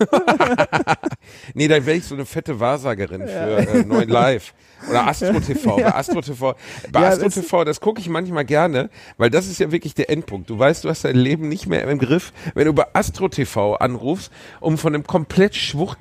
Nee, 1.55 1.69
dann 1.69 1.85
wäre 1.87 1.97
ich 1.97 2.05
so 2.05 2.15
eine 2.15 2.25
fette 2.25 2.61
Wahrsagerin 2.61 3.23
für 3.23 3.29
äh, 3.69 3.85
Neuen 3.85 4.09
Live. 4.09 4.55
Oder 4.89 5.09
Astro 5.09 5.41
TV. 5.41 5.77
Bei 5.77 5.95
Astro 5.95 6.21
TV, 6.21 6.55
bei 6.93 7.01
Ja, 7.01 7.09
Astro 7.09 7.25
das- 7.25 7.35
TV, 7.35 7.65
das 7.65 7.81
gucke 7.81 8.01
ich 8.01 8.09
manchmal 8.09 8.45
gerne, 8.45 8.91
weil 9.17 9.31
das 9.31 9.47
ist 9.49 9.59
ja 9.59 9.73
wirklich 9.73 9.95
der 9.95 10.09
Endpunkt. 10.11 10.49
Du 10.51 10.59
weißt, 10.59 10.85
du 10.85 10.89
hast 10.89 11.05
dein 11.05 11.17
Leben 11.17 11.49
nicht 11.49 11.67
mehr 11.67 11.83
im 11.89 11.99
Griff, 11.99 12.33
wenn 12.55 12.67
du 12.67 12.73
bei 12.75 12.85
Astro 12.93 13.29
TV 13.29 13.75
anrufst, 13.77 14.31
um 14.61 14.79
von 14.79 14.95
einem 14.95 15.05
komplett 15.05 15.57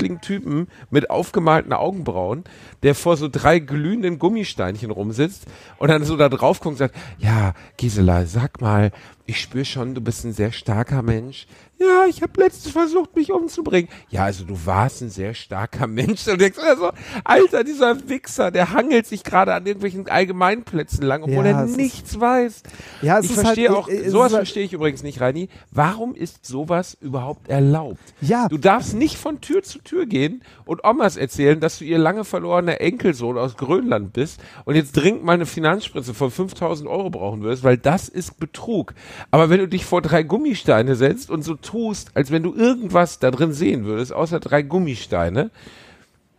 schwuchtligen 0.06 0.22
Typen 0.22 0.68
mit 0.90 1.10
aufgemalten 1.10 1.74
Augenbrauen, 1.74 2.44
der 2.84 2.96
vor 2.96 3.18
so 3.18 3.28
drei 3.28 3.60
glühenden 3.60 4.20
Gummisteinchen 4.20 4.92
rumsitzt 4.92 5.46
und 5.78 5.90
dann 5.90 6.04
so 6.04 6.16
da 6.16 6.30
drauf 6.30 6.60
guckt 6.60 6.74
und 6.74 6.78
sagt, 6.78 6.96
ja, 7.18 7.54
Gisela, 7.78 8.26
sag 8.26 8.62
mal, 8.62 8.92
ich 9.26 9.42
spüre 9.42 9.66
schon, 9.66 9.96
du 9.96 10.02
bist 10.02 10.24
ein 10.24 10.34
sehr 10.34 10.52
starker 10.52 11.02
Mensch. 11.02 11.48
Ja, 11.78 12.06
ich 12.08 12.22
habe 12.22 12.40
letztens 12.42 12.72
versucht, 12.72 13.16
mich 13.16 13.32
umzubringen. 13.32 13.90
Ja, 14.10 14.24
also 14.24 14.46
du 14.46 14.58
warst 14.66 15.02
ein 15.02 15.10
sehr 15.10 15.34
starker 15.34 15.88
Mensch. 15.88 16.26
Und 16.28 16.40
denkst 16.40 16.58
also, 16.60 16.92
Alter, 17.24 17.64
dieser 17.66 18.08
Wichser, 18.08 18.50
der 18.52 18.72
hangelt 18.72 19.06
sich 19.08 19.24
gerade 19.26 19.54
an 19.54 19.66
irgendwelchen 19.66 20.08
Allgemeinplätzen 20.08 21.04
lang, 21.04 21.24
obwohl 21.24 21.46
Ja, 21.46 21.52
er 21.52 21.64
es 21.66 21.72
ist- 21.72 21.78
nichts 21.78 22.20
weiß. 22.20 22.64
Ja, 23.02 23.20
es 23.20 23.26
ich 23.26 23.32
ist 23.32 23.42
verstehe 23.42 23.70
halt- 23.70 23.78
auch, 23.78 23.88
es 23.90 24.12
sowas 24.12 24.32
halt- 24.32 24.40
verstehe 24.48 24.64
ich 24.64 24.74
übrigens 24.74 25.04
nicht, 25.04 25.20
Reini. 25.20 25.50
Warum 25.72 26.16
ist 26.16 26.46
sowas 26.46 26.98
überhaupt 27.02 27.50
erlaubt? 27.50 28.00
Ja. 28.22 28.48
Du 28.48 28.58
darfst 28.58 28.94
nicht 28.94 29.18
von 29.18 29.42
Tür 29.42 29.62
zu 29.64 29.80
Tür 29.80 30.06
gehen 30.06 30.44
und 30.66 30.84
Omas 30.86 31.18
erzählen, 31.18 31.60
dass 31.60 31.80
du 31.80 31.86
ihr 31.86 31.98
lange 31.98 32.24
verlorener 32.24 32.80
Enkelsohn 32.80 33.38
aus 33.38 33.58
Grönland 33.58 34.14
bist 34.14 34.40
und 34.64 34.76
jetzt 34.76 34.94
dringend 34.94 35.24
mal 35.26 35.34
eine 35.34 35.46
Finanzspritze 35.46 36.14
von 36.14 36.32
5000 36.32 36.90
Euro 36.90 37.10
brauchen 37.10 37.44
wirst, 37.44 37.64
weil 37.64 37.78
das 37.78 38.08
ist 38.08 38.40
Betrug. 38.40 38.94
Aber 39.32 39.50
wenn 39.50 39.60
du 39.60 39.68
dich 39.68 39.86
vor 39.86 40.02
drei 40.02 40.24
Gummisteine 40.24 40.96
setzt 40.96 41.30
und 41.30 41.44
so 41.44 41.56
tust, 41.66 42.12
als 42.14 42.32
wenn 42.32 42.44
du 42.44 42.54
irgendwas 42.54 43.20
da 43.20 43.32
drin 43.32 43.52
sehen 43.52 43.86
würdest, 43.86 44.14
außer 44.14 44.40
drei 44.40 44.62
Gummisteine, 44.62 45.50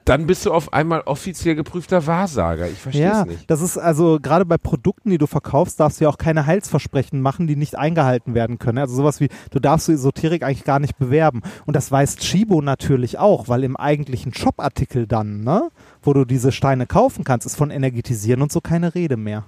dann 0.06 0.28
bist 0.28 0.46
du 0.46 0.52
auf 0.52 0.72
einmal 0.72 1.00
offiziell 1.00 1.56
geprüfter 1.56 2.06
Wahrsager. 2.06 2.68
Ich 2.68 2.78
verstehe 2.78 3.02
Ja, 3.06 3.22
es 3.22 3.26
nicht. 3.26 3.50
das 3.50 3.60
ist 3.60 3.76
also 3.76 4.20
gerade 4.22 4.44
bei 4.44 4.56
Produkten, 4.56 5.10
die 5.10 5.18
du 5.18 5.26
verkaufst, 5.26 5.80
darfst 5.80 5.98
du 6.00 6.04
ja 6.04 6.10
auch 6.10 6.16
keine 6.18 6.46
Heilsversprechen 6.46 7.20
machen, 7.20 7.48
die 7.48 7.56
nicht 7.56 7.76
eingehalten 7.76 8.32
werden 8.32 8.60
können. 8.60 8.78
Also 8.78 8.94
sowas 8.94 9.18
wie, 9.20 9.28
du 9.50 9.58
darfst 9.58 9.86
so 9.86 9.92
Esoterik 9.92 10.44
eigentlich 10.44 10.62
gar 10.62 10.78
nicht 10.78 10.96
bewerben. 10.96 11.42
Und 11.66 11.74
das 11.74 11.90
weiß 11.90 12.18
Chibo 12.18 12.62
natürlich 12.62 13.18
auch, 13.18 13.48
weil 13.48 13.64
im 13.64 13.76
eigentlichen 13.76 14.32
Shop-Artikel 14.32 15.08
dann, 15.08 15.40
ne, 15.42 15.70
wo 16.04 16.12
du 16.12 16.24
diese 16.24 16.52
Steine 16.52 16.86
kaufen 16.86 17.24
kannst, 17.24 17.44
ist 17.44 17.56
von 17.56 17.72
Energetisieren 17.72 18.42
und 18.42 18.52
so 18.52 18.60
keine 18.60 18.94
Rede 18.94 19.16
mehr. 19.16 19.42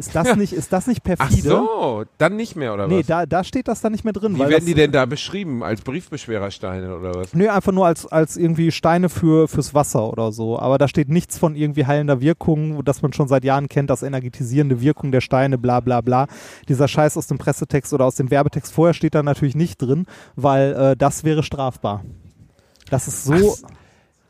Ist 0.00 0.14
das 0.14 0.34
nicht, 0.34 0.52
ist 0.54 0.72
das 0.72 0.86
nicht 0.86 1.02
Ach 1.02 1.16
perfide? 1.16 1.48
so, 1.50 2.04
dann 2.18 2.34
nicht 2.36 2.56
mehr, 2.56 2.72
oder 2.74 2.88
Nee, 2.88 3.00
was? 3.00 3.06
da, 3.06 3.26
da 3.26 3.44
steht 3.44 3.68
das 3.68 3.82
dann 3.82 3.92
nicht 3.92 4.02
mehr 4.02 4.14
drin. 4.14 4.34
Wie 4.34 4.40
werden 4.40 4.64
die 4.64 4.74
denn 4.74 4.92
da 4.92 5.04
beschrieben? 5.04 5.62
Als 5.62 5.82
Briefbeschwerersteine 5.82 6.96
oder 6.96 7.14
was? 7.14 7.34
Nö, 7.34 7.48
einfach 7.48 7.72
nur 7.72 7.86
als, 7.86 8.06
als 8.06 8.36
irgendwie 8.38 8.72
Steine 8.72 9.10
für, 9.10 9.46
fürs 9.46 9.74
Wasser 9.74 10.10
oder 10.10 10.32
so. 10.32 10.58
Aber 10.58 10.78
da 10.78 10.88
steht 10.88 11.10
nichts 11.10 11.36
von 11.38 11.54
irgendwie 11.54 11.86
heilender 11.86 12.20
Wirkung, 12.20 12.82
das 12.84 13.02
man 13.02 13.12
schon 13.12 13.28
seit 13.28 13.44
Jahren 13.44 13.68
kennt, 13.68 13.90
das 13.90 14.02
energetisierende 14.02 14.80
Wirkung 14.80 15.12
der 15.12 15.20
Steine, 15.20 15.58
bla 15.58 15.80
bla 15.80 16.00
bla. 16.00 16.26
Dieser 16.68 16.88
Scheiß 16.88 17.16
aus 17.18 17.26
dem 17.26 17.38
Pressetext 17.38 17.92
oder 17.92 18.06
aus 18.06 18.14
dem 18.14 18.30
Werbetext 18.30 18.72
vorher 18.72 18.94
steht 18.94 19.14
da 19.14 19.22
natürlich 19.22 19.54
nicht 19.54 19.80
drin, 19.82 20.06
weil 20.34 20.72
äh, 20.72 20.96
das 20.96 21.24
wäre 21.24 21.42
strafbar. 21.42 22.04
Das 22.90 23.06
ist 23.06 23.24
so. 23.24 23.56
Ach, 23.64 23.70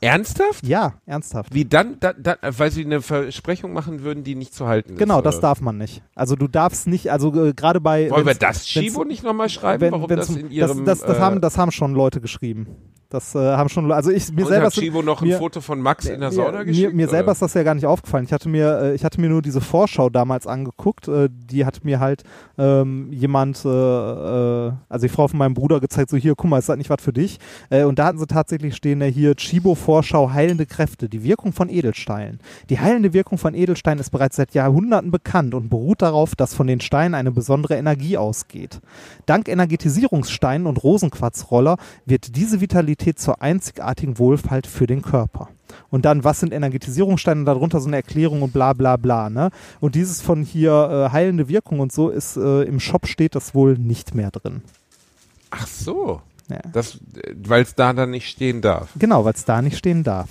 Ernsthaft? 0.02 0.66
Ja, 0.66 0.94
ernsthaft. 1.04 1.54
Wie 1.54 1.66
dann, 1.66 1.98
da, 2.00 2.14
da, 2.14 2.36
weil 2.42 2.70
sie 2.70 2.84
eine 2.84 3.02
Versprechung 3.02 3.74
machen 3.74 4.02
würden, 4.02 4.24
die 4.24 4.34
nicht 4.34 4.54
zu 4.54 4.66
halten 4.66 4.94
ist. 4.94 4.98
Genau, 4.98 5.20
das 5.20 5.36
oder? 5.36 5.42
darf 5.42 5.60
man 5.60 5.76
nicht. 5.76 6.02
Also 6.14 6.36
du 6.36 6.48
darfst 6.48 6.86
nicht, 6.86 7.12
also 7.12 7.34
äh, 7.48 7.52
gerade 7.52 7.80
bei. 7.82 8.10
Wollen 8.10 8.24
wir 8.26 8.34
das 8.34 8.58
wenn's- 8.58 8.66
Chibo 8.66 9.04
nicht 9.04 9.22
nochmal 9.22 9.50
schreiben, 9.50 9.82
wenn, 9.82 9.92
warum 9.92 10.08
das 10.08 10.30
in 10.30 10.50
ihrem... 10.50 10.86
das, 10.86 11.00
das, 11.00 11.06
das, 11.06 11.18
äh, 11.18 11.20
haben, 11.20 11.40
das 11.42 11.58
haben 11.58 11.70
schon 11.70 11.92
Leute 11.92 12.22
geschrieben. 12.22 12.68
Das 13.10 13.34
äh, 13.34 13.38
haben 13.38 13.68
schon, 13.68 13.90
also 13.90 14.12
ich 14.12 14.30
mir 14.32 14.42
und 14.42 14.48
selber 14.50 14.66
hat 14.66 14.72
Chibo 14.72 15.02
noch 15.02 15.20
ein 15.20 15.26
mir, 15.26 15.38
Foto 15.38 15.60
von 15.60 15.80
Max 15.80 16.06
in 16.06 16.20
der 16.20 16.28
mir, 16.28 16.34
Sauna 16.34 16.58
mir, 16.58 16.64
geschickt? 16.64 16.94
mir 16.94 17.08
selber 17.08 17.24
oder? 17.24 17.32
ist 17.32 17.42
das 17.42 17.54
ja 17.54 17.64
gar 17.64 17.74
nicht 17.74 17.84
aufgefallen. 17.84 18.24
Ich 18.24 18.32
hatte 18.32 18.48
mir, 18.48 18.82
äh, 18.82 18.94
ich 18.94 19.04
hatte 19.04 19.20
mir 19.20 19.28
nur 19.28 19.42
diese 19.42 19.60
Vorschau 19.60 20.10
damals 20.10 20.46
angeguckt. 20.46 21.08
Äh, 21.08 21.28
die 21.28 21.66
hat 21.66 21.84
mir 21.84 21.98
halt 21.98 22.22
ähm, 22.56 23.12
jemand, 23.12 23.64
äh, 23.64 23.68
äh, 23.68 24.72
also 24.88 25.06
die 25.06 25.12
Frau 25.12 25.26
von 25.26 25.38
meinem 25.40 25.54
Bruder 25.54 25.80
gezeigt, 25.80 26.10
so 26.10 26.16
hier, 26.16 26.36
guck 26.36 26.48
mal, 26.48 26.60
ist 26.60 26.68
das 26.68 26.76
nicht 26.76 26.88
was 26.88 27.02
für 27.02 27.12
dich? 27.12 27.40
Äh, 27.68 27.82
und 27.82 27.98
da 27.98 28.04
hatten 28.04 28.18
sie 28.18 28.28
tatsächlich 28.28 28.76
stehen, 28.76 29.00
äh, 29.00 29.10
hier 29.10 29.34
Chibo 29.34 29.74
Vorschau 29.74 30.30
heilende 30.30 30.66
Kräfte, 30.66 31.08
die 31.08 31.24
Wirkung 31.24 31.52
von 31.52 31.68
Edelsteinen. 31.68 32.38
Die 32.68 32.78
heilende 32.78 33.12
Wirkung 33.12 33.38
von 33.38 33.54
Edelsteinen 33.54 33.98
ist 33.98 34.10
bereits 34.10 34.36
seit 34.36 34.54
Jahrhunderten 34.54 35.10
bekannt 35.10 35.54
und 35.54 35.68
beruht 35.68 36.00
darauf, 36.00 36.36
dass 36.36 36.54
von 36.54 36.68
den 36.68 36.80
Steinen 36.80 37.16
eine 37.16 37.32
besondere 37.32 37.74
Energie 37.74 38.16
ausgeht. 38.16 38.80
Dank 39.26 39.48
Energetisierungssteinen 39.48 40.68
und 40.68 40.84
Rosenquarzroller 40.84 41.76
wird 42.06 42.36
diese 42.36 42.60
Vitalität 42.60 42.99
zur 43.14 43.42
einzigartigen 43.42 44.18
Wohlfalt 44.18 44.66
für 44.66 44.86
den 44.86 45.02
Körper. 45.02 45.48
Und 45.90 46.04
dann, 46.04 46.24
was 46.24 46.40
sind 46.40 46.52
Energetisierungssteine? 46.52 47.44
Darunter 47.44 47.80
so 47.80 47.88
eine 47.88 47.96
Erklärung 47.96 48.42
und 48.42 48.52
bla 48.52 48.72
bla 48.72 48.96
bla. 48.96 49.30
Ne? 49.30 49.50
Und 49.80 49.94
dieses 49.94 50.20
von 50.20 50.42
hier 50.42 50.72
äh, 50.72 51.12
heilende 51.12 51.48
Wirkung 51.48 51.80
und 51.80 51.92
so 51.92 52.10
ist 52.10 52.36
äh, 52.36 52.62
im 52.62 52.80
Shop 52.80 53.06
steht 53.06 53.34
das 53.34 53.54
wohl 53.54 53.78
nicht 53.78 54.14
mehr 54.14 54.30
drin. 54.30 54.62
Ach 55.50 55.66
so. 55.66 56.22
Ja. 56.48 56.60
Weil 57.44 57.62
es 57.62 57.74
da 57.74 57.92
dann 57.92 58.10
nicht 58.10 58.28
stehen 58.28 58.60
darf. 58.60 58.88
Genau, 58.98 59.24
weil 59.24 59.34
es 59.34 59.44
da 59.44 59.62
nicht 59.62 59.78
stehen 59.78 60.02
darf. 60.02 60.28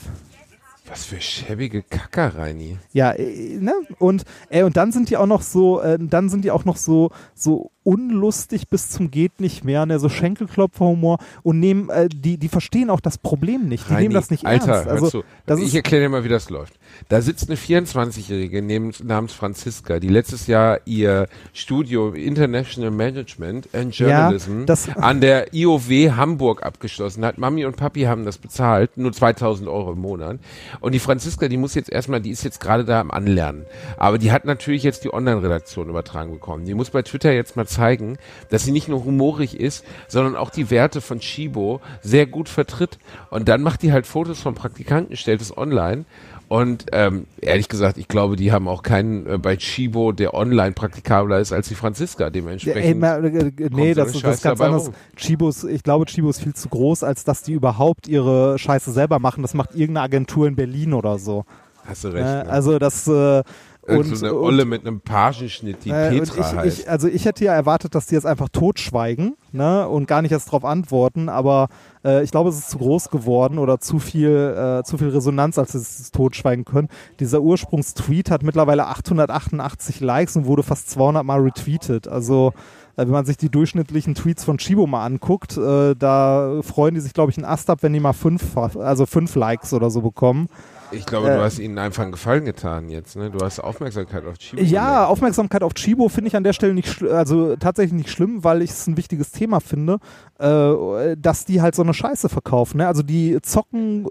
Was 0.89 1.05
für 1.05 1.21
schäbige 1.21 1.83
Kacker, 1.83 2.35
Reini. 2.35 2.77
Ja, 2.93 3.11
äh, 3.11 3.57
ne? 3.59 3.73
Und, 3.99 4.23
äh, 4.49 4.63
und 4.63 4.75
dann 4.75 4.91
sind 4.91 5.09
die 5.09 5.17
auch 5.17 5.27
noch 5.27 5.43
so, 5.43 5.81
äh, 5.81 5.99
dann 6.01 6.29
sind 6.29 6.43
die 6.43 6.51
auch 6.51 6.65
noch 6.65 6.77
so, 6.77 7.11
so 7.35 7.69
unlustig 7.83 8.67
bis 8.69 8.89
zum 8.89 9.09
geht 9.11 9.39
nicht 9.39 9.63
mehr, 9.63 9.85
ne? 9.85 9.99
so 9.99 10.09
Schenkelklopferhumor 10.09 11.17
und 11.43 11.59
nehmen, 11.59 11.89
äh, 11.89 12.09
die, 12.09 12.37
die 12.37 12.49
verstehen 12.49 12.89
auch 12.89 12.99
das 12.99 13.17
Problem 13.17 13.67
nicht. 13.67 13.87
Die 13.87 13.93
Reini, 13.93 14.03
nehmen 14.03 14.13
das 14.15 14.29
nicht 14.29 14.45
Alter, 14.45 14.73
ernst. 14.73 14.87
Also, 14.87 15.09
zu. 15.09 15.23
das 15.45 15.59
ich 15.59 15.73
erkläre 15.75 16.03
dir 16.03 16.09
mal, 16.09 16.23
wie 16.23 16.29
das 16.29 16.49
läuft. 16.49 16.73
Da 17.07 17.21
sitzt 17.21 17.49
eine 17.49 17.57
24-Jährige 17.57 18.61
namens, 19.03 19.33
Franziska, 19.33 19.99
die 19.99 20.09
letztes 20.09 20.47
Jahr 20.47 20.79
ihr 20.85 21.27
Studio 21.53 22.11
International 22.11 22.91
Management 22.91 23.69
and 23.73 23.95
Journalism 23.95 24.65
das- 24.65 24.89
an 24.89 25.21
der 25.21 25.53
IOW 25.53 25.89
Hamburg 26.15 26.63
abgeschlossen 26.63 27.23
hat. 27.23 27.37
Mami 27.37 27.65
und 27.65 27.77
Papi 27.77 28.03
haben 28.03 28.25
das 28.25 28.37
bezahlt, 28.37 28.97
nur 28.97 29.13
2000 29.13 29.69
Euro 29.69 29.93
im 29.93 29.99
Monat. 29.99 30.39
Und 30.81 30.93
die 30.93 30.99
Franziska, 30.99 31.47
die 31.47 31.57
muss 31.57 31.75
jetzt 31.75 31.89
erstmal, 31.89 32.21
die 32.21 32.31
ist 32.31 32.43
jetzt 32.43 32.59
gerade 32.59 32.83
da 32.85 32.99
am 32.99 33.11
Anlernen. 33.11 33.65
Aber 33.97 34.17
die 34.17 34.31
hat 34.31 34.45
natürlich 34.45 34.83
jetzt 34.83 35.03
die 35.05 35.13
Online-Redaktion 35.13 35.89
übertragen 35.89 36.31
bekommen. 36.31 36.65
Die 36.65 36.73
muss 36.73 36.89
bei 36.89 37.01
Twitter 37.01 37.31
jetzt 37.31 37.55
mal 37.55 37.65
zeigen, 37.69 38.17
dass 38.49 38.63
sie 38.65 38.71
nicht 38.71 38.87
nur 38.89 39.03
humorig 39.05 39.59
ist, 39.59 39.85
sondern 40.07 40.35
auch 40.35 40.49
die 40.49 40.69
Werte 40.69 41.01
von 41.01 41.19
Chibo 41.19 41.79
sehr 42.01 42.25
gut 42.25 42.49
vertritt. 42.49 42.97
Und 43.29 43.47
dann 43.47 43.61
macht 43.61 43.81
die 43.83 43.91
halt 43.91 44.05
Fotos 44.07 44.39
von 44.41 44.55
Praktikanten, 44.55 45.15
stellt 45.15 45.41
es 45.41 45.55
online. 45.57 46.05
Und 46.49 46.87
ähm, 46.93 47.27
ehrlich 47.41 47.69
gesagt, 47.69 47.99
ich 47.99 48.07
glaube, 48.07 48.35
die 48.35 48.51
haben 48.51 48.67
auch 48.67 48.81
keinen 48.81 49.27
äh, 49.27 49.37
bei 49.37 49.55
Chibo, 49.55 50.11
der 50.13 50.33
online 50.33 50.71
praktikabler 50.71 51.39
ist 51.39 51.53
als 51.53 51.67
die 51.67 51.75
Franziska. 51.75 52.31
Dementsprechend. 52.31 53.03
ey, 53.03 53.27
äh, 53.29 53.47
äh, 53.65 53.69
nee, 53.69 53.93
so 53.93 54.01
das, 54.01 54.07
eine 54.09 54.17
ist- 54.17 54.23
das 54.23 54.35
ist 54.37 54.43
ganz 54.43 54.59
anders. 54.59 54.87
rum. 54.87 54.93
Chibos, 55.15 55.63
ich 55.63 55.83
glaube, 55.83 56.05
Chibo 56.05 56.27
ist 56.31 56.41
viel 56.41 56.55
zu 56.55 56.67
groß, 56.67 57.03
als 57.03 57.23
dass 57.23 57.43
die 57.43 57.53
überhaupt 57.53 58.07
ihre 58.07 58.57
Scheiße 58.57 58.91
selber 58.91 59.19
machen. 59.19 59.43
Das 59.43 59.53
macht 59.53 59.75
irgendeine 59.75 60.05
Agentur 60.05 60.47
in 60.47 60.55
Berlin 60.55 60.93
oder 60.93 61.19
so. 61.19 61.45
Hast 61.85 62.03
du 62.03 62.07
recht. 62.09 62.25
Äh, 62.25 62.43
ne? 62.43 62.49
also 62.49 62.79
das 62.79 63.07
äh, 63.07 63.43
und, 63.81 64.15
so 64.15 64.25
eine 64.25 64.35
und- 64.35 64.43
Olle 64.45 64.65
mit 64.65 64.85
einem 64.85 65.01
Pagenschnitt, 65.01 65.85
die 65.85 65.89
äh, 65.89 66.09
Petra 66.09 66.39
ich, 66.39 66.55
heißt. 66.55 66.79
ich, 66.79 66.89
also 66.89 67.07
ich 67.07 67.25
hätte 67.25 67.45
ja 67.45 67.53
erwartet, 67.53 67.95
dass 67.95 68.07
die 68.07 68.15
jetzt 68.15 68.25
einfach 68.25 68.49
totschweigen 68.49 69.35
ne, 69.51 69.87
und 69.87 70.07
gar 70.07 70.21
nicht 70.21 70.31
erst 70.31 70.51
drauf 70.51 70.65
antworten, 70.65 71.29
aber 71.29 71.69
äh, 72.03 72.23
ich 72.23 72.31
glaube, 72.31 72.49
es 72.49 72.57
ist 72.57 72.69
zu 72.69 72.77
groß 72.77 73.09
geworden 73.09 73.57
oder 73.57 73.79
zu 73.79 73.99
viel, 73.99 74.29
äh, 74.29 74.83
zu 74.83 74.97
viel 74.97 75.09
Resonanz, 75.09 75.57
als 75.57 75.71
sie 75.71 75.79
es 75.79 76.11
totschweigen 76.11 76.65
können. 76.65 76.89
Dieser 77.19 77.41
Ursprungstweet 77.41 78.29
hat 78.31 78.43
mittlerweile 78.43 78.87
888 78.87 79.99
Likes 80.01 80.35
und 80.35 80.45
wurde 80.45 80.63
fast 80.63 80.89
200 80.91 81.23
Mal 81.23 81.41
retweetet. 81.41 82.07
Also 82.07 82.53
äh, 82.95 83.01
wenn 83.01 83.09
man 83.09 83.25
sich 83.25 83.37
die 83.37 83.49
durchschnittlichen 83.49 84.13
Tweets 84.13 84.43
von 84.43 84.57
Chibo 84.57 84.87
mal 84.87 85.05
anguckt, 85.05 85.57
äh, 85.57 85.95
da 85.95 86.61
freuen 86.61 86.95
die 86.95 87.01
sich, 87.01 87.13
glaube 87.13 87.31
ich, 87.31 87.37
einen 87.37 87.45
Ast 87.45 87.69
ab, 87.69 87.79
wenn 87.81 87.93
die 87.93 87.99
mal 87.99 88.13
fünf, 88.13 88.57
also 88.57 89.05
fünf 89.05 89.35
Likes 89.35 89.73
oder 89.73 89.89
so 89.89 90.01
bekommen. 90.01 90.49
Ich 90.91 91.05
glaube, 91.05 91.29
Äh, 91.29 91.37
du 91.37 91.43
hast 91.43 91.59
ihnen 91.59 91.77
einfach 91.77 92.03
einen 92.03 92.11
Gefallen 92.11 92.45
getan 92.45 92.89
jetzt, 92.89 93.15
ne? 93.15 93.29
Du 93.29 93.39
hast 93.43 93.59
Aufmerksamkeit 93.59 94.25
auf 94.25 94.37
Chibo. 94.37 94.61
Ja, 94.61 95.05
Aufmerksamkeit 95.05 95.63
auf 95.63 95.73
Chibo 95.73 96.09
finde 96.09 96.29
ich 96.29 96.35
an 96.35 96.43
der 96.43 96.53
Stelle 96.53 96.73
nicht, 96.73 97.03
also 97.03 97.55
tatsächlich 97.55 97.93
nicht 97.93 98.09
schlimm, 98.09 98.43
weil 98.43 98.61
ich 98.61 98.71
es 98.71 98.87
ein 98.87 98.97
wichtiges 98.97 99.31
Thema 99.31 99.59
finde, 99.59 99.99
äh, 100.39 101.15
dass 101.17 101.45
die 101.45 101.61
halt 101.61 101.75
so 101.75 101.83
eine 101.83 101.93
Scheiße 101.93 102.29
verkaufen. 102.29 102.77
Ne? 102.77 102.87
Also 102.87 103.03
die 103.03 103.39
zocken, 103.41 104.07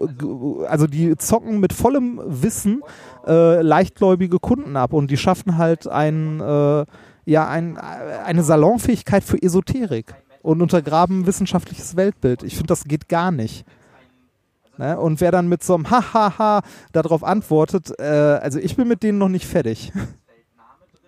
also 0.68 0.86
die 0.86 1.16
zocken 1.16 1.60
mit 1.60 1.72
vollem 1.72 2.20
Wissen 2.24 2.82
äh, 3.26 3.60
leichtgläubige 3.62 4.38
Kunden 4.38 4.76
ab 4.76 4.92
und 4.92 5.10
die 5.10 5.16
schaffen 5.16 5.58
halt 5.58 5.86
ein, 5.88 6.40
äh, 6.40 6.84
ja, 7.24 7.48
ein, 7.48 7.76
eine 7.76 8.42
Salonfähigkeit 8.42 9.24
für 9.24 9.42
Esoterik 9.42 10.14
und 10.42 10.62
untergraben 10.62 11.26
wissenschaftliches 11.26 11.96
Weltbild. 11.96 12.42
Ich 12.42 12.54
finde, 12.54 12.68
das 12.68 12.84
geht 12.84 13.08
gar 13.08 13.30
nicht. 13.32 13.64
Ne? 14.78 14.98
Und 14.98 15.20
wer 15.20 15.32
dann 15.32 15.48
mit 15.48 15.62
so 15.62 15.74
einem 15.74 15.90
Hahaha 15.90 16.62
darauf 16.92 17.24
antwortet, 17.24 17.92
äh, 17.98 18.04
also 18.04 18.58
ich 18.58 18.76
bin 18.76 18.88
mit 18.88 19.02
denen 19.02 19.18
noch 19.18 19.28
nicht 19.28 19.46
fertig. 19.46 19.92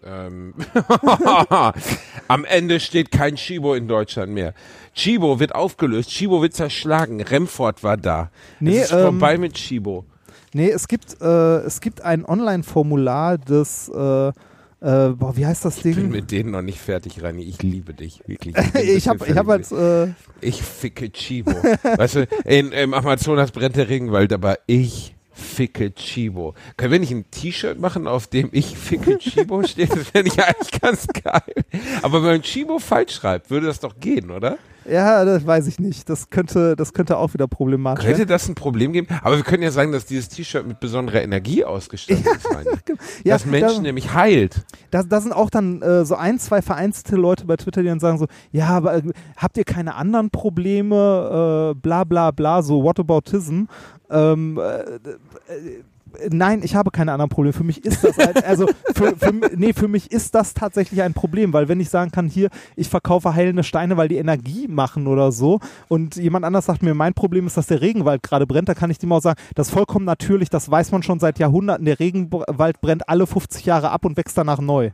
Ähm, 0.02 0.54
am 2.28 2.44
Ende 2.44 2.80
steht 2.80 3.10
kein 3.10 3.36
Chibo 3.36 3.74
in 3.74 3.86
Deutschland 3.86 4.32
mehr. 4.32 4.54
Chibo 4.94 5.38
wird 5.38 5.54
aufgelöst, 5.54 6.10
Chibo 6.10 6.42
wird 6.42 6.54
zerschlagen, 6.54 7.20
Remford 7.20 7.84
war 7.84 7.96
da. 7.96 8.30
Nee, 8.60 8.78
es 8.78 8.84
ist 8.86 8.92
ähm, 8.92 9.02
vorbei 9.02 9.38
mit 9.38 9.54
Chibo. 9.54 10.04
Nee, 10.52 10.70
es 10.70 10.88
gibt, 10.88 11.20
äh, 11.20 11.58
es 11.58 11.80
gibt 11.80 12.02
ein 12.02 12.24
Online-Formular 12.24 13.38
des, 13.38 13.88
äh, 13.88 14.32
äh, 14.80 15.08
boah, 15.10 15.36
wie 15.36 15.46
heißt 15.46 15.64
das 15.64 15.78
Ich 15.78 15.82
bin 15.82 15.94
Ding? 15.94 16.10
mit 16.10 16.30
denen 16.30 16.50
noch 16.52 16.62
nicht 16.62 16.78
fertig, 16.80 17.22
Rani. 17.22 17.42
Ich 17.42 17.62
liebe 17.62 17.94
dich, 17.94 18.22
wirklich. 18.26 18.54
Ich 18.74 19.08
habe 19.08 19.26
ich 19.26 19.36
hab 19.36 19.48
als, 19.48 19.72
äh, 19.72 20.08
Ich 20.40 20.62
ficke 20.62 21.10
Chibo. 21.10 21.52
weißt 21.52 22.14
du, 22.16 22.26
in, 22.44 22.72
im 22.72 22.94
Amazonas 22.94 23.50
brennt 23.52 23.76
der 23.76 23.88
Regenwald, 23.88 24.32
aber 24.32 24.58
ich 24.66 25.14
ficke 25.32 25.94
Chibo. 25.94 26.54
Können 26.76 26.92
wir 26.92 26.98
nicht 27.00 27.12
ein 27.12 27.30
T-Shirt 27.30 27.78
machen, 27.78 28.06
auf 28.06 28.26
dem 28.26 28.50
ich 28.52 28.76
ficke 28.76 29.18
Chibo 29.18 29.62
steht? 29.62 29.90
Das 29.90 30.12
wäre 30.12 30.24
nicht 30.24 30.38
eigentlich 30.44 30.80
ganz 30.80 31.06
geil. 31.06 31.64
Aber 32.02 32.22
wenn 32.22 32.30
man 32.32 32.42
Chibo 32.42 32.78
falsch 32.78 33.14
schreibt, 33.14 33.50
würde 33.50 33.66
das 33.66 33.80
doch 33.80 33.98
gehen, 34.00 34.30
oder? 34.30 34.58
Ja, 34.88 35.24
das 35.24 35.46
weiß 35.46 35.66
ich 35.66 35.78
nicht. 35.78 36.08
Das 36.08 36.30
könnte, 36.30 36.74
das 36.76 36.92
könnte 36.92 37.16
auch 37.18 37.34
wieder 37.34 37.46
problematisch 37.48 38.04
Könnte 38.04 38.20
werden. 38.20 38.28
das 38.30 38.48
ein 38.48 38.54
Problem 38.54 38.92
geben? 38.92 39.08
Aber 39.22 39.36
wir 39.36 39.44
können 39.44 39.62
ja 39.62 39.70
sagen, 39.70 39.92
dass 39.92 40.06
dieses 40.06 40.28
T-Shirt 40.28 40.66
mit 40.66 40.80
besonderer 40.80 41.22
Energie 41.22 41.64
ausgestattet 41.64 42.26
ist. 42.26 42.54
Reini. 42.54 42.70
Ja, 43.24 43.34
dass 43.34 43.46
Menschen 43.46 43.76
da- 43.76 43.82
nämlich 43.82 44.14
heilt. 44.14 44.64
Da, 44.90 45.02
da 45.02 45.20
sind 45.20 45.32
auch 45.32 45.50
dann 45.50 45.82
äh, 45.82 46.04
so 46.04 46.14
ein, 46.14 46.38
zwei 46.38 46.62
vereinzelte 46.62 47.16
Leute 47.16 47.44
bei 47.46 47.56
Twitter, 47.56 47.82
die 47.82 47.88
dann 47.88 48.00
sagen 48.00 48.18
so, 48.18 48.26
ja, 48.52 48.68
aber 48.68 48.96
äh, 48.96 49.02
habt 49.36 49.56
ihr 49.58 49.64
keine 49.64 49.94
anderen 49.94 50.30
Probleme, 50.30 51.72
äh, 51.72 51.78
bla 51.80 52.04
bla 52.04 52.30
bla, 52.30 52.62
so 52.62 52.82
Whataboutism. 52.82 53.64
Ähm, 54.10 54.58
äh, 54.58 54.80
äh, 54.80 55.82
Nein, 56.30 56.60
ich 56.62 56.74
habe 56.74 56.90
keine 56.90 57.12
anderen 57.12 57.28
Probleme. 57.28 57.52
Für 57.52 57.64
mich 57.64 57.84
ist 57.84 58.04
das 58.04 58.18
ein, 58.18 58.42
also 58.44 58.66
für, 58.94 59.16
für, 59.16 59.32
nee, 59.56 59.72
für 59.72 59.88
mich 59.88 60.10
ist 60.10 60.34
das 60.34 60.54
tatsächlich 60.54 61.02
ein 61.02 61.14
Problem, 61.14 61.52
weil 61.52 61.68
wenn 61.68 61.80
ich 61.80 61.90
sagen 61.90 62.10
kann, 62.10 62.28
hier, 62.28 62.50
ich 62.76 62.88
verkaufe 62.88 63.34
heilende 63.34 63.62
Steine, 63.62 63.96
weil 63.96 64.08
die 64.08 64.16
Energie 64.16 64.68
machen 64.68 65.06
oder 65.06 65.32
so 65.32 65.60
und 65.88 66.16
jemand 66.16 66.44
anders 66.44 66.66
sagt 66.66 66.82
mir, 66.82 66.94
mein 66.94 67.14
Problem 67.14 67.46
ist, 67.46 67.56
dass 67.56 67.66
der 67.66 67.80
Regenwald 67.80 68.22
gerade 68.22 68.46
brennt, 68.46 68.68
da 68.68 68.74
kann 68.74 68.90
ich 68.90 68.98
dem 68.98 69.12
auch 69.12 69.22
sagen, 69.22 69.40
das 69.54 69.68
ist 69.68 69.74
vollkommen 69.74 70.04
natürlich, 70.04 70.50
das 70.50 70.70
weiß 70.70 70.92
man 70.92 71.02
schon 71.02 71.20
seit 71.20 71.38
Jahrhunderten, 71.38 71.84
der 71.84 72.00
Regenwald 72.00 72.80
brennt 72.80 73.08
alle 73.08 73.26
50 73.26 73.64
Jahre 73.64 73.90
ab 73.90 74.04
und 74.04 74.16
wächst 74.16 74.36
danach 74.36 74.60
neu. 74.60 74.90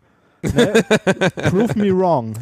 Ne? 0.55 0.73
Prove 1.51 1.77
me 1.77 1.91
wrong. 1.91 2.35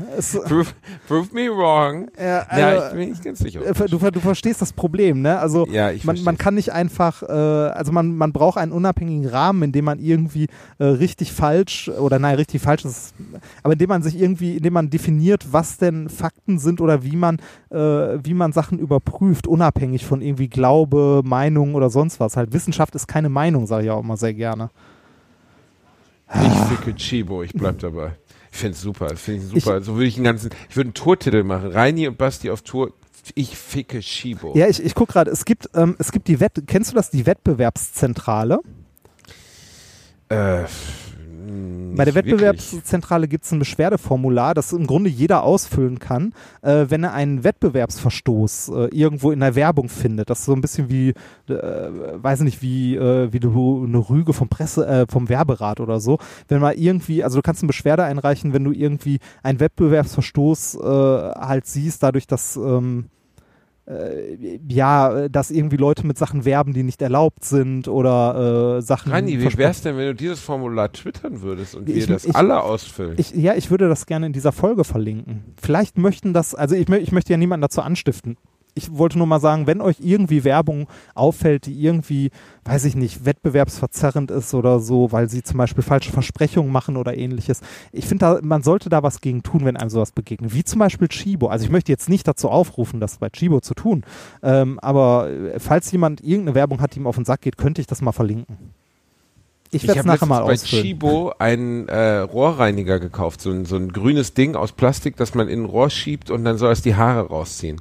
Prove, 0.46 0.74
prove 1.07 1.28
me 1.32 1.48
wrong. 1.48 2.09
Ja, 2.18 2.46
ja, 2.57 2.68
also, 2.68 2.86
ich 2.86 2.92
bin 2.92 3.09
nicht 3.11 3.24
ganz 3.24 3.38
sicher. 3.38 3.61
äh, 3.64 3.88
du, 3.88 3.98
du 3.98 4.20
verstehst 4.20 4.62
das 4.62 4.72
Problem, 4.72 5.22
ne? 5.22 5.38
Also 5.38 5.66
Ja, 5.68 5.90
man, 6.05 6.22
man 6.22 6.38
kann 6.38 6.55
nicht 6.55 6.72
einfach, 6.72 7.22
äh, 7.22 7.26
also 7.26 7.92
man, 7.92 8.16
man 8.16 8.32
braucht 8.32 8.59
einen 8.59 8.72
unabhängigen 8.72 9.28
Rahmen, 9.28 9.62
in 9.62 9.72
dem 9.72 9.84
man 9.84 9.98
irgendwie 9.98 10.48
äh, 10.78 10.84
richtig 10.84 11.32
falsch 11.32 11.88
oder 11.88 12.18
nein, 12.18 12.36
richtig 12.36 12.62
falsch 12.62 12.84
ist, 12.84 13.14
aber 13.62 13.74
in 13.74 13.78
dem 13.78 13.88
man 13.88 14.02
sich 14.02 14.20
irgendwie, 14.20 14.57
in 14.57 14.62
dem 14.62 14.72
man 14.72 14.90
definiert, 14.90 15.52
was 15.52 15.78
denn 15.78 16.09
Fakten 16.09 16.59
sind 16.59 16.80
oder 16.80 17.02
wie 17.02 17.16
man, 17.16 17.38
äh, 17.70 17.78
wie 17.78 18.34
man 18.34 18.52
Sachen 18.52 18.78
überprüft, 18.78 19.46
unabhängig 19.46 20.05
von 20.07 20.20
irgendwie 20.20 20.48
Glaube, 20.48 21.22
Meinung 21.24 21.74
oder 21.74 21.90
sonst 21.90 22.20
was. 22.20 22.36
Halt 22.36 22.52
Wissenschaft 22.52 22.94
ist 22.94 23.07
keine 23.07 23.28
Meinung, 23.28 23.66
sage 23.66 23.84
ich 23.84 23.90
auch 23.90 24.00
immer 24.00 24.16
sehr 24.16 24.34
gerne. 24.34 24.70
Ich 26.33 26.77
ficke 26.77 26.95
Chibo, 26.95 27.43
ich 27.43 27.53
bleib 27.53 27.79
dabei. 27.79 28.16
Ich 28.51 28.59
finde 28.59 28.75
es 28.75 28.83
super, 28.83 29.14
finde 29.16 29.45
ich 29.45 29.64
super. 29.64 29.83
so 29.83 29.95
würde 29.95 30.07
ich 30.07 30.16
einen 30.16 30.25
ganzen, 30.25 30.51
ich 30.68 30.77
würde 30.77 30.89
einen 30.89 30.95
Tourtitel 30.95 31.43
machen. 31.43 31.72
Reini 31.72 32.07
und 32.09 32.16
Basti 32.16 32.51
auf 32.51 32.62
Tour. 32.62 32.93
Ich 33.35 33.57
ficke 33.57 34.01
Chibo. 34.01 34.53
Ja, 34.57 34.68
ich, 34.68 34.83
ich 34.83 34.95
gucke 34.95 35.12
gerade, 35.12 35.31
es 35.31 35.45
gibt, 35.45 35.70
ähm, 35.75 35.97
es 35.99 36.12
gibt 36.12 36.29
die 36.29 36.41
Wett, 36.41 36.62
kennst 36.66 36.93
du 36.93 36.95
das, 36.95 37.11
die 37.11 37.27
Wettbewerbszentrale? 37.27 38.61
Äh, 40.29 40.64
Bei 41.97 42.05
der 42.05 42.07
nicht 42.07 42.14
wirklich. 42.14 42.32
Wettbewerbszentrale 42.32 43.28
gibt 43.28 43.45
es 43.45 43.53
ein 43.53 43.59
Beschwerdeformular, 43.59 44.55
das 44.55 44.72
im 44.72 44.86
Grunde 44.86 45.11
jeder 45.11 45.42
ausfüllen 45.42 45.99
kann, 45.99 46.32
äh, 46.62 46.86
wenn 46.88 47.05
er 47.05 47.12
einen 47.12 47.45
Wettbewerbsverstoß 47.45 48.68
äh, 48.68 48.97
irgendwo 48.97 49.30
in 49.30 49.40
der 49.40 49.55
Werbung 49.55 49.88
findet. 49.88 50.30
Das 50.30 50.40
ist 50.40 50.45
so 50.47 50.53
ein 50.53 50.61
bisschen 50.61 50.88
wie, 50.90 51.11
äh, 51.49 51.53
weiß 51.53 52.40
nicht, 52.40 52.62
wie, 52.62 52.97
äh, 52.97 53.32
wie 53.32 53.40
du 53.40 53.84
eine 53.84 53.99
Rüge 53.99 54.32
vom 54.32 54.49
Presse, 54.49 54.86
äh, 54.86 55.07
vom 55.09 55.28
Werberat 55.28 55.80
oder 55.80 56.01
so. 56.01 56.18
Wenn 56.49 56.61
man 56.61 56.76
irgendwie, 56.76 57.22
also 57.22 57.38
du 57.38 57.42
kannst 57.42 57.62
eine 57.62 57.68
Beschwerde 57.68 58.05
einreichen, 58.05 58.53
wenn 58.53 58.64
du 58.64 58.72
irgendwie 58.72 59.18
einen 59.42 59.61
Wettbewerbsverstoß 59.61 60.76
äh, 60.76 60.80
halt 60.82 61.66
siehst, 61.66 62.03
dadurch, 62.03 62.26
dass 62.26 62.57
ähm, 62.57 63.07
äh, 63.87 64.59
ja, 64.68 65.28
dass 65.28 65.51
irgendwie 65.51 65.76
Leute 65.76 66.07
mit 66.07 66.16
Sachen 66.18 66.45
werben, 66.45 66.72
die 66.72 66.82
nicht 66.82 67.03
erlaubt 67.03 67.45
sind 67.45 67.87
oder 67.89 68.78
äh, 68.78 68.82
Sachen. 68.82 69.12
Reini, 69.12 69.32
wie 69.32 69.43
versprechen. 69.43 69.59
wär's 69.59 69.82
denn, 69.82 69.97
wenn 69.97 70.07
du 70.07 70.14
dieses 70.14 70.41
Formular 70.41 70.93
twittern 70.93 71.43
würdest 71.43 71.74
und 71.74 71.87
wir 71.87 72.07
das 72.07 72.24
ich- 72.24 72.35
alle 72.35 72.62
ausfüllen? 72.62 73.14
Ich, 73.18 73.32
ja, 73.35 73.55
ich 73.55 73.70
würde 73.70 73.89
das 73.89 74.07
gerne 74.07 74.26
in 74.26 74.32
dieser 74.32 74.53
Folge 74.53 74.85
verlinken. 74.85 75.45
Vielleicht 75.61 75.99
möchten 75.99 76.32
das, 76.32 76.55
also 76.55 76.74
ich, 76.74 76.89
ich 76.89 77.12
möchte 77.12 77.32
ja 77.32 77.37
niemanden 77.37 77.62
dazu 77.62 77.82
anstiften. 77.82 78.37
Ich 78.75 78.97
wollte 78.97 79.18
nur 79.18 79.27
mal 79.27 79.41
sagen, 79.41 79.66
wenn 79.66 79.81
euch 79.81 79.97
irgendwie 80.01 80.43
Werbung 80.43 80.89
auffällt, 81.14 81.66
die 81.66 81.81
irgendwie, 81.81 82.31
weiß 82.64 82.85
ich 82.87 82.97
nicht, 82.97 83.25
wettbewerbsverzerrend 83.25 84.33
ist 84.33 84.53
oder 84.53 84.81
so, 84.81 85.12
weil 85.12 85.29
sie 85.29 85.43
zum 85.43 85.59
Beispiel 85.59 85.85
falsche 85.85 86.11
Versprechungen 86.11 86.72
machen 86.72 86.97
oder 86.97 87.16
ähnliches. 87.16 87.61
Ich 87.93 88.07
finde, 88.07 88.41
man 88.43 88.62
sollte 88.62 88.89
da 88.89 89.03
was 89.03 89.20
gegen 89.20 89.43
tun, 89.43 89.64
wenn 89.64 89.77
einem 89.77 89.91
sowas 89.91 90.11
begegnet. 90.11 90.55
Wie 90.55 90.64
zum 90.64 90.81
Beispiel 90.81 91.09
Chibo. 91.09 91.47
Also 91.49 91.64
ich 91.64 91.70
möchte 91.70 91.93
jetzt 91.93 92.09
nicht 92.09 92.27
dazu 92.27 92.49
aufrufen, 92.51 92.99
das 92.99 93.18
bei 93.18 93.31
Chibo 93.31 93.61
zu 93.61 93.75
tun. 93.75 94.05
Ähm, 94.43 94.81
aber 94.81 95.31
äh, 95.31 95.61
falls 95.61 95.93
jemand 95.93 96.22
irgendeine 96.22 96.57
Werbung 96.57 96.81
hat, 96.81 96.95
die 96.95 96.99
ihm 96.99 97.07
auf 97.07 97.16
den 97.16 97.25
Sack 97.25 97.43
geht, 97.43 97.57
könnte 97.57 97.81
ich 97.81 97.87
das 97.87 98.03
mal 98.03 98.12
verlinken. 98.12 98.57
Ich 99.75 99.87
werde 99.87 100.01
es 100.01 100.07
nachher 100.07 100.27
mal 100.27 100.45
bei 100.45 100.53
ausfüllen. 100.53 100.85
Chibo 100.85 101.33
einen 101.39 101.89
äh, 101.89 102.18
Rohrreiniger 102.18 103.01
gekauft, 103.01 103.41
so 103.41 103.51
ein, 103.51 103.64
so 103.64 103.77
ein 103.77 103.93
grünes 103.93 104.35
Ding 104.35 104.55
aus 104.55 104.72
Plastik, 104.72 105.16
das 105.16 105.35
man 105.35 105.49
in 105.49 105.62
ein 105.62 105.64
Rohr 105.64 105.91
schiebt 105.91 106.31
und 106.31 106.45
dann 106.45 106.59
soll 106.59 106.72
es 106.72 106.83
die 106.83 106.95
Haare 106.95 107.29
rausziehen. 107.29 107.81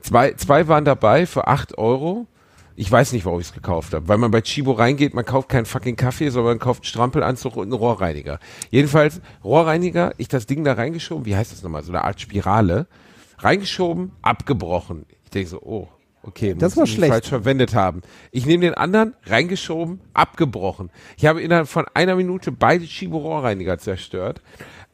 Zwei, 0.00 0.32
zwei 0.34 0.68
waren 0.68 0.84
dabei 0.84 1.26
für 1.26 1.46
8 1.46 1.78
Euro. 1.78 2.26
Ich 2.76 2.90
weiß 2.90 3.12
nicht, 3.12 3.26
warum 3.26 3.40
ich 3.40 3.48
es 3.48 3.52
gekauft 3.52 3.92
habe, 3.92 4.08
weil 4.08 4.16
man 4.16 4.30
bei 4.30 4.40
Chibo 4.40 4.72
reingeht, 4.72 5.12
man 5.12 5.24
kauft 5.26 5.50
keinen 5.50 5.66
fucking 5.66 5.96
Kaffee, 5.96 6.30
sondern 6.30 6.52
man 6.52 6.58
kauft 6.58 6.80
einen 6.82 6.86
Strampelanzug 6.86 7.56
und 7.56 7.64
einen 7.64 7.72
Rohrreiniger. 7.74 8.38
Jedenfalls 8.70 9.20
Rohrreiniger, 9.44 10.14
ich 10.16 10.28
das 10.28 10.46
Ding 10.46 10.64
da 10.64 10.72
reingeschoben, 10.72 11.26
wie 11.26 11.36
heißt 11.36 11.52
das 11.52 11.62
nochmal, 11.62 11.82
so 11.82 11.92
eine 11.92 12.04
Art 12.04 12.20
Spirale, 12.20 12.86
reingeschoben, 13.38 14.12
abgebrochen. 14.22 15.04
Ich 15.24 15.30
denke 15.30 15.50
so, 15.50 15.60
oh, 15.60 15.88
okay, 16.22 16.54
Das 16.56 16.72
muss 16.72 16.76
war 16.78 16.84
ich 16.84 16.92
schlecht. 16.94 17.12
falsch 17.12 17.28
verwendet 17.28 17.74
haben. 17.74 18.00
Ich 18.30 18.46
nehme 18.46 18.64
den 18.64 18.74
anderen, 18.74 19.14
reingeschoben, 19.24 20.00
abgebrochen. 20.14 20.90
Ich 21.18 21.26
habe 21.26 21.42
innerhalb 21.42 21.68
von 21.68 21.84
einer 21.92 22.16
Minute 22.16 22.50
beide 22.50 22.86
Chibo-Rohrreiniger 22.86 23.76
zerstört. 23.78 24.40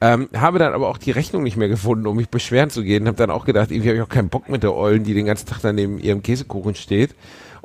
Ähm, 0.00 0.28
habe 0.34 0.58
dann 0.58 0.74
aber 0.74 0.88
auch 0.88 0.98
die 0.98 1.10
Rechnung 1.10 1.42
nicht 1.42 1.56
mehr 1.56 1.68
gefunden, 1.68 2.06
um 2.06 2.16
mich 2.16 2.28
beschweren 2.28 2.68
zu 2.68 2.82
gehen. 2.82 3.06
Habe 3.06 3.16
dann 3.16 3.30
auch 3.30 3.46
gedacht, 3.46 3.70
irgendwie 3.70 3.88
habe 3.88 3.96
ich 3.96 4.02
auch 4.02 4.08
keinen 4.08 4.28
Bock 4.28 4.48
mit 4.48 4.62
der 4.62 4.74
Eulen, 4.74 5.04
die 5.04 5.14
den 5.14 5.26
ganzen 5.26 5.46
Tag 5.46 5.60
dann 5.62 5.76
neben 5.76 5.98
ihrem 5.98 6.22
Käsekuchen 6.22 6.74
steht 6.74 7.14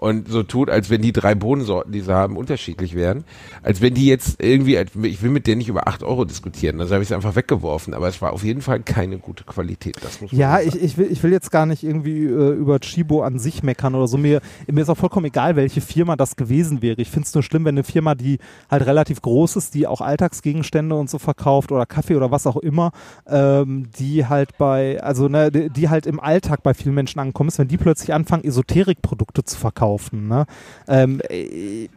und 0.02 0.28
so 0.28 0.42
tut, 0.42 0.72
als 0.72 0.90
wenn 0.90 1.04
die 1.04 1.12
drei 1.12 1.36
Bohnensorten, 1.36 1.94
die 1.94 2.02
sie 2.02 2.12
haben, 2.12 2.36
unterschiedlich 2.36 2.96
wären. 2.96 3.24
Als 3.62 3.82
wenn 3.82 3.94
die 3.94 4.08
jetzt 4.08 4.42
irgendwie, 4.42 4.76
ich 5.04 5.22
will 5.22 5.30
mit 5.30 5.46
denen 5.46 5.60
nicht 5.60 5.70
über 5.70 5.88
8 5.88 6.02
Euro 6.02 6.26
diskutieren. 6.26 6.82
Also 6.82 6.96
habe 6.96 7.04
ich 7.04 7.10
es 7.10 7.16
einfach 7.16 7.36
weggeworfen. 7.36 7.94
Aber 7.94 8.08
es 8.08 8.20
war 8.20 8.34
auf 8.34 8.44
jeden 8.44 8.62
Fall 8.62 8.80
keine 8.80 9.20
gute 9.20 9.44
Qualität. 9.44 9.98
Das 10.02 10.20
muss 10.20 10.32
Ja, 10.32 10.60
ich, 10.60 10.74
ich, 10.74 10.98
will, 10.98 11.08
ich 11.12 11.22
will 11.22 11.32
jetzt 11.32 11.52
gar 11.52 11.68
nicht 11.68 11.84
irgendwie 11.84 12.24
äh, 12.26 12.54
über 12.54 12.80
Chibo 12.80 13.22
an 13.22 13.38
sich 13.38 13.62
meckern 13.62 13.94
oder 13.94 14.08
so. 14.08 14.18
Mir, 14.18 14.42
mir 14.66 14.82
ist 14.82 14.90
auch 14.90 14.98
vollkommen 14.98 15.28
egal, 15.28 15.56
welche 15.56 15.82
Firma 15.82 16.16
das 16.16 16.36
gewesen 16.36 16.82
wäre. 16.82 17.00
Ich 17.00 17.12
finde 17.12 17.28
es 17.28 17.36
nur 17.36 17.44
schlimm, 17.44 17.66
wenn 17.66 17.76
eine 17.76 17.84
Firma, 17.84 18.16
die 18.16 18.40
halt 18.72 18.84
relativ 18.88 19.22
groß 19.22 19.56
ist, 19.56 19.76
die 19.76 19.86
auch 19.86 20.02
Alltagsgegenstände 20.02 20.96
und 20.96 21.12
so 21.12 21.20
verkauft 21.20 21.72
oder 21.72 21.86
Kaffee 21.86 22.16
oder 22.16 22.32
was 22.32 22.48
auch 22.48 22.58
immer, 22.58 22.92
ähm, 23.28 23.90
die 24.00 24.26
halt 24.26 24.58
bei, 24.58 25.00
also 25.04 25.28
ne, 25.28 25.52
die, 25.52 25.70
die 25.70 25.90
halt 25.90 26.08
im 26.08 26.20
Alltag 26.20 26.64
bei 26.64 26.74
vielen 26.74 26.96
Menschen 26.96 27.20
angekommen 27.20 27.50
ist, 27.50 27.60
wenn 27.60 27.68
die 27.68 27.78
plötzlich 27.78 28.16
anfangen, 28.16 28.44
Esoterikprodukte 28.44 29.44
zu 29.44 29.60
verkaufen. 29.60 29.91
Ne? 30.28 30.46
Ähm, 30.88 31.22
äh, 31.30 31.88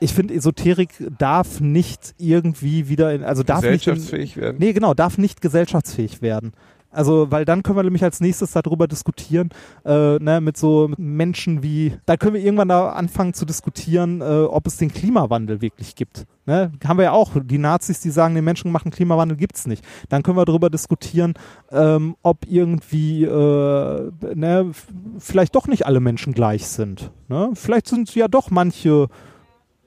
ich 0.00 0.14
finde, 0.14 0.34
Esoterik 0.34 0.90
darf 1.18 1.60
nicht 1.60 2.14
irgendwie 2.18 2.88
wieder 2.88 3.12
in, 3.12 3.24
also 3.24 3.42
darf 3.42 3.62
nicht 3.62 3.86
in, 3.86 3.94
Gesellschaftsfähig 3.94 4.36
werden. 4.36 4.56
Nee, 4.60 4.72
genau, 4.72 4.94
darf 4.94 5.18
nicht 5.18 5.40
gesellschaftsfähig 5.40 6.22
werden. 6.22 6.52
Also, 6.90 7.30
weil 7.30 7.44
dann 7.44 7.62
können 7.62 7.76
wir 7.76 7.82
nämlich 7.82 8.02
als 8.02 8.20
nächstes 8.20 8.52
darüber 8.52 8.88
diskutieren, 8.88 9.50
äh, 9.84 10.18
ne, 10.18 10.40
mit 10.40 10.56
so 10.56 10.90
Menschen 10.96 11.62
wie, 11.62 11.94
da 12.06 12.16
können 12.16 12.34
wir 12.34 12.42
irgendwann 12.42 12.68
da 12.68 12.90
anfangen 12.90 13.34
zu 13.34 13.44
diskutieren, 13.44 14.22
äh, 14.22 14.24
ob 14.24 14.66
es 14.66 14.78
den 14.78 14.90
Klimawandel 14.90 15.60
wirklich 15.60 15.94
gibt. 15.96 16.26
Ne? 16.46 16.72
Haben 16.82 16.96
wir 16.96 17.04
ja 17.04 17.12
auch 17.12 17.32
die 17.44 17.58
Nazis, 17.58 18.00
die 18.00 18.10
sagen, 18.10 18.34
den 18.34 18.44
Menschen 18.44 18.72
machen 18.72 18.90
Klimawandel 18.90 19.36
gibt's 19.36 19.66
nicht. 19.66 19.84
Dann 20.08 20.22
können 20.22 20.38
wir 20.38 20.46
darüber 20.46 20.70
diskutieren, 20.70 21.34
ähm, 21.70 22.16
ob 22.22 22.46
irgendwie, 22.48 23.24
äh, 23.24 24.10
ne, 24.34 24.70
vielleicht 25.18 25.54
doch 25.54 25.66
nicht 25.66 25.84
alle 25.84 26.00
Menschen 26.00 26.32
gleich 26.32 26.66
sind. 26.68 27.10
Ne? 27.28 27.50
Vielleicht 27.52 27.86
sind 27.88 28.14
ja 28.14 28.28
doch 28.28 28.50
manche 28.50 29.08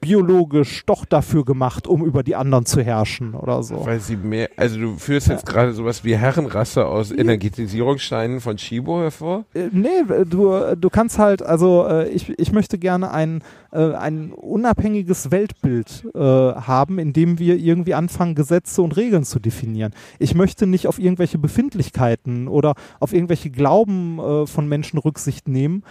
biologisch 0.02 0.84
doch 0.84 1.04
dafür 1.04 1.44
gemacht, 1.44 1.86
um 1.86 2.04
über 2.04 2.22
die 2.22 2.36
anderen 2.36 2.66
zu 2.66 2.82
herrschen 2.82 3.34
oder 3.34 3.62
so. 3.62 3.86
Weil 3.86 4.00
sie 4.00 4.16
mehr, 4.16 4.50
also 4.56 4.78
du 4.78 4.96
führst 4.96 5.28
jetzt 5.28 5.46
gerade 5.46 5.72
sowas 5.72 6.04
wie 6.04 6.16
Herrenrasse 6.16 6.84
aus 6.84 7.10
Energetisierungssteinen 7.10 8.40
von 8.40 8.56
Chibo 8.56 9.00
hervor? 9.00 9.44
Äh, 9.54 9.68
Nee, 9.72 10.04
du, 10.28 10.76
du 10.76 10.90
kannst 10.90 11.18
halt, 11.18 11.42
also 11.42 11.86
äh, 11.88 12.08
ich, 12.08 12.28
ich 12.38 12.52
möchte 12.52 12.78
gerne 12.78 13.10
ein, 13.12 13.42
äh, 13.70 13.92
ein 13.94 14.32
unabhängiges 14.32 15.30
Weltbild 15.30 16.04
äh, 16.14 16.18
haben, 16.18 16.98
in 16.98 17.12
dem 17.12 17.38
wir 17.38 17.56
irgendwie 17.56 17.94
anfangen, 17.94 18.34
Gesetze 18.34 18.82
und 18.82 18.96
Regeln 18.96 19.24
zu 19.24 19.38
definieren. 19.38 19.92
Ich 20.18 20.34
möchte 20.34 20.66
nicht 20.66 20.88
auf 20.88 20.98
irgendwelche 20.98 21.38
Befindlichkeiten 21.38 22.48
oder 22.48 22.74
auf 22.98 23.12
irgendwelche 23.12 23.50
Glauben 23.50 24.18
von 24.46 24.68
Menschen 24.68 24.98
Rücksicht 24.98 25.48
nehmen. 25.48 25.84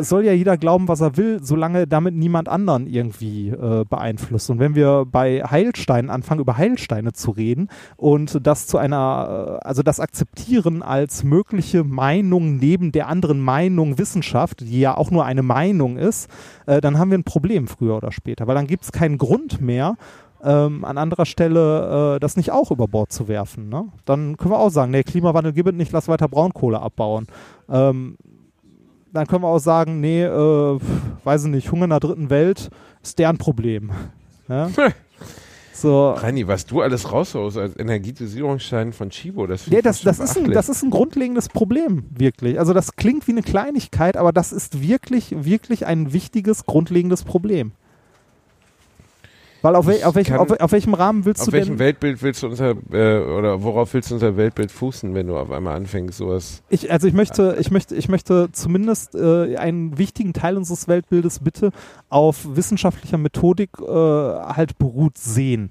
Soll 0.00 0.24
ja 0.24 0.32
jeder 0.32 0.56
glauben, 0.56 0.88
was 0.88 1.00
er 1.00 1.16
will, 1.16 1.40
solange 1.42 1.86
damit 1.86 2.14
niemand 2.14 2.48
anderen 2.48 2.86
irgendwie 2.86 3.43
äh, 3.48 3.84
beeinflusst. 3.88 4.50
Und 4.50 4.58
wenn 4.58 4.74
wir 4.74 5.04
bei 5.04 5.42
Heilsteinen 5.42 6.10
anfangen, 6.10 6.40
über 6.40 6.56
Heilsteine 6.56 7.12
zu 7.12 7.30
reden 7.30 7.68
und 7.96 8.46
das 8.46 8.66
zu 8.66 8.78
einer, 8.78 9.58
äh, 9.62 9.66
also 9.66 9.82
das 9.82 10.00
akzeptieren 10.00 10.82
als 10.82 11.24
mögliche 11.24 11.84
Meinung 11.84 12.56
neben 12.56 12.92
der 12.92 13.08
anderen 13.08 13.40
Meinung 13.40 13.98
Wissenschaft, 13.98 14.60
die 14.60 14.80
ja 14.80 14.96
auch 14.96 15.10
nur 15.10 15.24
eine 15.24 15.42
Meinung 15.42 15.96
ist, 15.96 16.30
äh, 16.66 16.80
dann 16.80 16.98
haben 16.98 17.10
wir 17.10 17.18
ein 17.18 17.24
Problem 17.24 17.66
früher 17.66 17.96
oder 17.96 18.12
später, 18.12 18.46
weil 18.46 18.54
dann 18.54 18.66
gibt 18.66 18.84
es 18.84 18.92
keinen 18.92 19.18
Grund 19.18 19.60
mehr, 19.60 19.96
ähm, 20.44 20.84
an 20.84 20.98
anderer 20.98 21.24
Stelle 21.24 22.16
äh, 22.16 22.20
das 22.20 22.36
nicht 22.36 22.52
auch 22.52 22.70
über 22.70 22.86
Bord 22.86 23.10
zu 23.10 23.28
werfen. 23.28 23.70
Ne? 23.70 23.86
Dann 24.04 24.36
können 24.36 24.52
wir 24.52 24.58
auch 24.58 24.70
sagen, 24.70 24.90
nee, 24.90 25.02
Klimawandel 25.02 25.54
gibt 25.54 25.74
nicht, 25.74 25.92
lass 25.92 26.06
weiter 26.06 26.28
Braunkohle 26.28 26.80
abbauen. 26.80 27.26
Ähm, 27.68 28.16
dann 29.14 29.26
können 29.26 29.42
wir 29.42 29.48
auch 29.48 29.58
sagen, 29.58 30.00
nee, 30.00 30.24
äh, 30.24 30.78
weiß 31.24 31.44
ich 31.44 31.50
nicht, 31.50 31.70
Hunger 31.70 31.84
in 31.84 31.90
der 31.90 32.00
dritten 32.00 32.30
Welt 32.30 32.68
ist 33.02 33.18
deren 33.18 33.38
Problem. 33.38 33.90
Ja? 34.48 34.70
So. 35.76 36.12
Reini, 36.12 36.46
was 36.46 36.66
du 36.66 36.82
alles 36.82 37.10
raushaust 37.10 37.58
als 37.58 37.76
Energetisierungsschein 37.76 38.92
von 38.92 39.10
Chibo, 39.10 39.48
das 39.48 39.66
ich 39.66 39.82
das, 39.82 40.02
das, 40.02 40.20
ist 40.20 40.38
ein, 40.38 40.52
das 40.52 40.68
ist 40.68 40.84
ein 40.84 40.90
grundlegendes 40.90 41.48
Problem, 41.48 42.04
wirklich. 42.16 42.60
Also 42.60 42.72
das 42.72 42.94
klingt 42.94 43.26
wie 43.26 43.32
eine 43.32 43.42
Kleinigkeit, 43.42 44.16
aber 44.16 44.32
das 44.32 44.52
ist 44.52 44.80
wirklich, 44.80 45.44
wirklich 45.44 45.84
ein 45.84 46.12
wichtiges, 46.12 46.64
grundlegendes 46.64 47.24
Problem. 47.24 47.72
Weil 49.64 49.76
auf, 49.76 49.86
wel, 49.86 50.04
auf, 50.04 50.14
welchem, 50.14 50.36
kann- 50.36 50.40
auf, 50.50 50.60
auf 50.60 50.72
welchem 50.72 50.92
Rahmen 50.92 51.24
willst 51.24 51.40
Auf 51.40 51.46
du 51.46 51.52
welchem 51.52 51.70
denn... 51.70 51.78
Weltbild 51.78 52.22
willst 52.22 52.42
du 52.42 52.48
unser, 52.48 52.74
äh, 52.92 53.18
oder 53.18 53.62
worauf 53.62 53.94
willst 53.94 54.10
du 54.10 54.14
unser 54.14 54.36
Weltbild 54.36 54.70
fußen, 54.70 55.14
wenn 55.14 55.26
du 55.26 55.38
auf 55.38 55.50
einmal 55.50 55.74
anfängst, 55.74 56.18
sowas? 56.18 56.62
Ich, 56.68 56.92
also 56.92 57.08
ich 57.08 57.14
möchte, 57.14 57.56
ich 57.58 57.70
möchte, 57.70 57.94
ich 57.94 58.10
möchte 58.10 58.50
zumindest 58.52 59.14
äh, 59.14 59.56
einen 59.56 59.96
wichtigen 59.96 60.34
Teil 60.34 60.58
unseres 60.58 60.86
Weltbildes 60.86 61.38
bitte 61.38 61.70
auf 62.10 62.46
wissenschaftlicher 62.54 63.16
Methodik 63.16 63.70
äh, 63.80 63.86
halt 63.86 64.76
beruht 64.76 65.16
sehen. 65.16 65.70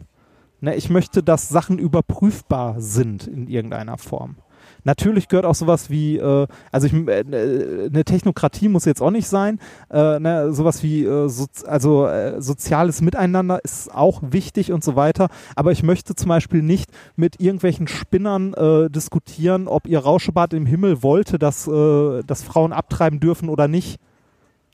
Ne, 0.59 0.75
ich 0.75 0.89
möchte, 0.89 1.21
dass 1.21 1.49
Sachen 1.49 1.77
überprüfbar 1.77 2.81
sind 2.81 3.27
in 3.27 3.47
irgendeiner 3.47 3.97
Form. 3.97 4.37
Natürlich 4.83 5.27
gehört 5.27 5.45
auch 5.45 5.55
sowas 5.55 5.89
wie, 5.89 6.17
äh, 6.17 6.47
also 6.71 6.87
ich, 6.87 6.93
äh, 6.93 7.23
eine 7.87 8.03
Technokratie 8.03 8.69
muss 8.69 8.85
jetzt 8.85 9.01
auch 9.01 9.11
nicht 9.11 9.27
sein, 9.27 9.59
äh, 9.89 10.19
ne, 10.19 10.53
sowas 10.53 10.83
wie 10.83 11.03
äh, 11.05 11.29
soz 11.29 11.63
also 11.63 12.07
äh, 12.07 12.41
soziales 12.41 13.01
Miteinander 13.01 13.63
ist 13.63 13.93
auch 13.93 14.21
wichtig 14.21 14.71
und 14.71 14.83
so 14.83 14.95
weiter. 14.95 15.29
Aber 15.55 15.71
ich 15.71 15.83
möchte 15.83 16.15
zum 16.15 16.29
Beispiel 16.29 16.61
nicht 16.61 16.91
mit 17.15 17.39
irgendwelchen 17.39 17.87
Spinnern 17.87 18.53
äh, 18.53 18.89
diskutieren, 18.89 19.67
ob 19.67 19.87
ihr 19.87 19.99
Rauschebad 19.99 20.53
im 20.53 20.65
Himmel 20.65 21.03
wollte, 21.03 21.39
dass, 21.39 21.67
äh, 21.67 22.23
dass 22.23 22.43
Frauen 22.43 22.73
abtreiben 22.73 23.19
dürfen 23.19 23.49
oder 23.49 23.67
nicht. 23.67 23.99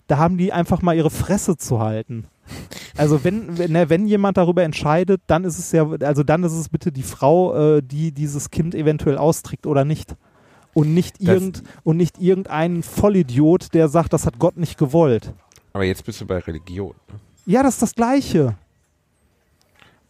Da 0.07 0.18
haben 0.18 0.38
die 0.38 0.52
einfach 0.52 0.81
mal 0.81 0.95
ihre 0.95 1.11
Fresse 1.11 1.57
zu 1.57 1.80
halten. 1.80 2.26
Also 2.97 3.23
wenn, 3.23 3.57
wenn, 3.57 3.71
ne, 3.71 3.89
wenn 3.89 4.07
jemand 4.07 4.38
darüber 4.38 4.63
entscheidet, 4.63 5.21
dann 5.27 5.43
ist 5.45 5.57
es 5.59 5.71
ja, 5.71 5.88
also 6.01 6.23
dann 6.23 6.43
ist 6.43 6.53
es 6.53 6.69
bitte 6.69 6.91
die 6.91 7.03
Frau, 7.03 7.77
äh, 7.77 7.81
die 7.81 8.11
dieses 8.11 8.49
Kind 8.49 8.76
eventuell 8.76 9.17
austrägt 9.17 9.65
oder 9.67 9.85
nicht. 9.85 10.15
Und 10.73 10.93
nicht, 10.93 11.15
Das- 11.19 11.35
irgend, 11.35 11.63
und 11.84 11.97
nicht 11.97 12.19
irgendein 12.21 12.84
Vollidiot, 12.84 13.73
der 13.73 13.88
sagt, 13.89 14.13
das 14.13 14.26
hat 14.26 14.38
Gott 14.39 14.57
nicht 14.57 14.77
gewollt. 14.77 15.34
Aber 15.73 15.84
jetzt 15.84 16.05
bist 16.05 16.19
du 16.21 16.26
bei 16.26 16.39
Religion. 16.39 16.93
ne? 17.07 17.19
Ja, 17.45 17.63
das 17.63 17.76
ist 17.76 17.81
das 17.81 17.95
Gleiche. 17.95 18.55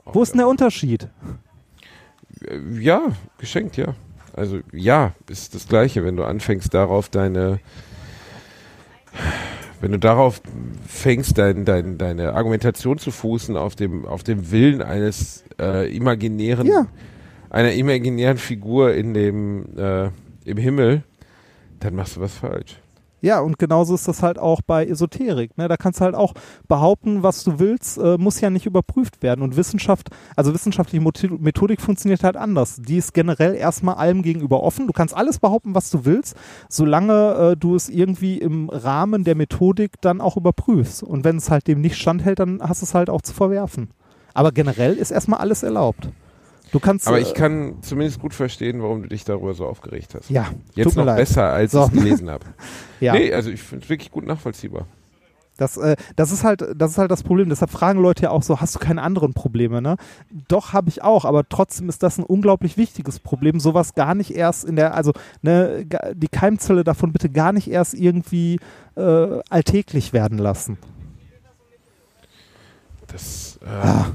Wo 0.05 0.21
ist 0.23 0.31
denn 0.31 0.39
der 0.39 0.47
Unterschied? 0.47 1.07
Äh, 2.41 2.59
Ja, 2.79 3.01
geschenkt, 3.37 3.77
ja. 3.77 3.93
Also 4.33 4.59
ja, 4.71 5.13
ist 5.29 5.53
das 5.55 5.67
Gleiche, 5.67 6.03
wenn 6.03 6.15
du 6.15 6.23
anfängst 6.23 6.73
darauf 6.73 7.09
deine, 7.09 7.59
wenn 9.81 9.91
du 9.91 9.99
darauf 9.99 10.41
fängst, 10.87 11.37
dein, 11.37 11.65
dein, 11.65 11.97
deine 11.97 12.33
Argumentation 12.33 12.97
zu 12.97 13.11
fußen 13.11 13.55
auf 13.57 13.75
dem, 13.75 14.05
auf 14.05 14.23
dem 14.23 14.51
Willen 14.51 14.81
eines 14.81 15.43
äh, 15.59 15.93
imaginären, 15.95 16.67
Ja. 16.67 16.87
einer 17.49 17.71
imaginären 17.73 18.37
Figur 18.37 18.93
in 18.93 19.13
dem, 19.13 19.65
äh, 19.77 20.09
im 20.45 20.57
Himmel, 20.57 21.03
dann 21.79 21.95
machst 21.95 22.17
du 22.17 22.21
was 22.21 22.33
falsch. 22.35 22.79
Ja, 23.21 23.39
und 23.41 23.59
genauso 23.59 23.95
ist 23.95 24.07
das 24.07 24.23
halt 24.23 24.39
auch 24.39 24.61
bei 24.61 24.85
Esoterik. 24.85 25.57
Ne? 25.57 25.67
Da 25.67 25.77
kannst 25.77 25.99
du 25.99 26.05
halt 26.05 26.15
auch 26.15 26.33
behaupten, 26.67 27.23
was 27.23 27.43
du 27.43 27.59
willst, 27.59 27.97
äh, 27.97 28.17
muss 28.17 28.39
ja 28.39 28.49
nicht 28.49 28.65
überprüft 28.65 29.21
werden. 29.21 29.41
Und 29.41 29.57
Wissenschaft, 29.57 30.09
also 30.35 30.53
wissenschaftliche 30.53 31.03
Methodik 31.39 31.81
funktioniert 31.81 32.23
halt 32.23 32.37
anders. 32.37 32.77
Die 32.81 32.97
ist 32.97 33.13
generell 33.13 33.55
erstmal 33.55 33.95
allem 33.95 34.21
gegenüber 34.21 34.63
offen. 34.63 34.87
Du 34.87 34.93
kannst 34.93 35.15
alles 35.15 35.39
behaupten, 35.39 35.75
was 35.75 35.89
du 35.89 36.05
willst, 36.05 36.35
solange 36.69 37.33
äh, 37.33 37.57
du 37.57 37.75
es 37.75 37.89
irgendwie 37.89 38.37
im 38.37 38.69
Rahmen 38.69 39.23
der 39.23 39.35
Methodik 39.35 39.99
dann 40.01 40.21
auch 40.21 40.37
überprüfst. 40.37 41.03
Und 41.03 41.23
wenn 41.23 41.37
es 41.37 41.49
halt 41.49 41.67
dem 41.67 41.81
nicht 41.81 41.97
standhält, 41.97 42.39
dann 42.39 42.61
hast 42.61 42.81
du 42.81 42.85
es 42.85 42.93
halt 42.93 43.09
auch 43.09 43.21
zu 43.21 43.33
verwerfen. 43.33 43.89
Aber 44.33 44.51
generell 44.51 44.93
ist 44.93 45.11
erstmal 45.11 45.39
alles 45.39 45.63
erlaubt. 45.63 46.09
Du 46.71 46.79
kannst. 46.79 47.07
Aber 47.07 47.17
äh, 47.17 47.21
ich 47.21 47.33
kann 47.33 47.81
zumindest 47.81 48.19
gut 48.19 48.33
verstehen, 48.33 48.81
warum 48.81 49.01
du 49.03 49.09
dich 49.09 49.23
darüber 49.23 49.53
so 49.53 49.65
aufgeregt 49.65 50.13
hast. 50.15 50.29
Ja, 50.29 50.47
Jetzt 50.75 50.95
noch 50.95 51.05
leid. 51.05 51.17
besser, 51.17 51.45
als 51.51 51.71
So. 51.71 51.81
ich 51.81 51.87
es 51.87 51.91
gelesen 51.93 52.29
habe. 52.29 52.45
Ja. 53.01 53.13
Nee, 53.13 53.33
also 53.33 53.49
ich 53.49 53.61
finde 53.61 53.85
es 53.85 53.89
wirklich 53.89 54.11
gut 54.11 54.25
nachvollziehbar. 54.25 54.85
Das, 55.55 55.77
äh, 55.77 55.95
das, 56.17 56.31
ist 56.33 56.43
halt, 56.43 56.65
das 56.75 56.91
ist 56.91 56.97
halt 56.97 57.11
das 57.11 57.23
Problem. 57.23 57.47
Deshalb 57.47 57.71
fragen 57.71 58.01
Leute 58.01 58.23
ja 58.23 58.29
auch 58.31 58.43
so, 58.43 58.59
hast 58.59 58.75
du 58.75 58.79
keine 58.79 59.01
anderen 59.01 59.33
Probleme? 59.33 59.81
Ne? 59.81 59.95
Doch, 60.49 60.73
habe 60.73 60.89
ich 60.89 61.01
auch, 61.01 61.23
aber 61.23 61.47
trotzdem 61.47 61.87
ist 61.87 62.03
das 62.03 62.17
ein 62.17 62.23
unglaublich 62.25 62.75
wichtiges 62.75 63.19
Problem. 63.19 63.61
Sowas 63.61 63.93
gar 63.93 64.15
nicht 64.15 64.31
erst 64.35 64.65
in 64.65 64.75
der, 64.75 64.95
also 64.95 65.13
ne, 65.41 65.85
die 66.13 66.27
Keimzelle 66.27 66.83
davon 66.83 67.13
bitte 67.13 67.29
gar 67.29 67.53
nicht 67.53 67.69
erst 67.69 67.93
irgendwie 67.93 68.59
äh, 68.95 69.39
alltäglich 69.49 70.11
werden 70.11 70.37
lassen. 70.39 70.77
Das, 73.07 73.59
äh, 73.63 73.69
Ah, 73.69 74.05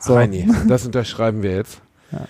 so. 0.00 0.14
Reini, 0.14 0.48
das 0.68 0.86
unterschreiben 0.86 1.42
wir 1.42 1.54
jetzt. 1.54 1.80
Ja. 2.12 2.26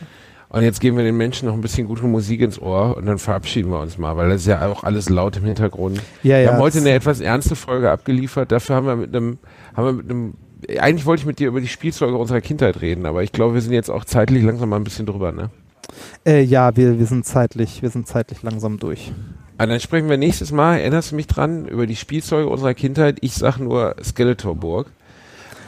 Und 0.51 0.63
jetzt 0.63 0.81
geben 0.81 0.97
wir 0.97 1.05
den 1.05 1.17
Menschen 1.17 1.47
noch 1.47 1.55
ein 1.55 1.61
bisschen 1.61 1.87
gute 1.87 2.03
Musik 2.03 2.41
ins 2.41 2.61
Ohr 2.61 2.97
und 2.97 3.07
dann 3.07 3.19
verabschieden 3.19 3.71
wir 3.71 3.79
uns 3.79 3.99
mal, 3.99 4.17
weil 4.17 4.31
das 4.31 4.41
ist 4.41 4.49
ja 4.49 4.67
auch 4.67 4.83
alles 4.83 5.09
laut 5.09 5.37
im 5.37 5.45
Hintergrund. 5.45 6.03
Ja, 6.25 6.37
wir 6.37 6.43
ja, 6.43 6.53
haben 6.53 6.59
heute 6.59 6.79
eine 6.79 6.91
etwas 6.91 7.21
ernste 7.21 7.55
Folge 7.55 7.89
abgeliefert. 7.89 8.51
Dafür 8.51 8.75
haben 8.75 8.87
wir 8.87 8.97
mit 8.97 9.15
einem, 9.15 9.39
haben 9.77 9.87
wir 9.87 9.93
mit 9.93 10.11
einem, 10.11 10.35
eigentlich 10.81 11.07
wollte 11.07 11.21
ich 11.21 11.27
mit 11.27 11.39
dir 11.39 11.47
über 11.47 11.61
die 11.61 11.69
Spielzeuge 11.69 12.17
unserer 12.17 12.41
Kindheit 12.41 12.81
reden, 12.81 13.07
aber 13.07 13.23
ich 13.23 13.31
glaube, 13.31 13.55
wir 13.55 13.61
sind 13.61 13.73
jetzt 13.73 13.91
auch 13.91 14.05
zeitlich 14.05 14.43
langsam 14.43 14.71
mal 14.71 14.77
ein 14.77 14.85
bisschen 14.85 15.07
drüber, 15.07 15.31
ne? 15.31 15.51
Äh, 16.27 16.43
ja, 16.43 16.77
wir, 16.77 16.99
wir 16.99 17.07
sind 17.07 17.25
zeitlich, 17.27 17.81
wir 17.83 17.91
sind 17.91 18.09
zeitlich 18.09 18.43
langsam 18.43 18.81
durch. 18.81 19.13
Ah, 19.57 19.67
dann 19.67 19.79
sprechen 19.79 20.09
wir 20.09 20.17
nächstes 20.17 20.51
Mal, 20.51 20.79
erinnerst 20.79 21.13
du 21.13 21.17
mich 21.17 21.29
dran, 21.29 21.67
über 21.67 21.87
die 21.87 21.97
Spielzeuge 21.97 22.49
unserer 22.49 22.75
Kindheit. 22.75 23.19
Ich 23.21 23.35
sag 23.35 23.59
nur 23.59 23.95
Skeletorburg. 24.03 24.91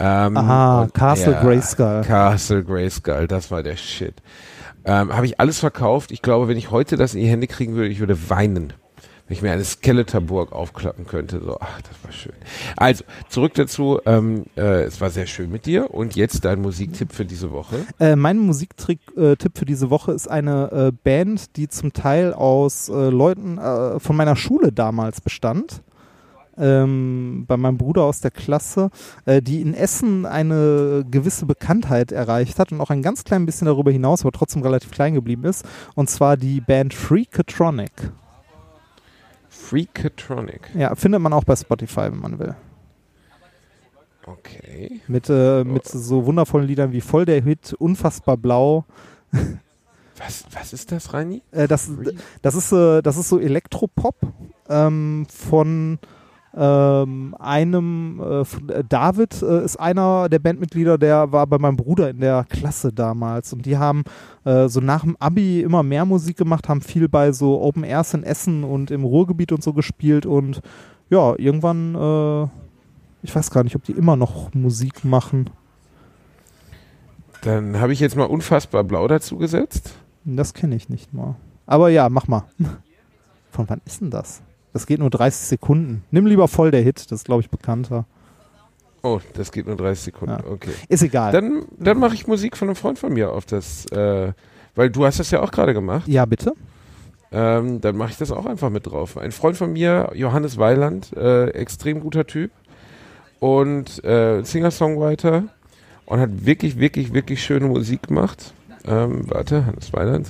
Ähm, 0.05 0.37
Aha, 0.37 0.89
Castle 0.93 1.39
Grayskull. 1.41 2.03
Castle 2.05 2.65
Grayskull, 2.65 3.29
das 3.29 3.53
war 3.53 3.63
der 3.63 3.77
Shit. 3.77 4.15
Ähm, 4.85 5.15
Habe 5.15 5.27
ich 5.27 5.39
alles 5.39 5.61
verkauft. 5.61 6.11
Ich 6.11 6.23
glaube, 6.23 6.49
wenn 6.49 6.57
ich 6.57 6.73
heute 6.73 6.97
das 6.97 7.15
in 7.15 7.21
die 7.21 7.29
Hände 7.29 7.47
kriegen 7.47 7.77
würde, 7.77 7.89
ich 7.89 8.01
würde 8.01 8.29
weinen. 8.29 8.73
Wenn 9.29 9.37
ich 9.37 9.43
mir 9.43 9.53
eine 9.53 9.63
Skeletorburg 9.63 10.51
aufklappen 10.51 11.07
könnte. 11.07 11.41
So, 11.41 11.57
ach, 11.61 11.81
das 11.83 11.93
war 12.03 12.11
schön. 12.11 12.33
Also, 12.77 13.05
zurück 13.29 13.55
dazu. 13.55 14.01
Ähm, 14.05 14.47
äh, 14.57 14.83
es 14.83 15.01
war 15.01 15.11
sehr 15.11 15.27
schön 15.27 15.53
mit 15.53 15.67
dir. 15.67 15.95
Und 15.95 16.17
jetzt 16.17 16.45
dein 16.45 16.61
Musiktipp 16.61 17.13
für 17.13 17.25
diese 17.25 17.53
Woche. 17.53 17.77
Äh, 18.01 18.17
mein 18.17 18.39
Musiktipp 18.39 18.99
äh, 19.17 19.37
für 19.55 19.65
diese 19.65 19.89
Woche 19.91 20.11
ist 20.11 20.29
eine 20.29 20.73
äh, 20.73 20.93
Band, 21.05 21.57
die 21.57 21.69
zum 21.69 21.93
Teil 21.93 22.35
aus 22.35 22.89
äh, 22.89 23.11
Leuten 23.11 23.59
äh, 23.59 24.01
von 24.01 24.17
meiner 24.17 24.35
Schule 24.35 24.73
damals 24.73 25.21
bestand. 25.21 25.81
Ähm, 26.59 27.45
bei 27.47 27.57
meinem 27.57 27.79
Bruder 27.79 28.03
aus 28.05 28.21
der 28.21 28.31
Klasse, 28.31 28.91
äh, 29.25 29.41
die 29.41 29.61
in 29.63 29.75
Essen 29.75 30.27
eine 30.27 31.05
gewisse 31.11 31.47
Bekanntheit 31.47 32.13
erreicht 32.13 32.59
hat 32.59 32.73
und 32.73 32.81
auch 32.81 32.91
ein 32.91 33.03
ganz 33.03 33.25
klein 33.25 33.47
bisschen 33.47 33.67
darüber 33.67 33.91
hinaus, 33.91 34.23
aber 34.23 34.33
trotzdem 34.33 34.63
relativ 34.63 34.91
klein 34.91 35.15
geblieben 35.15 35.45
ist. 35.45 35.65
Und 35.95 36.11
zwar 36.11 36.37
die 36.37 36.61
Band 36.61 36.93
Freakatronic. 36.93 38.13
Freakatronic. 39.49 40.71
Ja, 40.75 40.95
findet 40.95 41.21
man 41.21 41.33
auch 41.33 41.45
bei 41.45 41.57
Spotify, 41.57 42.11
wenn 42.11 42.21
man 42.21 42.39
will. 42.39 42.55
Okay. 44.27 45.01
Mit, 45.09 45.29
äh, 45.29 45.65
mit 45.65 45.87
so 45.87 46.27
wundervollen 46.27 46.67
Liedern 46.67 46.93
wie 46.93 47.01
Voll 47.01 47.25
der 47.25 47.43
Hit, 47.43 47.75
Unfassbar 47.75 48.37
Blau. 48.37 48.85
Was, 50.19 50.45
was 50.53 50.73
ist 50.73 50.93
das, 50.93 51.15
Reini? 51.15 51.43
Äh, 51.51 51.67
das, 51.67 51.91
das, 52.43 52.55
ist, 52.55 52.71
äh, 52.71 53.03
das 53.03 53.17
ist 53.17 53.29
so 53.29 53.41
Elektropop 53.41 54.15
ähm, 54.69 55.27
von 55.29 55.99
ähm, 56.55 57.35
einem 57.39 58.21
äh, 58.21 58.41
äh, 58.73 58.85
David 58.87 59.41
äh, 59.43 59.65
ist 59.65 59.77
einer 59.77 60.29
der 60.29 60.39
Bandmitglieder, 60.39 60.99
der 60.99 61.33
war 61.33 61.47
bei 61.47 61.59
meinem 61.59 61.77
Bruder 61.77 62.11
in 62.11 62.21
der 62.21 62.45
Klasse 62.49 62.93
damals 62.93 63.53
und 63.53 63.65
die 63.65 63.79
haben 63.79 64.05
äh, 64.45 64.69
so 64.69 64.81
nach 64.81 65.03
dem 65.03 65.17
Abi 65.19 65.63
immer 65.63 65.83
mehr 65.83 66.05
Musik 66.05 66.37
gemacht, 66.37 66.69
haben 66.69 66.83
viel 66.83 67.09
bei 67.09 67.33
so 67.33 67.61
Open 67.63 67.85
Airs 67.85 68.13
in 68.13 68.23
Essen 68.23 68.65
und 68.65 68.91
im 68.91 69.05
Ruhrgebiet 69.05 69.53
und 69.53 69.63
so 69.63 69.73
gespielt 69.73 70.27
und 70.27 70.61
ja, 71.09 71.35
irgendwann, 71.39 71.95
äh, 71.95 72.49
ich 73.23 73.35
weiß 73.35 73.51
gar 73.51 73.65
nicht, 73.65 73.77
ob 73.77 73.85
die 73.85 73.93
immer 73.93 74.17
noch 74.17 74.53
Musik 74.53 75.05
machen. 75.05 75.51
Dann 77.43 77.81
habe 77.81 77.93
ich 77.93 78.01
jetzt 78.01 78.17
mal 78.17 78.25
unfassbar 78.25 78.85
blau 78.85 79.09
dazu 79.09 79.37
gesetzt. 79.37 79.95
Das 80.25 80.55
kenne 80.55 80.77
ich 80.77 80.89
nicht 80.89 81.13
mal. 81.13 81.37
Aber 81.67 81.89
ja, 81.89 82.09
mach 82.09 82.29
mal. 82.29 82.45
Von 83.51 83.69
wann 83.69 83.81
ist 83.85 84.01
denn 84.01 84.11
das? 84.11 84.43
Das 84.73 84.87
geht 84.87 85.01
nur 85.01 85.11
30 85.11 85.49
Sekunden. 85.49 86.05
Nimm 86.11 86.27
lieber 86.27 86.49
voll 86.49 86.71
der 86.71 86.81
Hit, 86.81 87.11
das 87.11 87.21
ist, 87.21 87.25
glaube 87.25 87.43
ich, 87.43 87.51
bekannter. 87.51 88.07
Oh, 89.03 89.21
das 89.35 89.51
geht 89.53 89.67
nur 89.67 89.77
30 89.77 90.05
Sekunden. 90.05 90.39
Ja. 90.45 90.51
Okay. 90.51 90.71
Ist 90.89 91.03
egal. 91.03 91.33
Dann, 91.33 91.65
dann 91.79 91.99
mache 91.99 92.15
ich 92.15 92.27
Musik 92.27 92.57
von 92.57 92.69
einem 92.69 92.77
Freund 92.77 92.99
von 92.99 93.13
mir 93.13 93.33
auf 93.33 93.45
das, 93.45 93.87
äh, 93.87 94.33
weil 94.75 94.91
du 94.91 95.05
hast 95.05 95.19
das 95.19 95.31
ja 95.31 95.41
auch 95.41 95.51
gerade 95.51 95.75
gemacht. 95.75 96.09
ja, 96.09 96.25
bitte. 96.25 96.55
Ähm, 97.35 97.81
dann 97.81 97.97
mache 97.97 98.11
ich 98.11 98.19
das 98.19 98.31
auch 98.31 98.45
einfach 98.45 98.69
mit 98.69 98.87
drauf. 98.87 99.17
Ein 99.17 99.33
Freund 99.33 99.57
von 99.57 99.73
mir, 99.73 100.11
Johannes 100.15 100.59
Weiland, 100.59 101.17
äh, 101.17 101.49
extrem 101.49 102.01
guter 102.01 102.27
Typ 102.27 102.51
und 103.41 104.05
äh, 104.05 104.43
Singer-Songwriter 104.45 105.45
und 106.05 106.21
hat 106.21 106.45
wirklich, 106.45 106.79
wirklich, 106.79 107.15
wirklich 107.15 107.43
schöne 107.43 107.67
Musik 107.69 108.09
gemacht. 108.09 108.53
Ähm, 108.87 109.23
warte, 109.31 109.65
Hannes 109.65 109.93
Weiland. 109.95 110.29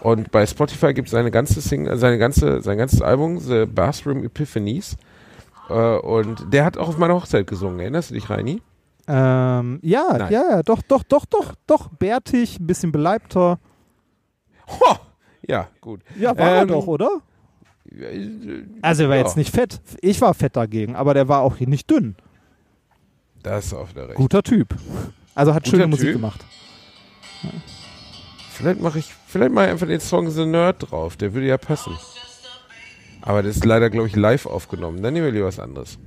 Und 0.00 0.30
bei 0.30 0.46
Spotify 0.46 0.94
gibt 0.94 1.08
es 1.08 1.12
seine 1.12 1.30
ganze 1.30 1.60
Sing 1.60 1.88
seine 1.96 2.18
ganze, 2.18 2.62
sein 2.62 2.78
ganzes 2.78 3.02
Album, 3.02 3.38
The 3.38 3.66
Bathroom 3.66 4.24
Epiphanies. 4.24 4.96
Äh, 5.68 5.96
und 5.98 6.52
der 6.52 6.64
hat 6.64 6.76
auch 6.78 6.88
auf 6.88 6.98
meiner 6.98 7.14
Hochzeit 7.14 7.46
gesungen. 7.46 7.80
Erinnerst 7.80 8.10
du 8.10 8.14
dich, 8.14 8.30
Reini? 8.30 8.62
Ähm, 9.08 9.80
ja, 9.82 10.04
Nein. 10.18 10.32
ja, 10.32 10.42
ja, 10.50 10.62
doch, 10.62 10.82
doch, 10.82 11.02
doch, 11.02 11.24
doch, 11.24 11.54
doch. 11.66 11.88
Bärtig, 11.88 12.60
ein 12.60 12.66
bisschen 12.66 12.92
beleibter. 12.92 13.58
Ho! 14.68 14.96
Ja, 15.46 15.68
gut. 15.80 16.02
Ja, 16.18 16.36
war 16.36 16.50
er 16.50 16.62
Ähm, 16.62 16.68
doch, 16.68 16.86
oder? 16.86 17.22
Also 18.82 19.04
er 19.04 19.08
war 19.08 19.16
ja. 19.16 19.22
jetzt 19.22 19.36
nicht 19.36 19.54
fett. 19.54 19.80
Ich 20.02 20.20
war 20.20 20.34
fett 20.34 20.56
dagegen, 20.56 20.94
aber 20.94 21.14
der 21.14 21.26
war 21.28 21.40
auch 21.40 21.58
nicht 21.58 21.90
dünn. 21.90 22.16
Das 23.42 23.66
ist 23.66 23.74
auch 23.74 23.88
wieder 23.88 24.08
recht. 24.08 24.16
Guter 24.16 24.42
Typ. 24.42 24.74
Also 25.34 25.54
hat 25.54 25.64
Guter 25.64 25.76
schöne 25.76 25.86
Musik 25.86 26.08
Typ. 26.08 26.16
gemacht. 26.16 26.44
Vielleicht 28.50 28.80
mache 28.80 28.98
ich, 28.98 29.14
vielleicht 29.28 29.52
mache 29.52 29.66
ich 29.66 29.70
einfach 29.72 29.86
den 29.86 30.00
Song 30.00 30.30
The 30.30 30.44
Nerd 30.46 30.90
drauf, 30.90 31.16
der 31.16 31.34
würde 31.34 31.46
ja 31.46 31.58
passen. 31.58 31.96
Aber 33.22 33.42
das 33.42 33.56
ist 33.56 33.64
leider, 33.64 33.90
glaube 33.90 34.06
ich, 34.08 34.16
live 34.16 34.46
aufgenommen. 34.46 35.02
Dann 35.02 35.12
nehmen 35.12 35.26
wir 35.26 35.32
lieber 35.32 35.46
was 35.46 35.58
anderes. 35.58 35.98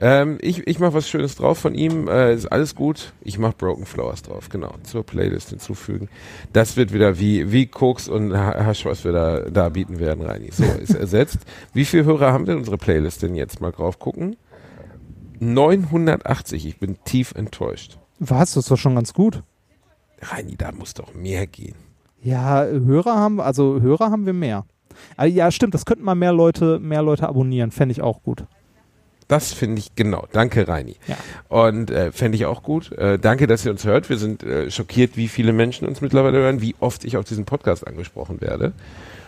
Ähm, 0.00 0.38
ich 0.40 0.66
ich 0.68 0.78
mache 0.78 0.94
was 0.94 1.08
Schönes 1.08 1.34
drauf 1.34 1.58
von 1.58 1.74
ihm. 1.74 2.06
Äh, 2.08 2.32
ist 2.34 2.46
alles 2.46 2.74
gut. 2.76 3.12
Ich 3.22 3.38
mache 3.38 3.54
Broken 3.56 3.84
Flowers 3.86 4.22
drauf, 4.22 4.48
genau. 4.48 4.72
Zur 4.84 5.04
Playlist 5.04 5.50
hinzufügen. 5.50 6.08
Das 6.52 6.76
wird 6.76 6.92
wieder 6.92 7.18
wie, 7.18 7.50
wie 7.50 7.66
Koks 7.66 8.06
und 8.08 8.32
Ha- 8.36 8.64
Hasch, 8.64 8.84
was 8.84 9.04
wir 9.04 9.12
da, 9.12 9.40
da 9.50 9.68
bieten 9.70 9.98
werden, 9.98 10.24
Reini. 10.24 10.50
So, 10.52 10.62
ist 10.64 10.94
ersetzt. 10.94 11.38
Wie 11.72 11.84
viele 11.84 12.04
Hörer 12.04 12.32
haben 12.32 12.44
denn 12.44 12.58
unsere 12.58 12.78
Playlist 12.78 13.22
denn 13.22 13.34
jetzt 13.34 13.60
mal 13.60 13.72
drauf 13.72 13.98
gucken? 13.98 14.36
980. 15.40 16.66
Ich 16.66 16.78
bin 16.78 16.98
tief 17.04 17.32
enttäuscht. 17.34 17.98
Was? 18.18 18.54
Das 18.54 18.70
war 18.70 18.76
schon 18.76 18.94
ganz 18.94 19.14
gut. 19.14 19.42
Reini, 20.20 20.56
da 20.56 20.70
muss 20.72 20.94
doch 20.94 21.14
mehr 21.14 21.46
gehen. 21.46 21.74
Ja, 22.28 22.64
Hörer 22.64 23.16
haben, 23.16 23.40
also 23.40 23.80
Hörer 23.80 24.10
haben 24.10 24.26
wir 24.26 24.34
mehr. 24.34 24.66
Ah, 25.16 25.24
Ja, 25.24 25.50
stimmt, 25.50 25.72
das 25.74 25.86
könnten 25.86 26.04
mal 26.04 26.14
mehr 26.14 26.32
Leute, 26.32 26.78
mehr 26.78 27.02
Leute 27.02 27.26
abonnieren, 27.26 27.70
fände 27.70 27.92
ich 27.92 28.02
auch 28.02 28.22
gut. 28.22 28.44
Das 29.28 29.52
finde 29.52 29.78
ich, 29.78 29.94
genau. 29.94 30.26
Danke, 30.32 30.66
Reini. 30.66 30.96
Ja. 31.06 31.16
Und 31.48 31.90
äh, 31.90 32.12
fände 32.12 32.36
ich 32.36 32.46
auch 32.46 32.62
gut. 32.62 32.92
Äh, 32.92 33.18
danke, 33.18 33.46
dass 33.46 33.64
ihr 33.64 33.70
uns 33.70 33.84
hört. 33.84 34.08
Wir 34.08 34.16
sind 34.16 34.42
äh, 34.42 34.70
schockiert, 34.70 35.16
wie 35.18 35.28
viele 35.28 35.52
Menschen 35.52 35.86
uns 35.86 36.00
mittlerweile 36.00 36.38
hören, 36.38 36.62
wie 36.62 36.74
oft 36.80 37.04
ich 37.04 37.16
auf 37.18 37.24
diesen 37.24 37.44
Podcast 37.44 37.86
angesprochen 37.86 38.40
werde. 38.40 38.72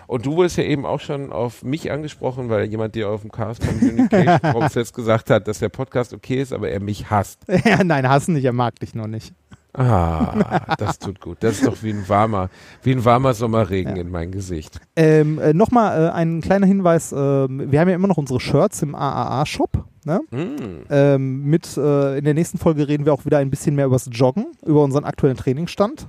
Und 0.07 0.27
du 0.27 0.37
wurdest 0.37 0.57
ja 0.57 0.65
eben 0.65 0.87
auch 0.87 1.01
schon 1.01 1.33
auf 1.33 1.63
mich 1.63 1.93
angesprochen, 1.93 2.49
weil 2.49 2.65
jemand 2.65 2.95
dir 2.95 3.11
auf 3.11 3.21
dem 3.21 3.31
Chaos 3.31 3.59
Communication 3.61 4.41
Prozess 4.53 4.93
gesagt 4.93 5.31
hat, 5.31 5.47
dass 5.47 5.59
der 5.59 5.69
Podcast 5.69 6.13
okay 6.15 6.41
ist, 6.43 6.53
aber 6.53 6.71
er 6.71 6.81
mich 6.81 7.11
hasst. 7.11 7.41
ja, 7.65 7.85
nein, 7.85 8.09
hassen 8.09 8.35
nicht, 8.35 8.45
er 8.45 8.53
mag 8.53 8.81
dich 8.81 8.95
noch 8.95 9.07
nicht. 9.07 9.33
Ah, 9.73 10.75
das 10.79 10.99
tut 10.99 11.21
gut. 11.21 11.39
Das 11.41 11.55
ist 11.55 11.67
doch 11.67 11.83
wie 11.83 11.91
ein 11.91 12.09
warmer, 12.09 12.51
wie 12.83 12.93
ein 12.93 13.05
warmer 13.05 13.35
Sommerregen 13.35 13.97
in 13.97 14.11
mein 14.11 14.33
Gesicht. 14.33 14.81
Ähm, 14.97 15.39
äh, 15.39 15.53
Nochmal 15.53 16.09
äh, 16.09 16.11
ein 16.11 16.41
kleiner 16.41 16.67
Hinweis, 16.67 17.13
ähm, 17.13 17.71
wir 17.71 17.81
haben 17.81 17.89
ja 17.89 17.95
immer 17.95 18.09
noch 18.09 18.17
unsere 18.17 18.41
Shirts 18.41 18.83
im 18.83 18.95
AAA-Shop. 18.95 19.85
Ne? 20.05 20.21
Mm. 20.31 20.85
Ähm, 20.91 21.45
mit, 21.45 21.77
äh, 21.77 22.19
in 22.19 22.25
der 22.25 22.35
nächsten 22.35 22.59
Folge 22.59 22.89
reden 22.89 23.05
wir 23.05 23.13
auch 23.13 23.27
wieder 23.27 23.39
ein 23.39 23.51
bisschen 23.51 23.75
mehr 23.77 23.87
über 23.87 23.97
das 23.97 24.09
Joggen, 24.11 24.47
über 24.65 24.83
unseren 24.83 25.05
aktuellen 25.05 25.37
Trainingsstand. 25.37 26.09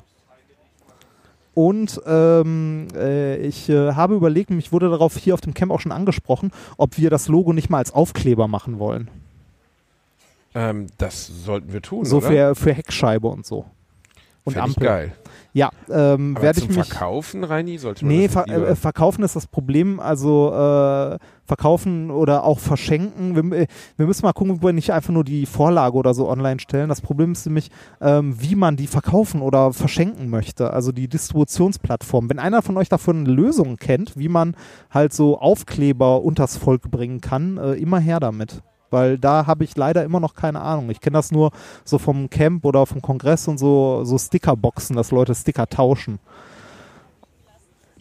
Und 1.54 2.02
ähm, 2.08 2.88
äh, 2.96 3.36
ich 3.46 3.70
äh, 3.70 3.92
habe 3.94 4.16
überlegt, 4.16 4.50
mich 4.50 4.72
wurde 4.72 4.90
darauf 4.90 5.18
hier 5.18 5.34
auf 5.34 5.42
dem 5.42 5.54
Camp 5.54 5.72
auch 5.72 5.82
schon 5.82 5.92
angesprochen, 5.92 6.52
ob 6.78 6.98
wir 6.98 7.10
das 7.10 7.28
Logo 7.28 7.52
nicht 7.52 7.70
mal 7.70 7.80
als 7.80 7.94
Aufkleber 7.94 8.48
machen 8.48 8.80
wollen. 8.80 9.10
Ähm, 10.54 10.88
das 10.98 11.28
sollten 11.28 11.72
wir 11.74 11.82
tun, 11.82 12.06
so 12.06 12.18
oder? 12.18 12.28
für, 12.28 12.56
für 12.56 12.74
Heckscheibe 12.74 13.28
und 13.28 13.46
so. 13.46 13.66
Und 14.44 14.54
Fänd 14.54 14.70
ich 14.70 14.76
Ampel. 14.78 14.88
geil. 14.88 15.14
Ja, 15.54 15.70
ähm, 15.90 16.38
werde 16.42 16.60
ich 16.60 16.70
mich. 16.70 16.88
Verkaufen, 16.88 17.44
Reini, 17.44 17.78
sollte 17.78 18.06
man 18.06 18.16
Nee, 18.16 18.30
ver 18.30 18.48
äh, 18.48 18.76
verkaufen 18.76 19.22
ist 19.24 19.36
das 19.36 19.48
Problem. 19.48 20.00
Also 20.00 20.48
äh, 20.54 21.18
verkaufen 21.44 22.10
oder 22.10 22.46
auch 22.46 22.58
verschenken. 22.58 23.36
Wir, 23.36 23.60
äh, 23.60 23.68
wir 23.98 24.06
müssen 24.06 24.26
mal 24.26 24.32
gucken, 24.32 24.56
ob 24.56 24.64
wir 24.64 24.72
nicht 24.72 24.94
einfach 24.94 25.12
nur 25.12 25.26
die 25.26 25.46
Vorlage 25.46 25.98
oder 25.98 26.14
so 26.14 26.30
online 26.30 26.62
stellen. 26.62 26.88
Das 26.88 27.02
Problem 27.02 27.34
ist 27.34 27.46
nämlich, 27.46 27.70
ähm, 28.00 28.42
wie 28.42 28.56
man 28.56 28.78
die 28.78 28.88
verkaufen 28.88 29.42
oder 29.42 29.74
verschenken 29.74 30.30
möchte. 30.30 30.72
Also 30.72 30.94
die 30.94 31.10
Distributionsplattform. 31.10 32.30
Wenn 32.30 32.40
einer 32.40 32.62
von 32.62 32.78
euch 32.78 32.88
davon 32.88 33.26
eine 33.26 33.32
Lösung 33.32 33.76
kennt, 33.76 34.18
wie 34.18 34.30
man 34.30 34.56
halt 34.90 35.12
so 35.12 35.38
Aufkleber 35.38 36.22
unters 36.24 36.56
Volk 36.56 36.90
bringen 36.90 37.20
kann, 37.20 37.58
äh, 37.58 37.74
immer 37.74 38.00
her 38.00 38.22
damit. 38.22 38.64
Weil 38.92 39.18
da 39.18 39.48
habe 39.48 39.64
ich 39.64 39.76
leider 39.76 40.04
immer 40.04 40.20
noch 40.20 40.36
keine 40.36 40.62
Ahnung. 40.62 40.90
Ich 40.90 41.02
kenne 41.02 41.18
das 41.18 41.32
nur 41.32 41.52
so 41.84 41.98
vom 41.98 42.30
Camp 42.30 42.64
oder 42.66 42.86
vom 42.86 43.02
Kongress 43.02 43.48
und 43.48 43.58
so, 43.58 44.04
so 44.04 44.18
Stickerboxen, 44.18 44.96
dass 44.96 45.12
Leute 45.12 45.34
Sticker 45.34 45.68
tauschen. 45.68 46.20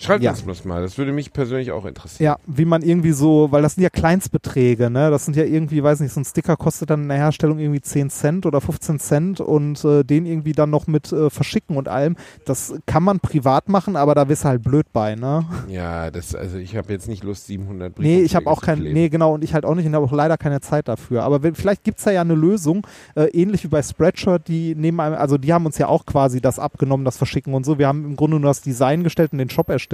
Schreibt 0.00 0.22
Ja. 0.24 0.30
uns 0.30 0.40
bloß 0.40 0.64
mal, 0.64 0.80
das 0.80 0.96
würde 0.96 1.12
mich 1.12 1.30
persönlich 1.30 1.72
auch 1.72 1.84
interessieren. 1.84 2.24
Ja, 2.24 2.38
wie 2.46 2.64
man 2.64 2.80
irgendwie 2.80 3.12
so, 3.12 3.48
weil 3.52 3.60
das 3.60 3.74
sind 3.74 3.82
ja 3.82 3.90
Kleinstbeträge, 3.90 4.88
ne? 4.88 5.10
Das 5.10 5.26
sind 5.26 5.36
ja 5.36 5.44
irgendwie, 5.44 5.82
weiß 5.82 6.00
nicht, 6.00 6.12
so 6.14 6.20
ein 6.20 6.24
Sticker 6.24 6.56
kostet 6.56 6.88
dann 6.88 7.02
in 7.02 7.08
der 7.10 7.18
Herstellung 7.18 7.58
irgendwie 7.58 7.82
10 7.82 8.08
Cent 8.08 8.46
oder 8.46 8.62
15 8.62 8.98
Cent 8.98 9.40
und 9.40 9.84
äh, 9.84 10.02
den 10.02 10.24
irgendwie 10.24 10.52
dann 10.52 10.70
noch 10.70 10.86
mit 10.86 11.12
äh, 11.12 11.28
verschicken 11.28 11.76
und 11.76 11.88
allem. 11.88 12.16
Das 12.46 12.72
kann 12.86 13.02
man 13.02 13.20
privat 13.20 13.68
machen, 13.68 13.94
aber 13.94 14.14
da 14.14 14.26
wirst 14.30 14.44
du 14.44 14.48
halt 14.48 14.62
blöd 14.62 14.86
bei, 14.94 15.16
ne? 15.16 15.44
Ja, 15.68 16.10
das, 16.10 16.34
also 16.34 16.56
ich 16.56 16.76
habe 16.76 16.90
jetzt 16.94 17.06
nicht 17.06 17.22
Lust, 17.22 17.46
700 17.48 17.98
Nee, 17.98 18.22
ich 18.22 18.34
habe 18.34 18.46
auch 18.46 18.62
kein, 18.62 18.78
nee, 18.78 19.10
genau, 19.10 19.34
und 19.34 19.44
ich 19.44 19.52
halt 19.52 19.66
auch 19.66 19.74
nicht 19.74 19.84
und 19.84 19.94
habe 19.94 20.06
auch 20.06 20.12
leider 20.12 20.38
keine 20.38 20.62
Zeit 20.62 20.88
dafür. 20.88 21.24
Aber 21.24 21.42
wenn, 21.42 21.54
vielleicht 21.54 21.84
gibt's 21.84 22.04
da 22.04 22.10
ja 22.10 22.22
eine 22.22 22.34
Lösung, 22.34 22.86
äh, 23.16 23.24
ähnlich 23.26 23.64
wie 23.64 23.68
bei 23.68 23.82
Spreadshirt, 23.82 24.48
die 24.48 24.74
nehmen 24.74 24.98
einem, 25.00 25.16
also 25.16 25.36
die 25.36 25.52
haben 25.52 25.66
uns 25.66 25.76
ja 25.76 25.88
auch 25.88 26.06
quasi 26.06 26.40
das 26.40 26.58
abgenommen, 26.58 27.04
das 27.04 27.18
Verschicken 27.18 27.52
und 27.52 27.66
so. 27.66 27.78
Wir 27.78 27.86
haben 27.86 28.06
im 28.06 28.16
Grunde 28.16 28.40
nur 28.40 28.48
das 28.48 28.62
Design 28.62 29.04
gestellt 29.04 29.32
und 29.32 29.38
den 29.38 29.50
Shop 29.50 29.68
erstellt 29.68 29.89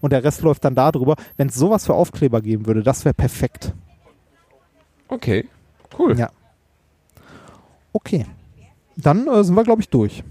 und 0.00 0.12
der 0.12 0.24
Rest 0.24 0.42
läuft 0.42 0.64
dann 0.64 0.74
darüber. 0.74 1.16
Wenn 1.36 1.48
es 1.48 1.54
sowas 1.54 1.86
für 1.86 1.94
Aufkleber 1.94 2.40
geben 2.40 2.66
würde, 2.66 2.82
das 2.82 3.04
wäre 3.04 3.14
perfekt. 3.14 3.72
Okay, 5.08 5.46
cool. 5.98 6.18
Ja. 6.18 6.30
Okay. 7.92 8.26
Dann 8.96 9.26
äh, 9.26 9.42
sind 9.42 9.54
wir, 9.54 9.64
glaube 9.64 9.82
ich, 9.82 9.88
durch. 9.88 10.22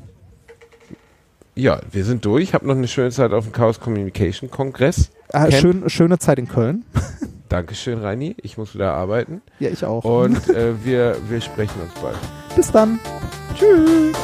Ja, 1.56 1.82
wir 1.92 2.06
sind 2.06 2.24
durch. 2.24 2.54
Hab 2.54 2.64
noch 2.64 2.76
eine 2.76 2.88
schöne 2.88 3.12
Zeit 3.12 3.34
auf 3.34 3.44
dem 3.44 3.52
Chaos 3.52 3.80
Communication 3.80 4.50
Kongress. 4.50 5.12
Camp. 5.30 5.54
schön, 5.54 5.90
schöne 5.90 6.18
Zeit 6.18 6.40
in 6.40 6.48
Köln. 6.48 6.86
Dankeschön, 7.50 8.00
Reini. 8.00 8.36
Ich 8.42 8.58
muss 8.58 8.76
wieder 8.76 8.94
arbeiten. 8.94 9.42
Ja, 9.60 9.70
ich 9.70 9.84
auch. 9.84 10.04
Und 10.06 10.50
äh, 10.56 10.84
wir, 10.86 11.18
wir 11.28 11.42
sprechen 11.42 11.82
uns 11.82 11.94
bald. 12.02 12.18
Bis 12.56 12.72
dann. 12.72 13.00
Tschüss. 13.56 14.16